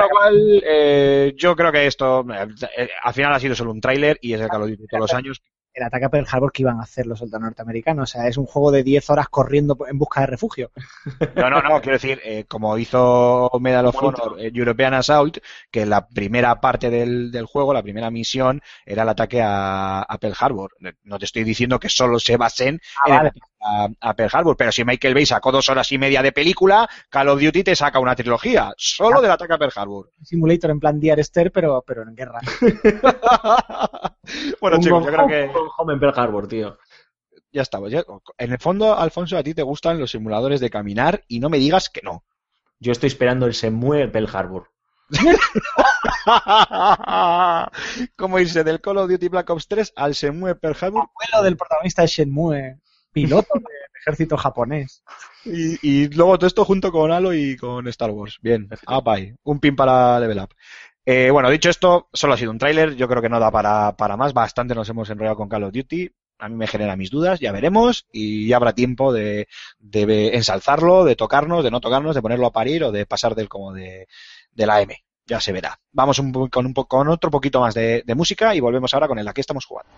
Lo 0.00 0.08
cual, 0.08 0.62
eh, 0.66 1.34
yo 1.36 1.54
creo 1.54 1.70
que 1.70 1.86
esto 1.86 2.24
eh, 2.32 2.88
al 3.02 3.14
final 3.14 3.32
ha 3.34 3.40
sido 3.40 3.54
solo 3.54 3.70
un 3.72 3.80
tráiler 3.80 4.18
y 4.20 4.32
es 4.32 4.40
el 4.40 4.48
Call 4.48 4.62
of 4.62 4.68
Duty 4.70 4.86
todos 4.88 5.00
los 5.02 5.10
años. 5.14 5.42
El 5.74 5.82
ataque 5.84 6.04
a 6.06 6.08
Pearl 6.10 6.26
Harbor 6.30 6.52
que 6.52 6.62
iban 6.62 6.78
a 6.80 6.82
hacer 6.84 7.06
los 7.06 7.18
soldados 7.18 7.44
norteamericanos. 7.44 8.10
O 8.10 8.12
sea, 8.12 8.28
es 8.28 8.36
un 8.36 8.46
juego 8.46 8.70
de 8.72 8.82
10 8.82 9.10
horas 9.10 9.28
corriendo 9.28 9.76
en 9.88 9.98
busca 9.98 10.20
de 10.20 10.26
refugio. 10.26 10.70
No, 11.34 11.48
no, 11.48 11.62
no, 11.62 11.80
quiero 11.80 11.94
decir, 11.96 12.20
eh, 12.24 12.44
como 12.46 12.76
hizo 12.76 13.50
Medal 13.60 13.86
of. 13.86 13.96
Honor 14.02 14.36
eh, 14.38 14.50
European 14.54 14.92
Assault, 14.94 15.38
que 15.70 15.86
la 15.86 16.06
primera 16.08 16.60
parte 16.60 16.90
del, 16.90 17.30
del 17.32 17.46
juego, 17.46 17.72
la 17.72 17.82
primera 17.82 18.10
misión, 18.10 18.60
era 18.84 19.02
el 19.04 19.08
ataque 19.08 19.40
a, 19.42 20.02
a 20.02 20.18
Pearl 20.18 20.34
Harbor. 20.38 20.76
No 21.04 21.18
te 21.18 21.24
estoy 21.24 21.44
diciendo 21.44 21.80
que 21.80 21.88
solo 21.88 22.18
se 22.20 22.36
basen 22.36 22.80
Ah, 22.94 23.08
en 23.08 23.14
el 23.14 23.18
vale. 23.18 23.28
ataque 23.28 23.40
a, 23.62 23.88
a 24.00 24.14
Pearl 24.14 24.30
Harbor, 24.32 24.56
pero 24.56 24.72
si 24.72 24.84
Michael 24.84 25.14
Bay 25.14 25.26
sacó 25.26 25.52
dos 25.52 25.68
horas 25.68 25.90
y 25.92 25.98
media 25.98 26.22
de 26.22 26.32
película, 26.32 26.88
Call 27.08 27.28
of 27.28 27.40
Duty 27.40 27.62
te 27.64 27.76
saca 27.76 27.98
una 28.00 28.14
trilogía, 28.16 28.72
solo 28.76 29.20
del 29.20 29.30
ataque 29.30 29.54
a 29.54 29.58
Pearl 29.58 29.72
Harbor. 29.74 30.10
Simulator 30.22 30.70
en 30.70 30.80
plan 30.80 30.98
Dear 31.00 31.20
Esther, 31.20 31.50
pero, 31.52 31.82
pero 31.86 32.02
en 32.02 32.14
guerra. 32.14 32.40
bueno, 34.60 34.76
Un 34.76 34.82
chicos, 34.82 35.04
yo 35.04 35.12
creo 35.12 35.26
que 35.28 35.50
Home 35.78 35.94
en 35.94 36.00
Pearl 36.00 36.18
Harbor, 36.18 36.48
tío. 36.48 36.78
ya 37.52 37.62
estamos. 37.62 37.90
Ya- 37.90 38.04
En 38.38 38.52
el 38.52 38.58
fondo, 38.58 38.96
Alfonso, 38.98 39.36
a 39.38 39.42
ti 39.42 39.54
te 39.54 39.62
gustan 39.62 39.98
los 40.00 40.10
simuladores 40.10 40.60
de 40.60 40.70
caminar 40.70 41.24
y 41.28 41.40
no 41.40 41.48
me 41.48 41.58
digas 41.58 41.88
que 41.90 42.00
no. 42.02 42.24
Yo 42.80 42.92
estoy 42.92 43.08
esperando 43.08 43.46
el 43.46 43.54
Semue 43.54 44.08
Pearl 44.08 44.28
Harbor. 44.32 44.68
Como 48.16 48.38
irse 48.38 48.64
del 48.64 48.80
Call 48.80 48.98
of 48.98 49.10
Duty 49.10 49.28
Black 49.28 49.50
Ops 49.50 49.68
3 49.68 49.92
al 49.96 50.12
Shenmue 50.12 50.54
Pearl 50.54 50.76
Harbor 50.80 51.08
Abuelo 51.10 51.44
del 51.44 51.56
protagonista 51.56 52.02
de 52.02 52.08
Shenmue, 52.08 52.78
piloto 53.12 53.54
del 53.54 53.64
ejército 54.00 54.36
japonés. 54.36 55.02
y, 55.44 55.78
y 55.82 56.08
luego 56.08 56.38
todo 56.38 56.46
esto 56.46 56.64
junto 56.64 56.90
con 56.90 57.12
Halo 57.12 57.32
y 57.34 57.56
con 57.56 57.86
Star 57.88 58.10
Wars. 58.10 58.38
Bien, 58.42 58.68
up 58.88 59.08
ahí. 59.08 59.34
Un 59.44 59.60
pin 59.60 59.76
para 59.76 60.18
Level 60.20 60.38
Up. 60.38 60.54
Eh, 61.04 61.30
bueno, 61.30 61.50
dicho 61.50 61.68
esto, 61.68 62.08
solo 62.12 62.34
ha 62.34 62.36
sido 62.36 62.50
un 62.50 62.58
tráiler. 62.58 62.94
Yo 62.96 63.08
creo 63.08 63.20
que 63.22 63.28
no 63.28 63.40
da 63.40 63.50
para, 63.50 63.96
para 63.96 64.16
más. 64.16 64.32
Bastante 64.32 64.74
nos 64.74 64.88
hemos 64.88 65.10
enrollado 65.10 65.36
con 65.36 65.48
Call 65.48 65.64
of 65.64 65.72
Duty. 65.72 66.10
A 66.38 66.48
mí 66.48 66.56
me 66.56 66.66
genera 66.66 66.96
mis 66.96 67.10
dudas, 67.10 67.38
ya 67.38 67.52
veremos. 67.52 68.06
Y 68.12 68.48
ya 68.48 68.56
habrá 68.56 68.72
tiempo 68.72 69.12
de, 69.12 69.46
de 69.78 70.34
ensalzarlo, 70.34 71.04
de 71.04 71.14
tocarnos, 71.16 71.62
de 71.62 71.70
no 71.70 71.80
tocarnos, 71.80 72.14
de 72.14 72.22
ponerlo 72.22 72.46
a 72.46 72.52
parir 72.52 72.82
o 72.84 72.92
de 72.92 73.06
pasar 73.06 73.34
del 73.34 73.48
como 73.48 73.72
de, 73.72 74.08
de 74.52 74.66
la 74.66 74.80
M. 74.80 74.96
Ya 75.26 75.40
se 75.40 75.52
verá. 75.52 75.78
Vamos 75.92 76.18
un, 76.18 76.32
con, 76.48 76.66
un 76.66 76.74
po- 76.74 76.86
con 76.86 77.08
otro 77.08 77.30
poquito 77.30 77.60
más 77.60 77.74
de, 77.74 78.02
de 78.04 78.14
música 78.16 78.54
y 78.56 78.60
volvemos 78.60 78.92
ahora 78.92 79.06
con 79.06 79.18
el 79.20 79.28
a 79.28 79.32
qué 79.32 79.40
estamos 79.40 79.64
jugando. 79.66 79.90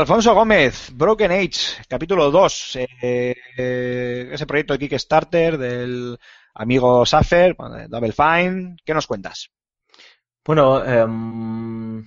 Alfonso 0.00 0.32
Gómez, 0.34 0.90
Broken 0.94 1.30
Age, 1.30 1.84
capítulo 1.86 2.30
2, 2.30 2.78
eh, 3.02 3.34
ese 4.32 4.46
proyecto 4.46 4.72
de 4.72 4.78
Kickstarter 4.78 5.58
del 5.58 6.18
amigo 6.54 7.04
Safer, 7.04 7.54
Double 7.86 8.12
Fine, 8.12 8.76
¿qué 8.82 8.94
nos 8.94 9.06
cuentas? 9.06 9.50
Bueno, 10.42 10.82
em, 10.82 12.02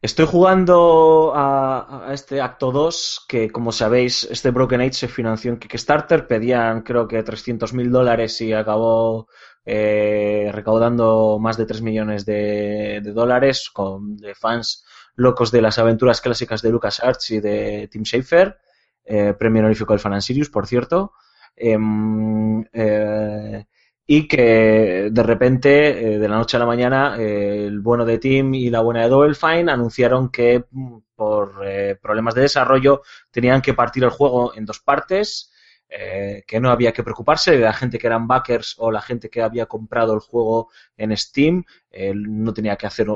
estoy 0.00 0.24
jugando 0.24 1.34
a, 1.34 2.08
a 2.08 2.14
este 2.14 2.40
acto 2.40 2.72
2, 2.72 3.26
que 3.28 3.50
como 3.50 3.70
sabéis, 3.70 4.26
este 4.30 4.50
Broken 4.50 4.80
Age 4.80 4.94
se 4.94 5.08
financió 5.08 5.52
en 5.52 5.58
Kickstarter, 5.58 6.26
pedían 6.26 6.80
creo 6.80 7.06
que 7.06 7.22
300 7.22 7.74
mil 7.74 7.90
dólares 7.90 8.40
y 8.40 8.54
acabó 8.54 9.28
eh, 9.66 10.48
recaudando 10.54 11.38
más 11.38 11.58
de 11.58 11.66
3 11.66 11.82
millones 11.82 12.24
de, 12.24 13.02
de 13.02 13.12
dólares 13.12 13.68
con, 13.70 14.16
de 14.16 14.34
fans 14.34 14.86
locos 15.18 15.50
de 15.50 15.60
las 15.60 15.78
aventuras 15.78 16.20
clásicas 16.20 16.62
de 16.62 16.70
LucasArts 16.70 17.32
y 17.32 17.40
de 17.40 17.88
Tim 17.90 18.04
Schafer, 18.04 18.56
eh, 19.04 19.34
premio 19.36 19.60
honorífico 19.60 19.92
del 19.92 20.00
Fan 20.00 20.22
Sirius, 20.22 20.48
por 20.48 20.66
cierto. 20.66 21.12
Em, 21.56 22.64
eh, 22.72 23.64
y 24.06 24.28
que 24.28 25.08
de 25.10 25.22
repente, 25.24 26.14
eh, 26.14 26.18
de 26.20 26.28
la 26.28 26.36
noche 26.36 26.56
a 26.56 26.60
la 26.60 26.66
mañana, 26.66 27.16
el 27.18 27.80
bueno 27.80 28.04
de 28.04 28.18
Tim 28.18 28.54
y 28.54 28.70
la 28.70 28.80
buena 28.80 29.02
de 29.02 29.08
Double 29.08 29.34
Fine 29.34 29.72
anunciaron 29.72 30.30
que 30.30 30.64
mm, 30.70 30.98
por 31.16 31.64
problemas 32.00 32.34
de 32.36 32.42
desarrollo 32.42 33.02
tenían 33.32 33.60
que 33.60 33.74
partir 33.74 34.04
el 34.04 34.10
juego 34.10 34.54
en 34.54 34.64
dos 34.64 34.78
partes, 34.78 35.52
eh, 35.90 36.44
que 36.46 36.60
no 36.60 36.70
había 36.70 36.92
que 36.92 37.02
preocuparse 37.02 37.52
de 37.52 37.64
la 37.64 37.72
gente 37.72 37.98
que 37.98 38.06
eran 38.06 38.26
backers 38.26 38.74
o 38.76 38.90
la 38.90 39.00
gente 39.00 39.30
que 39.30 39.40
había 39.40 39.64
comprado 39.64 40.12
el 40.12 40.20
juego 40.20 40.68
en 40.98 41.16
Steam, 41.16 41.64
eh, 41.90 42.12
no 42.14 42.52
tenía 42.52 42.76
que 42.76 42.86
hacer 42.86 43.06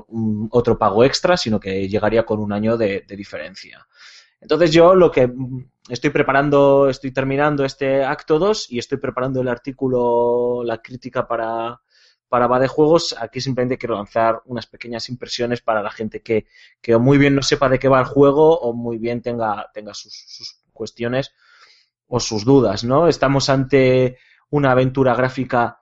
otro 0.50 0.78
pago 0.78 1.04
extra, 1.04 1.36
sino 1.36 1.60
que 1.60 1.86
llegaría 1.86 2.24
con 2.24 2.40
un 2.40 2.50
año 2.50 2.78
de, 2.78 3.04
diferencia. 3.08 3.86
Entonces 4.40 4.72
yo 4.72 4.94
lo 4.94 5.10
que 5.10 5.30
estoy 5.86 6.08
preparando, 6.08 6.88
estoy 6.88 7.10
terminando 7.10 7.62
este 7.62 8.04
acto 8.04 8.38
2 8.38 8.72
y 8.72 8.78
estoy 8.78 8.96
preparando 8.96 9.42
el 9.42 9.48
artículo, 9.48 10.64
la 10.64 10.78
crítica 10.80 11.28
para, 11.28 11.78
para 12.28 12.46
Va 12.46 12.58
de 12.58 12.68
Juegos. 12.68 13.14
Aquí 13.20 13.42
simplemente 13.42 13.76
quiero 13.76 13.96
lanzar 13.96 14.40
unas 14.46 14.66
pequeñas 14.66 15.10
impresiones 15.10 15.60
para 15.60 15.82
la 15.82 15.90
gente 15.90 16.22
que, 16.22 16.46
que 16.80 16.96
muy 16.96 17.18
bien 17.18 17.34
no 17.34 17.42
sepa 17.42 17.68
de 17.68 17.78
qué 17.78 17.88
va 17.88 18.00
el 18.00 18.06
juego 18.06 18.58
o 18.58 18.72
muy 18.72 18.96
bien 18.96 19.20
tenga, 19.20 19.70
tenga 19.74 19.92
sus 19.92 20.62
cuestiones 20.72 21.34
o 22.14 22.20
sus 22.20 22.44
dudas, 22.44 22.84
¿no? 22.84 23.08
Estamos 23.08 23.48
ante 23.48 24.18
una 24.50 24.72
aventura 24.72 25.14
gráfica 25.14 25.80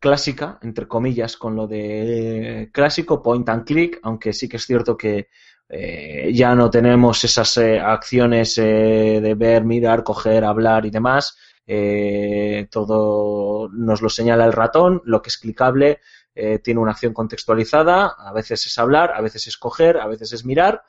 clásica, 0.00 0.58
entre 0.62 0.88
comillas, 0.88 1.36
con 1.36 1.54
lo 1.54 1.68
de 1.68 2.70
clásico, 2.72 3.22
point 3.22 3.48
and 3.48 3.64
click, 3.64 4.00
aunque 4.02 4.32
sí 4.32 4.48
que 4.48 4.56
es 4.56 4.66
cierto 4.66 4.96
que 4.96 5.28
eh, 5.68 6.32
ya 6.34 6.56
no 6.56 6.68
tenemos 6.70 7.22
esas 7.22 7.56
eh, 7.58 7.78
acciones 7.78 8.58
eh, 8.58 9.20
de 9.22 9.34
ver, 9.36 9.64
mirar, 9.64 10.02
coger, 10.02 10.44
hablar 10.44 10.86
y 10.86 10.90
demás. 10.90 11.38
Eh, 11.64 12.66
todo 12.68 13.68
nos 13.68 14.02
lo 14.02 14.08
señala 14.08 14.46
el 14.46 14.52
ratón, 14.52 15.02
lo 15.04 15.22
que 15.22 15.28
es 15.28 15.38
clicable 15.38 16.00
eh, 16.34 16.58
tiene 16.58 16.80
una 16.80 16.90
acción 16.90 17.12
contextualizada, 17.12 18.16
a 18.18 18.32
veces 18.32 18.66
es 18.66 18.76
hablar, 18.76 19.12
a 19.14 19.20
veces 19.20 19.46
es 19.46 19.56
coger, 19.56 19.98
a 19.98 20.08
veces 20.08 20.32
es 20.32 20.44
mirar, 20.44 20.82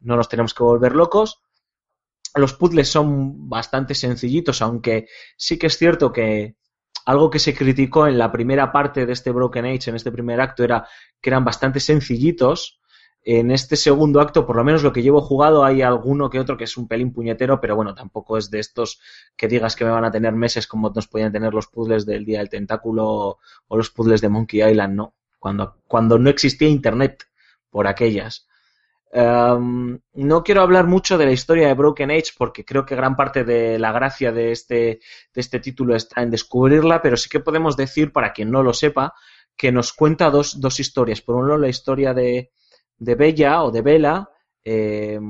no 0.00 0.16
nos 0.16 0.28
tenemos 0.28 0.54
que 0.54 0.64
volver 0.64 0.96
locos. 0.96 1.40
Los 2.34 2.54
puzzles 2.54 2.88
son 2.88 3.48
bastante 3.48 3.94
sencillitos, 3.94 4.60
aunque 4.60 5.08
sí 5.36 5.58
que 5.58 5.68
es 5.68 5.78
cierto 5.78 6.12
que 6.12 6.56
algo 7.06 7.30
que 7.30 7.38
se 7.38 7.54
criticó 7.54 8.06
en 8.06 8.18
la 8.18 8.32
primera 8.32 8.72
parte 8.72 9.06
de 9.06 9.12
este 9.12 9.30
Broken 9.30 9.66
Age, 9.66 9.90
en 9.90 9.96
este 9.96 10.10
primer 10.10 10.40
acto, 10.40 10.64
era 10.64 10.86
que 11.20 11.30
eran 11.30 11.44
bastante 11.44 11.80
sencillitos. 11.80 12.80
En 13.26 13.50
este 13.50 13.76
segundo 13.76 14.20
acto, 14.20 14.46
por 14.46 14.56
lo 14.56 14.64
menos 14.64 14.82
lo 14.82 14.92
que 14.92 15.02
llevo 15.02 15.20
jugado, 15.22 15.64
hay 15.64 15.80
alguno 15.80 16.28
que 16.28 16.38
otro 16.40 16.56
que 16.56 16.64
es 16.64 16.76
un 16.76 16.88
pelín 16.88 17.12
puñetero, 17.12 17.60
pero 17.60 17.74
bueno, 17.74 17.94
tampoco 17.94 18.36
es 18.36 18.50
de 18.50 18.58
estos 18.58 19.00
que 19.36 19.48
digas 19.48 19.76
que 19.76 19.84
me 19.84 19.90
van 19.90 20.04
a 20.04 20.10
tener 20.10 20.34
meses 20.34 20.66
como 20.66 20.90
nos 20.90 21.08
podían 21.08 21.32
tener 21.32 21.54
los 21.54 21.68
puzzles 21.68 22.04
del 22.04 22.24
Día 22.24 22.38
del 22.38 22.50
Tentáculo 22.50 23.38
o 23.68 23.76
los 23.76 23.90
puzzles 23.90 24.20
de 24.20 24.28
Monkey 24.28 24.62
Island, 24.62 24.94
¿no? 24.94 25.14
Cuando, 25.38 25.76
cuando 25.86 26.18
no 26.18 26.28
existía 26.28 26.68
Internet 26.68 27.24
por 27.70 27.86
aquellas. 27.86 28.46
Um, 29.16 30.00
no 30.14 30.42
quiero 30.42 30.62
hablar 30.62 30.88
mucho 30.88 31.16
de 31.16 31.26
la 31.26 31.30
historia 31.30 31.68
de 31.68 31.74
Broken 31.74 32.10
Age 32.10 32.32
porque 32.36 32.64
creo 32.64 32.84
que 32.84 32.96
gran 32.96 33.14
parte 33.14 33.44
de 33.44 33.78
la 33.78 33.92
gracia 33.92 34.32
de 34.32 34.50
este, 34.50 34.74
de 35.32 35.40
este 35.40 35.60
título 35.60 35.94
está 35.94 36.22
en 36.22 36.30
descubrirla, 36.32 37.00
pero 37.00 37.16
sí 37.16 37.28
que 37.28 37.38
podemos 37.38 37.76
decir, 37.76 38.10
para 38.12 38.32
quien 38.32 38.50
no 38.50 38.64
lo 38.64 38.72
sepa, 38.72 39.14
que 39.56 39.70
nos 39.70 39.92
cuenta 39.92 40.30
dos, 40.30 40.60
dos 40.60 40.80
historias. 40.80 41.20
Por 41.20 41.36
un 41.36 41.46
lado, 41.46 41.60
la 41.60 41.68
historia 41.68 42.12
de, 42.12 42.50
de 42.98 43.14
Bella 43.14 43.62
o 43.62 43.70
de 43.70 43.82
Bella, 43.82 44.28
eh, 44.64 45.20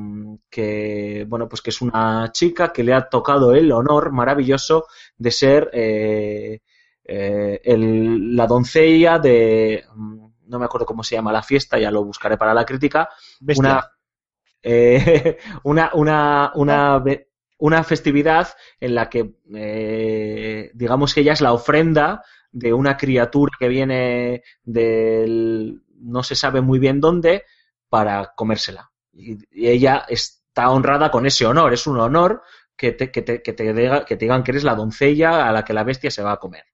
que 0.49 1.27
bueno, 1.29 1.47
pues 1.49 1.61
que 1.61 1.71
es 1.71 1.83
una 1.83 2.31
chica 2.33 2.73
que 2.73 2.85
le 2.85 2.95
ha 2.95 3.09
tocado 3.09 3.55
el 3.55 3.71
honor 3.71 4.13
maravilloso 4.13 4.87
de 5.19 5.31
ser 5.31 5.69
eh, 5.75 6.61
eh, 7.05 7.61
el- 7.65 8.35
la 8.35 8.47
doncella 8.47 9.19
de 9.19 9.85
no 10.47 10.59
me 10.59 10.65
acuerdo 10.67 10.87
cómo 10.87 11.03
se 11.05 11.15
llama 11.17 11.33
la 11.33 11.43
fiesta, 11.43 11.79
ya 11.79 11.91
lo 11.91 12.05
buscaré 12.05 12.37
para 12.37 12.55
la 12.55 12.65
crítica, 12.65 13.09
Bestia. 13.41 13.59
una, 13.59 13.91
eh, 14.63 15.39
una, 15.65 15.91
una, 15.95 16.53
una, 16.55 16.99
ve- 16.99 17.29
una 17.59 17.85
festividad 17.85 18.49
en 18.81 18.95
la 18.95 19.09
que, 19.09 19.35
eh, 19.55 20.71
digamos 20.75 21.15
que 21.15 21.21
ella 21.21 21.33
es 21.33 21.41
la 21.41 21.53
ofrenda 21.53 22.23
de 22.53 22.73
una 22.73 22.97
criatura 22.97 23.53
que 23.59 23.69
viene 23.69 24.43
del, 24.63 25.83
no 26.01 26.23
se 26.23 26.35
sabe 26.37 26.61
muy 26.61 26.79
bien 26.79 27.01
dónde, 27.01 27.45
para 27.89 28.33
comérsela. 28.37 28.91
Y, 29.13 29.39
y 29.51 29.69
ella 29.69 30.05
está 30.09 30.71
honrada 30.71 31.11
con 31.11 31.27
ese 31.27 31.47
honor, 31.47 31.73
es 31.73 31.87
un 31.87 31.99
honor 31.99 32.43
que 32.77 32.93
te, 32.93 33.11
que, 33.11 33.23
te, 33.23 33.43
que, 33.43 33.53
te 33.53 33.73
diga- 33.75 34.05
que 34.05 34.17
te 34.17 34.25
digan 34.25 34.43
que 34.43 34.51
eres 34.53 34.65
la 34.65 34.75
doncella 34.75 35.49
a 35.49 35.53
la 35.53 35.65
que 35.65 35.73
la 35.73 35.85
bestia 35.85 36.11
se 36.11 36.23
va 36.23 36.33
a 36.33 36.39
comer 36.39 36.65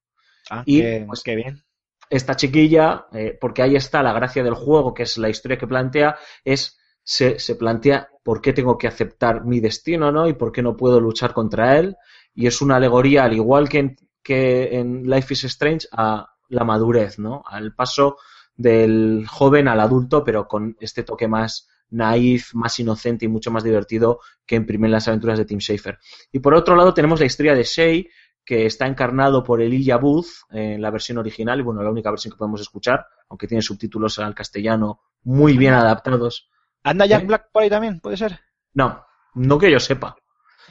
Ah, 0.50 0.64
y, 0.66 0.82
qué, 0.82 1.04
pues, 1.06 1.22
qué 1.22 1.34
bien. 1.36 1.64
Esta 2.10 2.36
chiquilla, 2.36 3.06
eh, 3.12 3.38
porque 3.40 3.62
ahí 3.62 3.76
está 3.76 4.02
la 4.02 4.12
gracia 4.12 4.42
del 4.42 4.54
juego, 4.54 4.92
que 4.92 5.04
es 5.04 5.16
la 5.16 5.30
historia 5.30 5.56
que 5.56 5.68
plantea, 5.68 6.18
es 6.44 6.78
se, 7.02 7.38
se 7.38 7.54
plantea 7.54 8.08
por 8.22 8.40
qué 8.40 8.52
tengo 8.52 8.76
que 8.76 8.88
aceptar 8.88 9.44
mi 9.44 9.60
destino, 9.60 10.12
¿no? 10.12 10.28
Y 10.28 10.34
por 10.34 10.52
qué 10.52 10.60
no 10.62 10.76
puedo 10.76 11.00
luchar 11.00 11.32
contra 11.32 11.78
él. 11.78 11.96
Y 12.34 12.46
es 12.46 12.60
una 12.60 12.76
alegoría, 12.76 13.24
al 13.24 13.32
igual 13.32 13.68
que 13.68 13.78
en, 13.78 13.96
que 14.22 14.76
en 14.76 15.08
Life 15.08 15.32
is 15.34 15.44
Strange, 15.44 15.86
a 15.92 16.28
la 16.48 16.64
madurez, 16.64 17.18
¿no? 17.18 17.42
Al 17.46 17.74
paso 17.74 18.18
del 18.56 19.26
joven 19.26 19.68
al 19.68 19.80
adulto, 19.80 20.22
pero 20.22 20.46
con 20.46 20.76
este 20.80 21.02
toque 21.02 21.28
más 21.28 21.68
naif, 21.90 22.54
más 22.54 22.78
inocente 22.78 23.24
y 23.24 23.28
mucho 23.28 23.50
más 23.50 23.64
divertido 23.64 24.20
que 24.46 24.56
en 24.56 24.66
primer 24.66 24.90
las 24.90 25.08
aventuras 25.08 25.38
de 25.38 25.44
Tim 25.44 25.60
Schafer. 25.60 25.98
Y 26.30 26.40
por 26.40 26.54
otro 26.54 26.76
lado 26.76 26.92
tenemos 26.92 27.20
la 27.20 27.26
historia 27.26 27.54
de 27.54 27.64
Shay, 27.64 28.08
que 28.50 28.66
está 28.66 28.88
encarnado 28.88 29.44
por 29.44 29.62
Elijah 29.62 29.96
Booth 29.96 30.26
en 30.50 30.82
la 30.82 30.90
versión 30.90 31.18
original, 31.18 31.60
y 31.60 31.62
bueno, 31.62 31.84
la 31.84 31.90
única 31.92 32.10
versión 32.10 32.32
que 32.32 32.36
podemos 32.36 32.60
escuchar, 32.60 33.06
aunque 33.28 33.46
tiene 33.46 33.62
subtítulos 33.62 34.18
al 34.18 34.34
castellano 34.34 35.02
muy 35.22 35.56
bien 35.56 35.72
adaptados. 35.72 36.50
¿Anda 36.82 37.06
Jack 37.06 37.22
¿Eh? 37.22 37.26
Black 37.26 37.52
por 37.52 37.62
ahí 37.62 37.70
también? 37.70 38.00
¿Puede 38.00 38.16
ser? 38.16 38.40
No, 38.74 39.06
no 39.36 39.56
que 39.56 39.70
yo 39.70 39.78
sepa. 39.78 40.16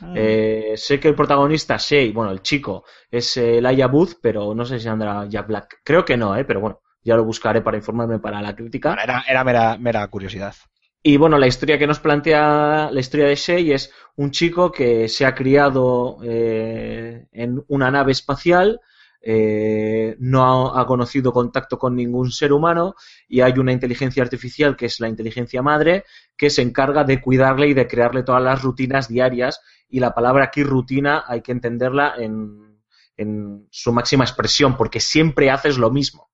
Ah. 0.02 0.14
Eh, 0.14 0.74
sé 0.76 1.00
que 1.00 1.08
el 1.08 1.16
protagonista, 1.16 1.78
Shay, 1.78 2.12
bueno, 2.12 2.34
el 2.34 2.42
chico, 2.42 2.84
es 3.10 3.38
eh, 3.38 3.60
Elijah 3.60 3.88
Booth, 3.88 4.16
pero 4.22 4.54
no 4.54 4.66
sé 4.66 4.78
si 4.78 4.90
andará 4.90 5.26
Jack 5.30 5.48
Black. 5.48 5.80
Creo 5.82 6.04
que 6.04 6.18
no, 6.18 6.36
¿eh? 6.36 6.44
pero 6.44 6.60
bueno, 6.60 6.82
ya 7.02 7.16
lo 7.16 7.24
buscaré 7.24 7.62
para 7.62 7.78
informarme 7.78 8.20
para 8.20 8.42
la 8.42 8.54
crítica. 8.54 8.90
Bueno, 8.90 9.04
era, 9.04 9.24
era 9.26 9.46
mera, 9.46 9.78
mera 9.78 10.06
curiosidad. 10.08 10.54
Y 11.02 11.18
bueno, 11.18 11.38
la 11.38 11.48
historia 11.48 11.78
que 11.78 11.88
nos 11.88 12.00
plantea 12.00 12.90
la 12.92 13.00
historia 13.00 13.28
de 13.28 13.36
Shay 13.36 13.72
es 13.72 13.92
un 14.18 14.32
chico 14.32 14.72
que 14.72 15.08
se 15.08 15.26
ha 15.26 15.34
criado 15.34 16.18
eh, 16.24 17.28
en 17.32 17.64
una 17.70 17.90
nave 17.90 18.12
espacial, 18.12 18.82
eh, 19.22 20.16
no 20.20 20.74
ha, 20.76 20.82
ha 20.82 20.86
conocido 20.86 21.32
contacto 21.32 21.78
con 21.78 21.96
ningún 21.96 22.32
ser 22.32 22.52
humano 22.54 22.96
y 23.28 23.42
hay 23.42 23.54
una 23.60 23.74
inteligencia 23.74 24.24
artificial 24.24 24.76
que 24.78 24.86
es 24.88 25.00
la 25.00 25.10
inteligencia 25.10 25.62
madre 25.62 26.06
que 26.38 26.50
se 26.50 26.62
encarga 26.62 27.04
de 27.04 27.22
cuidarle 27.22 27.68
y 27.68 27.74
de 27.74 27.88
crearle 27.88 28.24
todas 28.24 28.42
las 28.42 28.62
rutinas 28.62 29.10
diarias 29.10 29.62
y 29.90 30.00
la 30.00 30.14
palabra 30.14 30.46
aquí 30.46 30.64
rutina 30.64 31.24
hay 31.28 31.42
que 31.42 31.52
entenderla 31.52 32.14
en, 32.18 32.82
en 33.18 33.68
su 33.72 33.92
máxima 33.92 34.24
expresión 34.24 34.78
porque 34.78 35.02
siempre 35.02 35.50
haces 35.50 35.78
lo 35.78 35.92
mismo. 35.92 36.29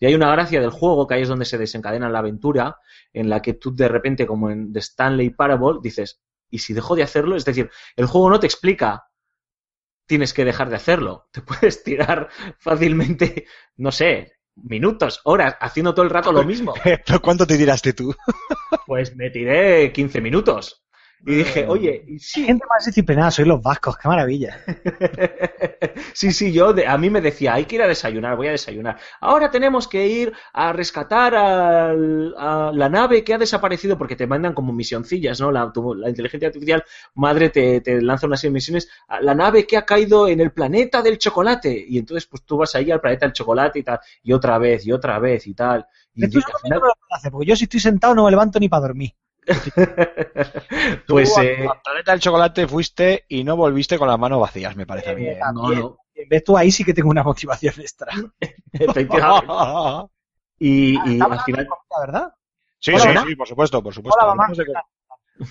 Y 0.00 0.06
hay 0.06 0.14
una 0.14 0.30
gracia 0.30 0.60
del 0.60 0.70
juego, 0.70 1.06
que 1.06 1.14
ahí 1.14 1.22
es 1.22 1.28
donde 1.28 1.44
se 1.44 1.58
desencadena 1.58 2.08
la 2.08 2.20
aventura, 2.20 2.76
en 3.12 3.28
la 3.28 3.42
que 3.42 3.54
tú 3.54 3.74
de 3.74 3.88
repente, 3.88 4.26
como 4.26 4.50
en 4.50 4.72
The 4.72 4.78
Stanley 4.78 5.30
Parable, 5.30 5.80
dices, 5.82 6.20
¿y 6.50 6.58
si 6.58 6.72
dejo 6.72 6.94
de 6.94 7.02
hacerlo? 7.02 7.36
Es 7.36 7.44
decir, 7.44 7.70
el 7.96 8.06
juego 8.06 8.30
no 8.30 8.40
te 8.40 8.46
explica, 8.46 9.08
tienes 10.06 10.32
que 10.32 10.44
dejar 10.44 10.70
de 10.70 10.76
hacerlo. 10.76 11.28
Te 11.32 11.42
puedes 11.42 11.82
tirar 11.82 12.28
fácilmente, 12.58 13.46
no 13.76 13.92
sé, 13.92 14.32
minutos, 14.54 15.20
horas, 15.24 15.56
haciendo 15.60 15.94
todo 15.94 16.04
el 16.04 16.10
rato 16.10 16.32
lo 16.32 16.44
mismo. 16.44 16.74
¿Pero 16.82 17.20
cuánto 17.20 17.46
te 17.46 17.56
tiraste 17.56 17.92
tú? 17.92 18.14
Pues 18.86 19.14
me 19.16 19.30
tiré 19.30 19.92
15 19.92 20.20
minutos. 20.20 20.84
Y 21.24 21.34
dije, 21.36 21.66
oye, 21.68 22.04
¿y 22.06 22.18
si 22.18 22.40
Gente 22.44 22.64
más 22.68 22.84
disciplinada, 22.86 23.30
sois 23.30 23.46
los 23.48 23.60
vascos, 23.62 23.96
qué 23.98 24.08
maravilla. 24.08 24.60
sí, 26.14 26.32
sí, 26.32 26.52
yo 26.52 26.72
de- 26.72 26.86
a 26.86 26.96
mí 26.98 27.10
me 27.10 27.20
decía, 27.20 27.54
hay 27.54 27.64
que 27.66 27.76
ir 27.76 27.82
a 27.82 27.86
desayunar, 27.88 28.36
voy 28.36 28.48
a 28.48 28.52
desayunar. 28.52 28.98
Ahora 29.20 29.50
tenemos 29.50 29.88
que 29.88 30.06
ir 30.06 30.32
a 30.52 30.72
rescatar 30.72 31.34
a 31.36 31.92
la 32.72 32.88
nave 32.88 33.24
que 33.24 33.34
ha 33.34 33.38
desaparecido 33.38 33.96
porque 33.98 34.16
te 34.16 34.26
mandan 34.26 34.54
como 34.54 34.72
misioncillas, 34.72 35.40
¿no? 35.40 35.50
La, 35.50 35.72
tu- 35.72 35.94
la 35.94 36.08
inteligencia 36.08 36.48
artificial 36.48 36.84
madre 37.14 37.50
te, 37.50 37.80
te 37.80 38.00
lanza 38.00 38.26
una 38.26 38.36
serie 38.36 38.50
de 38.50 38.54
misiones. 38.54 38.88
a 39.08 39.20
La 39.20 39.34
nave 39.34 39.66
que 39.66 39.76
ha 39.76 39.84
caído 39.86 40.28
en 40.28 40.40
el 40.40 40.52
planeta 40.52 41.02
del 41.02 41.18
chocolate. 41.18 41.84
Y 41.88 41.98
entonces 41.98 42.26
pues 42.26 42.42
tú 42.44 42.56
vas 42.58 42.74
ahí 42.74 42.90
al 42.90 43.00
planeta 43.00 43.26
del 43.26 43.32
chocolate 43.32 43.78
y 43.80 43.82
tal, 43.82 44.00
y 44.22 44.32
otra 44.32 44.58
vez, 44.58 44.86
y 44.86 44.92
otra 44.92 45.18
vez 45.18 45.46
y 45.46 45.54
tal. 45.54 45.86
Y 46.14 46.26
final, 46.62 46.80
no 47.08 47.16
hacer, 47.16 47.30
porque 47.32 47.46
yo 47.46 47.56
si 47.56 47.64
estoy 47.64 47.80
sentado 47.80 48.14
no 48.14 48.24
me 48.24 48.30
levanto 48.30 48.58
ni 48.60 48.68
para 48.68 48.82
dormir. 48.82 49.12
pues 51.08 51.34
Tú 51.34 51.40
a- 51.40 51.44
eh, 51.44 51.66
a 51.68 51.82
Planeta 51.82 52.12
del 52.12 52.20
Chocolate 52.20 52.66
fuiste 52.66 53.24
y 53.28 53.44
no 53.44 53.56
volviste 53.56 53.98
con 53.98 54.08
las 54.08 54.18
manos 54.18 54.40
vacías, 54.40 54.76
me 54.76 54.86
parece 54.86 55.10
a 55.10 55.14
mí. 55.14 55.26
eh, 55.26 55.32
¿eh? 55.32 55.40
no, 55.54 55.70
no, 55.70 55.98
Ves 56.28 56.44
tú 56.44 56.56
ahí 56.56 56.70
sí 56.70 56.84
que 56.84 56.92
tengo 56.94 57.10
una 57.10 57.22
motivación 57.22 57.74
extra. 57.78 58.12
efectivamente. 58.72 59.46
Y, 60.58 60.94
y 61.08 61.12
Estamos 61.14 61.38
al 61.38 61.44
final, 61.44 61.66
comida, 61.66 62.00
¿verdad? 62.06 62.32
Sí, 62.80 62.92
Hola, 62.92 63.22
sí, 63.22 63.28
sí, 63.28 63.36
por 63.36 63.48
supuesto, 63.48 63.82
por 63.82 63.94
supuesto. 63.94 64.18
Hola, 64.20 64.34
mamá. 64.34 64.52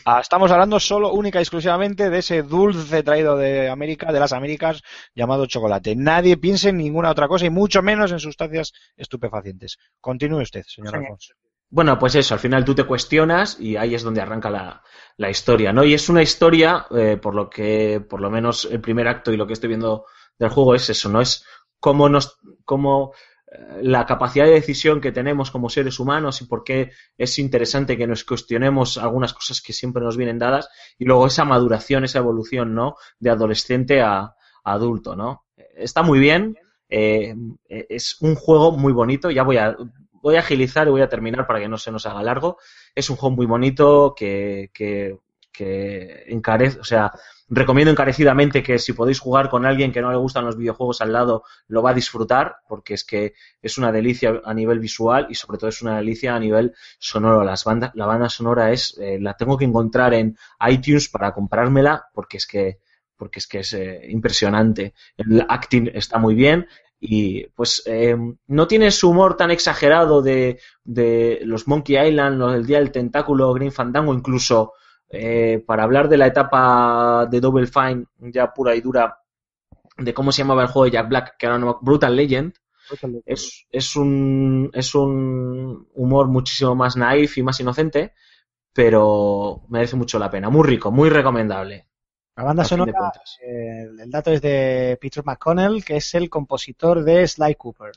Ah, 0.04 0.20
estamos 0.20 0.52
hablando 0.52 0.82
solo, 0.82 1.14
única 1.14 1.40
y 1.40 1.44
exclusivamente 1.44 2.10
de 2.10 2.18
ese 2.20 2.44
dulce 2.44 3.04
traído 3.04 3.38
de 3.38 3.70
América, 3.70 4.12
de 4.12 4.20
las 4.20 4.34
Américas, 4.34 4.82
llamado 5.16 5.46
chocolate. 5.46 5.96
Nadie 5.96 6.36
piense 6.36 6.70
en 6.70 6.78
ninguna 6.78 7.10
otra 7.10 7.30
cosa 7.30 7.46
y 7.46 7.50
mucho 7.50 7.82
menos 7.82 8.12
en 8.12 8.20
sustancias 8.20 8.74
estupefacientes. 8.98 9.78
Continúe 10.02 10.42
usted, 10.42 10.64
señor 10.68 10.92
Señor. 10.92 11.04
Alfonso. 11.06 11.34
Bueno, 11.70 12.00
pues 12.00 12.16
eso, 12.16 12.34
al 12.34 12.40
final 12.40 12.64
tú 12.64 12.74
te 12.74 12.86
cuestionas 12.86 13.60
y 13.60 13.76
ahí 13.76 13.94
es 13.94 14.04
donde 14.04 14.22
arranca 14.22 14.50
la, 14.50 14.82
la 15.18 15.30
historia, 15.30 15.74
¿no? 15.74 15.84
Y 15.84 15.94
es 15.94 16.08
una 16.08 16.22
historia, 16.22 16.86
eh, 16.92 17.18
por 17.22 17.36
lo 17.36 17.50
que, 17.50 18.00
por 18.08 18.22
lo 18.22 18.30
menos 18.30 18.66
el 18.72 18.80
primer 18.80 19.08
acto 19.08 19.34
y 19.34 19.38
lo 19.38 19.46
que 19.46 19.54
estoy 19.54 19.70
viendo 19.70 20.06
del 20.40 20.50
juego 20.50 20.76
es 20.76 20.90
eso, 20.90 21.10
¿no? 21.10 21.20
Es 21.20 21.46
cómo 21.80 22.08
nos, 22.08 22.40
cómo 22.64 23.14
eh, 23.52 23.80
la 23.82 24.06
capacidad 24.06 24.46
de 24.46 24.52
decisión 24.52 25.02
que 25.02 25.12
tenemos 25.12 25.52
como 25.52 25.70
seres 25.70 26.00
humanos 26.00 26.42
y 26.42 26.46
por 26.46 26.64
qué 26.64 26.92
es 27.18 27.38
interesante 27.38 27.98
que 27.98 28.08
nos 28.08 28.24
cuestionemos 28.24 28.98
algunas 28.98 29.34
cosas 29.34 29.62
que 29.62 29.74
siempre 29.74 30.02
nos 30.02 30.16
vienen 30.16 30.40
dadas 30.40 30.70
y 30.98 31.04
luego 31.04 31.28
esa 31.28 31.44
maduración, 31.44 32.06
esa 32.06 32.20
evolución, 32.20 32.74
¿no? 32.74 32.96
De 33.20 33.30
adolescente 33.30 34.02
a, 34.02 34.36
adulto, 34.64 35.16
¿no? 35.16 35.46
Está 35.76 36.02
muy 36.02 36.20
bien, 36.20 36.58
eh, 36.90 37.36
es 37.68 38.22
un 38.22 38.36
juego 38.36 38.72
muy 38.74 38.94
bonito, 38.94 39.32
ya 39.32 39.44
voy 39.44 39.58
a, 39.58 39.76
voy 40.22 40.36
a 40.36 40.40
agilizar 40.40 40.88
y 40.88 40.92
voy 40.92 41.02
a 41.02 41.10
terminar 41.10 41.48
para 41.48 41.60
que 41.60 41.68
no 41.68 41.78
se 41.78 41.92
nos 41.92 42.06
haga 42.06 42.24
largo. 42.24 42.58
Es 42.96 43.10
un 43.10 43.16
juego 43.16 43.36
muy 43.36 43.46
bonito 43.46 44.14
que, 44.16 44.72
que, 44.74 45.18
que 45.52 46.26
encarece, 46.28 46.80
o 46.80 46.84
sea, 46.84 47.12
recomiendo 47.50 47.92
encarecidamente 47.92 48.62
que 48.62 48.78
si 48.78 48.94
podéis 48.94 49.20
jugar 49.20 49.50
con 49.50 49.66
alguien 49.66 49.92
que 49.92 50.02
no 50.02 50.12
le 50.12 50.18
gustan 50.18 50.46
los 50.46 50.58
videojuegos 50.58 51.02
al 51.02 51.14
lado, 51.14 51.44
lo 51.68 51.82
va 51.82 51.92
a 51.92 51.94
disfrutar, 51.94 52.58
porque 52.68 52.94
es 52.94 53.04
que 53.04 53.34
es 53.62 53.78
una 53.78 53.92
delicia 53.92 54.42
a 54.44 54.54
nivel 54.54 54.80
visual 54.80 55.28
y 55.30 55.36
sobre 55.36 55.58
todo 55.58 55.70
es 55.70 55.82
una 55.82 55.98
delicia 55.98 56.36
a 56.36 56.40
nivel 56.40 56.76
sonoro. 57.00 57.44
Las 57.44 57.64
bandas, 57.64 57.92
la 57.96 58.06
banda 58.06 58.30
sonora 58.30 58.72
es, 58.72 58.98
eh, 59.00 59.18
la 59.20 59.36
tengo 59.36 59.58
que 59.58 59.66
encontrar 59.66 60.14
en 60.14 60.38
iTunes 60.68 61.10
para 61.10 61.34
comprármela, 61.34 62.08
porque 62.14 62.38
es 62.38 62.46
que, 62.46 62.80
porque 63.16 63.40
es 63.40 63.48
que 63.48 63.60
es 63.60 63.74
eh, 63.74 64.02
impresionante. 64.10 64.94
El 65.16 65.46
acting 65.48 65.90
está 65.94 66.20
muy 66.20 66.36
bien 66.36 66.68
y 67.00 67.46
pues 67.50 67.84
eh, 67.86 68.18
no 68.48 68.68
tiene 68.68 68.92
su 68.92 69.10
humor 69.12 69.38
tan 69.38 69.52
exagerado 69.52 70.22
de, 70.22 70.60
de 70.84 71.40
los 71.44 71.68
Monkey 71.68 71.98
Island, 72.10 72.38
los 72.40 72.54
del 72.54 72.66
Día 72.66 72.80
del 72.80 72.92
Tentáculo, 72.92 73.54
Green 73.54 73.72
Fandango, 73.72 74.14
incluso 74.14 74.74
eh, 75.10 75.64
para 75.66 75.84
hablar 75.84 76.10
de 76.10 76.18
la 76.18 76.28
etapa 76.28 77.28
de 77.30 77.40
Double 77.40 77.68
Fine 77.68 78.06
ya 78.20 78.52
pura 78.54 78.76
y 78.76 78.82
dura 78.82 79.20
de 79.98 80.14
cómo 80.14 80.32
se 80.32 80.40
llamaba 80.44 80.64
el 80.64 80.68
juego 80.70 80.86
de 80.86 80.92
Jack 80.92 81.10
Black, 81.10 81.38
que 81.38 81.46
era 81.46 81.58
no- 81.60 81.80
Brutal 81.82 82.16
Legend, 82.16 82.54
Es, 83.26 83.68
es, 83.72 83.96
un, 83.98 84.72
es 84.74 84.96
un 84.96 85.88
humor 85.96 86.28
muchísimo 86.28 86.76
más 86.76 86.98
naif 86.98 87.38
y 87.38 87.44
más 87.44 87.60
inocente, 87.60 88.14
pero 88.74 89.64
merece 89.70 89.96
mucho 89.98 90.20
la 90.20 90.32
pena. 90.32 90.50
Muy 90.50 90.68
rico, 90.68 90.92
muy 90.92 91.10
recomendable. 91.10 91.87
La 92.38 92.44
banda 92.44 92.64
sonora, 92.64 93.12
eh, 93.42 93.88
el 94.00 94.12
dato 94.12 94.32
es 94.32 94.44
de 94.44 94.96
Peter 95.02 95.24
McConnell, 95.26 95.84
que 95.84 95.98
es 95.98 96.14
el 96.14 96.30
compositor 96.30 97.04
de 97.04 97.28
Sly 97.28 97.56
Cooper. 97.56 97.92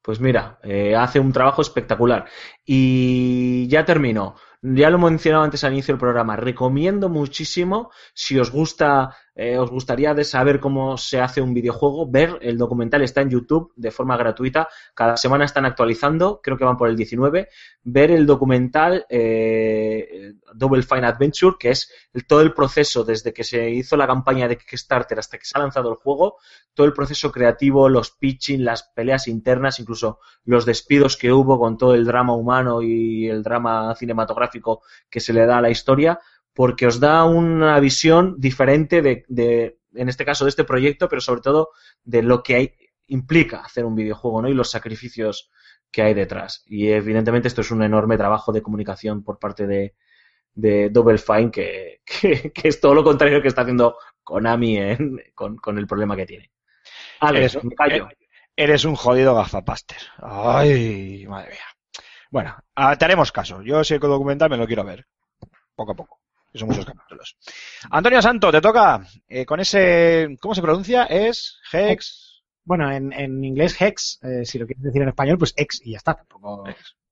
Pues 0.00 0.20
mira, 0.20 0.58
eh, 0.62 0.96
hace 0.96 1.20
un 1.20 1.34
trabajo 1.34 1.60
espectacular. 1.60 2.24
Y 2.64 3.68
ya 3.68 3.84
termino. 3.84 4.36
Ya 4.62 4.88
lo 4.88 4.96
he 4.96 5.10
mencionado 5.10 5.44
antes 5.44 5.64
al 5.64 5.74
inicio 5.74 5.92
del 5.92 6.00
programa. 6.00 6.34
Recomiendo 6.34 7.10
muchísimo, 7.10 7.90
si 8.14 8.38
os 8.38 8.50
gusta, 8.50 9.14
eh, 9.40 9.56
os 9.56 9.70
gustaría 9.70 10.14
de 10.14 10.24
saber 10.24 10.58
cómo 10.58 10.98
se 10.98 11.20
hace 11.20 11.40
un 11.40 11.54
videojuego, 11.54 12.10
ver 12.10 12.40
el 12.42 12.58
documental 12.58 13.02
está 13.02 13.20
en 13.20 13.30
YouTube 13.30 13.72
de 13.76 13.92
forma 13.92 14.16
gratuita. 14.16 14.68
Cada 14.94 15.16
semana 15.16 15.44
están 15.44 15.64
actualizando, 15.64 16.40
creo 16.42 16.58
que 16.58 16.64
van 16.64 16.76
por 16.76 16.88
el 16.88 16.96
19. 16.96 17.48
Ver 17.84 18.10
el 18.10 18.26
documental 18.26 19.06
eh, 19.08 20.32
Double 20.54 20.82
Fine 20.82 21.06
Adventure, 21.06 21.56
que 21.56 21.70
es 21.70 21.88
todo 22.26 22.40
el 22.40 22.52
proceso 22.52 23.04
desde 23.04 23.32
que 23.32 23.44
se 23.44 23.70
hizo 23.70 23.96
la 23.96 24.08
campaña 24.08 24.48
de 24.48 24.58
Kickstarter 24.58 25.20
hasta 25.20 25.38
que 25.38 25.44
se 25.44 25.56
ha 25.56 25.62
lanzado 25.62 25.88
el 25.90 25.98
juego, 25.98 26.38
todo 26.74 26.88
el 26.88 26.92
proceso 26.92 27.30
creativo, 27.30 27.88
los 27.88 28.10
pitching, 28.10 28.64
las 28.64 28.82
peleas 28.82 29.28
internas, 29.28 29.78
incluso 29.78 30.18
los 30.46 30.66
despidos 30.66 31.16
que 31.16 31.32
hubo 31.32 31.60
con 31.60 31.78
todo 31.78 31.94
el 31.94 32.04
drama 32.04 32.34
humano 32.34 32.82
y 32.82 33.28
el 33.28 33.44
drama 33.44 33.94
cinematográfico 33.94 34.82
que 35.08 35.20
se 35.20 35.32
le 35.32 35.46
da 35.46 35.58
a 35.58 35.62
la 35.62 35.70
historia, 35.70 36.18
porque 36.58 36.86
os 36.90 36.98
da 37.06 37.24
una 37.24 37.78
visión 37.88 38.34
diferente 38.38 39.00
de, 39.06 39.24
de, 39.28 39.78
en 39.94 40.08
este 40.08 40.24
caso, 40.24 40.44
de 40.44 40.50
este 40.50 40.64
proyecto, 40.64 41.08
pero 41.08 41.20
sobre 41.20 41.40
todo 41.40 41.70
de 42.04 42.22
lo 42.22 42.42
que 42.42 42.54
hay, 42.56 42.66
implica 43.06 43.60
hacer 43.60 43.84
un 43.84 43.94
videojuego, 43.94 44.42
¿no? 44.42 44.48
Y 44.48 44.54
los 44.54 44.70
sacrificios 44.70 45.50
que 45.92 46.02
hay 46.02 46.14
detrás. 46.14 46.62
Y 46.66 46.88
evidentemente 46.88 47.48
esto 47.48 47.60
es 47.62 47.70
un 47.70 47.82
enorme 47.82 48.16
trabajo 48.18 48.52
de 48.52 48.62
comunicación 48.62 49.22
por 49.22 49.38
parte 49.38 49.66
de, 49.66 49.94
de 50.54 50.90
Double 50.90 51.18
Fine, 51.18 51.50
que, 51.50 52.00
que, 52.20 52.52
que 52.52 52.68
es 52.68 52.80
todo 52.80 52.94
lo 52.94 53.04
contrario 53.04 53.40
que 53.42 53.48
está 53.48 53.62
haciendo 53.62 53.96
Konami 54.24 54.78
en- 54.78 55.20
con, 55.34 55.56
con 55.56 55.78
el 55.78 55.86
problema 55.86 56.16
que 56.16 56.26
tiene. 56.26 56.50
Alex, 57.20 57.54
Eres- 57.54 57.64
me 57.64 57.74
callo. 57.74 58.08
Eres 58.56 58.84
un 58.84 58.96
jodido 58.96 59.34
gafapaster. 59.36 59.98
Ay, 60.20 61.24
madre 61.28 61.50
mía. 61.52 61.66
Bueno, 62.30 62.56
ah, 62.74 62.96
te 62.96 63.04
haremos 63.04 63.30
caso. 63.32 63.62
Yo 63.62 63.80
ese 63.80 63.98
documental 64.00 64.50
me 64.50 64.56
lo 64.56 64.66
quiero 64.66 64.84
ver. 64.84 65.06
Poco 65.76 65.92
a 65.92 65.96
poco. 65.96 66.20
Que 66.52 66.58
Son 66.58 66.68
muchos 66.68 66.84
capítulos. 66.84 67.36
Antonio 67.90 68.22
Santo, 68.22 68.50
te 68.50 68.60
toca 68.60 69.02
eh, 69.28 69.44
con 69.44 69.60
ese. 69.60 70.36
¿Cómo 70.40 70.54
se 70.54 70.62
pronuncia? 70.62 71.04
Es 71.04 71.58
Hex. 71.72 72.42
Bueno, 72.64 72.90
en, 72.90 73.12
en 73.12 73.42
inglés 73.44 73.80
Hex, 73.80 74.18
eh, 74.22 74.44
si 74.44 74.58
lo 74.58 74.66
quieres 74.66 74.82
decir 74.82 75.02
en 75.02 75.08
español, 75.08 75.38
pues 75.38 75.54
ex 75.56 75.80
y 75.84 75.92
ya 75.92 75.98
está. 75.98 76.14
Tampoco... 76.14 76.64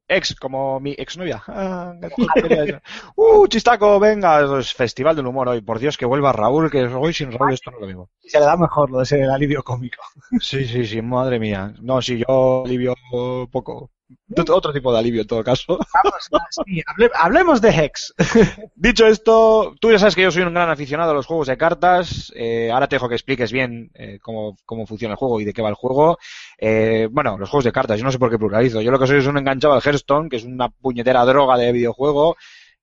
Ex, 0.08 0.36
como 0.36 0.78
mi 0.78 0.94
exnovia. 0.96 1.42
Ah, 1.48 1.92
uh, 3.16 3.48
chistaco, 3.48 3.98
venga. 3.98 4.60
Es 4.60 4.72
festival 4.72 5.16
del 5.16 5.26
humor 5.26 5.48
hoy. 5.48 5.62
Por 5.62 5.80
Dios, 5.80 5.96
que 5.96 6.06
vuelva 6.06 6.32
Raúl, 6.32 6.70
que 6.70 6.84
hoy 6.84 7.12
sin 7.12 7.32
Raúl 7.32 7.52
esto 7.52 7.72
no 7.72 7.78
es 7.78 7.80
lo 7.80 7.86
mismo. 7.88 8.10
Se 8.20 8.38
le 8.38 8.46
da 8.46 8.56
mejor 8.56 8.90
lo 8.90 8.98
de 8.98 9.02
ese 9.02 9.24
alivio 9.24 9.64
cómico. 9.64 10.02
Sí, 10.40 10.64
sí, 10.64 10.86
sí, 10.86 11.02
madre 11.02 11.40
mía. 11.40 11.74
No, 11.80 12.00
sí, 12.00 12.22
yo 12.26 12.64
alivio 12.64 12.94
poco. 13.50 13.90
Ot- 14.36 14.50
Otro 14.50 14.72
tipo 14.72 14.92
de 14.92 14.98
alivio 14.98 15.22
en 15.22 15.26
todo 15.26 15.42
caso. 15.42 15.78
Vamos, 16.04 16.28
sí, 16.64 16.80
hable- 16.86 17.10
hablemos 17.14 17.60
de 17.60 17.70
Hex. 17.70 18.14
Dicho 18.76 19.06
esto, 19.06 19.74
tú 19.80 19.90
ya 19.90 19.98
sabes 19.98 20.14
que 20.14 20.22
yo 20.22 20.30
soy 20.30 20.42
un 20.42 20.54
gran 20.54 20.70
aficionado 20.70 21.10
a 21.10 21.14
los 21.14 21.26
juegos 21.26 21.48
de 21.48 21.56
cartas. 21.56 22.32
Eh, 22.36 22.70
ahora 22.72 22.88
te 22.88 22.96
dejo 22.96 23.08
que 23.08 23.14
expliques 23.16 23.50
bien 23.52 23.90
eh, 23.94 24.18
cómo, 24.22 24.56
cómo 24.64 24.86
funciona 24.86 25.12
el 25.14 25.18
juego 25.18 25.40
y 25.40 25.44
de 25.44 25.52
qué 25.52 25.62
va 25.62 25.68
el 25.68 25.74
juego. 25.74 26.18
Eh, 26.58 27.08
bueno, 27.10 27.36
los 27.38 27.48
juegos 27.50 27.64
de 27.64 27.72
cartas, 27.72 27.98
yo 27.98 28.04
no 28.04 28.12
sé 28.12 28.18
por 28.18 28.30
qué 28.30 28.38
pluralizo. 28.38 28.80
Yo 28.80 28.90
lo 28.90 28.98
que 28.98 29.06
soy 29.06 29.18
es 29.18 29.26
un 29.26 29.38
enganchado 29.38 29.74
al 29.74 29.82
Hearthstone, 29.84 30.28
que 30.28 30.36
es 30.36 30.44
una 30.44 30.68
puñetera 30.68 31.24
droga 31.24 31.56
de 31.56 31.72
videojuego. 31.72 32.36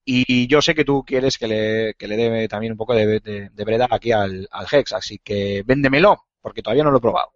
Y 0.06 0.48
yo 0.48 0.62
sé 0.62 0.76
que 0.76 0.84
tú 0.84 1.04
quieres 1.06 1.38
que 1.38 1.48
le, 1.48 1.94
que 1.98 2.08
le 2.10 2.18
dé 2.18 2.48
también 2.50 2.74
un 2.74 2.78
poco 2.78 2.94
de, 2.94 3.22
de, 3.22 3.50
de 3.50 3.64
breda 3.66 3.88
aquí 3.90 4.12
al, 4.12 4.48
al 4.52 4.68
Hex, 4.70 4.92
así 4.92 5.20
que 5.24 5.64
véndemelo, 5.66 6.18
porque 6.42 6.62
todavía 6.62 6.84
no 6.84 6.92
lo 6.92 6.98
he 6.98 7.02
probado. 7.02 7.30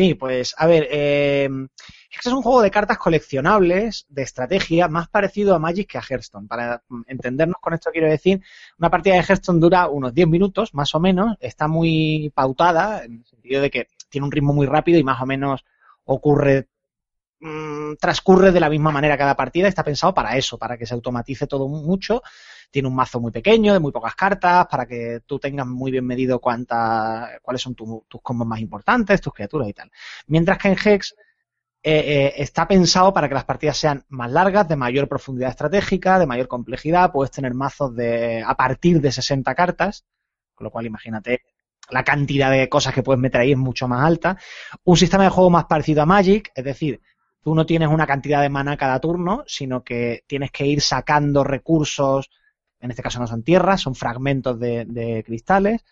Sí, 0.00 0.14
pues 0.14 0.54
a 0.56 0.66
ver, 0.66 0.84
Hex 0.90 2.26
es 2.26 2.32
un 2.32 2.40
juego 2.40 2.62
de 2.62 2.70
cartas 2.70 2.96
coleccionables 2.96 4.06
de 4.08 4.22
estrategia 4.22 4.88
más 4.88 5.10
parecido 5.10 5.54
a 5.54 5.58
Magic 5.58 5.90
que 5.90 5.98
a 5.98 6.00
Hearthstone. 6.00 6.48
Para 6.48 6.82
mm, 6.88 7.02
entendernos 7.06 7.58
con 7.60 7.74
esto 7.74 7.90
quiero 7.92 8.08
decir, 8.08 8.40
una 8.78 8.88
partida 8.88 9.16
de 9.16 9.20
Hearthstone 9.20 9.60
dura 9.60 9.88
unos 9.88 10.14
10 10.14 10.26
minutos, 10.26 10.72
más 10.72 10.94
o 10.94 11.00
menos, 11.00 11.36
está 11.38 11.68
muy 11.68 12.32
pautada, 12.34 13.04
en 13.04 13.18
el 13.18 13.26
sentido 13.26 13.60
de 13.60 13.70
que 13.70 13.88
tiene 14.08 14.24
un 14.24 14.32
ritmo 14.32 14.54
muy 14.54 14.66
rápido 14.66 14.98
y 14.98 15.04
más 15.04 15.20
o 15.20 15.26
menos 15.26 15.66
ocurre, 16.04 16.68
mm, 17.40 17.94
transcurre 18.00 18.52
de 18.52 18.60
la 18.60 18.68
misma 18.70 18.90
manera 18.92 19.16
cada 19.18 19.36
partida, 19.36 19.68
está 19.68 19.82
pensado 19.84 20.14
para 20.14 20.36
eso, 20.36 20.58
para 20.58 20.76
que 20.78 20.86
se 20.86 20.94
automatice 20.94 21.46
todo 21.46 21.68
mucho. 21.68 22.22
Tiene 22.70 22.88
un 22.88 22.94
mazo 22.94 23.20
muy 23.20 23.32
pequeño, 23.32 23.72
de 23.72 23.80
muy 23.80 23.92
pocas 23.92 24.14
cartas, 24.14 24.66
para 24.70 24.86
que 24.86 25.20
tú 25.26 25.38
tengas 25.38 25.66
muy 25.66 25.90
bien 25.90 26.06
medido 26.06 26.38
cuántas, 26.40 27.30
cuáles 27.42 27.62
son 27.62 27.74
tu- 27.74 28.04
tus 28.08 28.20
combos 28.22 28.46
más 28.46 28.60
importantes, 28.60 29.20
tus 29.20 29.32
criaturas 29.34 29.68
y 29.68 29.72
tal. 29.74 29.90
Mientras 30.28 30.58
que 30.58 30.68
en 30.68 30.76
Hex 30.82 31.14
eh, 31.82 31.98
eh, 32.28 32.42
está 32.42 32.68
pensado 32.68 33.12
para 33.12 33.28
que 33.28 33.34
las 33.34 33.44
partidas 33.44 33.76
sean 33.78 34.04
más 34.10 34.30
largas, 34.30 34.68
de 34.68 34.76
mayor 34.76 35.08
profundidad 35.08 35.50
estratégica, 35.50 36.18
de 36.18 36.26
mayor 36.26 36.46
complejidad. 36.48 37.10
Puedes 37.12 37.30
tener 37.30 37.54
mazos 37.54 37.94
de 37.96 38.42
a 38.46 38.54
partir 38.54 39.00
de 39.00 39.10
60 39.12 39.54
cartas, 39.54 40.04
con 40.54 40.66
lo 40.66 40.70
cual 40.70 40.86
imagínate 40.86 41.42
la 41.90 42.04
cantidad 42.04 42.50
de 42.50 42.68
cosas 42.68 42.94
que 42.94 43.02
puedes 43.02 43.20
meter 43.20 43.40
ahí 43.40 43.52
es 43.52 43.58
mucho 43.58 43.88
más 43.88 44.04
alta. 44.04 44.36
Un 44.84 44.96
sistema 44.96 45.24
de 45.24 45.30
juego 45.30 45.50
más 45.50 45.64
parecido 45.64 46.02
a 46.02 46.06
Magic, 46.06 46.52
es 46.54 46.64
decir, 46.64 47.00
tú 47.42 47.54
no 47.54 47.66
tienes 47.66 47.88
una 47.88 48.06
cantidad 48.06 48.42
de 48.42 48.48
mana 48.48 48.76
cada 48.76 49.00
turno, 49.00 49.44
sino 49.46 49.82
que 49.82 50.24
tienes 50.26 50.50
que 50.50 50.66
ir 50.66 50.80
sacando 50.80 51.44
recursos, 51.44 52.30
en 52.80 52.90
este 52.90 53.02
caso 53.02 53.20
no 53.20 53.26
son 53.26 53.42
tierras, 53.42 53.80
son 53.80 53.94
fragmentos 53.94 54.58
de, 54.58 54.84
de 54.86 55.22
cristales, 55.24 55.84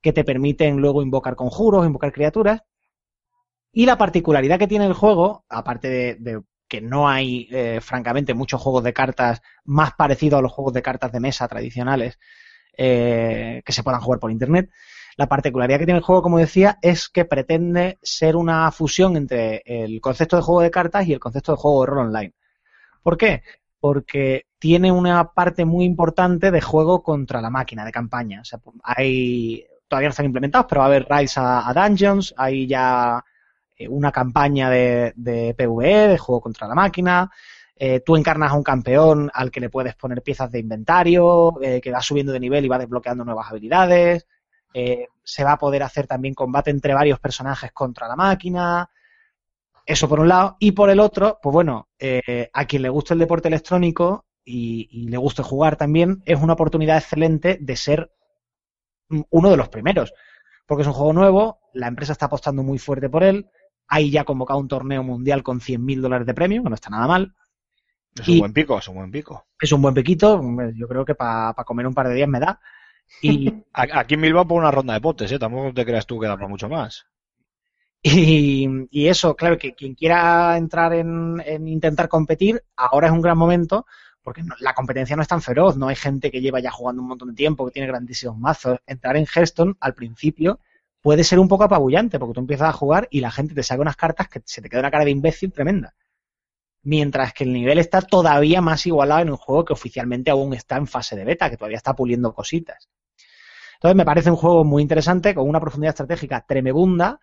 que 0.00 0.12
te 0.12 0.24
permiten 0.24 0.76
luego 0.76 1.02
invocar 1.02 1.36
conjuros, 1.36 1.86
invocar 1.86 2.12
criaturas. 2.12 2.62
Y 3.72 3.86
la 3.86 3.98
particularidad 3.98 4.58
que 4.58 4.68
tiene 4.68 4.86
el 4.86 4.92
juego, 4.92 5.44
aparte 5.48 5.88
de, 5.88 6.14
de 6.16 6.42
que 6.68 6.80
no 6.80 7.08
hay, 7.08 7.48
eh, 7.50 7.80
francamente, 7.82 8.34
muchos 8.34 8.60
juegos 8.60 8.84
de 8.84 8.92
cartas 8.92 9.42
más 9.64 9.92
parecidos 9.94 10.38
a 10.38 10.42
los 10.42 10.52
juegos 10.52 10.72
de 10.72 10.82
cartas 10.82 11.12
de 11.12 11.20
mesa 11.20 11.48
tradicionales 11.48 12.18
eh, 12.76 13.62
que 13.64 13.72
se 13.72 13.82
puedan 13.82 14.00
jugar 14.00 14.20
por 14.20 14.30
internet, 14.30 14.70
la 15.16 15.28
particularidad 15.28 15.78
que 15.78 15.84
tiene 15.84 15.98
el 15.98 16.04
juego, 16.04 16.22
como 16.22 16.38
decía, 16.38 16.78
es 16.82 17.08
que 17.08 17.24
pretende 17.24 17.98
ser 18.02 18.36
una 18.36 18.70
fusión 18.72 19.16
entre 19.16 19.62
el 19.64 20.00
concepto 20.00 20.36
de 20.36 20.42
juego 20.42 20.60
de 20.60 20.70
cartas 20.70 21.06
y 21.06 21.12
el 21.12 21.20
concepto 21.20 21.52
de 21.52 21.58
juego 21.58 21.80
de 21.82 21.86
rol 21.86 22.06
online. 22.06 22.34
¿Por 23.02 23.16
qué? 23.16 23.42
Porque 23.78 24.46
tiene 24.58 24.90
una 24.90 25.32
parte 25.32 25.64
muy 25.64 25.84
importante 25.84 26.50
de 26.50 26.60
juego 26.60 27.02
contra 27.02 27.40
la 27.40 27.50
máquina 27.50 27.84
de 27.84 27.92
campaña. 27.92 28.40
O 28.40 28.44
sea, 28.44 28.58
hay 28.82 29.64
todavía 29.88 30.08
no 30.08 30.12
están 30.12 30.26
implementados, 30.26 30.66
pero 30.68 30.80
va 30.80 30.86
a 30.86 30.88
haber 30.88 31.06
Rise 31.08 31.40
a, 31.40 31.72
Dungeons, 31.74 32.34
hay 32.36 32.66
ya 32.66 33.22
eh, 33.76 33.86
una 33.86 34.10
campaña 34.10 34.70
de, 34.70 35.12
de 35.14 35.54
PvE, 35.54 36.08
de 36.08 36.18
juego 36.18 36.40
contra 36.40 36.66
la 36.66 36.74
máquina. 36.74 37.30
Eh, 37.76 38.00
tú 38.00 38.16
encarnas 38.16 38.52
a 38.52 38.56
un 38.56 38.62
campeón 38.62 39.30
al 39.34 39.50
que 39.50 39.60
le 39.60 39.68
puedes 39.68 39.96
poner 39.96 40.22
piezas 40.22 40.50
de 40.50 40.60
inventario, 40.60 41.60
eh, 41.60 41.80
que 41.80 41.90
va 41.90 42.00
subiendo 42.00 42.32
de 42.32 42.40
nivel 42.40 42.64
y 42.64 42.68
va 42.68 42.78
desbloqueando 42.78 43.24
nuevas 43.24 43.50
habilidades. 43.50 44.26
Eh, 44.72 45.06
se 45.22 45.44
va 45.44 45.52
a 45.52 45.58
poder 45.58 45.82
hacer 45.82 46.06
también 46.06 46.34
combate 46.34 46.70
entre 46.70 46.94
varios 46.94 47.20
personajes 47.20 47.72
contra 47.72 48.08
la 48.08 48.16
máquina. 48.16 48.90
Eso 49.86 50.08
por 50.08 50.20
un 50.20 50.28
lado. 50.28 50.56
Y 50.58 50.72
por 50.72 50.90
el 50.90 51.00
otro, 51.00 51.38
pues 51.42 51.52
bueno, 51.52 51.88
eh, 51.98 52.50
a 52.52 52.64
quien 52.66 52.82
le 52.82 52.88
guste 52.88 53.14
el 53.14 53.20
deporte 53.20 53.48
electrónico 53.48 54.26
y, 54.44 54.88
y 54.90 55.08
le 55.08 55.16
guste 55.16 55.42
jugar 55.42 55.76
también, 55.76 56.22
es 56.26 56.40
una 56.40 56.54
oportunidad 56.54 56.98
excelente 56.98 57.58
de 57.60 57.76
ser 57.76 58.10
uno 59.30 59.50
de 59.50 59.56
los 59.56 59.68
primeros. 59.68 60.12
Porque 60.66 60.82
es 60.82 60.88
un 60.88 60.94
juego 60.94 61.12
nuevo, 61.12 61.60
la 61.72 61.88
empresa 61.88 62.12
está 62.12 62.26
apostando 62.26 62.62
muy 62.62 62.78
fuerte 62.78 63.08
por 63.08 63.22
él. 63.22 63.48
Hay 63.86 64.10
ya 64.10 64.24
convocado 64.24 64.58
un 64.58 64.68
torneo 64.68 65.02
mundial 65.02 65.42
con 65.42 65.60
100.000 65.60 66.00
dólares 66.00 66.26
de 66.26 66.34
premio, 66.34 66.62
que 66.62 66.68
no 66.70 66.74
está 66.74 66.90
nada 66.90 67.06
mal. 67.06 67.34
Es 68.20 68.28
Y- 68.28 68.32
un 68.34 68.38
buen 68.40 68.52
pico, 68.52 68.78
es 68.78 68.88
un 68.88 68.94
buen 68.96 69.10
pico. 69.10 69.44
Es 69.60 69.72
un 69.72 69.82
buen 69.82 69.94
pequito, 69.94 70.40
yo 70.74 70.88
creo 70.88 71.04
que 71.04 71.14
para 71.14 71.54
comer 71.64 71.86
un 71.86 71.94
par 71.94 72.08
de 72.08 72.14
días 72.14 72.28
me 72.28 72.40
da. 72.40 72.60
Y, 73.22 73.52
Aquí 73.72 74.14
en 74.14 74.20
Bilbao 74.22 74.46
por 74.46 74.60
una 74.60 74.70
ronda 74.70 74.94
de 74.94 75.00
potes, 75.00 75.30
¿eh? 75.32 75.38
Tampoco 75.38 75.72
te 75.74 75.84
creas 75.84 76.06
tú 76.06 76.18
que 76.20 76.26
da 76.26 76.36
para 76.36 76.48
mucho 76.48 76.68
más. 76.68 77.06
y, 78.02 78.68
y 78.90 79.08
eso, 79.08 79.34
claro, 79.34 79.58
que 79.58 79.74
quien 79.74 79.94
quiera 79.94 80.56
entrar 80.56 80.92
en, 80.94 81.42
en 81.44 81.68
intentar 81.68 82.08
competir, 82.08 82.62
ahora 82.76 83.06
es 83.08 83.12
un 83.12 83.22
gran 83.22 83.38
momento, 83.38 83.86
porque 84.22 84.42
no- 84.42 84.54
la 84.60 84.74
competencia 84.74 85.16
no 85.16 85.22
es 85.22 85.28
tan 85.28 85.42
feroz, 85.42 85.76
no 85.76 85.88
hay 85.88 85.96
gente 85.96 86.30
que 86.30 86.40
lleva 86.40 86.60
ya 86.60 86.70
jugando 86.70 87.02
un 87.02 87.08
montón 87.08 87.28
de 87.30 87.34
tiempo, 87.34 87.64
que 87.66 87.72
tiene 87.72 87.88
grandísimos 87.88 88.38
mazos. 88.38 88.78
Entrar 88.86 89.16
en 89.16 89.26
Hearthstone 89.26 89.74
al 89.80 89.94
principio 89.94 90.60
puede 91.00 91.24
ser 91.24 91.38
un 91.38 91.48
poco 91.48 91.64
apabullante, 91.64 92.18
porque 92.18 92.34
tú 92.34 92.40
empiezas 92.40 92.68
a 92.68 92.72
jugar 92.72 93.08
y 93.10 93.20
la 93.20 93.30
gente 93.30 93.54
te 93.54 93.62
saca 93.62 93.80
unas 93.82 93.96
cartas 93.96 94.28
que 94.28 94.40
se 94.44 94.62
te 94.62 94.68
queda 94.68 94.80
una 94.80 94.90
cara 94.90 95.04
de 95.04 95.10
imbécil 95.10 95.52
tremenda. 95.52 95.94
Mientras 96.84 97.32
que 97.34 97.44
el 97.44 97.52
nivel 97.52 97.78
está 97.78 98.02
todavía 98.02 98.60
más 98.60 98.86
igualado 98.86 99.22
en 99.22 99.30
un 99.30 99.36
juego 99.36 99.64
que 99.64 99.72
oficialmente 99.72 100.30
aún 100.30 100.54
está 100.54 100.76
en 100.76 100.86
fase 100.86 101.16
de 101.16 101.24
beta, 101.24 101.50
que 101.50 101.56
todavía 101.56 101.78
está 101.78 101.94
puliendo 101.96 102.34
cositas. 102.34 102.88
Entonces 103.76 103.96
me 103.96 104.04
parece 104.04 104.30
un 104.30 104.36
juego 104.36 104.64
muy 104.64 104.82
interesante, 104.82 105.34
con 105.34 105.48
una 105.48 105.60
profundidad 105.60 105.90
estratégica 105.90 106.44
tremebunda, 106.46 107.20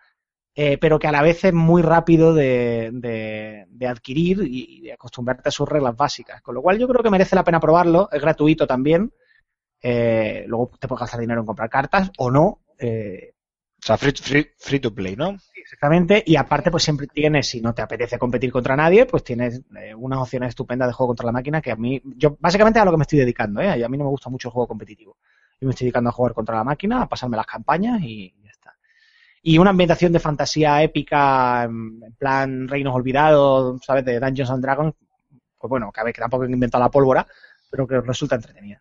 eh, 0.54 0.78
pero 0.78 0.98
que 0.98 1.08
a 1.08 1.12
la 1.12 1.22
vez 1.22 1.44
es 1.44 1.52
muy 1.54 1.82
rápido 1.82 2.34
de, 2.34 2.90
de- 2.94 3.66
de 3.68 3.86
adquirir 3.88 4.40
y, 4.44 4.82
de 4.82 4.92
acostumbrarte 4.94 5.48
a 5.50 5.52
sus 5.52 5.68
reglas 5.68 5.96
básicas. 5.96 6.42
Con 6.42 6.54
lo 6.56 6.62
cual 6.62 6.78
yo 6.78 6.88
creo 6.88 7.02
que 7.02 7.10
merece 7.10 7.36
la 7.36 7.44
pena 7.44 7.60
probarlo, 7.60 8.08
es 8.12 8.20
gratuito 8.22 8.66
también. 8.66 9.12
Eh, 9.82 10.44
luego 10.48 10.70
te 10.80 10.88
puedes 10.88 11.00
gastar 11.00 11.20
dinero 11.20 11.40
en 11.40 11.46
comprar 11.46 11.70
cartas 11.70 12.10
o 12.18 12.30
no. 12.30 12.60
eh, 12.78 13.31
O 13.82 13.84
sea, 13.84 13.98
free, 13.98 14.12
free, 14.12 14.46
free 14.56 14.78
to 14.78 14.94
play, 14.94 15.16
¿no? 15.16 15.36
Exactamente, 15.56 16.22
y 16.24 16.36
aparte 16.36 16.70
pues 16.70 16.84
siempre 16.84 17.08
tienes, 17.08 17.48
si 17.48 17.60
no 17.60 17.74
te 17.74 17.82
apetece 17.82 18.16
competir 18.16 18.52
contra 18.52 18.76
nadie, 18.76 19.06
pues 19.06 19.24
tienes 19.24 19.62
eh, 19.76 19.92
unas 19.92 20.20
opciones 20.20 20.50
estupendas 20.50 20.86
de 20.86 20.92
juego 20.92 21.08
contra 21.08 21.26
la 21.26 21.32
máquina 21.32 21.60
que 21.60 21.72
a 21.72 21.76
mí, 21.76 22.00
yo 22.04 22.36
básicamente 22.38 22.78
a 22.78 22.84
lo 22.84 22.92
que 22.92 22.98
me 22.98 23.02
estoy 23.02 23.18
dedicando, 23.18 23.60
¿eh? 23.60 23.82
a 23.82 23.88
mí 23.88 23.98
no 23.98 24.04
me 24.04 24.10
gusta 24.10 24.30
mucho 24.30 24.48
el 24.48 24.52
juego 24.52 24.68
competitivo. 24.68 25.16
Yo 25.60 25.66
me 25.66 25.70
estoy 25.70 25.86
dedicando 25.86 26.10
a 26.10 26.12
jugar 26.12 26.32
contra 26.32 26.54
la 26.54 26.62
máquina, 26.62 27.02
a 27.02 27.08
pasarme 27.08 27.36
las 27.36 27.46
campañas 27.46 28.00
y 28.02 28.32
ya 28.44 28.50
está. 28.50 28.76
Y 29.42 29.58
una 29.58 29.70
ambientación 29.70 30.12
de 30.12 30.20
fantasía 30.20 30.80
épica, 30.84 31.64
en 31.64 32.00
en 32.04 32.12
plan 32.14 32.68
Reinos 32.68 32.94
Olvidados, 32.94 33.80
¿sabes? 33.84 34.04
De 34.04 34.20
Dungeons 34.20 34.50
and 34.50 34.62
Dragons, 34.62 34.94
pues 35.58 35.68
bueno, 35.68 35.90
cabe 35.90 36.12
que 36.12 36.20
tampoco 36.20 36.44
he 36.44 36.50
inventado 36.50 36.84
la 36.84 36.90
pólvora, 36.90 37.26
pero 37.68 37.88
que 37.88 38.00
resulta 38.00 38.36
entretenida. 38.36 38.80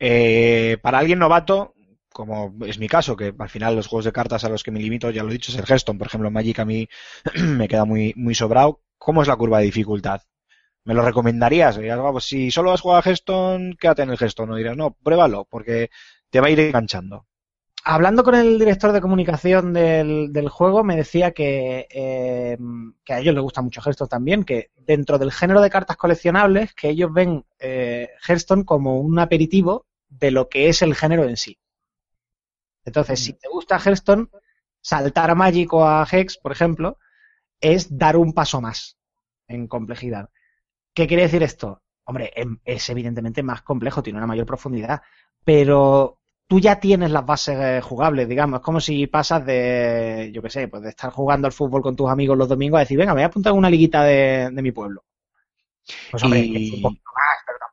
Eh, 0.00 0.78
para 0.82 0.98
alguien 0.98 1.20
novato, 1.20 1.75
como 2.16 2.54
es 2.64 2.78
mi 2.78 2.88
caso, 2.88 3.14
que 3.14 3.34
al 3.38 3.50
final 3.50 3.76
los 3.76 3.88
juegos 3.88 4.06
de 4.06 4.12
cartas 4.12 4.42
a 4.44 4.48
los 4.48 4.62
que 4.62 4.70
me 4.70 4.80
limito, 4.80 5.10
ya 5.10 5.22
lo 5.22 5.28
he 5.28 5.34
dicho, 5.34 5.52
es 5.52 5.58
el 5.58 5.66
Hearthstone. 5.68 5.98
Por 5.98 6.06
ejemplo, 6.06 6.30
Magic 6.30 6.58
a 6.60 6.64
mí 6.64 6.88
me 7.58 7.68
queda 7.68 7.84
muy, 7.84 8.14
sobrado. 8.34 8.80
¿Cómo 8.96 9.20
es 9.20 9.28
la 9.28 9.36
curva 9.36 9.58
de 9.58 9.66
dificultad? 9.66 10.22
¿Me 10.84 10.94
lo 10.94 11.02
recomendarías? 11.02 11.76
Dirías, 11.76 11.98
"Ah, 12.00 12.12
pues 12.12 12.24
si 12.24 12.50
solo 12.50 12.72
has 12.72 12.80
jugado 12.80 13.00
a 13.00 13.02
Hearthstone, 13.04 13.76
quédate 13.78 14.02
en 14.02 14.10
el 14.10 14.16
Hearthstone. 14.18 14.52
O 14.52 14.56
dirás, 14.56 14.76
no, 14.78 14.92
pruébalo, 15.02 15.46
porque 15.50 15.90
te 16.30 16.40
va 16.40 16.46
a 16.48 16.50
ir 16.50 16.60
enganchando. 16.60 17.26
hablando 17.84 18.24
con 18.24 18.34
el 18.34 18.58
director 18.58 18.92
de 18.92 19.00
comunicación 19.00 19.72
del, 19.72 20.32
del 20.32 20.48
juego, 20.48 20.82
me 20.84 20.96
decía 20.96 21.32
que, 21.32 21.86
eh, 21.90 22.58
que 23.04 23.12
a 23.12 23.20
ellos 23.20 23.34
les 23.34 23.42
gusta 23.42 23.62
mucho 23.62 23.80
Hearthstone 23.80 24.08
también, 24.08 24.44
que 24.44 24.70
dentro 24.76 25.18
del 25.18 25.32
género 25.32 25.60
de 25.60 25.70
cartas 25.70 25.96
coleccionables, 25.96 26.74
que 26.74 26.88
ellos 26.90 27.12
ven 27.12 27.44
eh, 27.60 28.08
Hearthstone 28.26 28.64
como 28.64 29.00
un 29.00 29.18
aperitivo 29.18 29.86
de 30.08 30.30
lo 30.32 30.48
que 30.48 30.68
es 30.68 30.82
el 30.82 30.94
género 30.96 31.24
en 31.28 31.36
sí. 31.36 31.58
Entonces, 32.86 33.20
si 33.22 33.34
te 33.34 33.48
gusta 33.48 33.78
Hearthstone, 33.78 34.28
saltar 34.82 35.30
a 35.30 35.36
Magic 35.36 35.72
o 35.74 35.86
a 35.86 36.06
Hex, 36.10 36.38
por 36.38 36.52
ejemplo, 36.52 36.98
es 37.60 37.96
dar 37.98 38.16
un 38.16 38.32
paso 38.34 38.60
más 38.60 38.98
en 39.48 39.68
complejidad. 39.68 40.30
¿Qué 40.94 41.06
quiere 41.06 41.24
decir 41.24 41.42
esto? 41.42 41.82
Hombre, 42.04 42.32
em- 42.36 42.58
es 42.64 42.88
evidentemente 42.90 43.42
más 43.42 43.62
complejo, 43.62 44.02
tiene 44.02 44.18
una 44.18 44.26
mayor 44.26 44.46
profundidad, 44.46 45.02
pero 45.44 46.18
tú 46.48 46.60
ya 46.60 46.80
tienes 46.80 47.10
las 47.10 47.26
bases 47.26 47.58
eh, 47.60 47.80
jugables, 47.82 48.28
digamos. 48.28 48.60
Es 48.60 48.64
como 48.64 48.80
si 48.80 49.06
pasas 49.08 49.44
de, 49.46 50.30
yo 50.34 50.42
qué 50.42 50.50
sé, 50.50 50.68
pues 50.68 50.82
de 50.82 50.90
estar 50.90 51.10
jugando 51.10 51.46
al 51.46 51.52
fútbol 51.52 51.82
con 51.82 51.96
tus 51.96 52.10
amigos 52.10 52.38
los 52.38 52.48
domingos 52.48 52.78
a 52.78 52.80
decir, 52.80 52.98
venga, 52.98 53.12
me 53.14 53.20
voy 53.20 53.24
a 53.24 53.28
apuntar 53.28 53.50
a 53.52 53.54
una 53.54 53.70
liguita 53.70 54.04
de, 54.04 54.50
de 54.52 54.62
mi 54.62 54.72
pueblo. 54.72 55.04
Pues 56.10 56.22
hombre, 56.24 56.40
Y- 56.40 56.66
es 56.66 56.72
un 56.72 56.80
poquito 56.82 57.02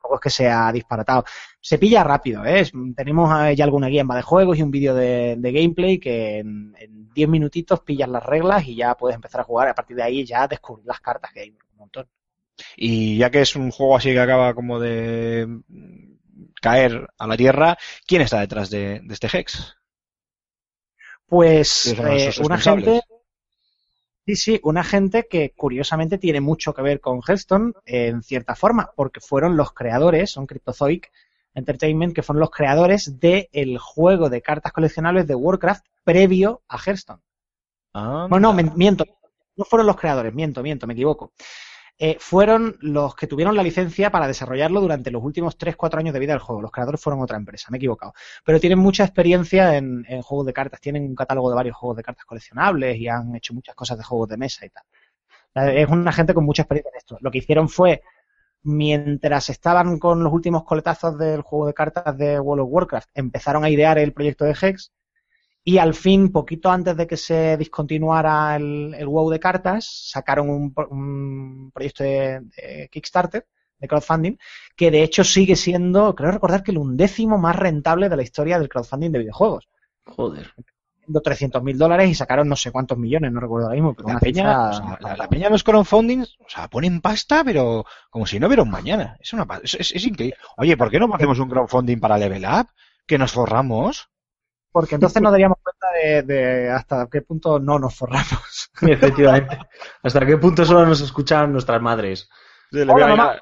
tampoco 0.04 0.16
es 0.16 0.20
que 0.20 0.30
sea 0.30 0.70
disparatado. 0.72 1.24
Se 1.60 1.78
pilla 1.78 2.04
rápido, 2.04 2.44
¿eh? 2.44 2.70
Tenemos 2.94 3.30
eh, 3.42 3.56
ya 3.56 3.64
alguna 3.64 3.88
guía 3.88 4.02
en 4.02 4.08
de 4.08 4.22
juegos 4.22 4.58
y 4.58 4.62
un 4.62 4.70
vídeo 4.70 4.94
de, 4.94 5.36
de 5.38 5.52
gameplay 5.52 5.98
que 5.98 6.38
en, 6.38 6.74
en 6.78 7.12
10 7.14 7.28
minutitos 7.28 7.80
pillas 7.80 8.08
las 8.08 8.22
reglas 8.22 8.66
y 8.66 8.76
ya 8.76 8.94
puedes 8.96 9.14
empezar 9.14 9.40
a 9.40 9.44
jugar. 9.44 9.68
A 9.68 9.74
partir 9.74 9.96
de 9.96 10.02
ahí 10.02 10.24
ya 10.24 10.46
descubrir 10.46 10.86
las 10.86 11.00
cartas, 11.00 11.32
que 11.32 11.40
hay 11.40 11.50
un 11.50 11.78
montón. 11.78 12.06
Y 12.76 13.16
ya 13.16 13.30
que 13.30 13.40
es 13.40 13.56
un 13.56 13.70
juego 13.70 13.96
así 13.96 14.12
que 14.12 14.20
acaba 14.20 14.54
como 14.54 14.78
de 14.78 15.48
caer 16.60 17.08
a 17.18 17.26
la 17.26 17.36
tierra, 17.36 17.76
¿quién 18.06 18.22
está 18.22 18.40
detrás 18.40 18.70
de, 18.70 19.00
de 19.02 19.14
este 19.14 19.28
Hex? 19.32 19.76
Pues 21.26 21.94
¿Quiénes 21.96 22.34
son 22.34 22.44
eh, 22.44 22.46
una 22.46 22.58
gente. 22.58 23.00
Sí, 24.26 24.36
sí, 24.36 24.60
una 24.62 24.82
gente 24.84 25.26
que 25.28 25.50
curiosamente 25.54 26.16
tiene 26.16 26.40
mucho 26.40 26.72
que 26.72 26.80
ver 26.80 27.00
con 27.00 27.20
Hearthstone 27.26 27.72
en 27.84 28.22
cierta 28.22 28.54
forma, 28.54 28.90
porque 28.96 29.20
fueron 29.20 29.56
los 29.56 29.72
creadores, 29.72 30.30
son 30.30 30.46
Cryptozoic 30.46 31.12
Entertainment, 31.54 32.14
que 32.14 32.22
fueron 32.22 32.40
los 32.40 32.50
creadores 32.50 33.20
del 33.20 33.78
juego 33.78 34.30
de 34.30 34.40
cartas 34.40 34.72
coleccionables 34.72 35.26
de 35.26 35.34
Warcraft 35.34 35.84
previo 36.04 36.62
a 36.68 36.78
Hearthstone. 36.78 37.20
Ah, 37.94 38.26
Bueno, 38.30 38.52
no, 38.52 38.62
miento, 38.76 39.04
no 39.56 39.64
fueron 39.64 39.86
los 39.86 39.96
creadores, 39.96 40.34
miento, 40.34 40.62
miento, 40.62 40.86
me 40.86 40.94
equivoco. 40.94 41.32
Eh, 41.96 42.16
fueron 42.18 42.76
los 42.80 43.14
que 43.14 43.28
tuvieron 43.28 43.54
la 43.54 43.62
licencia 43.62 44.10
para 44.10 44.26
desarrollarlo 44.26 44.80
durante 44.80 45.12
los 45.12 45.22
últimos 45.22 45.56
3-4 45.56 45.98
años 45.98 46.12
de 46.12 46.20
vida 46.20 46.32
del 46.32 46.40
juego. 46.40 46.60
Los 46.60 46.72
creadores 46.72 47.00
fueron 47.00 47.22
otra 47.22 47.36
empresa, 47.36 47.68
me 47.70 47.76
he 47.76 47.78
equivocado. 47.78 48.14
Pero 48.44 48.58
tienen 48.60 48.78
mucha 48.80 49.04
experiencia 49.04 49.76
en, 49.76 50.04
en 50.08 50.22
juegos 50.22 50.46
de 50.46 50.52
cartas, 50.52 50.80
tienen 50.80 51.04
un 51.04 51.14
catálogo 51.14 51.50
de 51.50 51.56
varios 51.56 51.76
juegos 51.76 51.96
de 51.96 52.02
cartas 52.02 52.24
coleccionables 52.24 52.96
y 52.98 53.08
han 53.08 53.34
hecho 53.36 53.54
muchas 53.54 53.74
cosas 53.76 53.96
de 53.98 54.04
juegos 54.04 54.28
de 54.28 54.36
mesa 54.36 54.66
y 54.66 54.70
tal. 54.70 54.84
Es 55.54 55.88
una 55.88 56.12
gente 56.12 56.34
con 56.34 56.44
mucha 56.44 56.62
experiencia 56.62 56.90
en 56.90 56.96
esto. 56.96 57.18
Lo 57.20 57.30
que 57.30 57.38
hicieron 57.38 57.68
fue, 57.68 58.02
mientras 58.62 59.50
estaban 59.50 59.98
con 59.98 60.24
los 60.24 60.32
últimos 60.32 60.64
coletazos 60.64 61.18
del 61.18 61.42
juego 61.42 61.66
de 61.68 61.74
cartas 61.74 62.16
de 62.18 62.40
World 62.40 62.64
of 62.64 62.70
Warcraft, 62.72 63.10
empezaron 63.14 63.64
a 63.64 63.70
idear 63.70 63.98
el 63.98 64.12
proyecto 64.12 64.44
de 64.44 64.56
Hex 64.60 64.92
y 65.64 65.78
al 65.78 65.94
fin, 65.94 66.30
poquito 66.30 66.70
antes 66.70 66.96
de 66.96 67.06
que 67.06 67.16
se 67.16 67.56
discontinuara 67.56 68.56
el, 68.56 68.94
el 68.94 69.06
WoW 69.08 69.30
de 69.30 69.40
cartas, 69.40 70.08
sacaron 70.10 70.50
un, 70.50 70.74
pro- 70.74 70.88
un 70.90 71.70
proyecto 71.72 72.04
de, 72.04 72.40
de 72.56 72.88
Kickstarter, 72.92 73.46
de 73.78 73.88
crowdfunding, 73.88 74.36
que 74.76 74.90
de 74.90 75.02
hecho 75.02 75.24
sigue 75.24 75.56
siendo, 75.56 76.14
creo 76.14 76.30
recordar 76.32 76.62
que 76.62 76.70
el 76.70 76.78
undécimo 76.78 77.38
más 77.38 77.56
rentable 77.56 78.08
de 78.08 78.16
la 78.16 78.22
historia 78.22 78.58
del 78.58 78.68
crowdfunding 78.68 79.10
de 79.12 79.18
videojuegos. 79.20 79.68
Joder. 80.06 80.52
Siendo 81.00 81.20
300 81.20 81.62
mil 81.62 81.76
dólares 81.76 82.08
y 82.08 82.14
sacaron 82.14 82.48
no 82.48 82.56
sé 82.56 82.70
cuántos 82.72 82.96
millones, 82.96 83.30
no 83.30 83.40
recuerdo 83.40 83.66
ahora 83.66 83.74
mismo, 83.76 83.94
pero 83.94 84.08
La 84.08 84.12
una 84.14 84.20
peña, 84.20 84.42
cifra- 84.42 84.68
o 84.68 84.72
sea, 84.72 84.98
la, 85.00 85.16
la 85.16 85.28
peña 85.28 85.46
en 85.46 85.52
los 85.52 85.62
crowdfundings, 85.64 86.36
o 86.40 86.48
sea, 86.48 86.68
ponen 86.68 87.00
pasta, 87.02 87.44
pero 87.44 87.84
como 88.10 88.26
si 88.26 88.38
no 88.40 88.46
hubiera 88.46 88.62
un 88.62 88.70
mañana. 88.70 89.16
Es 89.20 89.32
una 89.34 89.46
es, 89.62 89.74
es- 89.74 89.92
es 89.92 90.06
increíble. 90.06 90.36
Oye, 90.56 90.76
¿por 90.78 90.90
qué 90.90 90.98
no 90.98 91.14
hacemos 91.14 91.38
un 91.38 91.48
crowdfunding 91.50 92.00
para 92.00 92.16
Level 92.18 92.44
Up? 92.44 92.68
Que 93.06 93.18
nos 93.18 93.32
forramos. 93.32 94.08
Porque 94.74 94.96
entonces 94.96 95.22
nos 95.22 95.30
daríamos 95.30 95.58
cuenta 95.62 95.86
de, 96.02 96.22
de 96.24 96.68
hasta 96.70 97.06
qué 97.10 97.22
punto 97.22 97.60
no 97.60 97.78
nos 97.78 97.94
forramos. 97.94 98.70
Efectivamente. 98.82 99.56
¿Hasta 100.02 100.26
qué 100.26 100.36
punto 100.36 100.64
solo 100.64 100.84
nos 100.84 101.00
escuchan 101.00 101.52
nuestras 101.52 101.80
madres? 101.80 102.28
Le 102.72 102.82
Hola, 102.82 103.06
ahí 103.06 103.16
mamá. 103.16 103.30
a- 103.34 103.40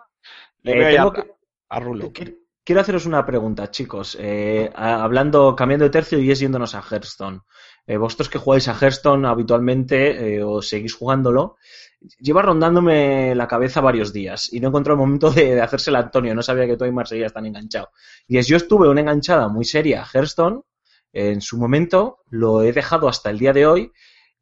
le 0.62 0.92
Eh, 0.92 0.98
a- 0.98 1.10
que- 1.10 1.30
a 1.70 1.80
Rulo. 1.80 2.12
Qu- 2.12 2.38
Quiero 2.64 2.82
haceros 2.82 3.06
una 3.06 3.24
pregunta, 3.24 3.70
chicos. 3.70 4.16
Eh, 4.20 4.70
hablando, 4.76 5.56
cambiando 5.56 5.84
de 5.86 5.90
tercio 5.90 6.18
y 6.18 6.30
es 6.30 6.38
yéndonos 6.38 6.74
a 6.74 6.82
Hearthstone. 6.82 7.40
Eh, 7.86 7.96
vosotros 7.96 8.28
que 8.28 8.38
jugáis 8.38 8.68
a 8.68 8.74
Hearthstone 8.80 9.26
habitualmente 9.26 10.36
eh, 10.36 10.44
o 10.44 10.60
seguís 10.62 10.94
jugándolo, 10.94 11.56
lleva 12.20 12.42
rondándome 12.42 13.34
la 13.34 13.48
cabeza 13.48 13.80
varios 13.80 14.12
días 14.12 14.52
y 14.52 14.60
no 14.60 14.68
encontré 14.68 14.92
el 14.92 14.98
momento 14.98 15.30
de, 15.30 15.54
de 15.56 15.62
hacérsela 15.62 15.98
a 15.98 16.02
Antonio. 16.02 16.34
No 16.34 16.42
sabía 16.42 16.66
que 16.66 16.76
tú 16.76 16.84
y 16.84 16.92
Mar 16.92 17.08
seguías 17.08 17.32
tan 17.32 17.46
enganchado. 17.46 17.90
Y 18.28 18.38
es, 18.38 18.46
yo 18.46 18.56
estuve 18.58 18.88
una 18.88 19.00
enganchada 19.00 19.48
muy 19.48 19.64
seria 19.64 20.02
a 20.02 20.06
Hearthstone 20.06 20.60
en 21.12 21.40
su 21.40 21.58
momento, 21.58 22.18
lo 22.30 22.62
he 22.62 22.72
dejado 22.72 23.08
hasta 23.08 23.30
el 23.30 23.38
día 23.38 23.52
de 23.52 23.66
hoy 23.66 23.92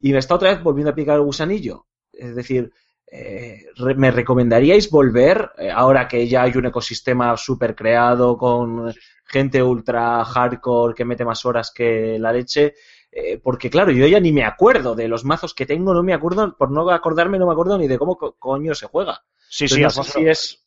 y 0.00 0.12
me 0.12 0.18
está 0.18 0.34
otra 0.34 0.50
vez 0.52 0.62
volviendo 0.62 0.90
a 0.90 0.94
picar 0.94 1.16
el 1.16 1.22
gusanillo. 1.22 1.86
Es 2.12 2.34
decir, 2.34 2.72
eh, 3.10 3.64
¿me 3.96 4.10
recomendaríais 4.10 4.90
volver 4.90 5.50
eh, 5.58 5.70
ahora 5.70 6.06
que 6.08 6.26
ya 6.28 6.42
hay 6.42 6.52
un 6.56 6.66
ecosistema 6.66 7.36
súper 7.36 7.74
creado 7.74 8.36
con 8.36 8.92
gente 9.26 9.62
ultra 9.62 10.24
hardcore 10.24 10.94
que 10.94 11.04
mete 11.04 11.24
más 11.24 11.44
horas 11.44 11.72
que 11.74 12.18
la 12.18 12.32
leche? 12.32 12.74
Eh, 13.12 13.38
porque 13.42 13.68
claro, 13.70 13.90
yo 13.90 14.06
ya 14.06 14.20
ni 14.20 14.32
me 14.32 14.44
acuerdo 14.44 14.94
de 14.94 15.08
los 15.08 15.24
mazos 15.24 15.54
que 15.54 15.66
tengo, 15.66 15.92
no 15.92 16.02
me 16.02 16.14
acuerdo, 16.14 16.56
por 16.56 16.70
no 16.70 16.88
acordarme 16.90 17.38
no 17.38 17.46
me 17.46 17.52
acuerdo 17.52 17.76
ni 17.76 17.88
de 17.88 17.98
cómo 17.98 18.16
co- 18.16 18.36
coño 18.38 18.74
se 18.74 18.86
juega. 18.86 19.24
Sí, 19.48 19.68
Entonces, 19.68 19.78
sí, 19.78 19.82
no 19.82 19.90
sé 19.90 20.04
Alfonso. 20.04 20.12
si 20.12 20.26
es... 20.28 20.64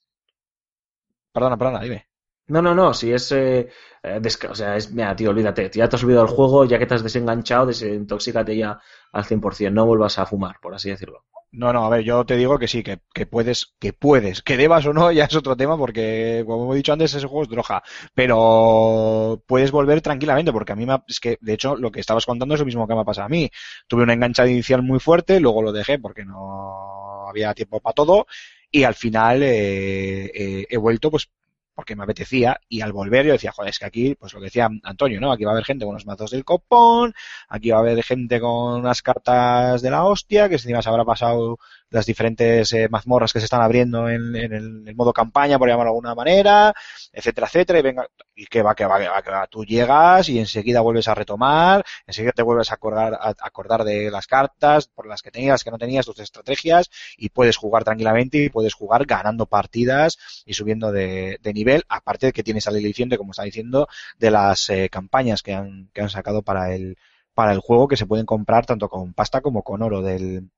Perdona, 1.38 1.58
perdona, 1.58 1.82
dime. 1.82 2.00
No, 2.48 2.62
no, 2.62 2.74
no, 2.76 2.94
si 2.94 3.12
es... 3.14 3.32
eh, 3.32 3.70
eh, 4.04 4.22
o 4.50 4.56
sea, 4.56 4.76
es... 4.76 4.92
Mira, 4.92 5.16
tío, 5.16 5.30
olvídate, 5.30 5.70
ya 5.74 5.88
te 5.88 5.96
has 5.96 6.04
olvidado 6.04 6.26
el 6.26 6.32
juego, 6.32 6.66
ya 6.66 6.78
que 6.78 6.86
te 6.86 6.96
has 6.96 7.04
desenganchado, 7.04 7.68
desintoxícate 7.68 8.56
ya 8.58 8.80
al 9.14 9.26
100%, 9.26 9.74
no 9.76 9.86
vuelvas 9.86 10.20
a 10.20 10.26
fumar, 10.26 10.58
por 10.62 10.76
así 10.76 10.90
decirlo. 10.90 11.24
No, 11.52 11.72
no, 11.72 11.86
a 11.86 11.90
ver, 11.90 12.02
yo 12.04 12.26
te 12.26 12.36
digo 12.36 12.58
que 12.58 12.68
sí, 12.68 12.82
que, 12.84 12.98
puedes, 13.28 13.76
que 13.80 13.94
puedes, 13.94 14.42
que 14.42 14.58
debas 14.58 14.86
o 14.88 14.94
no, 14.94 15.12
ya 15.12 15.26
es 15.26 15.36
otro 15.36 15.56
tema, 15.56 15.78
porque 15.78 16.44
como 16.48 16.74
he 16.74 16.78
dicho 16.78 16.92
antes, 16.94 17.14
ese 17.14 17.28
juego 17.28 17.44
es 17.44 17.50
droga, 17.50 17.84
pero 18.16 19.42
puedes 19.48 19.72
volver 19.72 20.02
tranquilamente, 20.02 20.52
porque 20.52 20.74
a 20.74 20.76
mí 20.76 20.86
me 20.86 20.94
ha- 20.94 21.04
es 21.08 21.20
que, 21.20 21.38
de 21.42 21.54
hecho, 21.54 21.76
lo 21.76 21.92
que 21.92 22.00
estabas 22.00 22.26
contando 22.26 22.56
es 22.56 22.60
lo 22.60 22.66
mismo 22.66 22.88
que 22.88 22.96
me 22.96 23.02
ha 23.02 23.06
pasado 23.06 23.28
a 23.28 23.30
mí. 23.30 23.50
Tuve 23.88 24.04
una 24.04 24.14
enganchada 24.14 24.50
inicial 24.50 24.82
muy 24.82 25.00
fuerte, 25.00 25.40
luego 25.40 25.62
lo 25.62 25.72
dejé 25.72 26.00
porque 26.00 26.26
no 26.26 27.28
había 27.30 27.54
tiempo 27.54 27.80
para 27.80 27.94
todo, 27.94 28.26
y 28.72 28.84
al 28.84 28.96
final 28.96 29.44
eh, 29.44 30.26
eh, 30.34 30.66
he 30.70 30.78
vuelto, 30.78 31.12
pues, 31.12 31.30
porque 31.74 31.96
me 31.96 32.04
apetecía, 32.04 32.60
y 32.70 32.82
al 32.82 32.94
volver 32.94 33.26
yo 33.26 33.34
decía, 33.34 33.52
joder, 33.52 33.70
es 33.70 33.80
que 33.80 33.86
aquí, 33.86 34.16
pues 34.16 34.34
lo 34.34 34.40
que 34.40 34.46
decía 34.46 34.70
Antonio, 34.84 35.20
¿no? 35.20 35.32
Aquí 35.32 35.44
va 35.44 35.52
a 35.52 35.54
haber 35.54 35.66
gente 35.66 35.86
con 35.86 35.96
los 35.96 36.06
mazos 36.06 36.32
del 36.32 36.46
copón, 36.46 37.14
aquí 37.50 37.72
va 37.72 37.78
a 37.78 37.80
haber 37.82 38.04
gente 38.04 38.40
con 38.40 38.80
unas 38.80 39.02
cartas 39.02 39.82
de 39.82 39.90
la 39.90 40.06
hostia, 40.06 40.50
que 40.50 40.56
encima 40.56 40.82
se 40.82 40.90
habrá 40.90 41.06
pasado 41.06 41.58
las 41.94 42.08
diferentes 42.08 42.74
eh, 42.74 42.88
mazmorras 42.90 43.32
que 43.32 43.40
se 43.40 43.46
están 43.46 43.62
abriendo 43.62 44.10
en, 44.10 44.36
el 44.36 44.96
modo 44.96 45.14
campaña, 45.14 45.60
por 45.60 45.68
llamarlo 45.70 45.92
de 45.92 45.96
alguna 45.96 46.16
manera, 46.16 46.74
etcétera, 47.12 47.46
etcétera, 47.48 47.80
y 47.80 47.82
venga, 47.84 48.08
y 48.36 48.48
que 48.48 48.64
va, 48.64 48.74
que 48.74 48.86
va, 48.86 49.00
que 49.00 49.08
va, 49.08 49.22
que 49.22 49.30
va, 49.30 49.48
tú 49.48 49.64
llegas 49.64 50.28
y 50.28 50.40
enseguida 50.40 50.82
vuelves 50.82 51.08
a 51.08 51.14
retomar, 51.14 51.86
enseguida 52.08 52.32
te 52.32 52.42
vuelves 52.42 52.72
a 52.72 52.76
acordar, 52.76 53.14
a 53.14 53.36
acordar 53.40 53.84
de 53.84 54.10
las 54.10 54.26
cartas, 54.26 54.88
por 54.88 55.06
las 55.06 55.22
que 55.22 55.30
tenías, 55.30 55.64
que 55.64 55.70
no 55.70 55.78
tenías, 55.78 56.08
tus 56.08 56.20
estrategias, 56.20 56.90
y 57.16 57.30
puedes 57.30 57.58
jugar 57.58 57.84
tranquilamente 57.84 58.40
y 58.40 58.50
puedes 58.50 58.74
jugar 58.74 59.06
ganando 59.06 59.46
partidas 59.46 60.18
y 60.46 60.56
subiendo 60.56 60.92
de, 60.92 61.38
de 61.44 61.54
nivel, 61.54 61.84
aparte 61.90 62.28
de 62.28 62.34
que 62.34 62.44
tienes 62.44 62.68
al 62.68 62.76
aliciente, 62.76 63.20
como 63.20 63.32
está 63.32 63.44
diciendo, 63.44 63.88
de 64.18 64.32
las 64.32 64.68
eh, 64.72 64.90
campañas 64.90 65.44
que 65.44 65.54
han, 65.54 65.90
que 65.94 66.02
han 66.02 66.10
sacado 66.10 66.42
para 66.42 66.74
el, 66.74 66.98
para 67.36 67.52
el 67.52 67.60
juego 67.60 67.88
que 67.88 67.98
se 67.98 68.08
pueden 68.08 68.26
comprar 68.26 68.66
tanto 68.66 68.90
con 68.90 69.14
pasta 69.14 69.42
como 69.42 69.62
con 69.62 69.84
oro 69.84 70.02
del, 70.02 70.50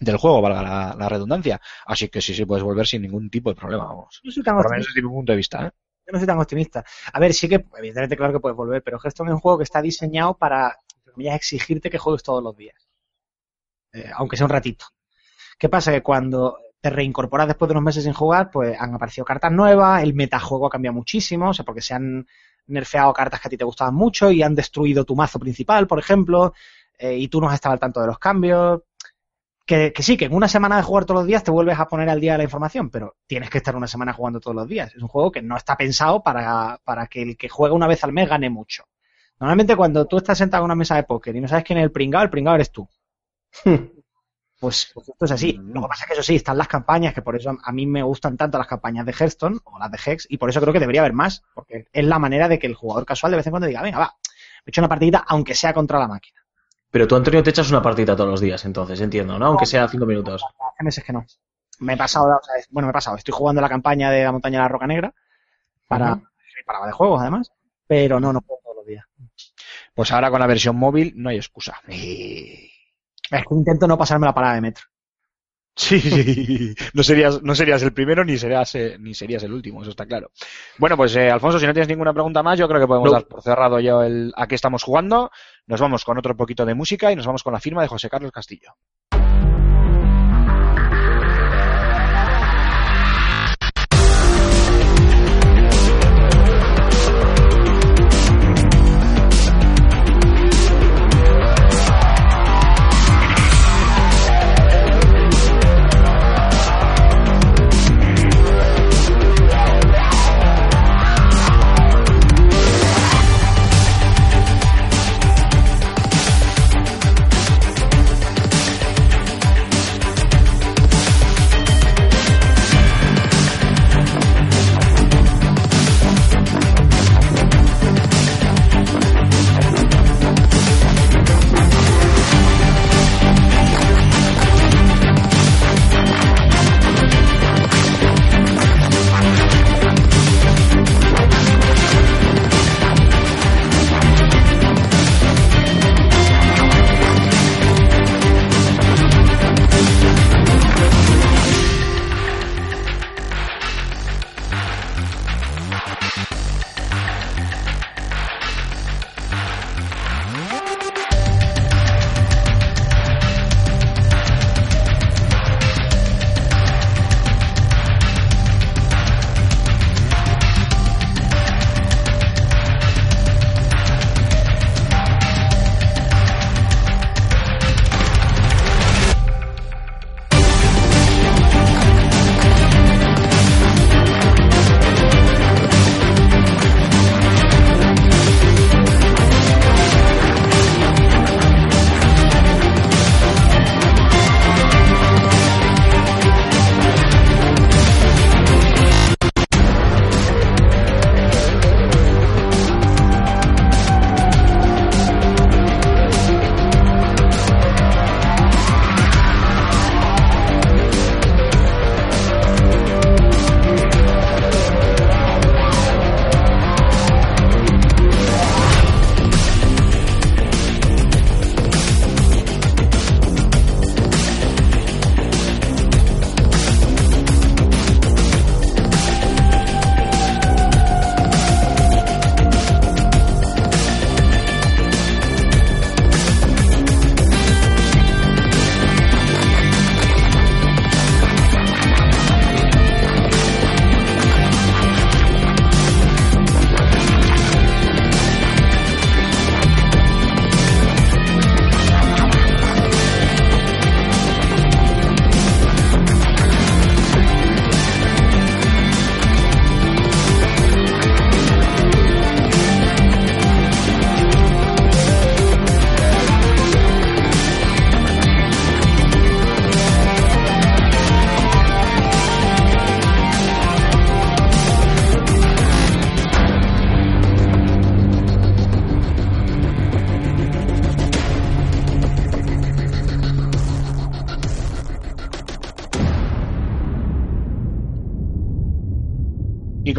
del 0.00 0.16
juego, 0.16 0.42
valga 0.42 0.62
la, 0.62 0.96
la 0.98 1.08
redundancia. 1.08 1.60
Así 1.86 2.08
que 2.08 2.20
sí, 2.22 2.34
sí, 2.34 2.44
puedes 2.46 2.64
volver 2.64 2.86
sin 2.86 3.02
ningún 3.02 3.30
tipo 3.30 3.50
de 3.50 3.56
problema, 3.56 3.84
vamos. 3.84 4.24
No 4.24 4.30
soy 4.32 4.42
tan 4.42 4.56
Por 4.56 4.64
lo 4.64 4.70
menos 4.70 4.86
optimista. 4.86 4.92
desde 4.94 5.02
mi 5.02 5.08
punto 5.08 5.32
de 5.32 5.36
vista, 5.36 5.66
¿eh? 5.66 5.70
Yo 6.06 6.12
no 6.12 6.18
soy 6.18 6.26
tan 6.26 6.38
optimista. 6.40 6.84
A 7.12 7.20
ver, 7.20 7.32
sí 7.34 7.48
que, 7.48 7.66
evidentemente, 7.78 8.16
claro 8.16 8.32
que 8.32 8.40
puedes 8.40 8.56
volver, 8.56 8.82
pero 8.82 8.98
Hearthstone 8.98 9.30
es 9.30 9.34
un 9.34 9.40
juego 9.40 9.58
que 9.58 9.64
está 9.64 9.82
diseñado 9.82 10.36
para, 10.36 10.76
comillas, 11.12 11.36
exigirte 11.36 11.90
que 11.90 11.98
juegues 11.98 12.22
todos 12.22 12.42
los 12.42 12.56
días. 12.56 12.76
Eh, 13.92 14.10
aunque 14.14 14.36
sea 14.36 14.46
un 14.46 14.50
ratito. 14.50 14.86
¿Qué 15.58 15.68
pasa? 15.68 15.92
Que 15.92 16.02
cuando 16.02 16.58
te 16.80 16.90
reincorporas 16.90 17.46
después 17.48 17.68
de 17.68 17.72
unos 17.74 17.84
meses 17.84 18.04
sin 18.04 18.12
jugar, 18.14 18.50
pues 18.50 18.80
han 18.80 18.94
aparecido 18.94 19.24
cartas 19.24 19.52
nuevas, 19.52 20.02
el 20.02 20.14
metajuego 20.14 20.66
ha 20.66 20.70
cambiado 20.70 20.94
muchísimo, 20.94 21.50
o 21.50 21.54
sea, 21.54 21.64
porque 21.64 21.82
se 21.82 21.94
han 21.94 22.26
nerfeado 22.66 23.12
cartas 23.12 23.40
que 23.40 23.48
a 23.48 23.50
ti 23.50 23.56
te 23.58 23.64
gustaban 23.64 23.94
mucho 23.94 24.30
y 24.30 24.42
han 24.42 24.54
destruido 24.54 25.04
tu 25.04 25.16
mazo 25.16 25.38
principal, 25.38 25.86
por 25.86 25.98
ejemplo, 25.98 26.54
eh, 26.98 27.16
y 27.16 27.28
tú 27.28 27.40
no 27.40 27.48
has 27.48 27.54
estado 27.54 27.74
al 27.74 27.80
tanto 27.80 28.00
de 28.00 28.06
los 28.08 28.18
cambios. 28.18 28.82
Que, 29.70 29.92
que 29.92 30.02
sí, 30.02 30.16
que 30.16 30.24
en 30.24 30.34
una 30.34 30.48
semana 30.48 30.76
de 30.78 30.82
jugar 30.82 31.04
todos 31.04 31.20
los 31.20 31.28
días 31.28 31.44
te 31.44 31.52
vuelves 31.52 31.78
a 31.78 31.86
poner 31.86 32.08
al 32.08 32.20
día 32.20 32.32
de 32.32 32.38
la 32.38 32.42
información, 32.42 32.90
pero 32.90 33.14
tienes 33.28 33.50
que 33.50 33.58
estar 33.58 33.76
una 33.76 33.86
semana 33.86 34.12
jugando 34.12 34.40
todos 34.40 34.56
los 34.56 34.66
días. 34.66 34.92
Es 34.96 35.00
un 35.00 35.06
juego 35.06 35.30
que 35.30 35.42
no 35.42 35.56
está 35.56 35.76
pensado 35.76 36.24
para, 36.24 36.80
para 36.82 37.06
que 37.06 37.22
el 37.22 37.36
que 37.36 37.48
juega 37.48 37.72
una 37.72 37.86
vez 37.86 38.02
al 38.02 38.12
mes 38.12 38.28
gane 38.28 38.50
mucho. 38.50 38.88
Normalmente 39.38 39.76
cuando 39.76 40.06
tú 40.06 40.16
estás 40.16 40.38
sentado 40.38 40.62
en 40.62 40.64
una 40.64 40.74
mesa 40.74 40.96
de 40.96 41.04
póker 41.04 41.36
y 41.36 41.40
no 41.40 41.46
sabes 41.46 41.62
quién 41.62 41.78
es 41.78 41.84
el 41.84 41.92
pringao, 41.92 42.20
el 42.20 42.30
pringao 42.30 42.56
eres 42.56 42.72
tú. 42.72 42.88
Pues, 44.58 44.90
pues 44.92 45.08
esto 45.08 45.24
es 45.24 45.30
así. 45.30 45.52
Lo 45.52 45.82
que 45.82 45.88
pasa 45.88 46.02
es 46.02 46.08
que 46.08 46.12
eso 46.14 46.22
sí, 46.24 46.34
están 46.34 46.58
las 46.58 46.66
campañas, 46.66 47.14
que 47.14 47.22
por 47.22 47.36
eso 47.36 47.56
a 47.62 47.72
mí 47.72 47.86
me 47.86 48.02
gustan 48.02 48.36
tanto 48.36 48.58
las 48.58 48.66
campañas 48.66 49.06
de 49.06 49.12
Hearthstone 49.12 49.60
o 49.62 49.78
las 49.78 49.92
de 49.92 49.98
Hex, 50.04 50.26
y 50.28 50.36
por 50.36 50.50
eso 50.50 50.60
creo 50.60 50.72
que 50.72 50.80
debería 50.80 51.02
haber 51.02 51.12
más, 51.12 51.44
porque 51.54 51.86
es 51.92 52.04
la 52.04 52.18
manera 52.18 52.48
de 52.48 52.58
que 52.58 52.66
el 52.66 52.74
jugador 52.74 53.06
casual 53.06 53.30
de 53.30 53.36
vez 53.36 53.46
en 53.46 53.52
cuando 53.52 53.68
diga, 53.68 53.82
venga, 53.82 54.00
va, 54.00 54.16
me 54.66 54.70
echo 54.70 54.80
una 54.80 54.88
partidita, 54.88 55.24
aunque 55.28 55.54
sea 55.54 55.72
contra 55.72 56.00
la 56.00 56.08
máquina. 56.08 56.39
Pero 56.90 57.06
tú, 57.06 57.16
Antonio, 57.16 57.42
te 57.42 57.50
echas 57.50 57.70
una 57.70 57.82
partida 57.82 58.16
todos 58.16 58.30
los 58.30 58.40
días, 58.40 58.64
entonces, 58.64 59.00
entiendo, 59.00 59.38
¿no? 59.38 59.46
Aunque 59.46 59.66
sea 59.66 59.88
cinco 59.88 60.06
minutos. 60.06 60.42
Hace 60.44 60.84
meses 60.84 61.04
que 61.04 61.12
no. 61.12 61.24
Me 61.78 61.94
he 61.94 61.96
pasado, 61.96 62.26
o 62.26 62.44
sea, 62.44 62.54
bueno, 62.70 62.86
me 62.88 62.90
he 62.90 62.92
pasado, 62.92 63.16
estoy 63.16 63.32
jugando 63.32 63.60
la 63.60 63.68
campaña 63.68 64.10
de 64.10 64.24
la 64.24 64.32
montaña 64.32 64.58
de 64.58 64.62
la 64.64 64.68
Roca 64.68 64.86
Negra, 64.86 65.14
para, 65.88 66.12
Ujú. 66.14 66.24
para 66.66 66.86
de 66.86 66.92
juegos 66.92 67.20
además, 67.22 67.52
pero 67.86 68.20
no, 68.20 68.32
no 68.32 68.40
juego 68.40 68.60
todos 68.64 68.76
los 68.78 68.86
días. 68.86 69.04
Pues 69.94 70.12
ahora 70.12 70.30
con 70.30 70.40
la 70.40 70.46
versión 70.46 70.76
móvil 70.76 71.12
no 71.16 71.30
hay 71.30 71.36
excusa. 71.36 71.80
Es 71.88 73.44
que 73.46 73.54
intento 73.54 73.86
no 73.86 73.98
pasarme 73.98 74.26
la 74.26 74.34
parada 74.34 74.54
de 74.54 74.60
metro. 74.60 74.84
Sí, 75.76 76.00
sí. 76.00 76.74
No 76.94 77.02
serías, 77.02 77.42
no 77.42 77.54
serías 77.54 77.82
el 77.82 77.92
primero 77.92 78.24
ni 78.24 78.36
serías, 78.36 78.74
eh, 78.74 78.96
ni 78.98 79.14
serías 79.14 79.42
el 79.44 79.52
último, 79.52 79.80
eso 79.80 79.90
está 79.92 80.04
claro. 80.04 80.30
Bueno, 80.78 80.96
pues 80.96 81.14
eh, 81.16 81.30
Alfonso, 81.30 81.58
si 81.58 81.66
no 81.66 81.72
tienes 81.72 81.88
ninguna 81.88 82.12
pregunta 82.12 82.42
más, 82.42 82.58
yo 82.58 82.68
creo 82.68 82.80
que 82.80 82.86
podemos 82.86 83.06
No. 83.08 83.12
dar 83.12 83.26
por 83.26 83.40
cerrado 83.42 83.80
ya 83.80 83.92
el 84.04 84.32
a 84.36 84.46
qué 84.46 84.56
estamos 84.56 84.82
jugando. 84.82 85.30
Nos 85.70 85.80
vamos 85.80 86.04
con 86.04 86.18
otro 86.18 86.36
poquito 86.36 86.66
de 86.66 86.74
música 86.74 87.12
y 87.12 87.16
nos 87.16 87.26
vamos 87.26 87.44
con 87.44 87.52
la 87.52 87.60
firma 87.60 87.82
de 87.82 87.86
José 87.86 88.10
Carlos 88.10 88.32
Castillo. 88.32 88.74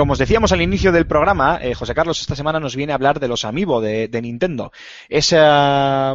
Como 0.01 0.13
os 0.13 0.19
decíamos 0.19 0.51
al 0.51 0.63
inicio 0.63 0.91
del 0.91 1.05
programa, 1.05 1.59
eh, 1.61 1.75
José 1.75 1.93
Carlos 1.93 2.19
esta 2.19 2.35
semana 2.35 2.59
nos 2.59 2.75
viene 2.75 2.91
a 2.91 2.95
hablar 2.95 3.19
de 3.19 3.27
los 3.27 3.45
Amiibo 3.45 3.81
de, 3.81 4.09
Nintendo. 4.19 4.71
Ese, 5.07 5.37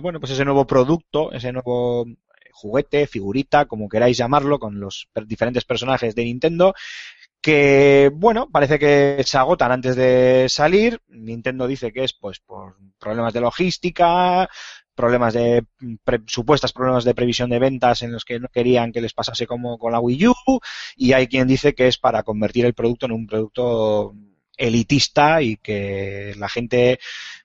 bueno, 0.02 0.18
pues 0.18 0.32
ese 0.32 0.44
nuevo 0.44 0.66
producto, 0.66 1.30
ese 1.30 1.52
nuevo 1.52 2.04
juguete, 2.50 3.06
figurita, 3.06 3.66
como 3.66 3.88
queráis 3.88 4.16
llamarlo, 4.16 4.58
con 4.58 4.80
los 4.80 5.06
diferentes 5.26 5.64
personajes 5.64 6.16
de 6.16 6.24
Nintendo, 6.24 6.74
que, 7.40 8.10
bueno, 8.12 8.50
parece 8.50 8.80
que 8.80 9.22
se 9.24 9.38
agotan 9.38 9.70
antes 9.70 9.94
de 9.94 10.46
salir. 10.48 11.00
Nintendo 11.06 11.68
dice 11.68 11.92
que 11.92 12.02
es, 12.02 12.12
pues, 12.12 12.40
por 12.40 12.74
problemas 12.98 13.32
de 13.34 13.40
logística, 13.40 14.48
problemas 14.97 15.35
de 15.35 15.64
pre- 16.02 16.23
supuestas 16.27 16.73
problemas 16.73 17.05
de 17.05 17.14
previsión 17.14 17.51
de 17.51 17.60
ventas 17.60 18.02
en 18.02 18.10
los 18.10 18.24
que 18.24 18.40
no 18.40 18.48
querían 18.48 18.90
que 18.90 19.01
les 19.01 19.12
pasase 19.12 19.47
como 19.47 19.78
con 19.78 19.93
la 19.93 20.01
Wii 20.01 20.27
U 20.28 20.35
y 20.97 21.12
hay 21.12 21.28
quien 21.28 21.47
dice 21.47 21.74
que 21.74 21.86
es 21.86 21.98
para 21.98 22.24
convertir 22.24 22.64
el 22.64 22.74
producto 22.74 23.06
en 23.06 23.12
un 23.12 23.27
producto 23.27 24.14
elitista 24.56 25.43
y 25.43 25.56
que 25.59 26.35
la 26.39 26.48
gente 26.48 26.98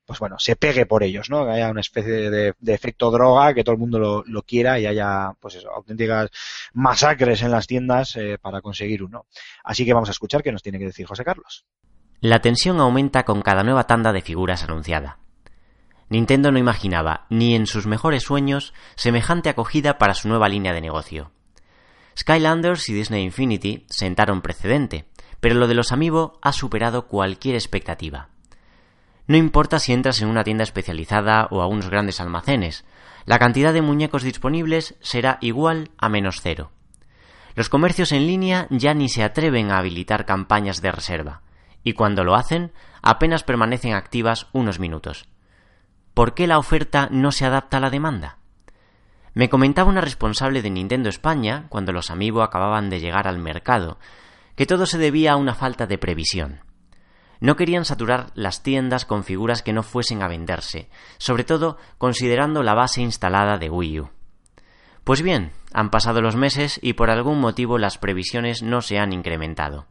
pues 0.05 0.17
bueno 0.19 0.37
se 0.39 0.55
pegue 0.55 0.85
por 0.85 1.03
ellos 1.03 1.29
no 1.29 1.45
que 1.45 1.51
haya 1.51 1.69
una 1.69 1.81
especie 1.81 2.29
de, 2.29 2.53
efecto 2.67 3.11
droga 3.11 3.53
que 3.53 3.63
todo 3.63 3.73
el 3.73 3.79
mundo 3.79 3.99
lo, 3.99 4.23
lo 4.25 4.41
quiera 4.43 4.79
y 4.79 4.85
haya 4.85 5.33
pues 5.39 5.55
eso 5.55 5.69
auténticas 5.71 6.29
masacres 6.73 7.41
en 7.43 7.51
las 7.51 7.67
tiendas 7.67 8.15
eh, 8.15 8.37
para 8.41 8.61
conseguir 8.61 9.03
uno. 9.03 9.25
Así 9.63 9.85
que 9.85 9.93
vamos 9.93 10.09
a 10.09 10.13
escuchar 10.13 10.41
qué 10.41 10.51
nos 10.51 10.63
tiene 10.63 10.79
que 10.79 10.85
decir 10.85 11.05
José 11.05 11.23
Carlos. 11.25 11.65
La 12.21 12.39
tensión 12.39 12.79
aumenta 12.79 13.25
con 13.25 13.41
cada 13.41 13.63
nueva 13.63 13.87
tanda 13.87 14.13
de 14.13 14.21
figuras 14.21 14.63
anunciada. 14.63 15.17
Nintendo 16.11 16.51
no 16.51 16.59
imaginaba, 16.59 17.25
ni 17.29 17.55
en 17.55 17.65
sus 17.65 17.87
mejores 17.87 18.23
sueños, 18.23 18.73
semejante 18.95 19.47
acogida 19.47 19.97
para 19.97 20.13
su 20.13 20.27
nueva 20.27 20.49
línea 20.49 20.73
de 20.73 20.81
negocio. 20.81 21.31
Skylanders 22.19 22.89
y 22.89 22.93
Disney 22.93 23.23
Infinity 23.23 23.85
sentaron 23.89 24.41
precedente, 24.41 25.05
pero 25.39 25.55
lo 25.55 25.69
de 25.69 25.73
los 25.73 25.93
Amiibo 25.93 26.37
ha 26.41 26.51
superado 26.51 27.07
cualquier 27.07 27.55
expectativa. 27.55 28.27
No 29.25 29.37
importa 29.37 29.79
si 29.79 29.93
entras 29.93 30.21
en 30.21 30.27
una 30.27 30.43
tienda 30.43 30.65
especializada 30.65 31.47
o 31.49 31.61
a 31.61 31.67
unos 31.67 31.89
grandes 31.89 32.19
almacenes, 32.19 32.83
la 33.25 33.39
cantidad 33.39 33.71
de 33.71 33.81
muñecos 33.81 34.23
disponibles 34.23 34.95
será 34.99 35.37
igual 35.39 35.91
a 35.97 36.09
menos 36.09 36.41
cero. 36.41 36.71
Los 37.55 37.69
comercios 37.69 38.11
en 38.11 38.27
línea 38.27 38.67
ya 38.69 38.93
ni 38.93 39.07
se 39.07 39.23
atreven 39.23 39.71
a 39.71 39.77
habilitar 39.77 40.25
campañas 40.25 40.81
de 40.81 40.91
reserva, 40.91 41.41
y 41.85 41.93
cuando 41.93 42.25
lo 42.25 42.35
hacen, 42.35 42.73
apenas 43.01 43.43
permanecen 43.43 43.93
activas 43.93 44.47
unos 44.51 44.77
minutos. 44.77 45.30
¿Por 46.21 46.35
qué 46.35 46.45
la 46.45 46.59
oferta 46.59 47.07
no 47.09 47.31
se 47.31 47.45
adapta 47.45 47.77
a 47.77 47.79
la 47.79 47.89
demanda? 47.89 48.37
Me 49.33 49.49
comentaba 49.49 49.89
una 49.89 50.01
responsable 50.01 50.61
de 50.61 50.69
Nintendo 50.69 51.09
España, 51.09 51.65
cuando 51.69 51.93
los 51.93 52.11
Amiibo 52.11 52.43
acababan 52.43 52.91
de 52.91 52.99
llegar 52.99 53.27
al 53.27 53.39
mercado, 53.39 53.97
que 54.55 54.67
todo 54.67 54.85
se 54.85 54.99
debía 54.99 55.31
a 55.31 55.35
una 55.35 55.55
falta 55.55 55.87
de 55.87 55.97
previsión. 55.97 56.59
No 57.39 57.55
querían 57.55 57.85
saturar 57.85 58.27
las 58.35 58.61
tiendas 58.61 59.05
con 59.05 59.23
figuras 59.23 59.63
que 59.63 59.73
no 59.73 59.81
fuesen 59.81 60.21
a 60.21 60.27
venderse, 60.27 60.91
sobre 61.17 61.43
todo 61.43 61.77
considerando 61.97 62.61
la 62.61 62.75
base 62.75 63.01
instalada 63.01 63.57
de 63.57 63.71
Wii 63.71 64.01
U. 64.01 64.09
Pues 65.03 65.23
bien, 65.23 65.53
han 65.73 65.89
pasado 65.89 66.21
los 66.21 66.35
meses 66.35 66.79
y 66.83 66.93
por 66.93 67.09
algún 67.09 67.39
motivo 67.39 67.79
las 67.79 67.97
previsiones 67.97 68.61
no 68.61 68.83
se 68.83 68.99
han 68.99 69.11
incrementado. 69.11 69.87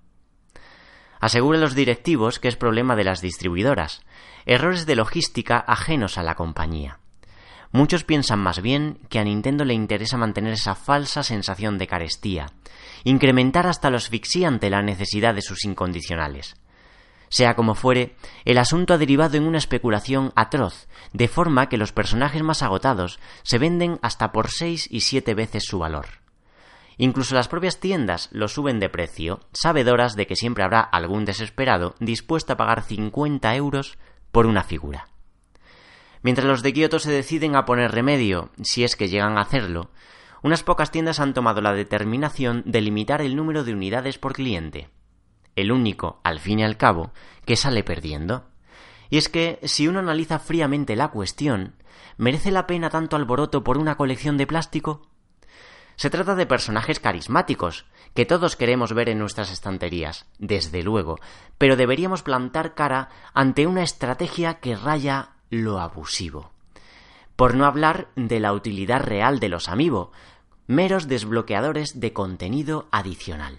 Asegura 1.19 1.59
los 1.59 1.75
directivos 1.75 2.39
que 2.39 2.47
es 2.47 2.57
problema 2.57 2.95
de 2.95 3.05
las 3.05 3.21
distribuidoras, 3.21 4.03
errores 4.47 4.87
de 4.87 4.97
logística 4.97 5.65
ajenos 5.67 6.19
a 6.19 6.23
la 6.23 6.35
compañía. 6.35 6.99
Muchos 7.73 8.03
piensan 8.03 8.41
más 8.41 8.61
bien 8.61 8.99
que 9.09 9.21
a 9.21 9.25
Nintendo 9.25 9.65
le 9.65 9.75
interesa 9.75 10.17
mantener 10.17 10.55
esa 10.55 10.75
falsa 10.75 11.23
sensación 11.23 11.79
de 11.79 11.87
carestía, 11.87 12.47
incrementar 13.05 13.67
hasta 13.67 13.91
lo 13.91 13.97
asfixiante 13.97 14.71
la 14.71 14.83
necesidad 14.83 15.35
de 15.35 15.43
sus 15.43 15.65
incondicionales. 15.65 16.57
Sea 17.29 17.55
como 17.55 17.77
fuere, 17.77 18.17
el 18.45 18.59
asunto 18.59 18.93
ha 18.93 18.99
derivado 18.99 19.37
en 19.37 19.45
una 19.45 19.59
especulación 19.59 20.33
atroz, 20.35 20.89
de 21.13 21.29
forma 21.29 21.69
que 21.69 21.77
los 21.77 21.93
personajes 21.93 22.43
más 22.43 22.63
agotados 22.63 23.21
se 23.45 23.59
venden 23.59 24.01
hasta 24.03 24.33
por 24.33 24.51
seis 24.51 24.89
y 24.91 25.03
siete 25.03 25.35
veces 25.35 25.65
su 25.65 25.79
valor. 25.79 26.07
Incluso 26.99 27.37
las 27.37 27.47
propias 27.47 27.79
tiendas 27.79 28.29
lo 28.33 28.49
suben 28.49 28.81
de 28.81 28.89
precio, 28.89 29.41
sabedoras 29.53 30.17
de 30.17 30.27
que 30.27 30.35
siempre 30.35 30.65
habrá 30.65 30.81
algún 30.81 31.25
desesperado 31.25 31.95
dispuesto 32.01 32.53
a 32.53 32.57
pagar 32.57 32.83
50 32.83 33.55
euros 33.55 33.97
por 34.33 34.47
una 34.47 34.63
figura. 34.63 35.09
Mientras 36.23 36.47
los 36.47 36.63
de 36.63 36.73
Kioto 36.73 36.99
se 36.99 37.11
deciden 37.11 37.57
a 37.57 37.65
poner 37.65 37.93
remedio, 37.93 38.51
si 38.63 38.85
es 38.85 38.97
que 38.97 39.09
llegan 39.09 39.39
a 39.39 39.43
hacerlo, 39.43 39.91
unas 40.43 40.63
pocas 40.63 40.91
tiendas 40.91 41.21
han 41.21 41.35
tomado 41.35 41.61
la 41.61 41.73
determinación 41.73 42.63
de 42.67 42.81
limitar 42.81 43.23
el 43.23 43.37
número 43.37 43.65
de 43.65 43.73
unidades 43.73 44.19
por 44.19 44.33
cliente. 44.33 44.89
El 45.57 45.73
único, 45.73 46.21
al 46.25 46.41
fin 46.41 46.61
y 46.61 46.65
al 46.65 46.77
cabo, 46.77 47.13
que 47.45 47.57
sale 47.57 47.83
perdiendo. 47.85 48.47
Y 49.11 49.19
es 49.19 49.29
que, 49.29 49.59
si 49.63 49.89
uno 49.89 49.99
analiza 49.99 50.39
fríamente 50.39 50.97
la 50.97 51.09
cuestión, 51.09 51.75
¿merece 52.17 52.51
la 52.51 52.67
pena 52.67 52.91
tanto 52.91 53.17
alboroto 53.17 53.65
por 53.65 53.77
una 53.77 53.97
colección 53.97 54.37
de 54.37 54.47
plástico? 54.47 55.10
Se 56.01 56.09
trata 56.09 56.35
de 56.35 56.47
personajes 56.47 56.99
carismáticos, 56.99 57.85
que 58.15 58.25
todos 58.25 58.57
queremos 58.57 58.95
ver 58.95 59.11
en 59.11 59.19
nuestras 59.19 59.53
estanterías, 59.53 60.25
desde 60.39 60.83
luego, 60.83 61.19
pero 61.59 61.77
deberíamos 61.77 62.23
plantar 62.23 62.75
cara 62.75 63.11
ante 63.35 63.67
una 63.67 63.83
estrategia 63.83 64.61
que 64.61 64.77
raya 64.77 65.33
lo 65.51 65.79
abusivo. 65.79 66.53
Por 67.37 67.55
no 67.55 67.67
hablar 67.67 68.09
de 68.17 68.41
la 68.41 68.55
utilidad 68.55 69.03
real 69.03 69.41
de 69.41 69.51
los 69.51 69.69
amiibo, 69.69 70.11
meros 70.67 71.07
desbloqueadores 71.07 72.01
de 72.01 72.15
contenido 72.15 72.89
adicional. 72.93 73.59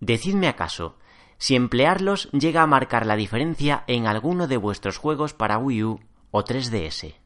Decidme 0.00 0.48
acaso, 0.48 0.96
si 1.36 1.56
emplearlos 1.56 2.30
llega 2.32 2.62
a 2.62 2.66
marcar 2.66 3.04
la 3.04 3.16
diferencia 3.16 3.84
en 3.86 4.06
alguno 4.06 4.46
de 4.46 4.56
vuestros 4.56 4.96
juegos 4.96 5.34
para 5.34 5.58
Wii 5.58 5.84
U 5.84 6.00
o 6.30 6.42
3DS. 6.42 7.16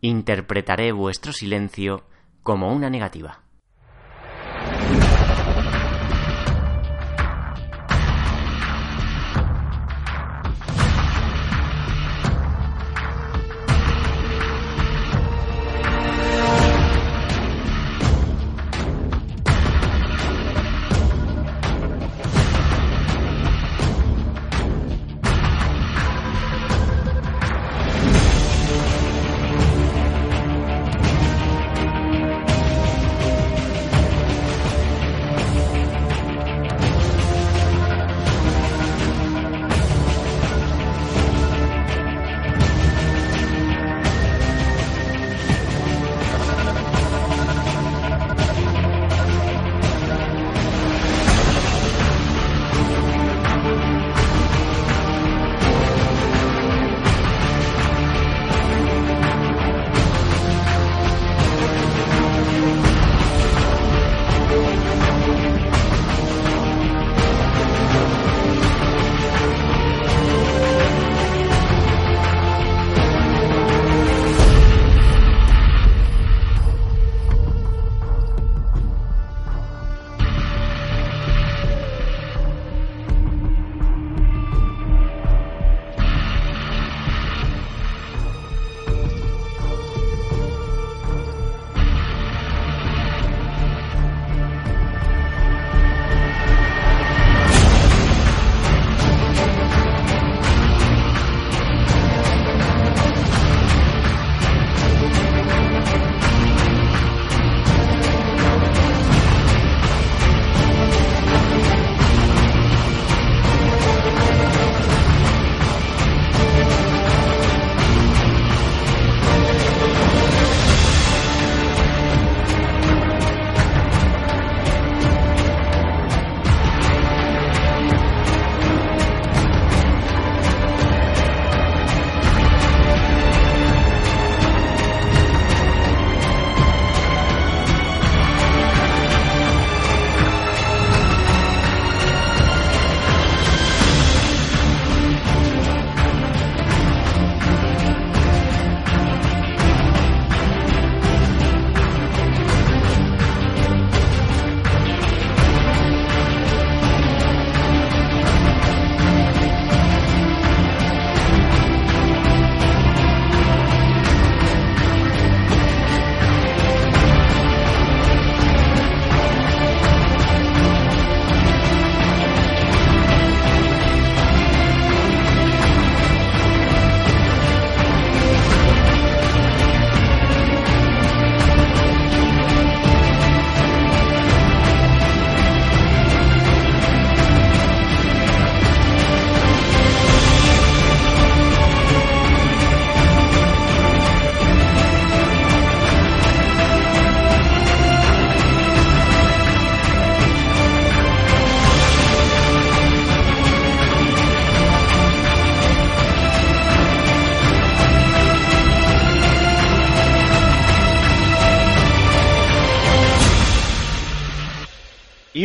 Interpretaré 0.00 0.92
vuestro 0.92 1.34
silencio 1.34 2.04
como 2.44 2.72
una 2.72 2.90
negativa. 2.90 3.43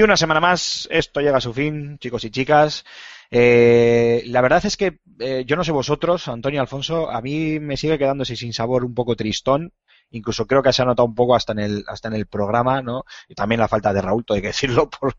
Una 0.10 0.18
semana 0.18 0.40
más, 0.40 0.88
esto 0.90 1.22
llega 1.22 1.38
a 1.38 1.42
su 1.42 1.54
fin, 1.54 2.00
chicos 2.00 2.24
y 2.24 2.32
chicas. 2.32 2.84
Eh, 3.30 4.24
la 4.26 4.42
verdad 4.42 4.66
es 4.66 4.76
que 4.76 5.02
eh, 5.20 5.44
yo 5.46 5.56
no 5.56 5.64
sé 5.64 5.72
vosotros, 5.72 6.28
Antonio 6.28 6.62
Alfonso, 6.62 7.12
a 7.12 7.22
mí 7.22 7.60
me 7.60 7.78
sigue 7.78 8.00
quedando 8.00 8.24
ese 8.24 8.36
sin 8.36 8.52
sabor 8.52 8.84
un 8.84 8.96
poco 8.96 9.16
tristón. 9.16 9.72
Incluso 10.10 10.48
creo 10.48 10.64
que 10.64 10.74
se 10.74 10.82
ha 10.82 10.86
notado 10.86 11.06
un 11.06 11.14
poco 11.14 11.36
hasta 11.36 11.52
en 11.52 11.60
el, 11.60 11.84
hasta 11.88 12.08
en 12.08 12.16
el 12.16 12.26
programa, 12.26 12.82
¿no? 12.82 13.04
Y 13.28 13.36
también 13.36 13.62
la 13.62 13.68
falta 13.68 13.94
de 13.94 14.02
Raúl, 14.02 14.26
hay 14.30 14.42
que 14.42 14.48
decirlo, 14.48 14.90
por, 15.00 15.14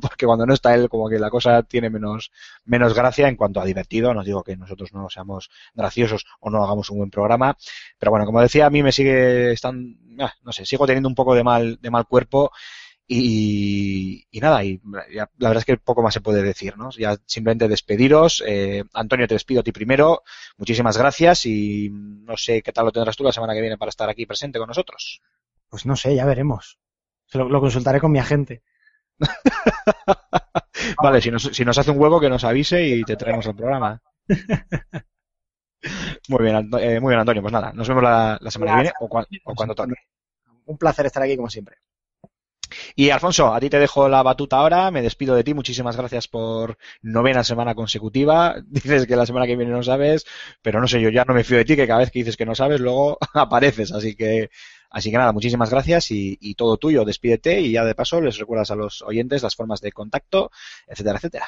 porque 0.00 0.26
cuando 0.26 0.46
no 0.46 0.54
está 0.54 0.72
él, 0.76 0.88
como 0.88 1.08
que 1.08 1.18
la 1.18 1.28
cosa 1.28 1.64
tiene 1.64 1.90
menos, 1.90 2.30
menos 2.64 2.94
gracia 2.94 3.26
en 3.26 3.34
cuanto 3.34 3.60
a 3.60 3.64
divertido. 3.64 4.14
No 4.14 4.22
digo 4.22 4.44
que 4.44 4.56
nosotros 4.56 4.92
no 4.92 5.10
seamos 5.10 5.50
graciosos 5.74 6.24
o 6.38 6.50
no 6.50 6.62
hagamos 6.62 6.88
un 6.90 6.98
buen 6.98 7.10
programa. 7.10 7.56
Pero 7.98 8.12
bueno, 8.12 8.26
como 8.26 8.40
decía, 8.40 8.66
a 8.66 8.70
mí 8.70 8.84
me 8.84 8.92
sigue 8.92 9.50
están, 9.50 9.96
ah, 10.20 10.32
no 10.44 10.52
sé, 10.52 10.64
sigo 10.64 10.86
teniendo 10.86 11.08
un 11.08 11.16
poco 11.16 11.34
de 11.34 11.42
mal, 11.42 11.80
de 11.82 11.90
mal 11.90 12.06
cuerpo 12.06 12.52
y, 13.08 14.26
y 14.30 14.40
nada, 14.40 14.64
y 14.64 14.80
ya, 15.14 15.30
la 15.38 15.48
verdad 15.48 15.58
es 15.62 15.64
que 15.64 15.76
poco 15.76 16.02
más 16.02 16.12
se 16.14 16.20
puede 16.20 16.42
decir, 16.42 16.76
¿no? 16.76 16.90
Ya 16.90 17.16
simplemente 17.26 17.68
despediros. 17.68 18.42
Eh, 18.46 18.84
Antonio, 18.94 19.28
te 19.28 19.34
despido 19.34 19.60
a 19.60 19.62
ti 19.64 19.72
primero. 19.72 20.22
Muchísimas 20.56 20.96
gracias 20.98 21.46
y 21.46 21.88
no 21.92 22.36
sé 22.36 22.62
qué 22.62 22.72
tal 22.72 22.86
lo 22.86 22.92
tendrás 22.92 23.16
tú 23.16 23.24
la 23.24 23.32
semana 23.32 23.54
que 23.54 23.60
viene 23.60 23.78
para 23.78 23.90
estar 23.90 24.08
aquí 24.08 24.26
presente 24.26 24.58
con 24.58 24.68
nosotros. 24.68 25.20
Pues 25.68 25.86
no 25.86 25.96
sé, 25.96 26.14
ya 26.14 26.24
veremos. 26.24 26.78
Lo, 27.32 27.48
lo 27.48 27.60
consultaré 27.60 28.00
con 28.00 28.12
mi 28.12 28.18
agente. 28.18 28.62
vale, 31.02 31.20
si 31.20 31.30
nos, 31.30 31.42
si 31.44 31.64
nos 31.64 31.78
hace 31.78 31.90
un 31.90 32.00
huevo 32.00 32.20
que 32.20 32.28
nos 32.28 32.44
avise 32.44 32.86
y 32.86 33.02
te 33.04 33.16
traemos 33.16 33.46
al 33.46 33.56
programa. 33.56 34.00
Muy 36.28 36.42
bien, 36.44 36.70
eh, 36.80 37.00
muy 37.00 37.10
bien, 37.10 37.20
Antonio. 37.20 37.42
Pues 37.42 37.52
nada, 37.52 37.72
nos 37.72 37.88
vemos 37.88 38.02
la, 38.02 38.38
la 38.40 38.50
semana 38.50 38.72
que 38.72 38.76
viene 38.82 38.92
o, 39.00 39.08
cua- 39.08 39.26
o 39.44 39.54
cuando 39.54 39.74
toque. 39.74 39.94
Un 40.66 40.78
placer 40.78 41.06
estar 41.06 41.22
aquí 41.22 41.36
como 41.36 41.48
siempre. 41.50 41.76
Y 42.94 43.10
Alfonso, 43.10 43.54
a 43.54 43.60
ti 43.60 43.70
te 43.70 43.78
dejo 43.78 44.08
la 44.08 44.22
batuta 44.22 44.56
ahora, 44.56 44.90
me 44.90 45.02
despido 45.02 45.34
de 45.34 45.44
ti, 45.44 45.54
muchísimas 45.54 45.96
gracias 45.96 46.28
por 46.28 46.78
novena 47.02 47.44
semana 47.44 47.74
consecutiva. 47.74 48.56
Dices 48.66 49.06
que 49.06 49.16
la 49.16 49.26
semana 49.26 49.46
que 49.46 49.56
viene 49.56 49.72
no 49.72 49.82
sabes, 49.82 50.26
pero 50.62 50.80
no 50.80 50.88
sé, 50.88 51.00
yo 51.00 51.10
ya 51.10 51.24
no 51.24 51.34
me 51.34 51.44
fío 51.44 51.58
de 51.58 51.64
ti, 51.64 51.76
que 51.76 51.86
cada 51.86 52.00
vez 52.00 52.10
que 52.10 52.20
dices 52.20 52.36
que 52.36 52.46
no 52.46 52.54
sabes, 52.54 52.80
luego 52.80 53.18
apareces, 53.34 53.92
así 53.92 54.14
que, 54.14 54.50
así 54.90 55.10
que 55.10 55.18
nada, 55.18 55.32
muchísimas 55.32 55.70
gracias 55.70 56.10
y, 56.10 56.54
todo 56.56 56.76
tuyo, 56.78 57.04
despídete 57.04 57.60
y 57.60 57.72
ya 57.72 57.84
de 57.84 57.94
paso 57.94 58.20
les 58.20 58.38
recuerdas 58.38 58.70
a 58.70 58.76
los 58.76 59.02
oyentes 59.02 59.42
las 59.42 59.54
formas 59.56 59.80
de 59.80 59.92
contacto, 59.92 60.50
etcétera, 60.86 61.18
etcétera. 61.18 61.46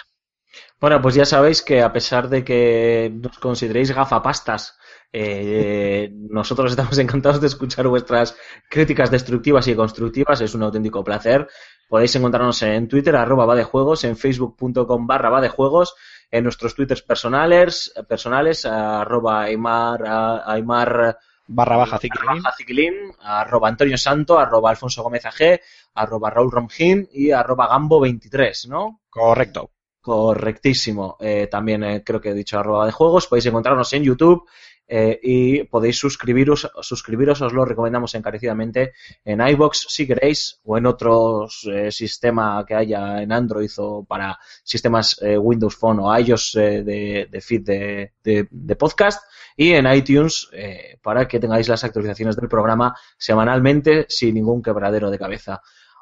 Bueno, 0.80 1.00
pues 1.00 1.14
ya 1.14 1.24
sabéis 1.24 1.62
que 1.62 1.82
a 1.82 1.92
pesar 1.92 2.28
de 2.28 2.44
que 2.44 3.12
nos 3.12 3.38
consideréis 3.38 3.92
gafapastas, 3.92 4.78
eh, 5.12 6.10
nosotros 6.30 6.70
estamos 6.70 6.98
encantados 6.98 7.40
de 7.40 7.46
escuchar 7.46 7.88
vuestras 7.88 8.36
críticas 8.68 9.10
destructivas 9.10 9.66
y 9.68 9.74
constructivas. 9.74 10.40
Es 10.40 10.54
un 10.54 10.62
auténtico 10.62 11.02
placer. 11.02 11.48
Podéis 11.88 12.14
encontrarnos 12.16 12.62
en 12.62 12.86
Twitter, 12.86 13.16
arroba 13.16 13.46
va 13.46 13.54
de 13.54 13.64
juegos, 13.64 14.04
en 14.04 14.16
facebook.com 14.16 15.06
barra 15.06 15.30
va 15.30 15.40
de 15.40 15.48
juegos, 15.48 15.94
en 16.30 16.44
nuestros 16.44 16.74
twitters 16.74 17.00
personales, 17.00 17.92
personales 18.06 18.66
arroba 18.66 19.44
Aymar, 19.44 20.04
Aymar 20.44 21.18
Barra 21.50 21.78
baja 21.78 21.98
Ziquilín, 21.98 23.14
arroba 23.20 23.68
Antonio 23.68 23.96
Santo, 23.96 24.38
arroba 24.38 24.68
Alfonso 24.68 25.02
Gómez 25.02 25.24
AG, 25.24 25.60
arroba 25.94 26.28
Raúl 26.28 26.52
Romjín 26.52 27.08
y 27.10 27.30
arroba 27.30 27.70
Gambo23, 27.70 28.68
¿no? 28.68 29.00
Correcto. 29.08 29.70
Correctísimo. 30.00 31.16
Eh, 31.20 31.48
también 31.50 31.82
eh, 31.84 32.02
creo 32.04 32.20
que 32.20 32.30
he 32.30 32.34
dicho 32.34 32.58
arroba 32.58 32.86
de 32.86 32.92
juegos. 32.92 33.26
Podéis 33.26 33.46
encontrarnos 33.46 33.92
en 33.92 34.04
YouTube 34.04 34.44
eh, 34.86 35.18
y 35.22 35.64
podéis 35.64 35.98
suscribiros, 35.98 36.70
suscribiros, 36.80 37.42
os 37.42 37.52
lo 37.52 37.64
recomendamos 37.66 38.14
encarecidamente 38.14 38.92
en 39.22 39.46
iBox 39.46 39.86
si 39.90 40.06
queréis 40.06 40.60
o 40.64 40.78
en 40.78 40.86
otros 40.86 41.68
eh, 41.70 41.90
sistema 41.90 42.64
que 42.66 42.74
haya 42.74 43.20
en 43.20 43.32
Android 43.32 43.70
o 43.76 44.04
para 44.04 44.38
sistemas 44.64 45.20
Windows 45.20 45.76
Phone 45.76 46.00
o 46.02 46.18
iOS 46.18 46.52
de, 46.54 47.28
de 47.30 47.40
feed 47.42 47.62
de, 47.64 48.12
de- 48.22 48.76
podcast 48.76 49.22
y 49.56 49.72
en 49.72 49.92
iTunes 49.92 50.48
para 51.02 51.26
que 51.26 51.40
tengáis 51.40 51.68
las 51.68 51.82
actualizaciones 51.84 52.36
del 52.36 52.48
programa 52.48 52.94
semanalmente 53.18 54.06
sin 54.08 54.36
ningún 54.36 54.62
quebradero 54.62 55.10
de 55.10 55.18
cabeza. 55.18 55.60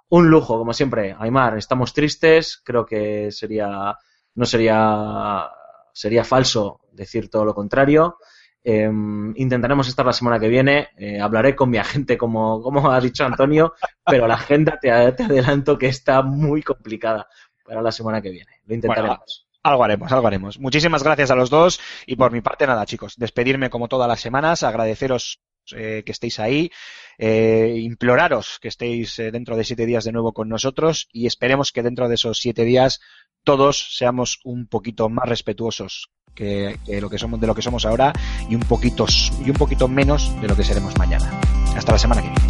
Un 0.08 0.30
lujo, 0.30 0.58
como 0.58 0.72
siempre. 0.72 1.14
Aymar, 1.18 1.58
estamos 1.58 1.92
tristes. 1.92 2.60
Creo 2.64 2.86
que 2.86 3.30
sería, 3.32 3.96
no 4.34 4.44
sería, 4.44 5.48
sería 5.92 6.24
falso 6.24 6.80
decir 6.92 7.28
todo 7.28 7.44
lo 7.44 7.54
contrario. 7.54 8.18
Eh, 8.62 8.90
intentaremos 9.36 9.86
estar 9.88 10.06
la 10.06 10.12
semana 10.12 10.38
que 10.38 10.48
viene. 10.48 10.88
Eh, 10.96 11.20
hablaré 11.20 11.54
con 11.54 11.70
mi 11.70 11.78
agente, 11.78 12.16
como, 12.16 12.60
como 12.62 12.90
ha 12.90 13.00
dicho 13.00 13.24
Antonio, 13.24 13.74
pero 14.04 14.26
la 14.26 14.34
agenda 14.34 14.78
te, 14.80 14.90
te 15.12 15.22
adelanto 15.24 15.78
que 15.78 15.86
está 15.86 16.22
muy 16.22 16.62
complicada 16.62 17.28
para 17.64 17.82
la 17.82 17.92
semana 17.92 18.22
que 18.22 18.30
viene. 18.30 18.60
Lo 18.64 18.74
intentaremos. 18.74 19.46
Algo 19.62 19.82
haremos, 19.82 20.12
algo 20.12 20.26
haremos. 20.28 20.60
Muchísimas 20.60 21.02
gracias 21.02 21.32
a 21.32 21.34
los 21.34 21.50
dos 21.50 21.80
y 22.06 22.14
por 22.14 22.30
mi 22.30 22.40
parte 22.40 22.68
nada, 22.68 22.86
chicos, 22.86 23.16
despedirme 23.16 23.68
como 23.68 23.88
todas 23.88 24.06
las 24.06 24.20
semanas, 24.20 24.62
agradeceros 24.62 25.40
eh, 25.74 26.02
que 26.04 26.12
estéis 26.12 26.38
ahí, 26.38 26.70
eh, 27.18 27.74
imploraros 27.78 28.58
que 28.60 28.68
estéis 28.68 29.18
eh, 29.18 29.30
dentro 29.30 29.56
de 29.56 29.64
siete 29.64 29.86
días 29.86 30.04
de 30.04 30.12
nuevo 30.12 30.32
con 30.32 30.48
nosotros 30.48 31.08
y 31.12 31.26
esperemos 31.26 31.72
que 31.72 31.82
dentro 31.82 32.08
de 32.08 32.14
esos 32.14 32.38
siete 32.38 32.64
días 32.64 33.00
todos 33.44 33.96
seamos 33.96 34.40
un 34.44 34.66
poquito 34.66 35.08
más 35.08 35.28
respetuosos 35.28 36.10
que, 36.34 36.78
lo 37.00 37.08
que 37.08 37.18
somos 37.18 37.40
de 37.40 37.46
lo 37.46 37.54
que 37.54 37.62
somos 37.62 37.86
ahora 37.86 38.12
y 38.48 38.54
un 38.54 38.62
poquito 38.62 39.06
y 39.44 39.50
un 39.50 39.56
poquito 39.56 39.88
menos 39.88 40.38
de 40.40 40.48
lo 40.48 40.56
que 40.56 40.64
seremos 40.64 40.96
mañana. 40.98 41.40
Hasta 41.74 41.92
la 41.92 41.98
semana 41.98 42.22
que 42.22 42.28
viene. 42.28 42.45